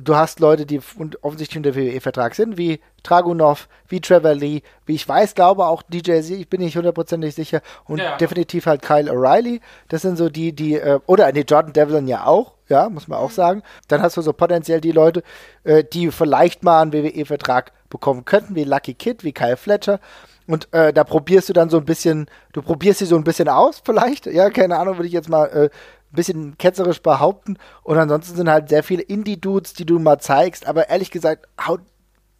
Du 0.00 0.14
hast 0.14 0.38
Leute, 0.38 0.64
die 0.64 0.80
offensichtlich 1.22 1.56
unter 1.56 1.74
WWE-Vertrag 1.74 2.36
sind, 2.36 2.56
wie 2.56 2.78
Dragunov, 3.02 3.66
wie 3.88 4.00
Trevor 4.00 4.34
Lee, 4.34 4.62
wie 4.86 4.94
ich 4.94 5.08
weiß, 5.08 5.34
glaube 5.34 5.66
auch 5.66 5.82
DJ 5.82 6.20
Z, 6.20 6.38
ich 6.38 6.48
bin 6.48 6.60
nicht 6.60 6.76
hundertprozentig 6.76 7.34
sicher, 7.34 7.62
und 7.84 7.98
ja. 7.98 8.16
definitiv 8.16 8.66
halt 8.66 8.80
Kyle 8.80 9.10
O'Reilly. 9.10 9.60
Das 9.88 10.02
sind 10.02 10.16
so 10.16 10.28
die, 10.28 10.52
die, 10.52 10.74
äh, 10.74 11.00
oder 11.06 11.32
nee, 11.32 11.40
Jordan 11.40 11.72
Devlin 11.72 12.06
ja 12.06 12.26
auch, 12.26 12.52
ja, 12.68 12.88
muss 12.88 13.08
man 13.08 13.18
auch 13.18 13.30
mhm. 13.30 13.34
sagen. 13.34 13.62
Dann 13.88 14.02
hast 14.02 14.16
du 14.16 14.22
so 14.22 14.32
potenziell 14.32 14.80
die 14.80 14.92
Leute, 14.92 15.24
äh, 15.64 15.82
die 15.82 16.12
vielleicht 16.12 16.62
mal 16.62 16.82
einen 16.82 16.92
WWE-Vertrag 16.92 17.72
bekommen 17.90 18.24
könnten, 18.24 18.54
wie 18.54 18.62
Lucky 18.62 18.94
Kid, 18.94 19.24
wie 19.24 19.32
Kyle 19.32 19.56
Fletcher. 19.56 19.98
Und 20.46 20.72
äh, 20.72 20.92
da 20.92 21.04
probierst 21.04 21.48
du 21.48 21.52
dann 21.52 21.70
so 21.70 21.78
ein 21.78 21.84
bisschen, 21.84 22.26
du 22.52 22.62
probierst 22.62 23.00
sie 23.00 23.06
so 23.06 23.16
ein 23.16 23.24
bisschen 23.24 23.48
aus, 23.48 23.82
vielleicht. 23.84 24.26
Ja, 24.26 24.50
keine 24.50 24.78
Ahnung, 24.78 24.96
würde 24.96 25.06
ich 25.06 25.12
jetzt 25.12 25.28
mal 25.28 25.46
äh, 25.46 25.64
ein 25.64 26.16
bisschen 26.16 26.58
ketzerisch 26.58 27.02
behaupten. 27.02 27.56
Und 27.82 27.98
ansonsten 27.98 28.36
sind 28.36 28.50
halt 28.50 28.68
sehr 28.68 28.82
viele 28.82 29.02
Indie-Dudes, 29.02 29.74
die 29.74 29.86
du 29.86 29.98
mal 29.98 30.18
zeigst. 30.18 30.66
Aber 30.66 30.88
ehrlich 30.88 31.10
gesagt, 31.10 31.48
haut 31.66 31.80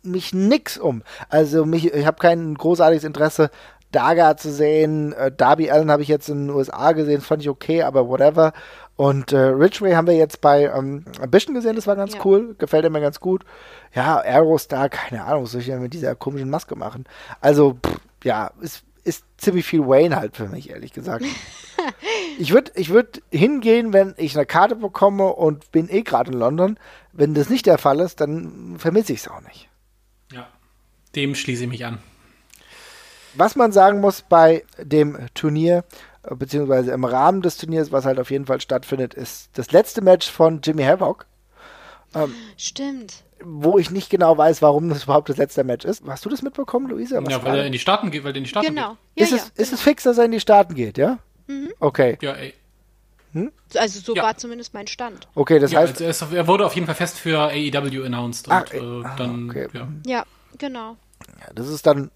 mich 0.03 0.35
nix 0.35 0.79
um. 0.79 1.03
Also 1.29 1.65
mich, 1.65 1.93
ich 1.93 2.07
habe 2.07 2.19
kein 2.19 2.55
großartiges 2.55 3.05
Interesse, 3.05 3.51
Daga 3.93 4.37
zu 4.37 4.51
sehen. 4.51 5.13
Äh, 5.13 5.31
Darby 5.31 5.71
Allen 5.71 5.91
habe 5.91 6.03
ich 6.03 6.09
jetzt 6.09 6.29
in 6.29 6.47
den 6.47 6.57
USA 6.57 6.93
gesehen, 6.93 7.21
fand 7.21 7.43
ich 7.43 7.49
okay, 7.49 7.83
aber 7.83 8.09
whatever. 8.09 8.53
Und 8.97 9.33
äh, 9.33 9.39
Ridgeway 9.39 9.95
haben 9.95 10.07
wir 10.07 10.15
jetzt 10.15 10.41
bei 10.41 10.65
ähm, 10.65 11.05
Ambition 11.21 11.55
gesehen, 11.55 11.77
das 11.77 11.87
war 11.87 11.97
ganz 11.97 12.15
ja. 12.15 12.21
cool, 12.25 12.55
gefällt 12.59 12.91
mir 12.91 13.01
ganz 13.01 13.21
gut. 13.21 13.45
Ja, 13.95 14.19
Aerostar, 14.19 14.89
keine 14.91 15.25
Ahnung, 15.25 15.45
was 15.45 15.53
soll 15.53 15.61
ich 15.63 15.67
denn 15.67 15.83
mit 15.83 15.95
dieser 15.95 16.15
komischen 16.15 16.51
Maske 16.51 16.77
machen? 16.77 17.05
Also, 17.41 17.79
pff, 17.85 18.01
ja, 18.25 18.53
ist, 18.61 18.85
ist 19.05 19.25
ziemlich 19.39 19.67
viel 19.67 19.87
Wayne 19.87 20.17
halt 20.17 20.37
für 20.37 20.49
mich, 20.49 20.71
ehrlich 20.71 20.93
gesagt. 20.93 21.25
ich 22.39 22.53
würde 22.53 22.73
ich 22.75 22.91
würd 22.91 23.23
hingehen, 23.31 23.93
wenn 23.93 24.15
ich 24.19 24.37
eine 24.37 24.47
Karte 24.47 24.77
bekomme 24.77 25.33
und 25.33 25.73
bin 25.73 25.89
eh 25.89 26.03
gerade 26.03 26.33
in 26.33 26.39
London. 26.39 26.79
Wenn 27.13 27.35
das 27.35 27.49
nicht 27.49 27.67
der 27.67 27.79
Fall 27.79 28.01
ist, 28.01 28.21
dann 28.21 28.77
vermisse 28.79 29.13
ich 29.13 29.21
es 29.21 29.29
auch 29.29 29.41
nicht. 29.43 29.69
Ja, 30.33 30.49
dem 31.17 31.35
schließe 31.35 31.65
ich 31.65 31.71
mich 31.71 31.85
an. 31.85 31.99
Was 33.35 33.57
man 33.57 33.73
sagen 33.73 34.01
muss 34.01 34.23
bei 34.23 34.65
dem 34.79 35.19
Turnier, 35.35 35.85
beziehungsweise 36.23 36.93
im 36.93 37.05
Rahmen 37.05 37.43
des 37.43 37.57
Turniers, 37.57 37.93
was 37.93 38.05
halt 38.05 38.19
auf 38.19 38.31
jeden 38.31 38.47
Fall 38.47 38.61
stattfindet, 38.61 39.15
ist 39.15 39.51
das 39.55 39.73
letzte 39.73 40.03
Match 40.03 40.31
von 40.31 40.61
Jimmy 40.63 40.85
Havoc. 40.85 41.27
Ähm, 42.15 42.35
Stimmt. 42.57 43.23
Wo 43.45 43.79
ich 43.79 43.91
nicht 43.91 44.09
genau 44.09 44.39
weiß, 44.39 44.63
warum 44.63 44.89
das 44.89 45.05
überhaupt 45.05 45.29
das 45.29 45.37
letzte 45.37 45.65
Match 45.65 45.85
ist. 45.85 46.05
Hast 46.07 46.25
du 46.25 46.29
das 46.29 46.43
mitbekommen, 46.43 46.89
Luisa? 46.89 47.23
Was 47.25 47.33
ja, 47.33 47.43
weil 47.45 47.59
er 47.59 47.67
in 47.67 47.73
die 47.73 47.79
Staaten 47.79 48.11
geht, 48.11 48.23
weil 48.23 48.33
er 48.33 48.37
in 48.37 48.45
die 48.45 48.51
Staaten 48.51 48.69
genau. 48.69 48.97
geht. 49.15 49.31
Ja, 49.31 49.37
ist, 49.37 49.43
es, 49.43 49.55
genau. 49.55 49.63
ist 49.63 49.73
es 49.73 49.81
fix, 49.81 50.05
dass 50.05 50.19
er 50.19 50.27
in 50.27 50.31
die 50.31 50.41
Staaten 50.41 50.75
geht, 50.75 50.97
ja? 50.97 51.19
Mhm. 51.49 51.73
Okay. 51.81 52.19
Ja, 52.21 52.33
ey. 52.35 52.55
Hm? 53.33 53.51
Also 53.77 54.01
so 54.01 54.15
ja. 54.15 54.23
war 54.23 54.37
zumindest 54.37 54.75
mein 54.75 54.87
Stand. 54.87 55.27
Okay, 55.35 55.59
das 55.59 55.73
ja, 55.73 55.81
heißt. 55.81 56.03
Also 56.03 56.27
er, 56.35 56.47
wurde 56.47 56.67
auf 56.67 56.75
jeden 56.75 56.87
Fall 56.87 56.95
fest 56.95 57.19
für 57.19 57.51
AEW 57.51 58.05
announced. 58.05 58.47
Und, 58.47 58.53
Ach, 58.53 58.73
äh, 58.73 58.79
ah, 58.79 59.15
dann, 59.17 59.51
okay. 59.51 59.69
ja. 59.73 59.89
ja, 60.07 60.25
genau. 60.59 60.97
Ja, 61.41 61.53
das 61.55 61.69
ist 61.69 61.87
dann 61.87 62.11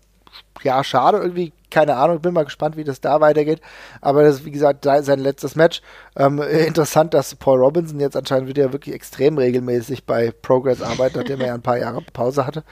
ja, 0.62 0.82
schade 0.84 1.18
irgendwie, 1.18 1.52
keine 1.70 1.96
Ahnung, 1.96 2.20
bin 2.20 2.32
mal 2.32 2.44
gespannt, 2.44 2.76
wie 2.76 2.84
das 2.84 3.00
da 3.00 3.20
weitergeht. 3.20 3.60
Aber 4.00 4.22
das 4.22 4.36
ist, 4.36 4.44
wie 4.44 4.50
gesagt, 4.50 4.84
sein 4.84 5.20
letztes 5.20 5.56
Match. 5.56 5.82
Ähm, 6.16 6.40
interessant, 6.40 7.14
dass 7.14 7.34
Paul 7.34 7.58
Robinson 7.58 8.00
jetzt 8.00 8.16
anscheinend 8.16 8.48
wieder 8.48 8.72
wirklich 8.72 8.94
extrem 8.94 9.38
regelmäßig 9.38 10.04
bei 10.04 10.32
Progress 10.42 10.82
arbeitet, 10.82 11.16
nachdem 11.16 11.40
er 11.40 11.48
ja 11.48 11.54
ein 11.54 11.62
paar 11.62 11.78
Jahre 11.78 12.02
Pause 12.12 12.46
hatte. 12.46 12.64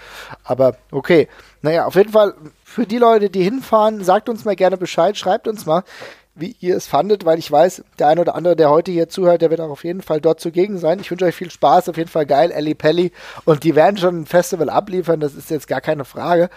Aber 0.44 0.76
okay. 0.90 1.28
Naja, 1.62 1.86
auf 1.86 1.94
jeden 1.94 2.12
Fall, 2.12 2.34
für 2.62 2.86
die 2.86 2.98
Leute, 2.98 3.30
die 3.30 3.42
hinfahren, 3.42 4.04
sagt 4.04 4.28
uns 4.28 4.44
mal 4.44 4.56
gerne 4.56 4.76
Bescheid, 4.76 5.16
schreibt 5.16 5.48
uns 5.48 5.64
mal, 5.66 5.82
wie 6.34 6.56
ihr 6.60 6.76
es 6.76 6.86
fandet, 6.86 7.24
weil 7.24 7.38
ich 7.38 7.50
weiß, 7.50 7.84
der 7.98 8.08
ein 8.08 8.18
oder 8.18 8.34
andere, 8.34 8.56
der 8.56 8.68
heute 8.68 8.90
hier 8.90 9.08
zuhört, 9.08 9.40
der 9.40 9.50
wird 9.50 9.60
auch 9.60 9.70
auf 9.70 9.84
jeden 9.84 10.02
Fall 10.02 10.20
dort 10.20 10.40
zugegen 10.40 10.78
sein. 10.78 10.98
Ich 10.98 11.10
wünsche 11.10 11.24
euch 11.24 11.34
viel 11.34 11.50
Spaß, 11.50 11.88
auf 11.88 11.96
jeden 11.96 12.10
Fall 12.10 12.26
geil, 12.26 12.50
Ellie 12.50 12.74
Pelli. 12.74 13.12
Und 13.44 13.62
die 13.62 13.76
werden 13.76 13.96
schon 13.96 14.22
ein 14.22 14.26
Festival 14.26 14.68
abliefern, 14.68 15.20
das 15.20 15.34
ist 15.34 15.50
jetzt 15.50 15.68
gar 15.68 15.80
keine 15.80 16.04
Frage. 16.04 16.50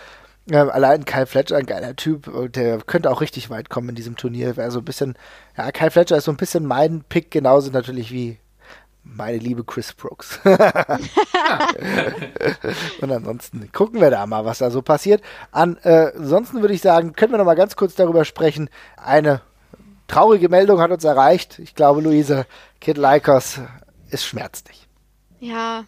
Ähm, 0.49 0.69
allein 0.69 1.03
Kyle 1.05 1.25
Fletcher, 1.25 1.57
ein 1.57 1.65
geiler 1.65 1.95
Typ, 1.95 2.31
der 2.53 2.77
könnte 2.79 3.11
auch 3.11 3.21
richtig 3.21 3.49
weit 3.49 3.69
kommen 3.69 3.89
in 3.89 3.95
diesem 3.95 4.15
Turnier. 4.15 4.55
Wäre 4.55 4.71
so 4.71 4.79
ein 4.79 4.85
bisschen, 4.85 5.17
ja, 5.57 5.71
Kyle 5.71 5.91
Fletcher 5.91 6.17
ist 6.17 6.25
so 6.25 6.31
ein 6.31 6.37
bisschen 6.37 6.65
mein 6.65 7.03
Pick, 7.07 7.31
genauso 7.31 7.71
natürlich 7.71 8.11
wie 8.11 8.39
meine 9.03 9.37
liebe 9.37 9.63
Chris 9.63 9.93
Brooks. 9.93 10.39
Und 13.01 13.11
ansonsten 13.11 13.71
gucken 13.71 14.01
wir 14.01 14.09
da 14.09 14.25
mal, 14.25 14.45
was 14.45 14.57
da 14.59 14.69
so 14.69 14.81
passiert. 14.81 15.21
An, 15.51 15.77
äh, 15.83 16.11
ansonsten 16.15 16.61
würde 16.61 16.73
ich 16.73 16.81
sagen, 16.81 17.13
können 17.13 17.31
wir 17.33 17.37
noch 17.37 17.45
mal 17.45 17.55
ganz 17.55 17.75
kurz 17.75 17.95
darüber 17.95 18.25
sprechen. 18.25 18.69
Eine 18.97 19.41
traurige 20.07 20.49
Meldung 20.49 20.79
hat 20.81 20.91
uns 20.91 21.03
erreicht. 21.03 21.59
Ich 21.59 21.75
glaube, 21.75 22.01
Luise, 22.01 22.45
Kid 22.79 22.97
Lycos, 22.97 23.59
es 24.09 24.25
schmerzt 24.25 24.69
dich. 24.69 24.87
Ja, 25.39 25.85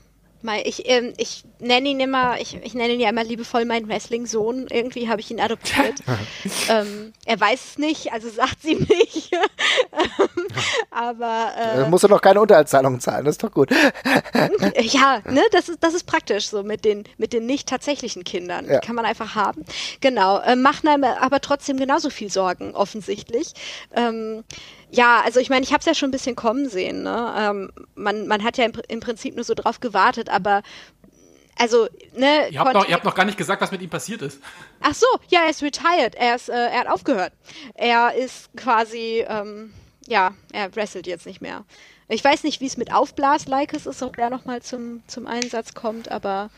ich, 0.64 0.88
ähm, 0.90 1.14
ich 1.18 1.44
nenne 1.60 1.90
ihn 1.90 2.00
immer, 2.00 2.40
ich, 2.40 2.56
ich 2.64 2.74
nenne 2.74 2.94
ihn 2.94 3.00
ja 3.00 3.10
immer 3.10 3.24
liebevoll 3.24 3.66
meinen 3.66 3.90
Wrestling-Sohn. 3.90 4.68
Irgendwie 4.72 5.10
habe 5.10 5.20
ich 5.20 5.30
ihn 5.32 5.42
adoptiert. 5.42 5.96
ähm, 6.70 7.14
er 7.26 7.40
weiß 7.40 7.66
es 7.72 7.78
nicht, 7.78 8.14
also 8.14 8.30
sagt 8.30 8.62
sie 8.62 8.76
nicht. 8.76 9.32
Aber 10.92 11.52
äh, 11.58 11.90
muss 11.90 12.04
er 12.04 12.10
noch 12.10 12.22
keine 12.22 12.42
Unterhaltszahlungen 12.42 13.00
zahlen, 13.00 13.26
das 13.26 13.34
ist 13.34 13.44
doch 13.44 13.52
gut. 13.52 13.70
ja, 14.80 15.22
ne, 15.26 15.42
das 15.52 15.70
ist, 15.70 15.84
das 15.84 15.94
ist 15.94 16.06
praktisch 16.06 16.50
so 16.50 16.64
mit 16.64 16.86
den, 16.86 17.04
mit 17.18 17.34
den 17.34 17.46
nicht 17.46 17.68
tatsächlichen 17.68 18.24
Kindern. 18.24 18.66
Ja. 18.66 18.80
Die 18.80 18.86
kann 18.86 18.96
man 18.96 19.06
einfach 19.06 19.36
haben. 19.36 19.66
Genau. 20.00 20.40
Äh, 20.40 20.56
machen 20.56 20.88
einem 20.88 21.04
aber 21.04 21.42
trotzdem 21.42 21.78
genauso 21.78 22.10
viel 22.10 22.32
Sorgen, 22.32 22.74
offensichtlich. 22.74 23.54
Ähm, 23.96 24.44
ja, 24.92 25.22
also 25.24 25.40
ich 25.40 25.50
meine, 25.50 25.64
ich 25.64 25.72
habe 25.72 25.80
es 25.80 25.86
ja 25.86 25.94
schon 25.94 26.10
ein 26.10 26.12
bisschen 26.12 26.36
kommen 26.36 26.70
sehen. 26.70 27.04
Ne? 27.04 27.34
Ähm, 27.38 27.72
man, 27.96 28.28
man 28.28 28.44
hat 28.44 28.58
ja 28.58 28.66
im, 28.66 28.74
im 28.88 29.00
Prinzip 29.00 29.36
nur 29.36 29.44
so 29.44 29.54
drauf 29.54 29.80
gewartet, 29.80 30.30
aber 30.30 30.64
also, 31.60 31.90
ne. 32.16 32.48
Ihr 32.50 32.60
habt, 32.62 32.74
noch, 32.74 32.88
ihr 32.88 32.96
habt 32.96 33.04
noch 33.04 33.16
gar 33.16 33.26
nicht 33.26 33.38
gesagt, 33.38 33.62
was 33.62 33.70
mit 33.70 33.82
ihm 33.82 33.90
passiert 33.90 34.22
ist. 34.22 34.42
Ach 34.80 34.94
so, 34.94 35.06
ja, 35.28 35.42
er 35.44 35.50
ist 35.50 35.62
retired. 35.62 36.16
Er, 36.16 36.36
ist, 36.36 36.48
äh, 36.48 36.54
er 36.54 36.80
hat 36.80 36.88
aufgehört. 36.88 37.34
Er 37.76 38.16
ist 38.16 38.50
quasi, 38.56 39.26
ähm, 39.28 39.74
ja, 40.08 40.34
er 40.54 40.74
wrestelt 40.76 41.06
jetzt 41.06 41.26
nicht 41.26 41.42
mehr. 41.42 41.66
Ich 42.08 42.24
weiß 42.24 42.44
nicht, 42.44 42.62
wie 42.62 42.66
es 42.66 42.78
mit 42.78 42.94
Aufblas-Likes 42.94 43.88
ist, 43.88 44.02
ob 44.02 44.18
er 44.18 44.30
nochmal 44.30 44.62
zum, 44.62 45.04
zum 45.08 45.28
Einsatz 45.28 45.74
kommt, 45.74 46.10
aber. 46.10 46.50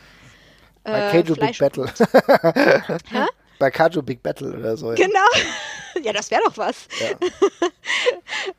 Äh, 0.84 0.92
Bei 0.92 1.10
Keijo 1.10 1.34
Big 1.34 1.58
Battle. 1.58 1.86
Hä? 3.10 3.26
Bei 3.62 3.70
Kaju 3.70 4.02
Big 4.02 4.24
Battle 4.24 4.58
oder 4.58 4.76
so. 4.76 4.90
Ja. 4.90 4.96
Genau. 4.96 5.20
ja, 6.02 6.12
das 6.12 6.32
wäre 6.32 6.42
doch 6.44 6.56
was. 6.56 6.88
Ja. 6.98 7.16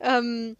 ähm, 0.18 0.56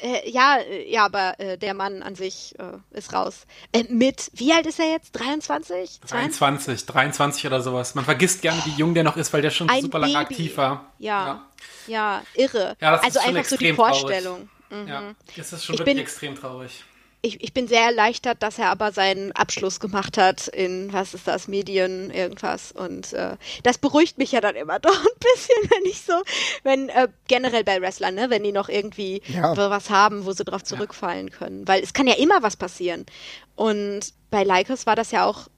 äh, 0.00 0.30
ja, 0.30 0.58
äh, 0.58 0.88
ja, 0.88 1.04
aber 1.04 1.40
äh, 1.40 1.58
der 1.58 1.74
Mann 1.74 2.04
an 2.04 2.14
sich 2.14 2.54
äh, 2.60 2.96
ist 2.96 3.12
raus. 3.12 3.44
Äh, 3.72 3.82
mit, 3.88 4.30
wie 4.34 4.52
alt 4.52 4.66
ist 4.66 4.78
er 4.78 4.92
jetzt? 4.92 5.10
23? 5.10 5.98
23, 6.08 6.86
23 6.86 7.46
oder 7.46 7.60
sowas. 7.60 7.96
Man 7.96 8.04
vergisst 8.04 8.40
gerne, 8.40 8.62
wie 8.66 8.78
jung 8.78 8.94
der 8.94 9.02
noch 9.02 9.16
ist, 9.16 9.32
weil 9.32 9.42
der 9.42 9.50
schon 9.50 9.68
super 9.80 9.98
lange 9.98 10.16
aktiv 10.16 10.56
war. 10.58 10.92
Ja, 11.00 11.26
ja, 11.26 11.42
ja 11.88 12.22
irre. 12.34 12.76
Ja, 12.80 13.00
also 13.00 13.18
einfach 13.18 13.46
so 13.46 13.56
die 13.56 13.72
Vorstellung. 13.72 14.48
Mhm. 14.70 14.86
Ja, 14.86 15.14
das 15.36 15.52
ist 15.52 15.64
schon 15.64 15.74
ich 15.74 15.80
wirklich 15.80 15.96
bin, 15.96 16.02
extrem 16.04 16.36
traurig 16.36 16.84
ich, 17.20 17.42
ich 17.42 17.52
bin 17.52 17.66
sehr 17.66 17.82
erleichtert, 17.82 18.42
dass 18.42 18.58
er 18.58 18.70
aber 18.70 18.92
seinen 18.92 19.32
Abschluss 19.32 19.80
gemacht 19.80 20.16
hat 20.16 20.46
in, 20.48 20.92
was 20.92 21.14
ist 21.14 21.26
das, 21.26 21.48
Medien, 21.48 22.10
irgendwas. 22.10 22.70
Und 22.70 23.12
äh, 23.12 23.36
das 23.64 23.78
beruhigt 23.78 24.18
mich 24.18 24.32
ja 24.32 24.40
dann 24.40 24.54
immer 24.54 24.78
doch 24.80 24.96
ein 24.98 25.18
bisschen, 25.18 25.70
wenn 25.70 25.90
ich 25.90 26.02
so, 26.02 26.12
wenn 26.62 26.88
äh, 26.90 27.08
generell 27.26 27.64
bei 27.64 27.80
Wrestlern, 27.80 28.14
ne, 28.14 28.30
wenn 28.30 28.44
die 28.44 28.52
noch 28.52 28.68
irgendwie 28.68 29.22
ja. 29.26 29.56
was 29.56 29.90
haben, 29.90 30.26
wo 30.26 30.32
sie 30.32 30.44
drauf 30.44 30.62
zurückfallen 30.62 31.30
können. 31.30 31.66
Weil 31.66 31.82
es 31.82 31.92
kann 31.92 32.06
ja 32.06 32.14
immer 32.14 32.42
was 32.42 32.56
passieren. 32.56 33.04
Und 33.56 34.12
bei 34.30 34.44
Lycos 34.44 34.86
war 34.86 34.94
das 34.94 35.10
ja 35.10 35.24
auch 35.24 35.48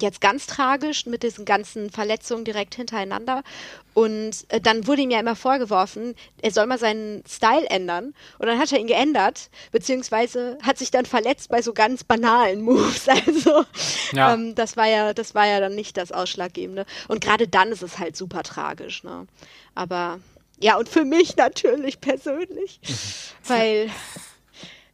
jetzt 0.00 0.20
ganz 0.20 0.46
tragisch 0.46 1.06
mit 1.06 1.22
diesen 1.22 1.44
ganzen 1.44 1.90
Verletzungen 1.90 2.44
direkt 2.44 2.74
hintereinander. 2.74 3.42
Und 3.94 4.44
äh, 4.48 4.60
dann 4.60 4.86
wurde 4.86 5.02
ihm 5.02 5.10
ja 5.10 5.20
immer 5.20 5.36
vorgeworfen, 5.36 6.14
er 6.42 6.50
soll 6.50 6.66
mal 6.66 6.78
seinen 6.78 7.22
Style 7.26 7.66
ändern. 7.70 8.14
Und 8.38 8.46
dann 8.46 8.58
hat 8.58 8.72
er 8.72 8.78
ihn 8.78 8.86
geändert, 8.86 9.50
beziehungsweise 9.72 10.58
hat 10.62 10.78
sich 10.78 10.90
dann 10.90 11.06
verletzt 11.06 11.48
bei 11.48 11.62
so 11.62 11.72
ganz 11.72 12.04
banalen 12.04 12.62
Moves. 12.62 13.06
Also 13.26 13.64
ja. 14.12 14.34
ähm, 14.34 14.54
das 14.54 14.76
war 14.76 14.86
ja, 14.86 15.14
das 15.14 15.34
war 15.34 15.46
ja 15.46 15.58
dann 15.58 15.74
nicht 15.74 15.96
das 15.96 16.12
Ausschlaggebende. 16.12 16.84
Und 17.08 17.20
gerade 17.20 17.48
dann 17.48 17.72
ist 17.72 17.82
es 17.82 17.98
halt 17.98 18.16
super 18.16 18.42
tragisch. 18.42 19.04
Ne? 19.04 19.26
Aber 19.74 20.20
ja, 20.60 20.76
und 20.76 20.88
für 20.88 21.04
mich 21.04 21.36
natürlich 21.36 22.00
persönlich, 22.00 22.80
weil 23.46 23.90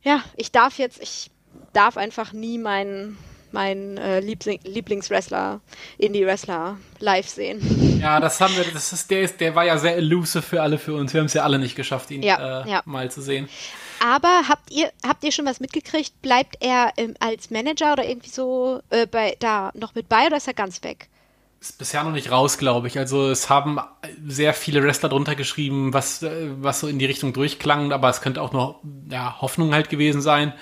ja, 0.03 0.23
ich 0.37 0.51
darf 0.53 0.79
jetzt, 0.79 1.01
ich 1.03 1.31
darf 1.73 1.97
einfach 1.97 2.33
nie 2.33 2.59
meinen 2.59 3.19
meinen 3.53 3.97
äh, 3.99 4.21
Liebling 4.21 4.61
Lieblingswrestler, 4.65 5.61
Indie-Wrestler 5.99 6.79
live 6.99 7.29
sehen. 7.29 7.99
Ja, 8.01 8.21
das 8.21 8.41
haben 8.41 8.57
wir, 8.57 8.65
das 8.65 8.93
ist, 8.93 9.11
der 9.11 9.23
ist, 9.23 9.41
der 9.41 9.55
war 9.55 9.65
ja 9.65 9.79
sehr 9.79 9.97
elusive 9.97 10.43
für 10.43 10.63
alle 10.63 10.79
für 10.79 10.95
uns. 10.95 11.13
Wir 11.13 11.21
haben 11.21 11.27
es 11.27 11.35
ja 11.35 11.43
alle 11.43 11.59
nicht 11.59 11.77
geschafft, 11.77 12.11
ihn 12.11 12.23
ja, 12.23 12.63
äh, 12.63 12.71
ja. 12.71 12.83
mal 12.85 13.11
zu 13.11 13.23
sehen. 13.23 13.49
Aber 14.05 14.49
habt 14.49 14.71
ihr, 14.73 14.91
habt 15.07 15.23
ihr 15.23 15.31
schon 15.31 15.47
was 15.47 15.61
mitgekriegt? 15.61 16.21
Bleibt 16.23 16.57
er 16.61 16.93
ähm, 16.97 17.15
als 17.21 17.51
Manager 17.51 17.93
oder 17.93 18.09
irgendwie 18.09 18.31
so 18.31 18.81
äh, 18.91 19.07
bei, 19.07 19.37
da 19.39 19.71
noch 19.75 19.95
mit 19.95 20.09
bei 20.09 20.27
oder 20.27 20.39
ist 20.39 20.49
er 20.49 20.55
ganz 20.55 20.83
weg? 20.83 21.09
ist 21.63 21.79
bisher 21.79 22.03
noch 22.03 22.11
nicht 22.11 22.31
raus, 22.31 22.59
glaube 22.59 22.89
ich. 22.89 22.99
Also 22.99 23.31
es 23.31 23.49
haben 23.49 23.79
sehr 24.27 24.53
viele 24.53 24.83
Wrestler 24.83 25.09
drunter 25.09 25.37
geschrieben, 25.37 25.95
was, 25.95 26.25
was 26.61 26.81
so 26.81 26.89
in 26.89 26.99
die 26.99 27.07
Richtung 27.07 27.33
durchklang, 27.33 27.93
aber 27.93 28.11
es 28.11 28.21
könnte 28.21 28.43
auch 28.43 28.53
noch 28.53 28.81
ja, 29.09 29.41
Hoffnung 29.41 29.73
halt 29.73 29.89
gewesen 29.89 30.21
sein. 30.23 30.53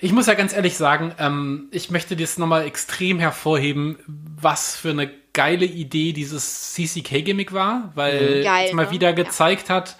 Ich 0.00 0.12
muss 0.12 0.26
ja 0.26 0.34
ganz 0.34 0.54
ehrlich 0.54 0.76
sagen, 0.76 1.14
ähm, 1.18 1.68
ich 1.72 1.90
möchte 1.90 2.16
das 2.16 2.38
nochmal 2.38 2.64
extrem 2.64 3.18
hervorheben, 3.18 3.98
was 4.06 4.76
für 4.76 4.90
eine 4.90 5.10
geile 5.32 5.66
Idee 5.66 6.12
dieses 6.12 6.74
CCK-Gimmick 6.74 7.52
war, 7.52 7.92
weil 7.94 8.42
Geil, 8.42 8.68
es 8.68 8.72
mal 8.72 8.86
ne? 8.86 8.90
wieder 8.90 9.12
gezeigt 9.12 9.68
ja. 9.68 9.76
hat, 9.76 9.96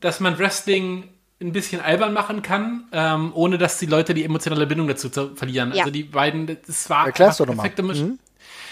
dass 0.00 0.20
man 0.20 0.38
Wrestling 0.38 1.04
ein 1.40 1.52
bisschen 1.52 1.80
albern 1.82 2.14
machen 2.14 2.42
kann, 2.42 2.84
ähm, 2.92 3.32
ohne 3.34 3.58
dass 3.58 3.78
die 3.78 3.86
Leute 3.86 4.14
die 4.14 4.24
emotionale 4.24 4.66
Bindung 4.66 4.88
dazu 4.88 5.10
verlieren. 5.10 5.72
Ja. 5.74 5.80
Also 5.80 5.90
die 5.90 6.04
beiden, 6.04 6.46
das 6.66 6.88
war 6.88 7.06
Erklärst 7.06 7.40
du 7.40 7.44
perfekte 7.44 7.82
Mischung. 7.82 8.08
Mhm. 8.08 8.18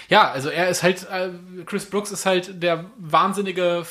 Ja, 0.08 0.30
also 0.30 0.48
er 0.48 0.68
ist 0.68 0.82
halt, 0.82 1.06
äh, 1.10 1.30
Chris 1.66 1.86
Brooks 1.86 2.10
ist 2.10 2.26
halt 2.26 2.62
der 2.62 2.86
wahnsinnige 2.98 3.84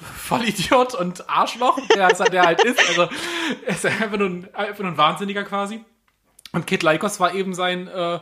Vollidiot 0.00 0.94
und 0.94 1.28
Arschloch, 1.28 1.78
der, 1.94 2.08
der 2.08 2.42
halt 2.42 2.64
ist. 2.64 2.78
Also 2.88 3.08
er 3.66 3.74
ist 3.74 3.86
einfach 3.86 4.16
nur, 4.16 4.28
ein, 4.28 4.54
einfach 4.54 4.80
nur 4.80 4.92
ein 4.92 4.98
Wahnsinniger 4.98 5.44
quasi. 5.44 5.84
Und 6.52 6.66
Kid 6.66 6.82
Lycos 6.82 7.20
war 7.20 7.34
eben 7.34 7.54
sein 7.54 7.86
äh, 7.88 8.20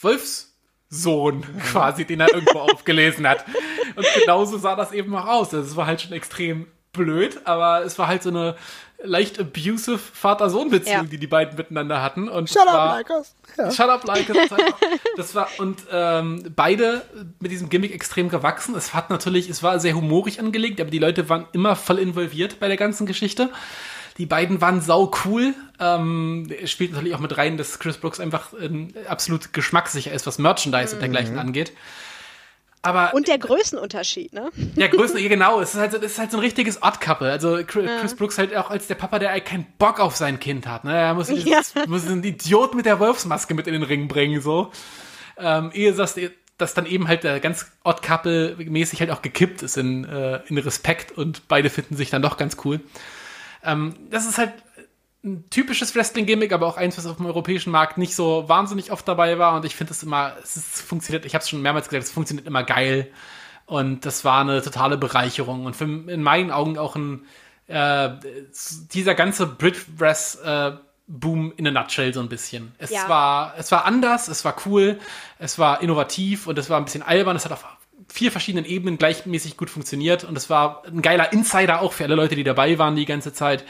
Wolfssohn 0.00 1.44
quasi, 1.72 2.04
den 2.04 2.20
er 2.20 2.32
irgendwo 2.32 2.60
aufgelesen 2.60 3.28
hat. 3.28 3.44
Und 3.96 4.06
genauso 4.20 4.58
sah 4.58 4.76
das 4.76 4.92
eben 4.92 5.14
auch 5.14 5.26
aus. 5.26 5.54
Also 5.54 5.68
es 5.68 5.76
war 5.76 5.86
halt 5.86 6.00
schon 6.00 6.12
extrem 6.12 6.68
blöd, 6.92 7.40
aber 7.44 7.84
es 7.84 7.98
war 7.98 8.08
halt 8.08 8.22
so 8.22 8.30
eine 8.30 8.56
leicht 9.06 9.38
abusive 9.40 9.98
Vater-Sohn-Beziehung, 9.98 11.04
ja. 11.04 11.04
die 11.04 11.18
die 11.18 11.26
beiden 11.26 11.56
miteinander 11.56 12.02
hatten. 12.02 12.28
Und 12.28 12.50
Shut 12.50 12.66
up, 12.66 12.98
Lycos. 12.98 13.34
Ja. 13.56 13.70
Shut 13.70 13.88
up, 13.88 14.04
Lycos. 14.04 14.36
Das 15.16 15.34
war, 15.34 15.48
und 15.58 15.82
ähm, 15.90 16.52
beide 16.54 17.02
mit 17.40 17.50
diesem 17.50 17.68
Gimmick 17.68 17.92
extrem 17.92 18.28
gewachsen. 18.28 18.74
Es 18.74 18.92
hat 18.92 19.10
natürlich, 19.10 19.48
es 19.48 19.62
war 19.62 19.80
sehr 19.80 19.94
humorig 19.94 20.40
angelegt, 20.40 20.80
aber 20.80 20.90
die 20.90 20.98
Leute 20.98 21.28
waren 21.28 21.46
immer 21.52 21.76
voll 21.76 21.98
involviert 21.98 22.60
bei 22.60 22.68
der 22.68 22.76
ganzen 22.76 23.06
Geschichte. 23.06 23.50
Die 24.18 24.26
beiden 24.26 24.60
waren 24.60 24.80
sau 24.80 25.12
cool. 25.24 25.54
Ähm, 25.78 26.50
spielt 26.64 26.92
natürlich 26.92 27.14
auch 27.14 27.20
mit 27.20 27.36
rein, 27.36 27.56
dass 27.56 27.78
Chris 27.78 27.98
Brooks 27.98 28.20
einfach 28.20 28.52
ähm, 28.60 28.94
absolut 29.08 29.52
geschmackssicher 29.52 30.12
ist, 30.12 30.26
was 30.26 30.38
Merchandise 30.38 30.88
mhm. 30.88 30.92
und 30.94 31.00
dergleichen 31.00 31.38
angeht. 31.38 31.72
Aber, 32.86 33.14
und 33.14 33.28
der 33.28 33.38
Größenunterschied, 33.38 34.32
ne? 34.32 34.50
Ja, 34.76 34.86
Größen, 34.86 35.16
genau. 35.28 35.60
Es 35.60 35.74
ist 35.74 35.80
halt 35.80 35.92
so, 35.92 35.98
es 35.98 36.12
ist 36.12 36.18
halt 36.18 36.30
so 36.30 36.36
ein 36.36 36.40
richtiges 36.40 36.82
Odd-Couple. 36.82 37.30
Also 37.30 37.58
Chris, 37.66 37.90
ja. 37.90 38.16
Brooks 38.16 38.38
halt 38.38 38.56
auch 38.56 38.70
als 38.70 38.86
der 38.86 38.94
Papa, 38.94 39.18
der 39.18 39.30
halt 39.30 39.44
keinen 39.44 39.66
Bock 39.78 39.98
auf 39.98 40.16
sein 40.16 40.38
Kind 40.38 40.66
hat. 40.66 40.84
Ne? 40.84 40.96
Er 40.96 41.14
muss, 41.14 41.28
ja. 41.28 41.60
muss 41.86 42.06
einen 42.06 42.22
Idiot 42.22 42.74
mit 42.74 42.86
der 42.86 43.00
Wolfsmaske 43.00 43.54
mit 43.54 43.66
in 43.66 43.72
den 43.72 43.82
Ring 43.82 44.08
bringen, 44.08 44.40
so. 44.40 44.70
Ähm, 45.36 45.70
ehe 45.74 45.92
das, 45.92 46.18
das 46.58 46.74
dann 46.74 46.86
eben 46.86 47.08
halt 47.08 47.24
der 47.24 47.40
ganz 47.40 47.66
Odd-Couple-mäßig 47.84 49.00
halt 49.00 49.10
auch 49.10 49.22
gekippt 49.22 49.62
ist 49.62 49.76
in, 49.76 50.04
äh, 50.04 50.40
in 50.46 50.56
Respekt 50.58 51.12
und 51.12 51.48
beide 51.48 51.70
finden 51.70 51.96
sich 51.96 52.10
dann 52.10 52.22
doch 52.22 52.36
ganz 52.36 52.56
cool. 52.64 52.80
Ähm, 53.64 53.94
das 54.10 54.26
ist 54.26 54.38
halt 54.38 54.52
ein 55.26 55.50
typisches 55.50 55.94
Wrestling-Gimmick, 55.94 56.52
aber 56.52 56.66
auch 56.66 56.76
eins, 56.76 56.96
was 56.96 57.06
auf 57.06 57.16
dem 57.16 57.26
europäischen 57.26 57.70
Markt 57.70 57.98
nicht 57.98 58.14
so 58.14 58.48
wahnsinnig 58.48 58.92
oft 58.92 59.06
dabei 59.06 59.38
war. 59.38 59.56
Und 59.56 59.64
ich 59.64 59.74
finde 59.74 59.92
es 59.92 60.02
immer, 60.02 60.34
es 60.42 60.56
ist, 60.56 60.80
funktioniert, 60.82 61.26
ich 61.26 61.34
habe 61.34 61.42
es 61.42 61.48
schon 61.48 61.60
mehrmals 61.60 61.88
gesagt, 61.88 62.04
es 62.04 62.12
funktioniert 62.12 62.46
immer 62.46 62.62
geil. 62.62 63.10
Und 63.66 64.06
das 64.06 64.24
war 64.24 64.40
eine 64.40 64.62
totale 64.62 64.96
Bereicherung. 64.96 65.66
Und 65.66 65.74
für, 65.74 65.84
in 65.84 66.22
meinen 66.22 66.50
Augen 66.50 66.78
auch 66.78 66.94
ein, 66.96 67.26
äh, 67.66 68.10
dieser 68.92 69.14
ganze 69.14 69.46
Brit-Wrest, 69.46 70.44
äh, 70.44 70.72
Boom 71.08 71.52
in 71.56 71.68
a 71.68 71.70
nutshell 71.70 72.12
so 72.12 72.18
ein 72.18 72.28
bisschen. 72.28 72.72
Es 72.78 72.90
ja. 72.90 73.08
war, 73.08 73.54
es 73.56 73.70
war 73.70 73.84
anders, 73.84 74.26
es 74.26 74.44
war 74.44 74.56
cool, 74.66 74.98
es 75.38 75.56
war 75.56 75.80
innovativ 75.80 76.48
und 76.48 76.58
es 76.58 76.68
war 76.68 76.78
ein 76.78 76.84
bisschen 76.84 77.02
albern. 77.02 77.36
Es 77.36 77.44
hat 77.44 77.52
auf 77.52 77.64
vier 78.08 78.32
verschiedenen 78.32 78.64
Ebenen 78.64 78.98
gleichmäßig 78.98 79.56
gut 79.56 79.70
funktioniert 79.70 80.24
und 80.24 80.36
es 80.36 80.50
war 80.50 80.82
ein 80.84 81.02
geiler 81.02 81.32
Insider 81.32 81.80
auch 81.80 81.92
für 81.92 82.04
alle 82.04 82.16
Leute, 82.16 82.34
die 82.34 82.42
dabei 82.42 82.78
waren 82.78 82.96
die 82.96 83.04
ganze 83.04 83.32
Zeit 83.32 83.64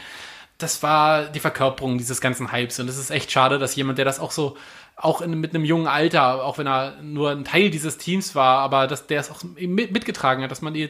das 0.57 0.81
war 0.81 1.25
die 1.25 1.39
Verkörperung 1.39 1.97
dieses 1.97 2.21
ganzen 2.21 2.51
Hypes. 2.51 2.79
Und 2.79 2.89
es 2.89 2.97
ist 2.97 3.11
echt 3.11 3.31
schade, 3.31 3.59
dass 3.59 3.75
jemand, 3.75 3.97
der 3.97 4.05
das 4.05 4.19
auch 4.19 4.31
so, 4.31 4.57
auch 4.95 5.21
in, 5.21 5.39
mit 5.39 5.53
einem 5.53 5.65
jungen 5.65 5.87
Alter, 5.87 6.43
auch 6.43 6.57
wenn 6.57 6.67
er 6.67 7.01
nur 7.01 7.31
ein 7.31 7.45
Teil 7.45 7.69
dieses 7.69 7.97
Teams 7.97 8.33
war, 8.33 8.59
aber 8.59 8.87
dass 8.87 9.07
der 9.07 9.19
es 9.19 9.29
auch 9.29 9.43
mitgetragen 9.43 10.43
hat, 10.43 10.49
dass 10.49 10.61
man 10.61 10.73
die, 10.73 10.89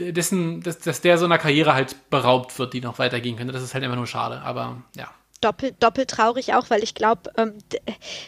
dessen, 0.00 0.62
dass, 0.62 0.78
dass 0.78 1.02
der 1.02 1.18
so 1.18 1.26
einer 1.26 1.38
Karriere 1.38 1.74
halt 1.74 2.10
beraubt 2.10 2.58
wird, 2.58 2.72
die 2.72 2.80
noch 2.80 2.98
weitergehen 2.98 3.36
könnte. 3.36 3.52
Das 3.52 3.62
ist 3.62 3.74
halt 3.74 3.84
immer 3.84 3.96
nur 3.96 4.06
schade. 4.06 4.40
Aber 4.40 4.78
ja. 4.96 5.10
Doppelt, 5.42 5.82
doppelt 5.82 6.08
traurig 6.08 6.54
auch, 6.54 6.70
weil 6.70 6.84
ich 6.84 6.94
glaube, 6.94 7.32
ähm, 7.36 7.54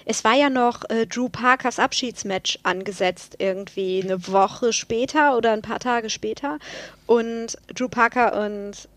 es 0.04 0.24
war 0.24 0.34
ja 0.34 0.50
noch 0.50 0.82
äh, 0.90 1.06
Drew 1.06 1.28
Parkers 1.28 1.78
Abschiedsmatch 1.78 2.58
angesetzt, 2.64 3.36
irgendwie 3.38 4.02
eine 4.02 4.26
Woche 4.26 4.72
später 4.72 5.36
oder 5.36 5.52
ein 5.52 5.62
paar 5.62 5.78
Tage 5.78 6.10
später. 6.10 6.58
Und 7.06 7.56
Drew 7.72 7.88
Parker 7.88 8.44
und 8.44 8.88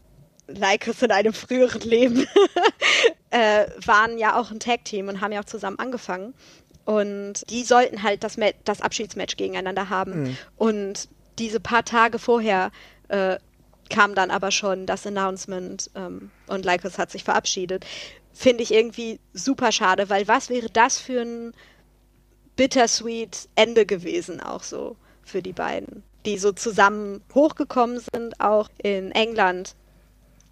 Lycos 0.47 1.01
in 1.01 1.11
einem 1.11 1.33
früheren 1.33 1.81
Leben 1.81 2.25
äh, 3.29 3.65
waren 3.85 4.17
ja 4.17 4.39
auch 4.39 4.51
ein 4.51 4.59
Tag-Team 4.59 5.09
und 5.09 5.21
haben 5.21 5.31
ja 5.31 5.41
auch 5.41 5.45
zusammen 5.45 5.79
angefangen. 5.79 6.33
Und 6.85 7.49
die 7.49 7.63
sollten 7.63 8.03
halt 8.03 8.23
das, 8.23 8.37
das 8.63 8.81
Abschiedsmatch 8.81 9.35
gegeneinander 9.35 9.89
haben. 9.89 10.23
Mhm. 10.23 10.37
Und 10.55 11.09
diese 11.37 11.59
paar 11.59 11.83
Tage 11.83 12.17
vorher 12.17 12.71
äh, 13.09 13.37
kam 13.89 14.15
dann 14.15 14.31
aber 14.31 14.51
schon 14.51 14.85
das 14.85 15.05
Announcement 15.05 15.89
ähm, 15.95 16.31
und 16.47 16.65
Lycos 16.65 16.97
hat 16.97 17.11
sich 17.11 17.23
verabschiedet. 17.23 17.85
Finde 18.33 18.63
ich 18.63 18.73
irgendwie 18.73 19.19
super 19.33 19.71
schade, 19.71 20.09
weil 20.09 20.27
was 20.27 20.49
wäre 20.49 20.69
das 20.69 20.99
für 20.99 21.21
ein 21.21 21.53
bittersweet 22.55 23.49
Ende 23.55 23.85
gewesen, 23.85 24.41
auch 24.41 24.63
so 24.63 24.95
für 25.23 25.41
die 25.41 25.53
beiden, 25.53 26.03
die 26.25 26.37
so 26.37 26.51
zusammen 26.51 27.21
hochgekommen 27.33 27.99
sind, 28.13 28.39
auch 28.39 28.69
in 28.81 29.11
England 29.11 29.75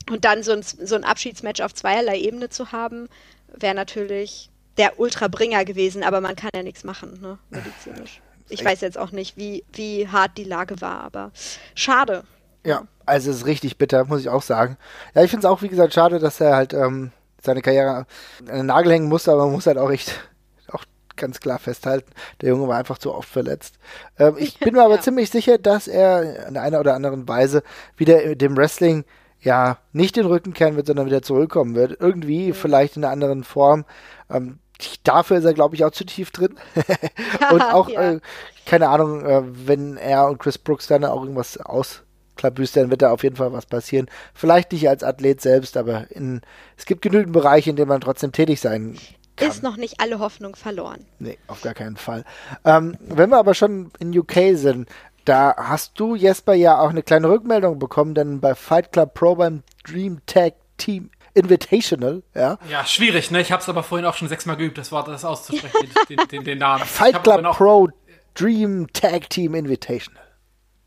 und 0.10 0.26
dann 0.26 0.44
so 0.44 0.52
ein, 0.52 0.62
so 0.62 0.96
ein 0.96 1.04
Abschiedsmatch 1.04 1.62
auf 1.62 1.74
zweierlei 1.74 2.20
Ebene 2.20 2.50
zu 2.50 2.72
haben, 2.72 3.08
wäre 3.48 3.76
natürlich 3.76 4.50
der 4.78 5.00
Ultrabringer 5.00 5.66
gewesen, 5.66 6.04
aber 6.04 6.22
man 6.22 6.36
kann 6.36 6.52
ja 6.56 6.64
nichts 6.64 6.84
machen, 6.84 7.20
ne, 7.22 7.40
medizinisch. 7.50 8.22
Ich 8.48 8.64
weiß 8.64 8.82
jetzt 8.82 9.00
auch 9.00 9.12
nicht, 9.12 9.38
wie, 9.38 9.64
wie 9.74 10.08
hart 10.08 10.38
die 10.38 10.44
Lage 10.44 10.80
war, 10.80 11.02
aber 11.02 11.32
schade. 11.74 12.26
Ja, 12.64 12.84
also 13.04 13.32
es 13.32 13.38
ist 13.38 13.46
richtig 13.48 13.80
bitter, 13.80 14.06
muss 14.06 14.22
ich 14.22 14.30
auch 14.30 14.44
sagen. 14.44 14.78
Ja, 15.16 15.24
ich 15.24 15.32
finde 15.32 15.48
es 15.48 15.52
auch, 15.52 15.64
wie 15.64 15.68
gesagt, 15.68 15.96
schade, 15.96 16.20
dass 16.20 16.40
er 16.40 16.56
halt 16.56 16.72
ähm, 16.72 17.12
seine 17.42 17.64
Karriere 17.64 18.06
an 18.48 18.58
den 18.58 18.66
Nagel 18.68 18.92
hängen 18.92 19.10
musste, 19.10 19.32
aber 19.32 19.46
man 19.46 19.54
muss 19.54 19.66
halt 19.66 19.80
auch 19.80 19.90
echt 19.90 20.30
auch 20.72 20.84
ganz 21.16 21.40
klar 21.40 21.58
festhalten, 21.58 22.12
der 22.42 22.50
Junge 22.50 22.68
war 22.68 22.78
einfach 22.78 23.00
zu 23.00 23.16
oft 23.16 23.30
verletzt. 23.30 23.80
Ähm, 24.20 24.36
ich 24.38 24.60
bin 24.60 24.76
mir 24.76 24.84
aber 24.84 24.98
ja. 24.98 25.02
ziemlich 25.02 25.32
sicher, 25.32 25.58
dass 25.58 25.88
er 25.88 26.48
in 26.48 26.58
einer 26.58 26.80
oder 26.80 26.94
anderen 26.94 27.28
Weise 27.28 27.64
wieder 27.98 28.36
dem 28.36 28.56
Wrestling 28.56 29.06
ja, 29.46 29.78
nicht 29.94 30.16
den 30.16 30.26
Rücken 30.26 30.54
kehren 30.54 30.76
wird, 30.76 30.88
sondern 30.88 31.06
wieder 31.06 31.22
zurückkommen 31.22 31.76
wird. 31.76 31.98
Irgendwie, 32.02 32.52
vielleicht 32.52 32.98
in 32.98 33.04
einer 33.04 33.14
anderen 33.14 33.44
Form. 33.44 33.86
Ähm, 34.30 34.58
dafür 35.04 35.38
ist 35.38 35.46
er, 35.46 35.54
glaube 35.54 35.76
ich, 35.76 35.86
auch 35.86 35.92
zu 35.92 36.04
tief 36.04 36.32
drin. 36.32 36.56
und 37.52 37.62
auch, 37.62 37.88
ja. 37.90 38.14
äh, 38.14 38.20
keine 38.66 38.90
Ahnung, 38.90 39.24
äh, 39.24 39.44
wenn 39.46 39.98
er 39.98 40.28
und 40.28 40.40
Chris 40.40 40.58
Brooks 40.58 40.88
dann 40.88 41.06
auch 41.06 41.22
irgendwas 41.22 41.58
ausklabüstern, 41.58 42.90
wird 42.90 43.04
da 43.04 43.12
auf 43.12 43.22
jeden 43.22 43.36
Fall 43.36 43.54
was 43.54 43.68
passieren. 43.68 44.10
Vielleicht 44.34 44.72
nicht 44.72 44.90
als 44.90 45.04
Athlet 45.04 45.42
selbst, 45.42 45.78
aber 45.78 46.10
in, 46.10 46.42
es 46.76 46.88
gibt 46.88 47.04
genügend 47.04 47.32
Bereiche, 47.32 47.70
in 47.70 47.76
denen 47.76 47.90
man 47.90 48.02
trotzdem 48.02 48.32
tätig 48.32 48.60
sein 48.60 48.98
kann. 49.36 49.50
Ist 49.50 49.62
noch 49.62 49.78
nicht 49.78 50.00
alle 50.00 50.18
Hoffnung 50.18 50.56
verloren. 50.56 51.06
Nee, 51.20 51.38
auf 51.46 51.62
gar 51.62 51.76
keinen 51.76 51.98
Fall. 51.98 52.26
Ähm, 52.64 52.98
wenn 53.00 53.30
wir 53.30 53.38
aber 53.38 53.54
schon 53.54 53.92
in 54.00 54.18
UK 54.18 54.56
sind, 54.56 54.90
da 55.26 55.56
hast 55.58 56.00
du, 56.00 56.16
Jesper, 56.16 56.54
ja 56.54 56.80
auch 56.80 56.90
eine 56.90 57.04
kleine 57.04 57.30
Rückmeldung 57.30 57.80
bekommen, 57.80 58.16
denn 58.16 58.40
bei 58.40 58.56
Fight 58.56 58.92
Club 58.92 59.14
Pro 59.14 59.36
beim 59.36 59.64
Dream 59.84 60.22
Tag 60.26 60.54
Team 60.78 61.10
Invitational, 61.34 62.24
ja. 62.34 62.58
Ja, 62.70 62.86
schwierig, 62.86 63.30
ne? 63.30 63.42
Ich 63.42 63.52
habe 63.52 63.62
es 63.62 63.68
aber 63.68 63.84
vorhin 63.84 64.06
auch 64.06 64.14
schon 64.14 64.30
sechsmal 64.30 64.56
geübt, 64.56 64.78
das 64.78 64.92
Wort, 64.94 65.10
das 65.10 65.26
auszusprechen, 65.26 65.90
den, 66.10 66.20
den, 66.32 66.44
den, 66.46 66.58
Namen. 66.60 66.86
Fight 66.86 67.22
Club 67.24 67.44
Pro 67.56 67.90
Dream 68.36 68.88
Tag 68.94 69.30
Team 69.30 69.54
Invitational. 69.54 70.24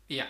Ja. 0.07 0.23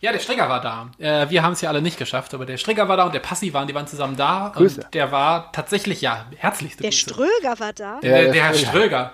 Ja, 0.00 0.12
der 0.12 0.18
Strigger 0.18 0.50
war 0.50 0.60
da. 0.60 0.90
Äh, 0.98 1.30
wir 1.30 1.42
haben 1.42 1.54
es 1.54 1.62
ja 1.62 1.70
alle 1.70 1.80
nicht 1.80 1.96
geschafft, 1.96 2.34
aber 2.34 2.44
der 2.44 2.58
Strigger 2.58 2.88
war 2.90 2.98
da 2.98 3.04
und 3.06 3.14
der 3.14 3.20
Passi 3.20 3.54
waren, 3.54 3.66
die 3.66 3.74
waren 3.74 3.86
zusammen 3.86 4.18
da. 4.18 4.52
Grüße. 4.54 4.82
Und 4.82 4.92
der 4.92 5.10
war 5.12 5.50
tatsächlich, 5.52 6.02
ja, 6.02 6.26
herzlichste 6.36 6.82
Der 6.82 6.90
Grüße. 6.90 7.00
Ströger 7.00 7.58
war 7.58 7.72
da. 7.72 8.00
Der, 8.00 8.24
der, 8.24 8.32
der 8.32 8.44
Herr 8.44 8.54
Ströger. 8.54 9.12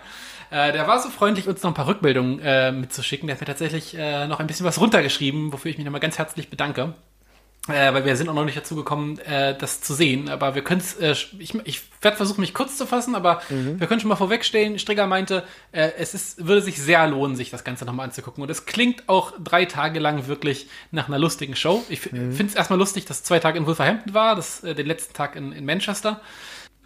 Äh, 0.51 0.73
der 0.73 0.87
war 0.87 1.01
so 1.01 1.09
freundlich, 1.11 1.49
uns 1.49 1.63
noch 1.63 1.71
ein 1.71 1.75
paar 1.75 1.87
Rückmeldungen 1.87 2.41
äh, 2.41 2.73
mitzuschicken. 2.73 3.27
Der 3.27 3.37
hat 3.37 3.41
mir 3.41 3.47
tatsächlich 3.47 3.97
äh, 3.97 4.27
noch 4.27 4.41
ein 4.41 4.47
bisschen 4.47 4.67
was 4.67 4.81
runtergeschrieben, 4.81 5.53
wofür 5.53 5.71
ich 5.71 5.79
mich 5.79 5.85
nochmal 5.85 6.01
ganz 6.01 6.19
herzlich 6.19 6.51
bedanke. 6.51 6.95
Äh, 7.69 7.93
weil 7.93 8.07
wir 8.07 8.17
sind 8.17 8.29
auch 8.31 8.35
noch 8.35 8.47
nicht 8.47 8.57
dazu 8.57 8.75
gekommen, 8.75 9.19
äh, 9.19 9.57
das 9.57 9.83
zu 9.83 9.93
sehen. 9.93 10.31
Aber 10.31 10.55
wir 10.55 10.65
können 10.65 10.81
es, 10.81 10.95
äh, 10.95 11.15
ich, 11.39 11.55
ich 11.65 11.83
werde 12.01 12.17
versuchen, 12.17 12.41
mich 12.41 12.55
kurz 12.55 12.79
zu 12.79 12.87
fassen, 12.87 13.15
aber 13.15 13.43
mhm. 13.51 13.79
wir 13.79 13.87
können 13.87 14.01
schon 14.01 14.09
mal 14.09 14.17
vorwegstellen. 14.17 14.79
Strigger 14.79 15.07
meinte, 15.07 15.45
äh, 15.71 15.91
es 15.99 16.15
ist, 16.15 16.47
würde 16.47 16.63
sich 16.63 16.81
sehr 16.81 17.07
lohnen, 17.07 17.37
sich 17.37 17.51
das 17.51 17.63
Ganze 17.63 17.85
nochmal 17.85 18.07
anzugucken. 18.07 18.43
Und 18.43 18.51
es 18.51 18.65
klingt 18.65 19.09
auch 19.09 19.35
drei 19.39 19.67
Tage 19.67 20.01
lang 20.01 20.27
wirklich 20.27 20.69
nach 20.91 21.07
einer 21.07 21.19
lustigen 21.19 21.55
Show. 21.55 21.85
Ich 21.91 22.11
mhm. 22.11 22.33
finde 22.33 22.47
es 22.47 22.55
erstmal 22.55 22.79
lustig, 22.79 23.05
dass 23.05 23.23
zwei 23.23 23.41
Tage 23.41 23.59
in 23.59 23.67
Wolverhampton 23.67 24.15
war, 24.15 24.37
das, 24.37 24.65
äh, 24.65 24.75
den 24.75 24.87
letzten 24.87 25.13
Tag 25.13 25.37
in, 25.37 25.53
in 25.53 25.67
Manchester. 25.67 26.23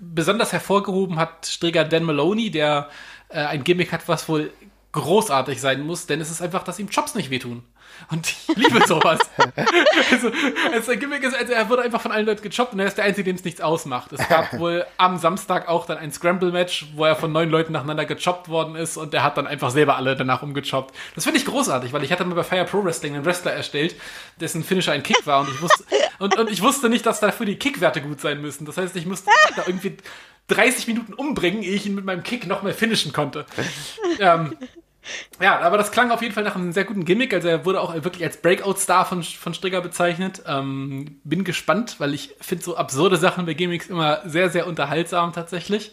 Besonders 0.01 0.53
hervorgehoben 0.53 1.20
hat 1.20 1.47
Strigger 1.47 1.85
Dan 1.85 2.03
Maloney, 2.03 2.51
der 2.51 2.91
äh, 3.35 3.39
ein 3.47 3.65
Gimmick 3.65 3.93
hat, 3.93 4.09
was 4.09 4.28
wohl 4.28 4.51
großartig 4.94 5.61
sein 5.61 5.85
muss, 5.85 6.06
denn 6.06 6.20
es 6.20 6.31
ist 6.31 6.40
einfach, 6.40 6.62
dass 6.62 6.78
ihm 6.78 6.89
Jobs 6.89 7.15
nicht 7.15 7.31
wehtun. 7.31 7.65
Und 8.11 8.28
ich 8.28 8.56
liebe 8.56 8.86
sowas. 8.86 9.19
also, 10.11 10.31
also, 10.73 10.93
also, 10.93 11.52
er 11.52 11.69
wurde 11.69 11.82
einfach 11.82 12.01
von 12.01 12.12
allen 12.12 12.27
Leuten 12.27 12.43
gechoppt 12.43 12.73
und 12.73 12.81
er 12.81 12.86
ist 12.86 12.97
der 12.97 13.05
Einzige, 13.05 13.24
dem 13.24 13.36
es 13.36 13.44
nichts 13.44 13.61
ausmacht. 13.61 14.12
Es 14.12 14.28
gab 14.28 14.52
wohl 14.59 14.86
am 14.97 15.19
Samstag 15.19 15.69
auch 15.69 15.86
dann 15.86 15.98
ein 15.98 16.12
Scramble-Match, 16.12 16.93
wo 16.94 17.05
er 17.05 17.16
von 17.16 17.32
neun 17.32 17.51
Leuten 17.51 17.73
nacheinander 17.73 18.05
gechoppt 18.05 18.48
worden 18.48 18.77
ist 18.77 18.97
und 18.97 19.15
er 19.15 19.23
hat 19.23 19.36
dann 19.36 19.47
einfach 19.47 19.70
selber 19.70 19.97
alle 19.97 20.16
danach 20.16 20.43
umgechoppt. 20.43 20.94
Das 21.15 21.24
finde 21.24 21.39
ich 21.39 21.47
großartig, 21.47 21.93
weil 21.93 22.05
ich 22.05 22.12
hatte 22.12 22.24
mir 22.24 22.35
bei 22.35 22.44
Fire 22.44 22.65
Pro 22.65 22.85
Wrestling 22.85 23.15
einen 23.15 23.24
Wrestler 23.24 23.52
erstellt, 23.52 23.97
dessen 24.40 24.65
Finisher 24.65 24.93
ein 24.93 25.02
Kick 25.02 25.27
war 25.27 25.40
und 25.40 25.48
ich 25.48 25.61
wusste, 25.61 25.85
und, 26.19 26.36
und 26.36 26.51
ich 26.51 26.62
wusste 26.62 26.89
nicht, 26.89 27.06
dass 27.06 27.20
dafür 27.20 27.47
die 27.47 27.56
Kickwerte 27.56 28.01
gut 28.01 28.20
sein 28.20 28.40
müssen. 28.40 28.65
Das 28.65 28.77
heißt, 28.77 28.94
ich 28.97 29.06
musste 29.06 29.31
da 29.56 29.62
irgendwie 29.66 29.97
30 30.49 30.87
Minuten 30.87 31.15
umbringen, 31.15 31.62
ehe 31.62 31.75
ich 31.75 31.87
ihn 31.87 31.95
mit 31.95 32.05
meinem 32.05 32.23
Kick 32.23 32.47
noch 32.47 32.62
mehr 32.62 32.75
finishen 32.75 33.12
konnte. 33.12 33.47
ähm, 34.21 34.57
ja, 35.41 35.61
aber 35.61 35.77
das 35.77 35.91
klang 35.91 36.11
auf 36.11 36.23
jeden 36.23 36.35
Fall 36.35 36.45
nach 36.45 36.57
einem 36.57 36.73
sehr 36.73 36.85
guten 36.85 37.05
Gimmick. 37.05 37.35
Also 37.35 37.49
er 37.49 37.65
wurde 37.65 37.81
auch 37.81 37.95
wirklich 37.95 38.25
als 38.25 38.39
Breakout-Star 38.39 39.05
von, 39.05 39.23
von 39.23 39.53
Strigger 39.55 39.81
bezeichnet. 39.81 40.43
Ähm, 40.47 41.21
bin 41.25 41.45
gespannt, 41.45 41.97
weil 41.99 42.15
ich 42.15 42.35
finde 42.41 42.65
so 42.65 42.77
absurde 42.77 43.16
Sachen 43.16 43.47
bei 43.47 43.55
Gimmicks 43.55 43.89
immer 43.89 44.23
sehr, 44.25 44.51
sehr 44.51 44.66
unterhaltsam 44.66 45.33
tatsächlich. 45.33 45.93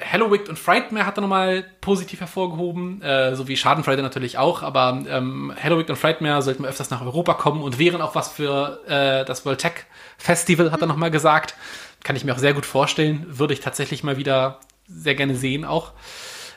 Halloween 0.00 0.48
und 0.48 0.58
Frightmare 0.58 1.06
hat 1.06 1.18
er 1.18 1.22
nochmal 1.22 1.64
positiv 1.80 2.20
hervorgehoben, 2.20 3.02
äh, 3.02 3.34
so 3.34 3.48
wie 3.48 3.56
Schadenfreude 3.56 4.02
natürlich 4.02 4.38
auch, 4.38 4.62
aber 4.62 5.04
ähm, 5.08 5.52
Halloween 5.60 5.86
und 5.86 5.96
Frightmare 5.96 6.42
sollten 6.42 6.62
wir 6.62 6.68
öfters 6.70 6.90
nach 6.90 7.02
Europa 7.02 7.34
kommen 7.34 7.62
und 7.62 7.78
wären 7.78 8.00
auch 8.00 8.14
was 8.14 8.28
für 8.28 8.80
äh, 8.86 9.24
das 9.24 9.44
World 9.44 9.60
Tech 9.60 9.72
Festival, 10.16 10.72
hat 10.72 10.80
er 10.80 10.86
nochmal 10.86 11.10
gesagt. 11.10 11.54
Kann 12.04 12.16
ich 12.16 12.24
mir 12.24 12.34
auch 12.34 12.38
sehr 12.38 12.54
gut 12.54 12.66
vorstellen, 12.66 13.26
würde 13.28 13.54
ich 13.54 13.60
tatsächlich 13.60 14.04
mal 14.04 14.16
wieder 14.16 14.60
sehr 14.86 15.14
gerne 15.14 15.34
sehen 15.34 15.64
auch. 15.64 15.92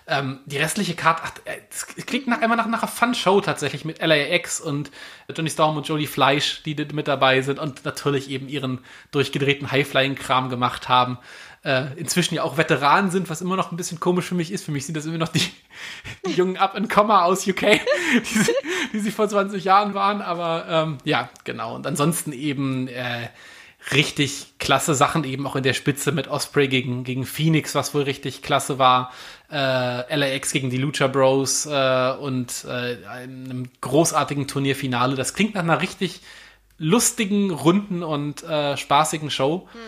Ähm, 0.07 0.39
die 0.45 0.57
restliche 0.57 0.95
Karte, 0.95 1.41
äh, 1.45 1.57
es 1.69 1.87
klingt 1.87 2.27
nach, 2.27 2.41
immer 2.41 2.55
nach, 2.55 2.67
nach 2.67 2.81
einer 2.81 2.91
Fun-Show 2.91 3.41
tatsächlich 3.41 3.85
mit 3.85 4.01
LAX 4.01 4.59
und 4.59 4.91
Johnny 5.33 5.49
Storm 5.49 5.77
und 5.77 5.87
Jodie 5.87 6.07
Fleisch, 6.07 6.63
die 6.63 6.75
mit 6.91 7.07
dabei 7.07 7.41
sind 7.41 7.59
und 7.59 7.85
natürlich 7.85 8.29
eben 8.29 8.49
ihren 8.49 8.79
durchgedrehten 9.11 9.71
High-Flying-Kram 9.71 10.49
gemacht 10.49 10.89
haben. 10.89 11.17
Äh, 11.63 11.93
inzwischen 11.95 12.33
ja 12.33 12.41
auch 12.41 12.57
Veteranen 12.57 13.11
sind, 13.11 13.29
was 13.29 13.41
immer 13.41 13.55
noch 13.55 13.71
ein 13.71 13.77
bisschen 13.77 13.99
komisch 13.99 14.25
für 14.25 14.33
mich 14.33 14.51
ist. 14.51 14.65
Für 14.65 14.71
mich 14.71 14.85
sind 14.85 14.97
das 14.97 15.05
immer 15.05 15.19
noch 15.19 15.27
die, 15.27 15.43
die 16.25 16.31
jungen 16.31 16.57
Up-and-Comer 16.57 17.25
aus 17.25 17.47
UK, 17.47 17.61
die, 18.13 18.39
sie, 18.39 18.53
die 18.93 18.99
sie 18.99 19.11
vor 19.11 19.29
20 19.29 19.63
Jahren 19.63 19.93
waren. 19.93 20.21
Aber 20.21 20.65
ähm, 20.67 20.97
ja, 21.03 21.29
genau. 21.43 21.75
Und 21.75 21.85
ansonsten 21.85 22.31
eben 22.33 22.87
äh, 22.87 23.29
richtig 23.93 24.53
klasse 24.57 24.95
Sachen 24.95 25.23
eben 25.23 25.45
auch 25.45 25.55
in 25.55 25.61
der 25.61 25.73
Spitze 25.73 26.11
mit 26.11 26.27
Osprey 26.27 26.67
gegen, 26.67 27.03
gegen 27.03 27.25
Phoenix, 27.25 27.75
was 27.75 27.93
wohl 27.93 28.03
richtig 28.03 28.41
klasse 28.41 28.79
war. 28.79 29.11
Äh, 29.51 30.15
LAX 30.15 30.51
gegen 30.51 30.71
die 30.71 30.77
Lucha 30.77 31.07
Bros 31.07 31.67
äh, 31.67 32.13
und 32.19 32.65
äh, 32.67 33.05
einem 33.05 33.69
großartigen 33.81 34.47
Turnierfinale. 34.47 35.15
Das 35.15 35.35
klingt 35.35 35.55
nach 35.55 35.63
einer 35.63 35.81
richtig 35.81 36.21
lustigen, 36.79 37.51
runden 37.51 38.01
und 38.01 38.43
äh, 38.43 38.77
spaßigen 38.77 39.29
Show. 39.29 39.67
Hm. 39.71 39.79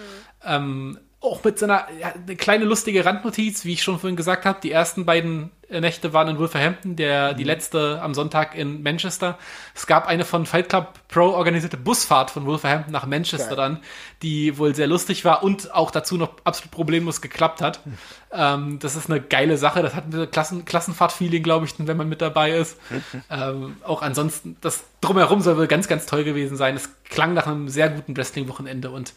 Ähm, 0.45 0.99
auch 1.23 1.43
mit 1.43 1.57
so 1.57 1.65
einer 1.65 1.87
ja, 1.99 2.13
eine 2.13 2.35
kleine 2.35 2.65
lustige 2.65 3.05
Randnotiz, 3.05 3.63
wie 3.63 3.73
ich 3.73 3.83
schon 3.83 3.97
vorhin 3.97 4.17
gesagt 4.17 4.45
habe. 4.45 4.59
Die 4.61 4.71
ersten 4.71 5.05
beiden 5.05 5.51
äh, 5.69 5.79
Nächte 5.79 6.11
waren 6.11 6.27
in 6.27 6.37
Wolverhampton, 6.37 6.97
der, 6.97 7.31
mhm. 7.31 7.37
die 7.37 7.43
letzte 7.45 8.01
am 8.01 8.13
Sonntag 8.13 8.55
in 8.55 8.83
Manchester. 8.83 9.37
Es 9.73 9.87
gab 9.87 10.07
eine 10.07 10.25
von 10.25 10.45
Fight 10.45 10.67
Club 10.67 10.99
Pro 11.07 11.29
organisierte 11.29 11.77
Busfahrt 11.77 12.29
von 12.29 12.45
Wolverhampton 12.45 12.91
nach 12.91 13.05
Manchester 13.05 13.55
Geil. 13.55 13.57
dann, 13.57 13.79
die 14.21 14.57
wohl 14.57 14.75
sehr 14.75 14.87
lustig 14.87 15.23
war 15.23 15.43
und 15.43 15.73
auch 15.73 15.91
dazu 15.91 16.17
noch 16.17 16.33
absolut 16.43 16.71
problemlos 16.71 17.21
geklappt 17.21 17.61
hat. 17.61 17.85
Mhm. 17.85 17.97
Ähm, 18.33 18.79
das 18.79 18.97
ist 18.97 19.09
eine 19.09 19.21
geile 19.21 19.57
Sache. 19.57 19.81
Das 19.81 19.95
hat 19.95 20.13
ein 20.13 20.29
Klassen, 20.29 20.65
Klassenfahrt-Feeling, 20.65 21.41
glaube 21.41 21.65
ich, 21.65 21.75
wenn 21.77 21.97
man 21.97 22.09
mit 22.09 22.21
dabei 22.21 22.51
ist. 22.51 22.77
Mhm. 22.89 23.23
Ähm, 23.29 23.77
auch 23.83 24.01
ansonsten, 24.01 24.57
das 24.59 24.83
drumherum 24.99 25.39
soll 25.39 25.57
wohl 25.57 25.67
ganz, 25.67 25.87
ganz 25.87 26.05
toll 26.05 26.25
gewesen 26.25 26.57
sein. 26.57 26.75
Es 26.75 26.89
klang 27.05 27.33
nach 27.33 27.47
einem 27.47 27.69
sehr 27.69 27.89
guten 27.89 28.17
Wrestling-Wochenende 28.17 28.89
und 28.89 29.13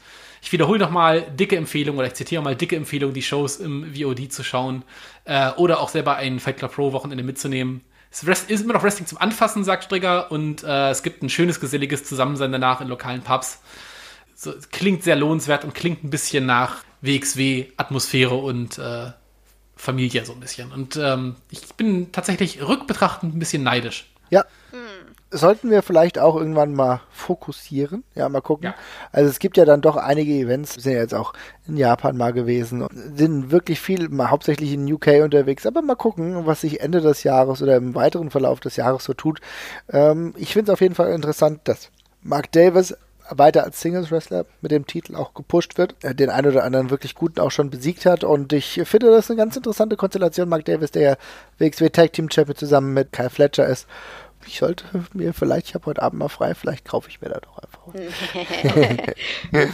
ich 0.46 0.52
wiederhole 0.52 0.78
nochmal 0.78 1.22
dicke 1.22 1.56
Empfehlung 1.56 1.98
oder 1.98 2.06
ich 2.06 2.14
zitiere 2.14 2.40
mal 2.40 2.54
dicke 2.54 2.76
Empfehlung, 2.76 3.12
die 3.12 3.22
Shows 3.22 3.56
im 3.56 3.96
VOD 3.96 4.32
zu 4.32 4.44
schauen 4.44 4.84
äh, 5.24 5.50
oder 5.56 5.80
auch 5.80 5.88
selber 5.88 6.18
ein 6.18 6.38
Fight 6.38 6.58
Club 6.58 6.72
Pro 6.72 6.92
Wochenende 6.92 7.24
mitzunehmen. 7.24 7.80
Es 8.12 8.22
ist 8.22 8.62
immer 8.62 8.74
noch 8.74 8.84
Wrestling 8.84 9.08
zum 9.08 9.18
Anfassen, 9.18 9.64
sagt 9.64 9.82
Strigger, 9.82 10.30
und 10.30 10.62
äh, 10.62 10.90
es 10.90 11.02
gibt 11.02 11.24
ein 11.24 11.30
schönes, 11.30 11.58
geselliges 11.58 12.04
Zusammensein 12.04 12.52
danach 12.52 12.80
in 12.80 12.86
lokalen 12.86 13.22
Pubs. 13.22 13.58
So, 14.36 14.54
klingt 14.70 15.02
sehr 15.02 15.16
lohnenswert 15.16 15.64
und 15.64 15.74
klingt 15.74 16.04
ein 16.04 16.10
bisschen 16.10 16.46
nach 16.46 16.84
WXW, 17.00 17.66
Atmosphäre 17.76 18.36
und 18.36 18.78
äh, 18.78 19.10
Familie 19.74 20.24
so 20.24 20.32
ein 20.32 20.38
bisschen. 20.38 20.70
Und 20.70 20.94
ähm, 20.94 21.34
ich 21.50 21.74
bin 21.74 22.12
tatsächlich 22.12 22.62
rückbetrachtend 22.62 23.34
ein 23.34 23.40
bisschen 23.40 23.64
neidisch. 23.64 24.06
Ja, 24.30 24.44
sollten 25.30 25.70
wir 25.70 25.82
vielleicht 25.82 26.18
auch 26.18 26.36
irgendwann 26.36 26.74
mal 26.74 27.00
fokussieren. 27.10 28.04
Ja, 28.14 28.28
mal 28.28 28.40
gucken. 28.40 28.66
Ja. 28.66 28.74
Also 29.12 29.28
es 29.28 29.38
gibt 29.38 29.56
ja 29.56 29.64
dann 29.64 29.80
doch 29.80 29.96
einige 29.96 30.32
Events, 30.32 30.76
wir 30.76 30.82
sind 30.82 30.92
ja 30.92 31.00
jetzt 31.00 31.14
auch 31.14 31.32
in 31.66 31.76
Japan 31.76 32.16
mal 32.16 32.32
gewesen 32.32 32.82
und 32.82 33.18
sind 33.18 33.50
wirklich 33.50 33.80
viel, 33.80 34.08
mal 34.08 34.30
hauptsächlich 34.30 34.72
in 34.72 34.90
UK 34.92 35.22
unterwegs, 35.22 35.66
aber 35.66 35.82
mal 35.82 35.96
gucken, 35.96 36.46
was 36.46 36.60
sich 36.60 36.80
Ende 36.80 37.00
des 37.00 37.24
Jahres 37.24 37.62
oder 37.62 37.76
im 37.76 37.94
weiteren 37.94 38.30
Verlauf 38.30 38.60
des 38.60 38.76
Jahres 38.76 39.04
so 39.04 39.14
tut. 39.14 39.40
Ähm, 39.90 40.32
ich 40.36 40.52
finde 40.52 40.70
es 40.70 40.74
auf 40.74 40.80
jeden 40.80 40.94
Fall 40.94 41.12
interessant, 41.12 41.60
dass 41.64 41.90
Mark 42.22 42.52
Davis 42.52 42.96
weiter 43.30 43.64
als 43.64 43.80
Singles 43.80 44.10
Wrestler 44.12 44.46
mit 44.60 44.70
dem 44.70 44.86
Titel 44.86 45.16
auch 45.16 45.34
gepusht 45.34 45.78
wird, 45.78 45.96
er 46.02 46.14
den 46.14 46.30
einen 46.30 46.52
oder 46.52 46.62
anderen 46.62 46.90
wirklich 46.90 47.16
guten 47.16 47.40
auch 47.40 47.50
schon 47.50 47.70
besiegt 47.70 48.06
hat 48.06 48.24
und 48.24 48.52
ich 48.52 48.80
finde 48.84 49.10
das 49.10 49.30
eine 49.30 49.38
ganz 49.38 49.56
interessante 49.56 49.96
Konstellation. 49.96 50.48
Mark 50.48 50.64
Davis, 50.64 50.92
der 50.92 51.02
ja 51.02 51.16
WXW 51.58 51.90
Tag 51.90 52.12
Team 52.12 52.30
Champion 52.30 52.56
zusammen 52.56 52.94
mit 52.94 53.12
Kyle 53.12 53.30
Fletcher 53.30 53.66
ist 53.66 53.88
ich 54.46 54.58
sollte 54.58 54.84
mir 55.12 55.34
vielleicht, 55.34 55.68
ich 55.68 55.74
habe 55.74 55.86
heute 55.86 56.02
Abend 56.02 56.18
mal 56.18 56.28
frei, 56.28 56.54
vielleicht 56.54 56.84
kaufe 56.84 57.08
ich 57.08 57.20
mir 57.20 57.28
da 57.28 57.40
doch 57.40 57.58
einfach. 57.58 57.76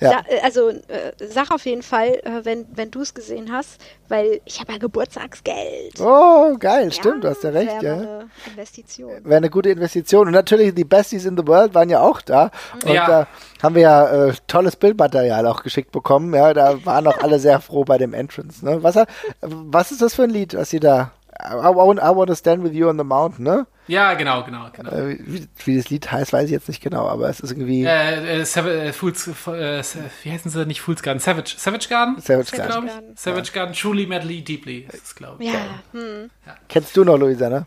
ja. 0.00 0.22
also 0.42 0.68
äh, 0.68 1.12
sag 1.18 1.50
auf 1.50 1.64
jeden 1.66 1.82
Fall, 1.82 2.20
äh, 2.24 2.44
wenn, 2.44 2.66
wenn 2.72 2.90
du 2.90 3.00
es 3.00 3.14
gesehen 3.14 3.52
hast, 3.52 3.80
weil 4.08 4.40
ich 4.44 4.60
habe 4.60 4.72
ja 4.72 4.78
Geburtstagsgeld. 4.78 6.00
Oh, 6.00 6.56
geil, 6.58 6.86
ja, 6.86 6.90
stimmt, 6.90 7.24
du 7.24 7.28
hast 7.28 7.44
ja 7.44 7.50
recht. 7.50 7.82
Wäre 7.82 7.84
ja. 7.84 7.92
eine 7.94 8.30
Investition. 8.46 9.24
Wäre 9.24 9.36
eine 9.36 9.50
gute 9.50 9.70
Investition. 9.70 10.26
Und 10.26 10.32
natürlich, 10.32 10.74
die 10.74 10.84
Besties 10.84 11.24
in 11.24 11.36
the 11.36 11.46
World 11.46 11.74
waren 11.74 11.88
ja 11.88 12.00
auch 12.00 12.20
da. 12.20 12.50
Und 12.84 12.92
ja. 12.92 13.06
da 13.06 13.26
haben 13.62 13.74
wir 13.74 13.82
ja 13.82 14.28
äh, 14.28 14.34
tolles 14.46 14.76
Bildmaterial 14.76 15.46
auch 15.46 15.62
geschickt 15.62 15.92
bekommen. 15.92 16.34
Ja, 16.34 16.52
da 16.54 16.84
waren 16.84 17.06
auch 17.06 17.18
alle 17.18 17.38
sehr 17.38 17.60
froh 17.60 17.84
bei 17.84 17.98
dem 17.98 18.14
Entrance. 18.14 18.64
Ne? 18.64 18.82
Was, 18.82 18.96
was 19.40 19.92
ist 19.92 20.02
das 20.02 20.14
für 20.14 20.24
ein 20.24 20.30
Lied, 20.30 20.54
was 20.54 20.70
sie 20.70 20.80
da 20.80 21.12
I, 21.42 21.54
I, 21.54 21.70
I 21.70 22.10
want 22.10 22.28
to 22.28 22.34
stand 22.34 22.62
with 22.62 22.74
you 22.74 22.88
on 22.88 22.98
the 22.98 23.04
mountain, 23.04 23.44
ne? 23.44 23.66
Ja, 23.86 24.14
genau, 24.14 24.44
genau, 24.44 24.68
genau. 24.72 24.90
Äh, 24.90 25.18
wie, 25.20 25.48
wie, 25.64 25.76
das 25.76 25.90
Lied 25.90 26.10
heißt, 26.10 26.32
weiß 26.32 26.44
ich 26.44 26.50
jetzt 26.50 26.68
nicht 26.68 26.82
genau, 26.82 27.08
aber 27.08 27.28
es 27.28 27.40
ist 27.40 27.50
irgendwie. 27.50 27.84
Äh, 27.84 28.40
äh, 28.40 28.42
äh 28.42 28.92
Fools, 28.92 29.26
äh, 29.26 29.82
wie 30.22 30.30
heißen 30.30 30.50
sie 30.50 30.66
nicht 30.66 30.80
Fools 30.80 31.02
Garden? 31.02 31.18
Savage, 31.18 31.54
Savage 31.56 31.88
Garden? 31.88 32.20
Savage 32.20 32.56
Garden. 32.56 32.86
Garden. 32.86 33.16
Savage 33.16 33.52
Garden, 33.52 33.74
truly, 33.74 34.06
madly, 34.06 34.42
deeply, 34.42 34.86
ist 34.92 35.16
glaube 35.16 35.42
ich. 35.42 35.52
Ja. 35.52 35.60
Hm. 35.92 36.30
ja. 36.46 36.54
Kennst 36.68 36.96
du 36.96 37.04
noch, 37.04 37.18
Luisa, 37.18 37.48
ne? 37.48 37.66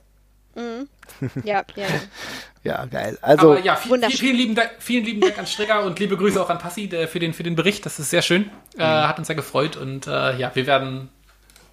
Mhm. 0.55 0.87
Ja, 1.43 1.63
ja. 1.75 1.87
ja, 2.63 2.85
geil. 2.85 3.17
Also, 3.21 3.51
Aber 3.51 3.59
ja, 3.59 3.75
viel, 3.75 4.01
vielen, 4.11 4.35
lieben 4.35 4.55
Dank, 4.55 4.71
vielen 4.79 5.03
lieben 5.03 5.21
Dank 5.21 5.37
an 5.37 5.47
Stricker 5.47 5.83
und 5.83 5.99
liebe 5.99 6.15
Grüße 6.15 6.41
auch 6.41 6.49
an 6.49 6.59
Passi 6.59 6.87
der, 6.87 7.07
für, 7.07 7.19
den, 7.19 7.33
für 7.33 7.43
den 7.43 7.55
Bericht. 7.55 7.85
Das 7.85 7.99
ist 7.99 8.09
sehr 8.09 8.21
schön. 8.21 8.43
Mhm. 8.75 8.81
Äh, 8.81 8.83
hat 8.83 9.17
uns 9.17 9.27
sehr 9.27 9.35
gefreut 9.35 9.75
und 9.75 10.07
äh, 10.07 10.37
ja, 10.37 10.51
wir 10.53 10.67
werden 10.67 11.09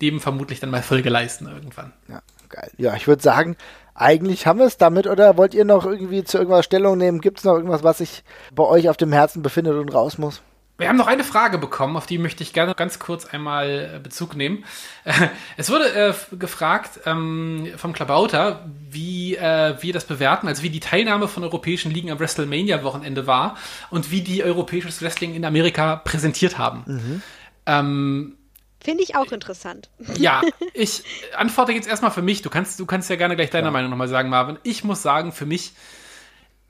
dem 0.01 0.21
vermutlich 0.21 0.61
dann 0.61 0.71
mal 0.71 0.83
Folge 0.83 1.11
leisten 1.11 1.47
irgendwann. 1.47 1.93
Ja, 2.09 2.23
geil. 2.49 2.71
Ja, 2.77 2.95
ich 2.95 3.07
würde 3.07 3.23
sagen, 3.23 3.57
eigentlich 3.95 4.47
haben 4.47 4.59
wir 4.59 4.67
es 4.67 4.79
damit 4.79 5.07
oder 5.07 5.37
wollt 5.37 5.55
ihr 5.55 5.65
noch 5.65 5.85
irgendwie 5.85 6.25
zu 6.25 6.39
irgendwas 6.39 6.65
Stellung 6.65 6.99
nehmen? 6.99 7.21
Gibt 7.21 7.39
es 7.39 7.45
noch 7.45 7.55
irgendwas, 7.55 7.83
was 7.83 7.99
sich 7.99 8.25
bei 8.55 8.65
euch 8.65 8.89
auf 8.89 8.97
dem 8.97 9.13
Herzen 9.13 9.43
befindet 9.43 9.75
und 9.75 9.93
raus 9.93 10.19
muss? 10.19 10.43
Wir 10.81 10.89
haben 10.89 10.97
noch 10.97 11.09
eine 11.09 11.25
Frage 11.25 11.59
bekommen, 11.59 11.99
auf 11.99 12.07
die 12.07 12.17
möchte 12.17 12.43
ich 12.43 12.55
gerne 12.55 12.75
ganz 12.75 12.99
kurz 12.99 13.27
einmal 13.27 13.97
äh, 13.97 13.99
Bezug 13.99 14.35
nehmen. 14.35 14.65
Es 15.59 15.71
wurde 15.71 15.93
äh, 15.93 16.15
gefragt 16.37 17.01
ähm, 17.05 17.69
vom 17.77 17.93
Klabauter, 17.93 18.65
wie 18.89 19.37
äh, 19.37 19.75
wir 19.83 19.93
das 19.93 20.07
bewerten, 20.07 20.49
also 20.49 20.63
wie 20.63 20.71
die 20.71 20.81
Teilnahme 20.81 21.29
von 21.29 21.45
europäischen 21.45 21.91
Ligen 21.91 22.11
am 22.11 22.19
WrestleMania-Wochenende 22.19 23.27
war 23.27 23.59
und 23.91 24.11
wie 24.11 24.23
die 24.23 24.43
europäisches 24.43 25.03
Wrestling 25.03 25.35
in 25.35 25.45
Amerika 25.45 25.97
präsentiert 25.97 26.57
haben. 26.57 26.85
Mhm. 26.87 27.23
Ähm, 27.67 28.37
Finde 28.83 29.05
ich 29.05 29.15
auch 29.15 29.31
interessant. 29.31 29.91
Ja, 30.17 30.43
ich 30.75 31.03
antworte 31.37 31.73
jetzt 31.73 31.89
erstmal 31.89 32.11
für 32.11 32.23
mich. 32.23 32.43
Du 32.43 32.51
kannst, 32.51 32.81
du 32.81 32.87
kannst 32.87 33.11
ja 33.11 33.17
gerne 33.17 33.37
gleich 33.37 33.51
deine 33.51 33.69
ja. 33.69 33.71
Meinung 33.71 33.91
nochmal 33.91 34.09
sagen, 34.09 34.31
Marvin. 34.31 34.59
Ich 34.63 34.85
muss 34.85 35.03
sagen, 35.03 35.33
für 35.33 35.47
mich, 35.47 35.73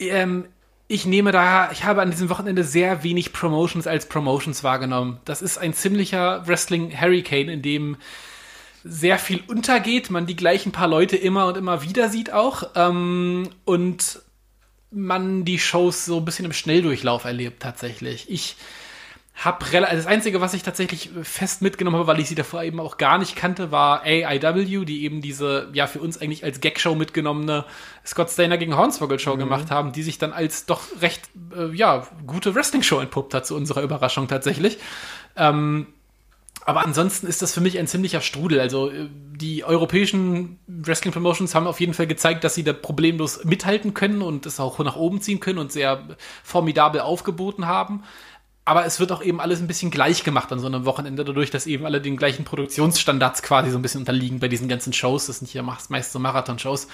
ähm, 0.00 0.46
ich 0.88 1.06
nehme 1.06 1.30
da, 1.30 1.70
ich 1.70 1.84
habe 1.84 2.02
an 2.02 2.10
diesem 2.10 2.28
Wochenende 2.30 2.64
sehr 2.64 3.04
wenig 3.04 3.32
Promotions 3.32 3.86
als 3.86 4.06
Promotions 4.06 4.64
wahrgenommen. 4.64 5.20
Das 5.24 5.40
ist 5.40 5.58
ein 5.58 5.72
ziemlicher 5.72 6.46
Wrestling-Hurricane, 6.48 7.48
in 7.48 7.62
dem 7.62 7.96
sehr 8.82 9.18
viel 9.18 9.42
untergeht, 9.46 10.10
man 10.10 10.26
die 10.26 10.36
gleichen 10.36 10.72
paar 10.72 10.88
Leute 10.88 11.16
immer 11.16 11.46
und 11.46 11.56
immer 11.56 11.82
wieder 11.82 12.08
sieht 12.08 12.32
auch 12.32 12.70
ähm, 12.74 13.50
und 13.64 14.22
man 14.90 15.44
die 15.44 15.58
Shows 15.58 16.04
so 16.04 16.16
ein 16.16 16.24
bisschen 16.24 16.46
im 16.46 16.52
Schnelldurchlauf 16.52 17.24
erlebt 17.24 17.62
tatsächlich. 17.62 18.28
Ich 18.28 18.56
hab 19.42 19.64
also 19.64 19.86
das 19.86 20.06
Einzige, 20.06 20.42
was 20.42 20.52
ich 20.52 20.62
tatsächlich 20.62 21.10
fest 21.22 21.62
mitgenommen 21.62 21.96
habe, 21.96 22.06
weil 22.06 22.20
ich 22.20 22.28
sie 22.28 22.34
davor 22.34 22.62
eben 22.62 22.78
auch 22.78 22.98
gar 22.98 23.16
nicht 23.16 23.36
kannte, 23.36 23.72
war 23.72 24.02
AIW, 24.02 24.84
die 24.84 25.02
eben 25.04 25.22
diese, 25.22 25.68
ja, 25.72 25.86
für 25.86 26.00
uns 26.00 26.20
eigentlich 26.20 26.44
als 26.44 26.60
Gag-Show 26.60 26.94
mitgenommene 26.94 27.64
Scott 28.04 28.28
Steiner 28.30 28.58
gegen 28.58 28.76
Hornswoggle-Show 28.76 29.36
mhm. 29.36 29.38
gemacht 29.38 29.70
haben, 29.70 29.92
die 29.92 30.02
sich 30.02 30.18
dann 30.18 30.34
als 30.34 30.66
doch 30.66 30.82
recht, 31.00 31.22
äh, 31.56 31.74
ja, 31.74 32.06
gute 32.26 32.54
Wrestling-Show 32.54 33.00
entpuppt 33.00 33.32
hat, 33.32 33.46
zu 33.46 33.56
unserer 33.56 33.80
Überraschung 33.80 34.28
tatsächlich. 34.28 34.76
Ähm, 35.36 35.86
aber 36.66 36.84
ansonsten 36.84 37.26
ist 37.26 37.40
das 37.40 37.54
für 37.54 37.62
mich 37.62 37.78
ein 37.78 37.86
ziemlicher 37.86 38.20
Strudel. 38.20 38.60
Also 38.60 38.90
äh, 38.90 39.08
die 39.10 39.64
europäischen 39.64 40.58
Wrestling 40.66 41.14
Promotions 41.14 41.54
haben 41.54 41.66
auf 41.66 41.80
jeden 41.80 41.94
Fall 41.94 42.06
gezeigt, 42.06 42.44
dass 42.44 42.54
sie 42.54 42.62
da 42.62 42.74
problemlos 42.74 43.42
mithalten 43.44 43.94
können 43.94 44.20
und 44.20 44.44
es 44.44 44.60
auch 44.60 44.78
nach 44.80 44.96
oben 44.96 45.22
ziehen 45.22 45.40
können 45.40 45.58
und 45.58 45.72
sehr 45.72 46.06
formidabel 46.44 47.00
aufgeboten 47.00 47.66
haben 47.66 48.02
aber 48.70 48.86
es 48.86 49.00
wird 49.00 49.10
auch 49.10 49.20
eben 49.20 49.40
alles 49.40 49.58
ein 49.58 49.66
bisschen 49.66 49.90
gleich 49.90 50.22
gemacht 50.22 50.52
an 50.52 50.60
so 50.60 50.68
einem 50.68 50.84
Wochenende, 50.84 51.24
dadurch, 51.24 51.50
dass 51.50 51.66
eben 51.66 51.86
alle 51.86 52.00
den 52.00 52.16
gleichen 52.16 52.44
Produktionsstandards 52.44 53.42
quasi 53.42 53.68
so 53.68 53.76
ein 53.76 53.82
bisschen 53.82 54.02
unterliegen 54.02 54.38
bei 54.38 54.46
diesen 54.46 54.68
ganzen 54.68 54.92
Shows. 54.92 55.26
Das 55.26 55.40
sind 55.40 55.48
hier 55.48 55.64
meist 55.64 56.12
so 56.12 56.20
Marathon-Shows. 56.20 56.86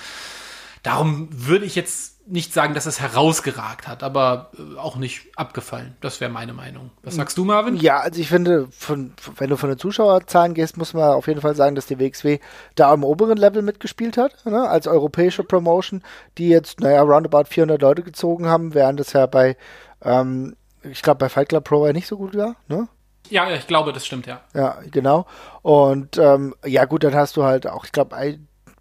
Darum 0.83 1.29
würde 1.31 1.67
ich 1.67 1.75
jetzt 1.75 2.27
nicht 2.27 2.55
sagen, 2.55 2.73
dass 2.73 2.87
es 2.87 2.99
herausgeragt 2.99 3.89
hat, 3.89 4.03
aber 4.03 4.53
äh, 4.59 4.79
auch 4.79 4.97
nicht 4.97 5.27
abgefallen. 5.37 5.99
Das 6.01 6.19
wäre 6.23 6.31
meine 6.31 6.55
Meinung. 6.55 6.93
Was 7.03 7.17
sagst 7.17 7.37
du, 7.37 7.45
Marvin? 7.45 7.77
Ja, 7.77 8.01
also 8.01 8.23
ich 8.23 8.29
finde, 8.29 8.69
von, 8.71 9.13
wenn 9.37 9.51
du 9.51 9.59
von 9.59 9.69
den 9.69 9.79
Zuschauerzahlen 9.79 10.55
gehst, 10.55 10.79
muss 10.79 10.95
man 10.95 11.11
auf 11.11 11.27
jeden 11.29 11.43
Fall 11.43 11.57
sagen, 11.57 11.75
dass 11.75 11.85
die 11.85 11.99
WXW 12.01 12.39
da 12.75 12.91
am 12.91 13.05
oberen 13.05 13.37
Level 13.37 13.61
mitgespielt 13.61 14.17
hat, 14.17 14.47
ne? 14.47 14.67
als 14.67 14.87
europäische 14.87 15.45
Promotion, 15.45 16.03
die 16.39 16.49
jetzt, 16.49 16.81
naja, 16.81 17.03
roundabout 17.03 17.51
400 17.51 17.83
Leute 17.83 18.03
gezogen 18.03 18.47
haben, 18.47 18.73
während 18.73 18.99
es 18.99 19.13
ja 19.13 19.27
bei 19.27 19.59
ähm, 20.01 20.57
ich 20.91 21.03
glaube, 21.03 21.19
bei 21.19 21.29
Fight 21.29 21.49
Club 21.49 21.65
Pro 21.65 21.83
war 21.83 21.93
nicht 21.93 22.07
so 22.07 22.17
gut 22.17 22.35
war, 22.35 22.57
ne? 22.69 22.89
Ja, 23.29 23.51
ich 23.51 23.67
glaube, 23.67 23.93
das 23.93 24.07
stimmt, 24.07 24.27
ja. 24.27 24.41
Ja, 24.55 24.79
genau. 24.91 25.27
Und 25.63 26.17
ähm, 26.17 26.55
ja, 26.65 26.85
gut, 26.85 27.03
dann 27.03 27.15
hast 27.15 27.37
du 27.37 27.43
halt 27.45 27.67
auch, 27.67 27.85
ich 27.85 27.93
glaube, 27.93 28.15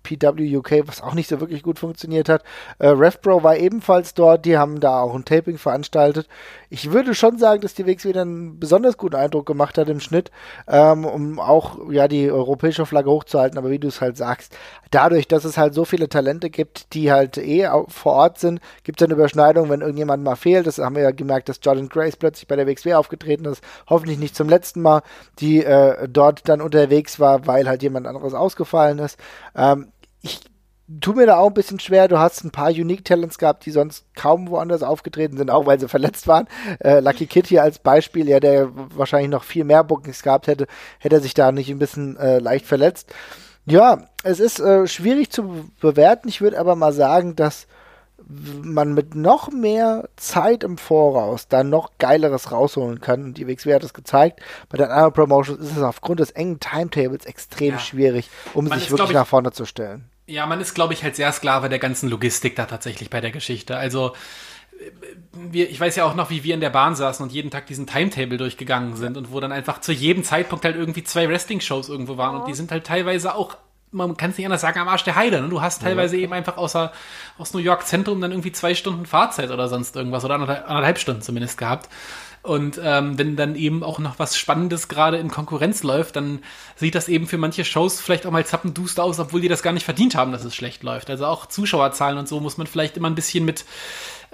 PW 0.06 0.58
UK, 0.58 0.88
was 0.88 1.02
auch 1.02 1.14
nicht 1.14 1.28
so 1.28 1.42
wirklich 1.42 1.64
gut 1.64 1.80
funktioniert 1.80 2.30
hat. 2.30 2.44
Äh, 2.80 2.88
RevPro 2.88 3.44
war 3.44 3.58
ebenfalls 3.58 4.14
dort, 4.14 4.46
die 4.46 4.58
haben 4.58 4.80
da 4.80 5.02
auch 5.02 5.14
ein 5.14 5.26
Taping 5.26 5.58
veranstaltet. 5.58 6.28
Ich 6.70 6.92
würde 6.92 7.14
schon 7.14 7.38
sagen, 7.38 7.62
dass 7.62 7.74
die 7.74 7.86
WX 7.86 8.06
wieder 8.06 8.22
einen 8.22 8.60
besonders 8.60 8.98
guten 8.98 9.16
Eindruck 9.16 9.46
gemacht 9.46 9.78
hat 9.78 9.90
im 9.90 10.00
Schnitt, 10.00 10.32
ähm, 10.68 11.06
um 11.06 11.40
auch 11.40 11.90
ja 11.90 12.08
die 12.08 12.32
europäische 12.32 12.86
Flagge 12.86 13.10
hochzuhalten, 13.10 13.58
aber 13.58 13.70
wie 13.70 13.80
du 13.80 13.88
es 13.88 14.02
halt 14.02 14.18
sagst, 14.18 14.56
dadurch, 14.92 15.28
dass 15.28 15.46
es 15.46 15.58
halt 15.58 15.74
so 15.74 15.86
viele 15.86 16.10
Talente 16.10 16.50
gibt, 16.50 16.94
die 16.94 17.12
halt 17.12 17.38
eh 17.38 17.68
vor 17.88 18.14
Ort 18.14 18.40
sind, 18.40 18.62
gibt 18.84 19.02
es 19.02 19.06
eine 19.06 19.14
Überschneidung, 19.14 19.70
wenn 19.70 19.82
irgendjemand 19.82 20.24
mal 20.24 20.36
fehlt. 20.36 20.68
Das 20.68 20.78
haben 20.78 20.96
wir 20.96 21.04
ja 21.04 21.12
gemerkt, 21.12 21.50
dass 21.50 21.60
Jordan 21.62 21.90
Grace 21.90 22.16
plötzlich 22.16 22.48
bei 22.48 22.56
der 22.56 22.68
WXW 22.68 22.94
aufgetreten 22.94 23.46
ist, 23.46 23.64
hoffentlich 23.90 24.20
nicht 24.20 24.36
zum 24.36 24.48
letzten 24.48 24.82
Mal, 24.82 25.02
die 25.40 25.64
äh, 25.64 26.08
dort 26.08 26.48
dann 26.48 26.62
unterwegs 26.62 27.20
war, 27.20 27.48
weil 27.48 27.68
halt 27.68 27.84
jemand 27.84 28.08
anderes 28.08 28.34
ausgefallen 28.34 29.00
ist. 29.00 29.20
Ähm, 29.56 29.88
ich 30.26 30.40
tue 31.02 31.16
mir 31.16 31.26
da 31.26 31.38
auch 31.38 31.48
ein 31.48 31.54
bisschen 31.54 31.80
schwer. 31.80 32.08
Du 32.08 32.20
hast 32.20 32.44
ein 32.44 32.52
paar 32.52 32.70
Unique 32.70 33.06
Talents 33.06 33.38
gehabt, 33.38 33.66
die 33.66 33.72
sonst 33.72 34.06
kaum 34.16 34.50
woanders 34.50 34.84
aufgetreten 34.84 35.38
sind, 35.38 35.50
auch 35.50 35.66
weil 35.66 35.80
sie 35.80 35.88
verletzt 35.88 36.28
waren. 36.28 36.48
Äh, 36.80 37.00
Lucky 37.00 37.28
Kid 37.28 37.48
hier 37.48 37.64
als 37.64 37.80
Beispiel, 37.80 38.28
ja, 38.28 38.40
der 38.40 38.70
wahrscheinlich 38.74 39.30
noch 39.30 39.44
viel 39.44 39.64
mehr 39.64 39.84
Bookings 39.84 40.24
gehabt 40.24 40.48
hätte, 40.48 40.68
hätte 41.00 41.16
er 41.16 41.22
sich 41.22 41.34
da 41.34 41.52
nicht 41.52 41.70
ein 41.70 41.80
bisschen 41.80 42.18
äh, 42.18 42.40
leicht 42.40 42.66
verletzt. 42.66 43.14
Ja, 43.66 44.04
es 44.24 44.40
ist 44.40 44.60
äh, 44.60 44.88
schwierig 44.88 45.32
zu 45.32 45.70
bewerten. 45.80 46.28
Ich 46.28 46.42
würde 46.42 46.60
aber 46.60 46.76
mal 46.76 46.94
sagen, 46.94 47.36
dass 47.36 47.68
man 48.28 48.94
mit 48.94 49.14
noch 49.14 49.52
mehr 49.52 50.08
Zeit 50.16 50.64
im 50.64 50.78
Voraus 50.78 51.48
dann 51.48 51.70
noch 51.70 51.92
Geileres 51.98 52.52
rausholen 52.52 53.02
kann. 53.02 53.24
Und 53.24 53.38
die 53.38 53.48
WXW 53.48 53.74
hat 53.74 53.84
es 53.84 53.94
gezeigt. 53.94 54.40
Bei 54.70 54.78
den 54.78 54.88
anderen 54.88 55.14
Promotions 55.14 55.60
ist 55.60 55.78
es 55.78 55.84
aufgrund 55.84 56.20
des 56.20 56.32
engen 56.32 56.60
Timetables 56.60 57.26
extrem 57.26 57.74
ja. 57.74 57.80
schwierig, 57.80 58.30
um 58.54 58.68
man 58.68 58.80
sich 58.80 58.90
wirklich 58.92 59.10
ich, 59.10 59.16
nach 59.16 59.28
vorne 59.28 59.52
zu 59.52 59.66
stellen. 59.66 60.10
Ja, 60.28 60.46
man 60.46 60.60
ist, 60.60 60.74
glaube 60.74 60.94
ich, 60.94 61.04
halt 61.04 61.16
sehr 61.16 61.32
Sklave 61.32 61.70
der 61.70 61.80
ganzen 61.80 62.10
Logistik 62.10 62.56
da 62.56 62.66
tatsächlich 62.66 63.10
bei 63.10 63.22
der 63.22 63.32
Geschichte. 63.32 63.78
Also, 63.78 64.14
wir, 65.34 65.70
ich 65.70 65.80
weiß 65.80 65.96
ja 65.96 66.06
auch 66.06 66.16
noch, 66.16 66.30
wie 66.30 66.44
wir 66.44 66.54
in 66.54 66.62
der 66.62 66.70
Bahn 66.70 66.96
saßen 66.96 67.24
und 67.24 67.32
jeden 67.32 67.52
Tag 67.52 67.68
diesen 67.68 67.88
Timetable 67.88 68.38
durchgegangen 68.38 68.96
sind 68.96 69.18
und 69.18 69.32
wo 69.32 69.40
dann 69.40 69.52
einfach 69.52 69.82
zu 69.82 69.92
jedem 69.92 70.24
Zeitpunkt 70.24 70.66
halt 70.66 70.76
irgendwie 70.76 71.04
zwei 71.04 71.30
Wrestling-Shows 71.30 71.90
irgendwo 71.90 72.18
waren. 72.18 72.42
Und 72.42 72.48
die 72.48 72.54
sind 72.54 72.72
halt 72.72 72.86
teilweise 72.86 73.36
auch 73.36 73.58
man 73.96 74.18
kann 74.18 74.32
es 74.32 74.38
nicht 74.38 74.46
anders 74.46 74.62
sagen, 74.62 74.80
am 74.80 74.90
Arsch 74.90 75.04
der 75.04 75.16
Heide. 75.16 75.42
Ne? 75.42 75.50
Du 75.50 75.62
hast 75.62 75.82
teilweise 75.82 76.18
ja. 76.18 76.24
eben 76.24 76.34
einfach 76.34 76.58
außer, 76.58 76.92
aus 77.38 77.54
New 77.54 77.60
York 77.60 77.88
Zentrum 77.88 78.20
dann 78.20 78.32
irgendwie 78.32 78.52
zwei 78.52 78.76
Stunden 78.76 79.06
Fahrzeit 79.06 79.52
oder 79.52 79.70
sonst 79.70 79.96
irgendwas 79.96 80.26
oder 80.26 80.36
anderthalb, 80.36 80.70
anderthalb 80.70 81.00
Stunden 81.00 81.22
zumindest 81.22 81.58
gehabt. 81.58 81.90
Und 82.46 82.80
ähm, 82.84 83.18
wenn 83.18 83.36
dann 83.36 83.56
eben 83.56 83.84
auch 83.84 83.98
noch 83.98 84.20
was 84.20 84.38
Spannendes 84.38 84.88
gerade 84.88 85.18
in 85.18 85.32
Konkurrenz 85.32 85.82
läuft, 85.82 86.16
dann 86.16 86.44
sieht 86.76 86.94
das 86.94 87.10
eben 87.10 87.26
für 87.26 87.40
manche 87.40 87.66
Shows 87.66 88.00
vielleicht 88.00 88.28
auch 88.28 88.32
mal 88.32 88.46
zappenduster 88.46 89.04
aus, 89.04 89.20
obwohl 89.20 89.42
die 89.42 89.48
das 89.48 89.64
gar 89.64 89.74
nicht 89.74 89.84
verdient 89.84 90.14
haben, 90.14 90.32
dass 90.32 90.46
es 90.46 90.54
schlecht 90.54 90.84
läuft. 90.84 91.10
Also 91.10 91.26
auch 91.26 91.48
Zuschauerzahlen 91.48 92.20
und 92.20 92.28
so 92.28 92.40
muss 92.40 92.58
man 92.58 92.68
vielleicht 92.68 92.98
immer 92.98 93.10
ein 93.10 93.16
bisschen 93.16 93.46
mit, 93.46 93.66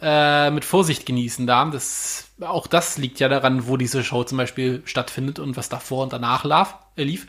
äh, 0.02 0.52
mit 0.52 0.66
Vorsicht 0.66 1.06
genießen 1.06 1.48
da. 1.48 1.64
Das, 1.66 2.26
auch 2.42 2.68
das 2.68 2.98
liegt 2.98 3.22
ja 3.22 3.30
daran, 3.30 3.68
wo 3.68 3.78
diese 3.78 4.04
Show 4.04 4.26
zum 4.26 4.38
Beispiel 4.38 4.82
stattfindet 4.84 5.40
und 5.40 5.56
was 5.56 5.70
davor 5.70 6.04
und 6.04 6.12
danach 6.12 6.44
lief. 6.44 6.76
Äh, 6.98 7.04
lief. 7.04 7.28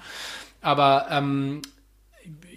Aber 0.62 1.06
ähm, 1.10 1.62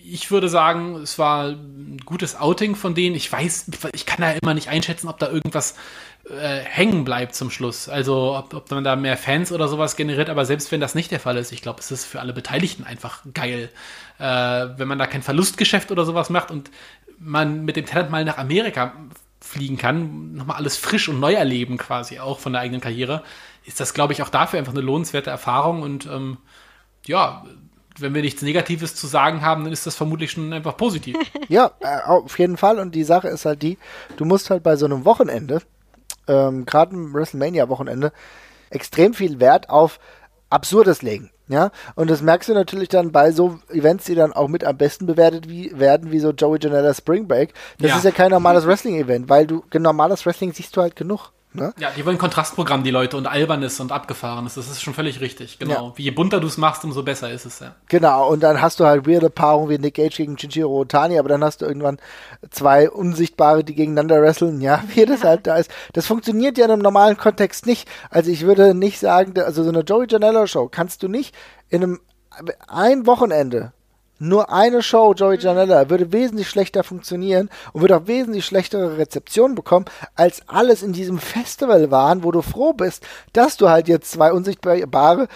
ich 0.04 0.32
würde 0.32 0.50
sagen, 0.50 0.96
es 0.96 1.18
war 1.18 1.50
ein 1.50 2.00
gutes 2.06 2.40
Outing 2.40 2.76
von 2.76 2.96
denen. 2.96 3.16
Ich 3.16 3.32
weiß, 3.32 3.72
ich 3.94 4.06
kann 4.06 4.22
da 4.22 4.32
immer 4.32 4.54
nicht 4.54 4.70
einschätzen, 4.70 5.08
ob 5.08 5.20
da 5.20 5.30
irgendwas 5.30 5.76
äh, 6.30 6.60
hängen 6.60 7.04
bleibt 7.04 7.36
zum 7.36 7.52
Schluss. 7.52 7.88
Also 7.90 8.36
ob, 8.36 8.54
ob 8.54 8.72
man 8.72 8.84
da 8.84 8.96
mehr 8.96 9.18
Fans 9.18 9.52
oder 9.52 9.68
sowas 9.68 9.96
generiert, 9.96 10.30
aber 10.30 10.46
selbst 10.46 10.72
wenn 10.72 10.80
das 10.80 10.96
nicht 10.96 11.12
der 11.12 11.20
Fall 11.20 11.38
ist, 11.38 11.52
ich 11.52 11.62
glaube, 11.62 11.80
es 11.80 11.92
ist 11.92 12.06
für 12.06 12.20
alle 12.20 12.34
Beteiligten 12.34 12.84
einfach 12.84 13.22
geil, 13.34 13.70
äh, 14.18 14.24
wenn 14.24 14.88
man 14.88 14.98
da 14.98 15.08
kein 15.08 15.22
Verlustgeschäft 15.22 15.92
oder 15.92 16.06
sowas 16.06 16.30
macht 16.30 16.52
und 16.52 16.72
man 17.20 17.64
mit 17.64 17.76
dem 17.76 17.86
Talent 17.86 18.10
mal 18.10 18.26
nach 18.26 18.38
Amerika 18.38 18.94
fliegen 19.40 19.78
kann, 19.78 20.34
nochmal 20.34 20.58
alles 20.58 20.78
frisch 20.78 21.08
und 21.08 21.20
neu 21.20 21.34
erleben 21.34 21.78
quasi 21.78 22.20
auch 22.20 22.40
von 22.40 22.54
der 22.54 22.62
eigenen 22.62 22.82
Karriere, 22.82 23.24
ist 23.66 23.80
das, 23.80 23.94
glaube 23.94 24.14
ich, 24.14 24.24
auch 24.24 24.30
dafür 24.30 24.60
einfach 24.60 24.74
eine 24.74 24.82
lohnenswerte 24.82 25.30
Erfahrung 25.30 25.82
und 25.84 26.08
ähm, 26.08 26.38
ja, 27.06 27.46
wenn 28.00 28.14
wir 28.14 28.22
nichts 28.22 28.42
Negatives 28.42 28.96
zu 28.96 29.08
sagen 29.08 29.42
haben, 29.42 29.64
dann 29.64 29.74
ist 29.74 29.86
das 29.86 29.96
vermutlich 29.96 30.32
schon 30.32 30.52
einfach 30.52 30.76
positiv. 30.76 31.16
ja, 31.48 31.72
äh, 31.80 32.02
auf 32.06 32.38
jeden 32.40 32.58
Fall. 32.58 32.80
Und 32.80 32.94
die 32.94 33.04
Sache 33.04 33.28
ist 33.30 33.46
halt 33.46 33.62
die, 33.62 33.78
du 34.18 34.26
musst 34.26 34.50
halt 34.50 34.64
bei 34.64 34.76
so 34.76 34.86
einem 34.86 35.06
Wochenende, 35.06 35.62
ähm, 36.28 36.66
gerade 36.66 36.96
im 36.96 37.14
WrestleMania-Wochenende, 37.14 38.12
extrem 38.70 39.14
viel 39.14 39.40
Wert 39.40 39.70
auf 39.70 40.00
Absurdes 40.50 41.02
legen. 41.02 41.32
Ja, 41.48 41.70
und 41.94 42.10
das 42.10 42.24
merkst 42.24 42.50
du 42.50 42.54
natürlich 42.56 42.90
dann 42.90 43.12
bei 43.12 43.32
so 43.32 43.60
Events, 43.70 44.06
die 44.06 44.16
dann 44.16 44.34
auch 44.34 44.48
mit 44.48 44.64
am 44.64 44.78
besten 44.78 45.06
bewertet 45.06 45.48
wie, 45.48 45.78
werden, 45.78 46.12
wie 46.12 46.18
so 46.20 46.32
Joey 46.32 46.58
Janela 46.60 46.92
Spring 46.96 47.28
Break. 47.28 47.54
Das 47.78 47.92
ja. 47.92 47.98
ist 47.98 48.04
ja 48.04 48.12
kein 48.12 48.32
normales 48.32 48.66
Wrestling-Event, 48.66 49.30
weil 49.30 49.46
du 49.46 49.64
normales 49.72 50.26
Wrestling 50.26 50.54
siehst 50.54 50.76
du 50.76 50.82
halt 50.82 50.96
genug. 50.96 51.32
Ne? 51.56 51.74
Ja, 51.80 51.92
die 51.96 52.06
wollen 52.06 52.18
Kontrastprogramm, 52.18 52.84
die 52.84 52.92
Leute, 52.92 53.18
und 53.18 53.28
Albernes 53.28 53.80
und 53.80 53.92
Abgefahrenes. 53.92 54.56
Das 54.56 54.68
ist 54.68 54.82
schon 54.82 54.94
völlig 54.94 55.22
richtig, 55.22 55.60
genau. 55.60 55.90
Ja. 55.90 55.94
Wie 55.96 56.04
je 56.04 56.12
bunter 56.12 56.40
du 56.40 56.48
es 56.48 56.58
machst, 56.58 56.84
umso 56.84 57.04
besser 57.04 57.32
ist 57.32 57.46
es, 57.46 57.60
ja. 57.60 57.76
Genau, 57.88 58.30
und 58.30 58.42
dann 58.42 58.62
hast 58.62 58.80
du 58.80 58.86
halt 58.86 59.08
weirde 59.08 59.30
Paarungen 59.30 59.70
wie 59.70 59.78
Nick 59.78 59.96
Gage 59.96 60.18
gegen 60.18 60.36
Chinchiro 60.36 60.82
Otani, 60.82 61.18
aber 61.18 61.30
dann 61.30 61.44
hast 61.44 61.62
du 61.62 61.66
irgendwann 61.66 61.98
zwei 62.52 62.90
Unsichtbare, 62.90 63.64
die 63.64 63.76
gegeneinander 63.76 64.22
wresteln. 64.22 64.62
Ja, 64.62 64.84
wie 64.94 65.06
das 65.06 65.24
halt 65.24 65.48
da 65.48 65.56
ist. 65.56 65.72
Das 65.94 66.08
funktioniert 66.08 66.58
ja 66.58 66.66
in 66.66 66.72
einem 66.72 66.82
normalen 66.82 67.18
Kontext 67.18 67.66
nicht. 67.66 67.88
Also 68.10 68.32
ich 68.32 68.46
würde 68.46 68.76
nicht 68.76 69.00
sagen, 69.00 69.40
also 69.40 69.64
so 69.64 69.70
eine 69.70 69.82
Joey 69.82 70.08
Janela 70.10 70.48
Show 70.48 70.68
kannst 70.70 71.04
du 71.04 71.08
nicht 71.08 71.36
in 71.70 71.84
einem 71.84 72.00
ein 72.68 73.06
Wochenende 73.06 73.72
nur 74.20 74.52
eine 74.52 74.82
Show, 74.82 75.14
Joey 75.14 75.38
Janella, 75.38 75.90
würde 75.90 76.12
wesentlich 76.12 76.50
schlechter 76.50 76.84
funktionieren 76.84 77.50
und 77.74 77.82
würde 77.82 77.98
auch 77.98 78.08
wesentlich 78.08 78.46
schlechtere 78.46 78.98
Rezeption 78.98 79.56
bekommen, 79.56 79.86
als 80.16 80.42
alles 80.48 80.84
in 80.84 80.94
diesem 80.94 81.20
Festival 81.20 81.92
waren, 81.92 82.24
wo 82.24 82.32
du 82.32 82.42
froh 82.42 82.74
bist, 82.74 83.06
dass 83.34 83.58
du 83.58 83.70
halt 83.70 83.88
jetzt 83.88 84.12
zwei 84.12 84.32
unsichtbare 84.32 85.28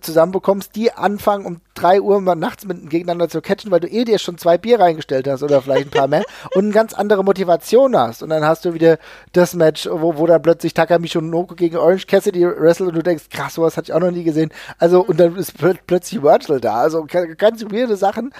zusammenbekommst, 0.00 0.74
die 0.76 0.92
anfangen 0.92 1.46
um 1.46 1.60
drei 1.74 2.00
Uhr 2.00 2.20
mal 2.20 2.34
nachts 2.34 2.64
mit, 2.64 2.90
gegeneinander 2.90 3.28
zu 3.28 3.40
catchen, 3.40 3.70
weil 3.70 3.80
du 3.80 3.88
eh 3.88 4.04
dir 4.04 4.18
schon 4.18 4.38
zwei 4.38 4.58
Bier 4.58 4.80
reingestellt 4.80 5.28
hast 5.28 5.42
oder 5.42 5.62
vielleicht 5.62 5.86
ein 5.86 5.90
paar 5.90 6.08
mehr 6.08 6.24
und 6.54 6.64
eine 6.64 6.72
ganz 6.72 6.94
andere 6.94 7.24
Motivation 7.24 7.96
hast. 7.96 8.22
Und 8.22 8.30
dann 8.30 8.44
hast 8.44 8.64
du 8.64 8.74
wieder 8.74 8.98
das 9.32 9.54
Match, 9.54 9.88
wo, 9.90 10.16
wo 10.16 10.26
dann 10.26 10.42
plötzlich 10.42 10.74
Takami 10.74 11.08
Shonoko 11.08 11.54
gegen 11.54 11.76
Orange 11.76 12.06
Cassidy 12.06 12.46
wrestelt 12.46 12.90
und 12.90 12.96
du 12.96 13.02
denkst, 13.02 13.24
krass, 13.30 13.54
sowas 13.54 13.76
hatte 13.76 13.90
ich 13.90 13.92
auch 13.92 14.00
noch 14.00 14.10
nie 14.10 14.24
gesehen. 14.24 14.50
Also, 14.78 15.02
und 15.02 15.18
dann 15.18 15.36
ist 15.36 15.58
pl 15.58 15.74
plötzlich 15.86 16.22
Virtual 16.22 16.60
da. 16.60 16.76
Also 16.76 17.06
ganz 17.36 17.64
weirde 17.64 17.96
Sachen. 17.96 18.32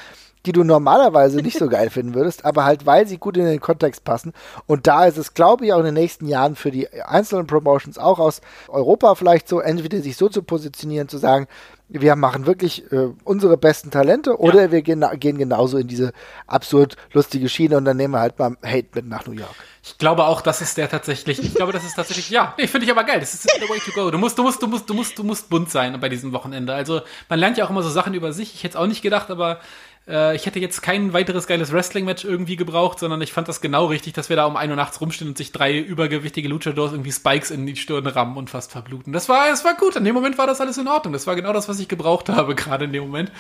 Die 0.47 0.53
du 0.53 0.65
normalerweise 0.65 1.39
nicht 1.39 1.59
so 1.59 1.69
geil 1.69 1.91
finden 1.91 2.15
würdest, 2.15 2.45
aber 2.45 2.65
halt, 2.65 2.87
weil 2.87 3.07
sie 3.07 3.19
gut 3.19 3.37
in 3.37 3.45
den 3.47 3.61
Kontext 3.61 4.05
passen. 4.05 4.33
Und 4.67 4.87
da 4.87 5.07
ist 5.07 5.19
es, 5.19 5.35
glaube 5.35 5.65
ich, 5.65 5.73
auch 5.73 5.79
in 5.79 5.87
den 5.87 5.95
nächsten 5.95 6.27
Jahren 6.27 6.57
für 6.57 6.71
die 6.71 6.89
einzelnen 7.03 7.47
Promotions 7.47 7.99
auch 7.99 8.19
aus 8.19 8.41
Europa 8.69 9.15
vielleicht 9.15 9.49
so, 9.49 9.61
entweder 9.61 10.01
sich 10.01 10.17
so 10.17 10.29
zu 10.29 10.43
positionieren, 10.43 11.09
zu 11.09 11.19
sagen, 11.19 11.47
wir 11.89 12.17
machen 12.17 12.47
wirklich 12.47 12.91
äh, 12.93 13.11
unsere 13.25 13.57
besten 13.57 13.91
Talente 13.91 14.39
oder 14.39 14.63
ja. 14.63 14.73
wir 14.73 14.83
gehen, 14.83 15.05
gehen 15.21 15.37
genauso 15.37 15.77
in 15.79 15.87
diese 15.87 16.13
absurd 16.47 16.97
lustige 17.13 17.49
Schiene 17.49 17.77
und 17.77 17.85
dann 17.85 17.97
nehmen 17.97 18.15
wir 18.15 18.21
halt 18.21 18.39
mal 18.39 18.57
Hate 18.65 18.89
mit 18.95 19.07
nach 19.07 19.27
New 19.27 19.33
York. 19.33 19.55
Ich 19.83 19.99
glaube 19.99 20.25
auch, 20.25 20.41
das 20.41 20.63
ist 20.63 20.79
der 20.79 20.89
tatsächlich. 20.89 21.39
Ich 21.43 21.55
glaube, 21.55 21.73
das 21.73 21.85
ist 21.85 21.95
tatsächlich. 21.95 22.31
Ja, 22.31 22.55
nee, 22.59 22.67
finde 22.67 22.87
ich 22.87 22.91
aber 22.91 23.05
geil. 23.05 23.21
Das 23.21 23.35
ist 23.35 23.43
the 23.43 23.69
way 23.69 23.79
to 23.79 23.93
go. 23.93 24.11
Du 24.11 24.17
musst, 24.17 24.39
du 24.39 24.43
musst, 24.43 24.63
du 24.63 24.67
musst, 24.67 24.89
du 24.89 24.95
musst, 24.95 25.19
du 25.19 25.25
musst 25.25 25.51
bunt 25.51 25.71
sein 25.71 25.99
bei 26.01 26.09
diesem 26.09 26.33
Wochenende. 26.33 26.73
Also 26.73 27.03
man 27.29 27.39
lernt 27.39 27.59
ja 27.59 27.67
auch 27.67 27.71
immer 27.71 27.83
so 27.83 27.91
Sachen 27.91 28.15
über 28.15 28.33
sich. 28.33 28.55
Ich 28.55 28.65
hätte 28.65 28.77
es 28.79 28.83
auch 28.83 28.87
nicht 28.87 29.03
gedacht, 29.03 29.31
aber 29.31 29.61
äh, 30.07 30.37
ich 30.37 30.47
hätte 30.47 30.59
jetzt 30.59 30.83
kein 30.83 31.13
weiteres 31.13 31.47
geiles 31.47 31.73
Wrestling-Match 31.73 32.25
irgendwie 32.25 32.57
gebraucht, 32.57 32.99
sondern 32.99 33.21
ich 33.23 33.33
fand 33.33 33.49
das 33.49 33.61
genau 33.61 33.87
richtig, 33.87 34.13
dass 34.13 34.29
wir 34.29 34.37
da 34.37 34.47
um 34.47 34.57
ein 34.57 34.71
Uhr 34.71 34.77
nachts 34.77 35.01
rumstehen 35.01 35.29
und 35.29 35.39
sich 35.39 35.53
drei 35.53 35.79
übergewichtige 35.79 36.49
Luchadors 36.49 36.93
irgendwie 36.93 37.13
Spikes 37.13 37.51
in 37.51 37.67
die 37.67 37.77
Stirn 37.77 38.07
rammen 38.07 38.37
und 38.37 38.51
fast 38.51 38.73
verbluten. 38.73 39.13
Das 39.13 39.29
war, 39.29 39.49
das 39.49 39.65
war 39.65 39.75
gut. 39.75 39.97
In 39.97 40.05
dem 40.05 40.15
Moment 40.15 40.39
war 40.39 40.47
das 40.47 40.61
alles 40.61 40.79
in 40.79 40.89
Ordnung. 40.89 41.13
Das 41.13 41.27
war 41.27 41.37
genau 41.37 41.53
das, 41.53 41.69
was 41.69 41.81
ich 41.81 41.89
gebraucht 41.89 42.29
habe, 42.29 42.55
gerade 42.57 42.85
in 42.85 42.93
dem 42.93 43.05
Moment. 43.05 43.33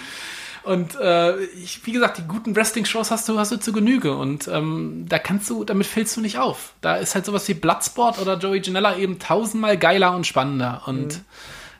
Und 0.63 0.99
äh, 0.99 1.39
ich, 1.45 1.85
wie 1.85 1.93
gesagt, 1.93 2.17
die 2.17 2.23
guten 2.23 2.57
Wrestling-Shows 2.57 3.11
hast 3.11 3.29
du, 3.29 3.39
hast 3.39 3.53
du 3.53 3.59
zu 3.59 3.73
Genüge. 3.73 4.17
Und 4.17 4.49
ähm, 4.49 5.05
da 5.07 5.19
kannst 5.19 5.51
du, 5.51 5.65
damit 5.65 5.87
fällst 5.87 6.17
du 6.17 6.23
nicht 6.23 6.39
auf. 6.39 6.73
Da 6.81 6.97
ist 6.97 7.15
halt 7.15 7.27
sowas 7.27 7.47
wie 7.49 7.55
Bloodsport 7.55 8.19
oder 8.19 8.39
Joey 8.39 8.63
Janella 8.63 8.97
eben 8.97 9.19
tausendmal 9.19 9.77
geiler 9.77 10.17
und 10.17 10.27
spannender. 10.27 10.83
Und 10.87 11.19
mhm. 11.19 11.25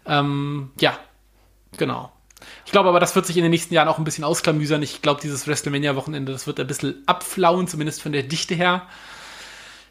ähm, 0.05 0.71
ja, 0.79 0.99
genau. 1.79 2.13
Ich 2.65 2.73
glaube 2.73 2.89
aber, 2.89 3.01
das 3.01 3.15
wird 3.15 3.27
sich 3.27 3.37
in 3.37 3.43
den 3.43 3.51
nächsten 3.51 3.75
Jahren 3.75 3.89
auch 3.89 3.99
ein 3.99 4.05
bisschen 4.05 4.25
ausklamüsern. 4.25 4.83
Ich 4.83 5.03
glaube, 5.03 5.21
dieses 5.21 5.47
WrestleMania-Wochenende, 5.47 6.33
das 6.33 6.47
wird 6.47 6.61
ein 6.61 6.67
bisschen 6.67 7.03
abflauen, 7.07 7.69
zumindest 7.69 8.03
von 8.03 8.13
der 8.13 8.23
Dichte 8.23 8.55
her. 8.55 8.83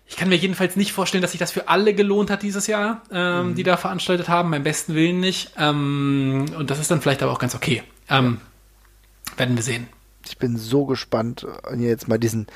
Ich 0.08 0.18
kann 0.18 0.30
mir 0.30 0.36
jedenfalls 0.36 0.76
nicht 0.76 0.92
vorstellen, 0.92 1.22
dass 1.22 1.32
sich 1.32 1.40
das 1.40 1.52
für 1.52 1.70
alle 1.70 1.94
gelohnt 1.94 2.30
hat 2.30 2.44
dieses 2.44 2.68
Jahr, 2.68 3.02
ähm, 3.12 3.50
mhm. 3.50 3.56
die 3.56 3.64
da 3.64 3.78
veranstaltet 3.78 4.28
haben. 4.28 4.52
Beim 4.52 4.64
besten 4.64 4.96
Willen 4.96 5.20
nicht. 5.20 5.52
Ähm, 5.58 6.46
und 6.58 6.70
das 6.70 6.80
ist 6.80 6.92
dann 6.92 7.02
vielleicht 7.02 7.24
aber 7.24 7.32
auch 7.32 7.40
ganz 7.40 7.56
okay. 7.56 7.84
Ähm, 8.10 8.42
werden 9.38 9.56
wir 9.56 9.64
sehen. 9.64 9.88
Ich 10.26 10.38
bin 10.38 10.58
so 10.58 10.86
gespannt, 10.86 11.46
jetzt 11.76 12.08
mal 12.08 12.18
diesen 12.18 12.48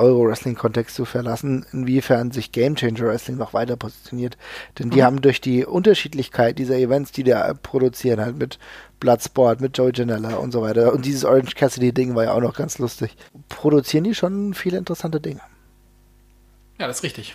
Euro-Wrestling-Kontext 0.00 0.96
zu 0.96 1.04
verlassen, 1.04 1.66
inwiefern 1.72 2.32
sich 2.32 2.52
Game 2.52 2.74
Changer 2.74 3.06
Wrestling 3.06 3.36
noch 3.36 3.52
weiter 3.52 3.76
positioniert. 3.76 4.36
Denn 4.78 4.90
die 4.90 4.98
mhm. 4.98 5.04
haben 5.04 5.20
durch 5.20 5.40
die 5.40 5.64
Unterschiedlichkeit 5.64 6.58
dieser 6.58 6.76
Events, 6.76 7.12
die 7.12 7.22
da 7.22 7.52
produzieren, 7.54 8.20
halt 8.20 8.38
mit 8.38 8.58
Bloodsport, 8.98 9.60
mit 9.60 9.76
Joey 9.76 9.92
Janella 9.94 10.36
und 10.36 10.52
so 10.52 10.62
weiter. 10.62 10.92
Und 10.92 11.04
dieses 11.04 11.24
Orange 11.24 11.54
Cassidy-Ding 11.54 12.14
war 12.14 12.24
ja 12.24 12.32
auch 12.32 12.40
noch 12.40 12.56
ganz 12.56 12.78
lustig. 12.78 13.16
Produzieren 13.48 14.04
die 14.04 14.14
schon 14.14 14.54
viele 14.54 14.78
interessante 14.78 15.20
Dinge. 15.20 15.40
Ja, 16.78 16.86
das 16.86 16.96
ist 16.96 17.02
richtig. 17.02 17.34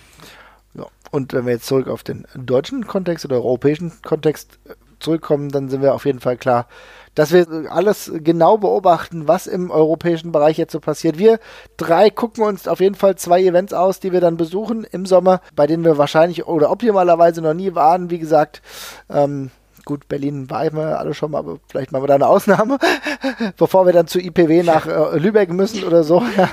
Ja. 0.73 0.87
Und 1.11 1.33
wenn 1.33 1.45
wir 1.45 1.53
jetzt 1.53 1.67
zurück 1.67 1.87
auf 1.87 2.03
den 2.03 2.25
deutschen 2.35 2.87
Kontext 2.87 3.25
oder 3.25 3.35
europäischen 3.35 3.93
Kontext 4.01 4.59
äh, 4.65 4.73
zurückkommen, 4.99 5.49
dann 5.49 5.69
sind 5.69 5.81
wir 5.81 5.93
auf 5.93 6.05
jeden 6.05 6.19
Fall 6.19 6.35
klar, 6.35 6.67
dass 7.15 7.31
wir 7.31 7.71
alles 7.71 8.11
genau 8.13 8.57
beobachten, 8.57 9.27
was 9.27 9.47
im 9.47 9.71
europäischen 9.71 10.31
Bereich 10.31 10.57
jetzt 10.57 10.73
so 10.73 10.79
passiert. 10.79 11.17
Wir 11.17 11.39
drei 11.77 12.09
gucken 12.09 12.43
uns 12.43 12.67
auf 12.67 12.79
jeden 12.79 12.95
Fall 12.95 13.15
zwei 13.15 13.41
Events 13.41 13.73
aus, 13.73 13.99
die 13.99 14.11
wir 14.11 14.21
dann 14.21 14.37
besuchen 14.37 14.83
im 14.83 15.05
Sommer, 15.05 15.41
bei 15.55 15.65
denen 15.65 15.83
wir 15.83 15.97
wahrscheinlich 15.97 16.45
oder 16.45 16.69
optimalerweise 16.69 17.41
noch 17.41 17.53
nie 17.53 17.73
waren. 17.73 18.09
Wie 18.09 18.19
gesagt, 18.19 18.61
ähm, 19.09 19.49
gut, 19.85 20.07
Berlin 20.07 20.49
war 20.49 20.65
immer 20.65 20.99
alle 20.99 21.13
schon 21.13 21.31
mal, 21.31 21.39
aber 21.39 21.59
vielleicht 21.67 21.91
machen 21.91 22.03
wir 22.03 22.07
da 22.07 22.15
eine 22.15 22.27
Ausnahme, 22.27 22.77
bevor 23.57 23.85
wir 23.85 23.93
dann 23.93 24.07
zu 24.07 24.19
IPW 24.19 24.63
nach 24.63 24.85
äh, 24.87 25.17
Lübeck 25.17 25.51
müssen 25.51 25.83
oder 25.83 26.03
so 26.03 26.21
ja, 26.37 26.49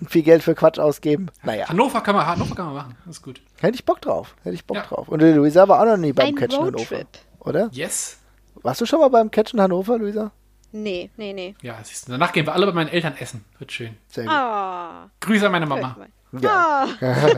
und 0.00 0.10
viel 0.10 0.22
Geld 0.22 0.42
für 0.42 0.54
Quatsch 0.54 0.78
ausgeben. 0.78 1.28
Naja. 1.42 1.68
Hannover 1.68 2.00
kann 2.00 2.14
man, 2.14 2.26
Hannover 2.26 2.54
kann 2.54 2.66
man 2.66 2.74
machen, 2.74 2.96
das 3.04 3.16
ist 3.16 3.22
gut. 3.22 3.42
Hätte 3.60 3.74
ich 3.74 3.84
Bock 3.84 4.00
drauf, 4.00 4.34
hätte 4.42 4.54
ich 4.54 4.64
Bock 4.64 4.78
ja. 4.78 4.82
drauf. 4.84 5.08
Und 5.08 5.20
Luisa 5.20 5.68
war 5.68 5.80
auch 5.80 5.86
noch 5.86 5.96
nie 5.96 6.12
beim 6.12 6.28
Ein 6.28 6.34
Catchen 6.36 6.64
Hannover, 6.64 7.00
oder? 7.40 7.68
Yes. 7.72 8.18
Warst 8.66 8.80
du 8.80 8.86
schon 8.86 8.98
mal 8.98 9.10
beim 9.10 9.30
Catchen 9.30 9.60
Hannover, 9.60 9.96
Luisa? 9.96 10.32
Nee, 10.72 11.08
nee, 11.16 11.32
nee. 11.32 11.54
Ja, 11.62 11.78
siehst 11.84 12.08
du, 12.08 12.10
danach 12.10 12.32
gehen 12.32 12.46
wir 12.46 12.52
alle 12.52 12.66
bei 12.66 12.72
meinen 12.72 12.88
Eltern 12.88 13.16
essen. 13.16 13.44
Wird 13.60 13.70
schön. 13.70 13.96
Sehr 14.08 14.24
gut. 14.24 14.32
Oh. 14.34 15.08
Grüße 15.20 15.46
an 15.46 15.52
meine 15.52 15.66
Mama. 15.66 15.96
Ja. 16.40 16.88
Oh. 17.00 17.00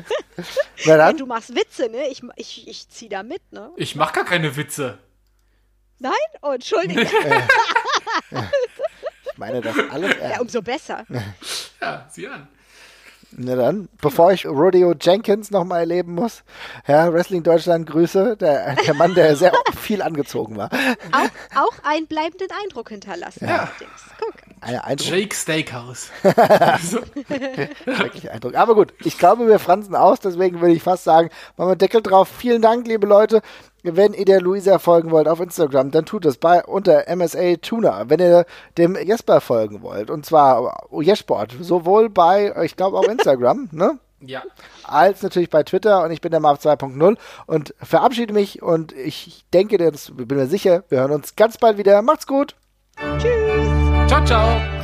Na 0.86 0.96
dann. 0.96 1.18
du 1.18 1.26
machst 1.26 1.54
Witze, 1.54 1.90
ne? 1.90 2.08
Ich, 2.08 2.22
ich, 2.36 2.66
ich 2.66 2.88
zieh 2.88 3.10
da 3.10 3.22
mit, 3.22 3.42
ne? 3.52 3.70
Ich 3.76 3.94
mach 3.94 4.14
gar 4.14 4.24
keine 4.24 4.56
Witze. 4.56 5.00
Nein? 5.98 6.14
Oh, 6.40 6.52
Entschuldigung. 6.52 7.04
ich 7.04 7.12
meine 9.36 9.60
das 9.60 9.76
alles 9.90 10.16
ernst. 10.16 10.34
Ja, 10.34 10.40
umso 10.40 10.62
besser. 10.62 11.04
ja, 11.82 12.06
sieh 12.08 12.28
an. 12.28 12.48
Na 13.32 13.56
dann, 13.56 13.90
bevor 14.00 14.32
ich 14.32 14.46
Rodeo 14.46 14.94
Jenkins 14.98 15.50
nochmal 15.50 15.80
erleben 15.80 16.14
muss, 16.14 16.44
ja, 16.86 17.12
Wrestling 17.12 17.42
Deutschland 17.42 17.86
Grüße, 17.86 18.38
der, 18.38 18.76
der 18.76 18.94
Mann, 18.94 19.14
der 19.14 19.36
sehr 19.36 19.52
viel 19.78 20.00
angezogen 20.00 20.56
war. 20.56 20.70
Auch, 21.12 21.60
auch 21.60 21.84
einen 21.84 22.06
bleibenden 22.06 22.48
Eindruck 22.64 22.88
hinterlassen. 22.88 23.46
Ja. 23.46 23.70
Guck. 24.18 24.34
Eindruck. 24.60 25.08
Jake 25.08 25.36
Steakhouse. 25.36 26.10
Wirklich 26.22 28.30
Eindruck. 28.30 28.54
Aber 28.54 28.74
gut, 28.74 28.94
ich 29.04 29.18
glaube, 29.18 29.46
wir 29.46 29.58
fransen 29.58 29.94
aus, 29.94 30.20
deswegen 30.20 30.60
würde 30.60 30.74
ich 30.74 30.82
fast 30.82 31.04
sagen, 31.04 31.30
machen 31.56 31.70
wir 31.70 31.76
Deckel 31.76 32.02
drauf. 32.02 32.28
Vielen 32.28 32.62
Dank, 32.62 32.86
liebe 32.86 33.06
Leute. 33.06 33.42
Wenn 33.82 34.12
ihr 34.12 34.24
der 34.24 34.40
Luisa 34.40 34.78
folgen 34.78 35.10
wollt 35.10 35.28
auf 35.28 35.40
Instagram, 35.40 35.90
dann 35.90 36.04
tut 36.04 36.26
es 36.26 36.36
bei 36.36 36.64
unter 36.64 37.04
MSA 37.14 37.56
Tuner. 37.56 38.04
Wenn 38.08 38.20
ihr 38.20 38.44
dem 38.76 38.96
Jesper 38.96 39.40
folgen 39.40 39.82
wollt, 39.82 40.10
und 40.10 40.26
zwar 40.26 40.88
Jesport, 41.00 41.54
sowohl 41.60 42.10
bei, 42.10 42.52
ich 42.64 42.76
glaube, 42.76 42.98
auf 42.98 43.08
Instagram, 43.08 43.68
ne? 43.72 43.98
Ja. 44.20 44.42
Als 44.82 45.22
natürlich 45.22 45.48
bei 45.48 45.62
Twitter 45.62 46.02
und 46.02 46.10
ich 46.10 46.20
bin 46.20 46.32
der 46.32 46.40
Marv 46.40 46.58
2.0 46.58 47.16
und 47.46 47.74
verabschiede 47.80 48.34
mich 48.34 48.62
und 48.62 48.92
ich 48.92 49.44
denke, 49.54 49.78
das, 49.78 50.10
bin 50.12 50.36
mir 50.36 50.48
sicher, 50.48 50.82
wir 50.88 50.98
hören 50.98 51.12
uns 51.12 51.36
ganz 51.36 51.56
bald 51.56 51.78
wieder. 51.78 52.02
Macht's 52.02 52.26
gut. 52.26 52.56
Tschüss. 53.18 54.08
Ciao, 54.08 54.24
ciao. 54.24 54.77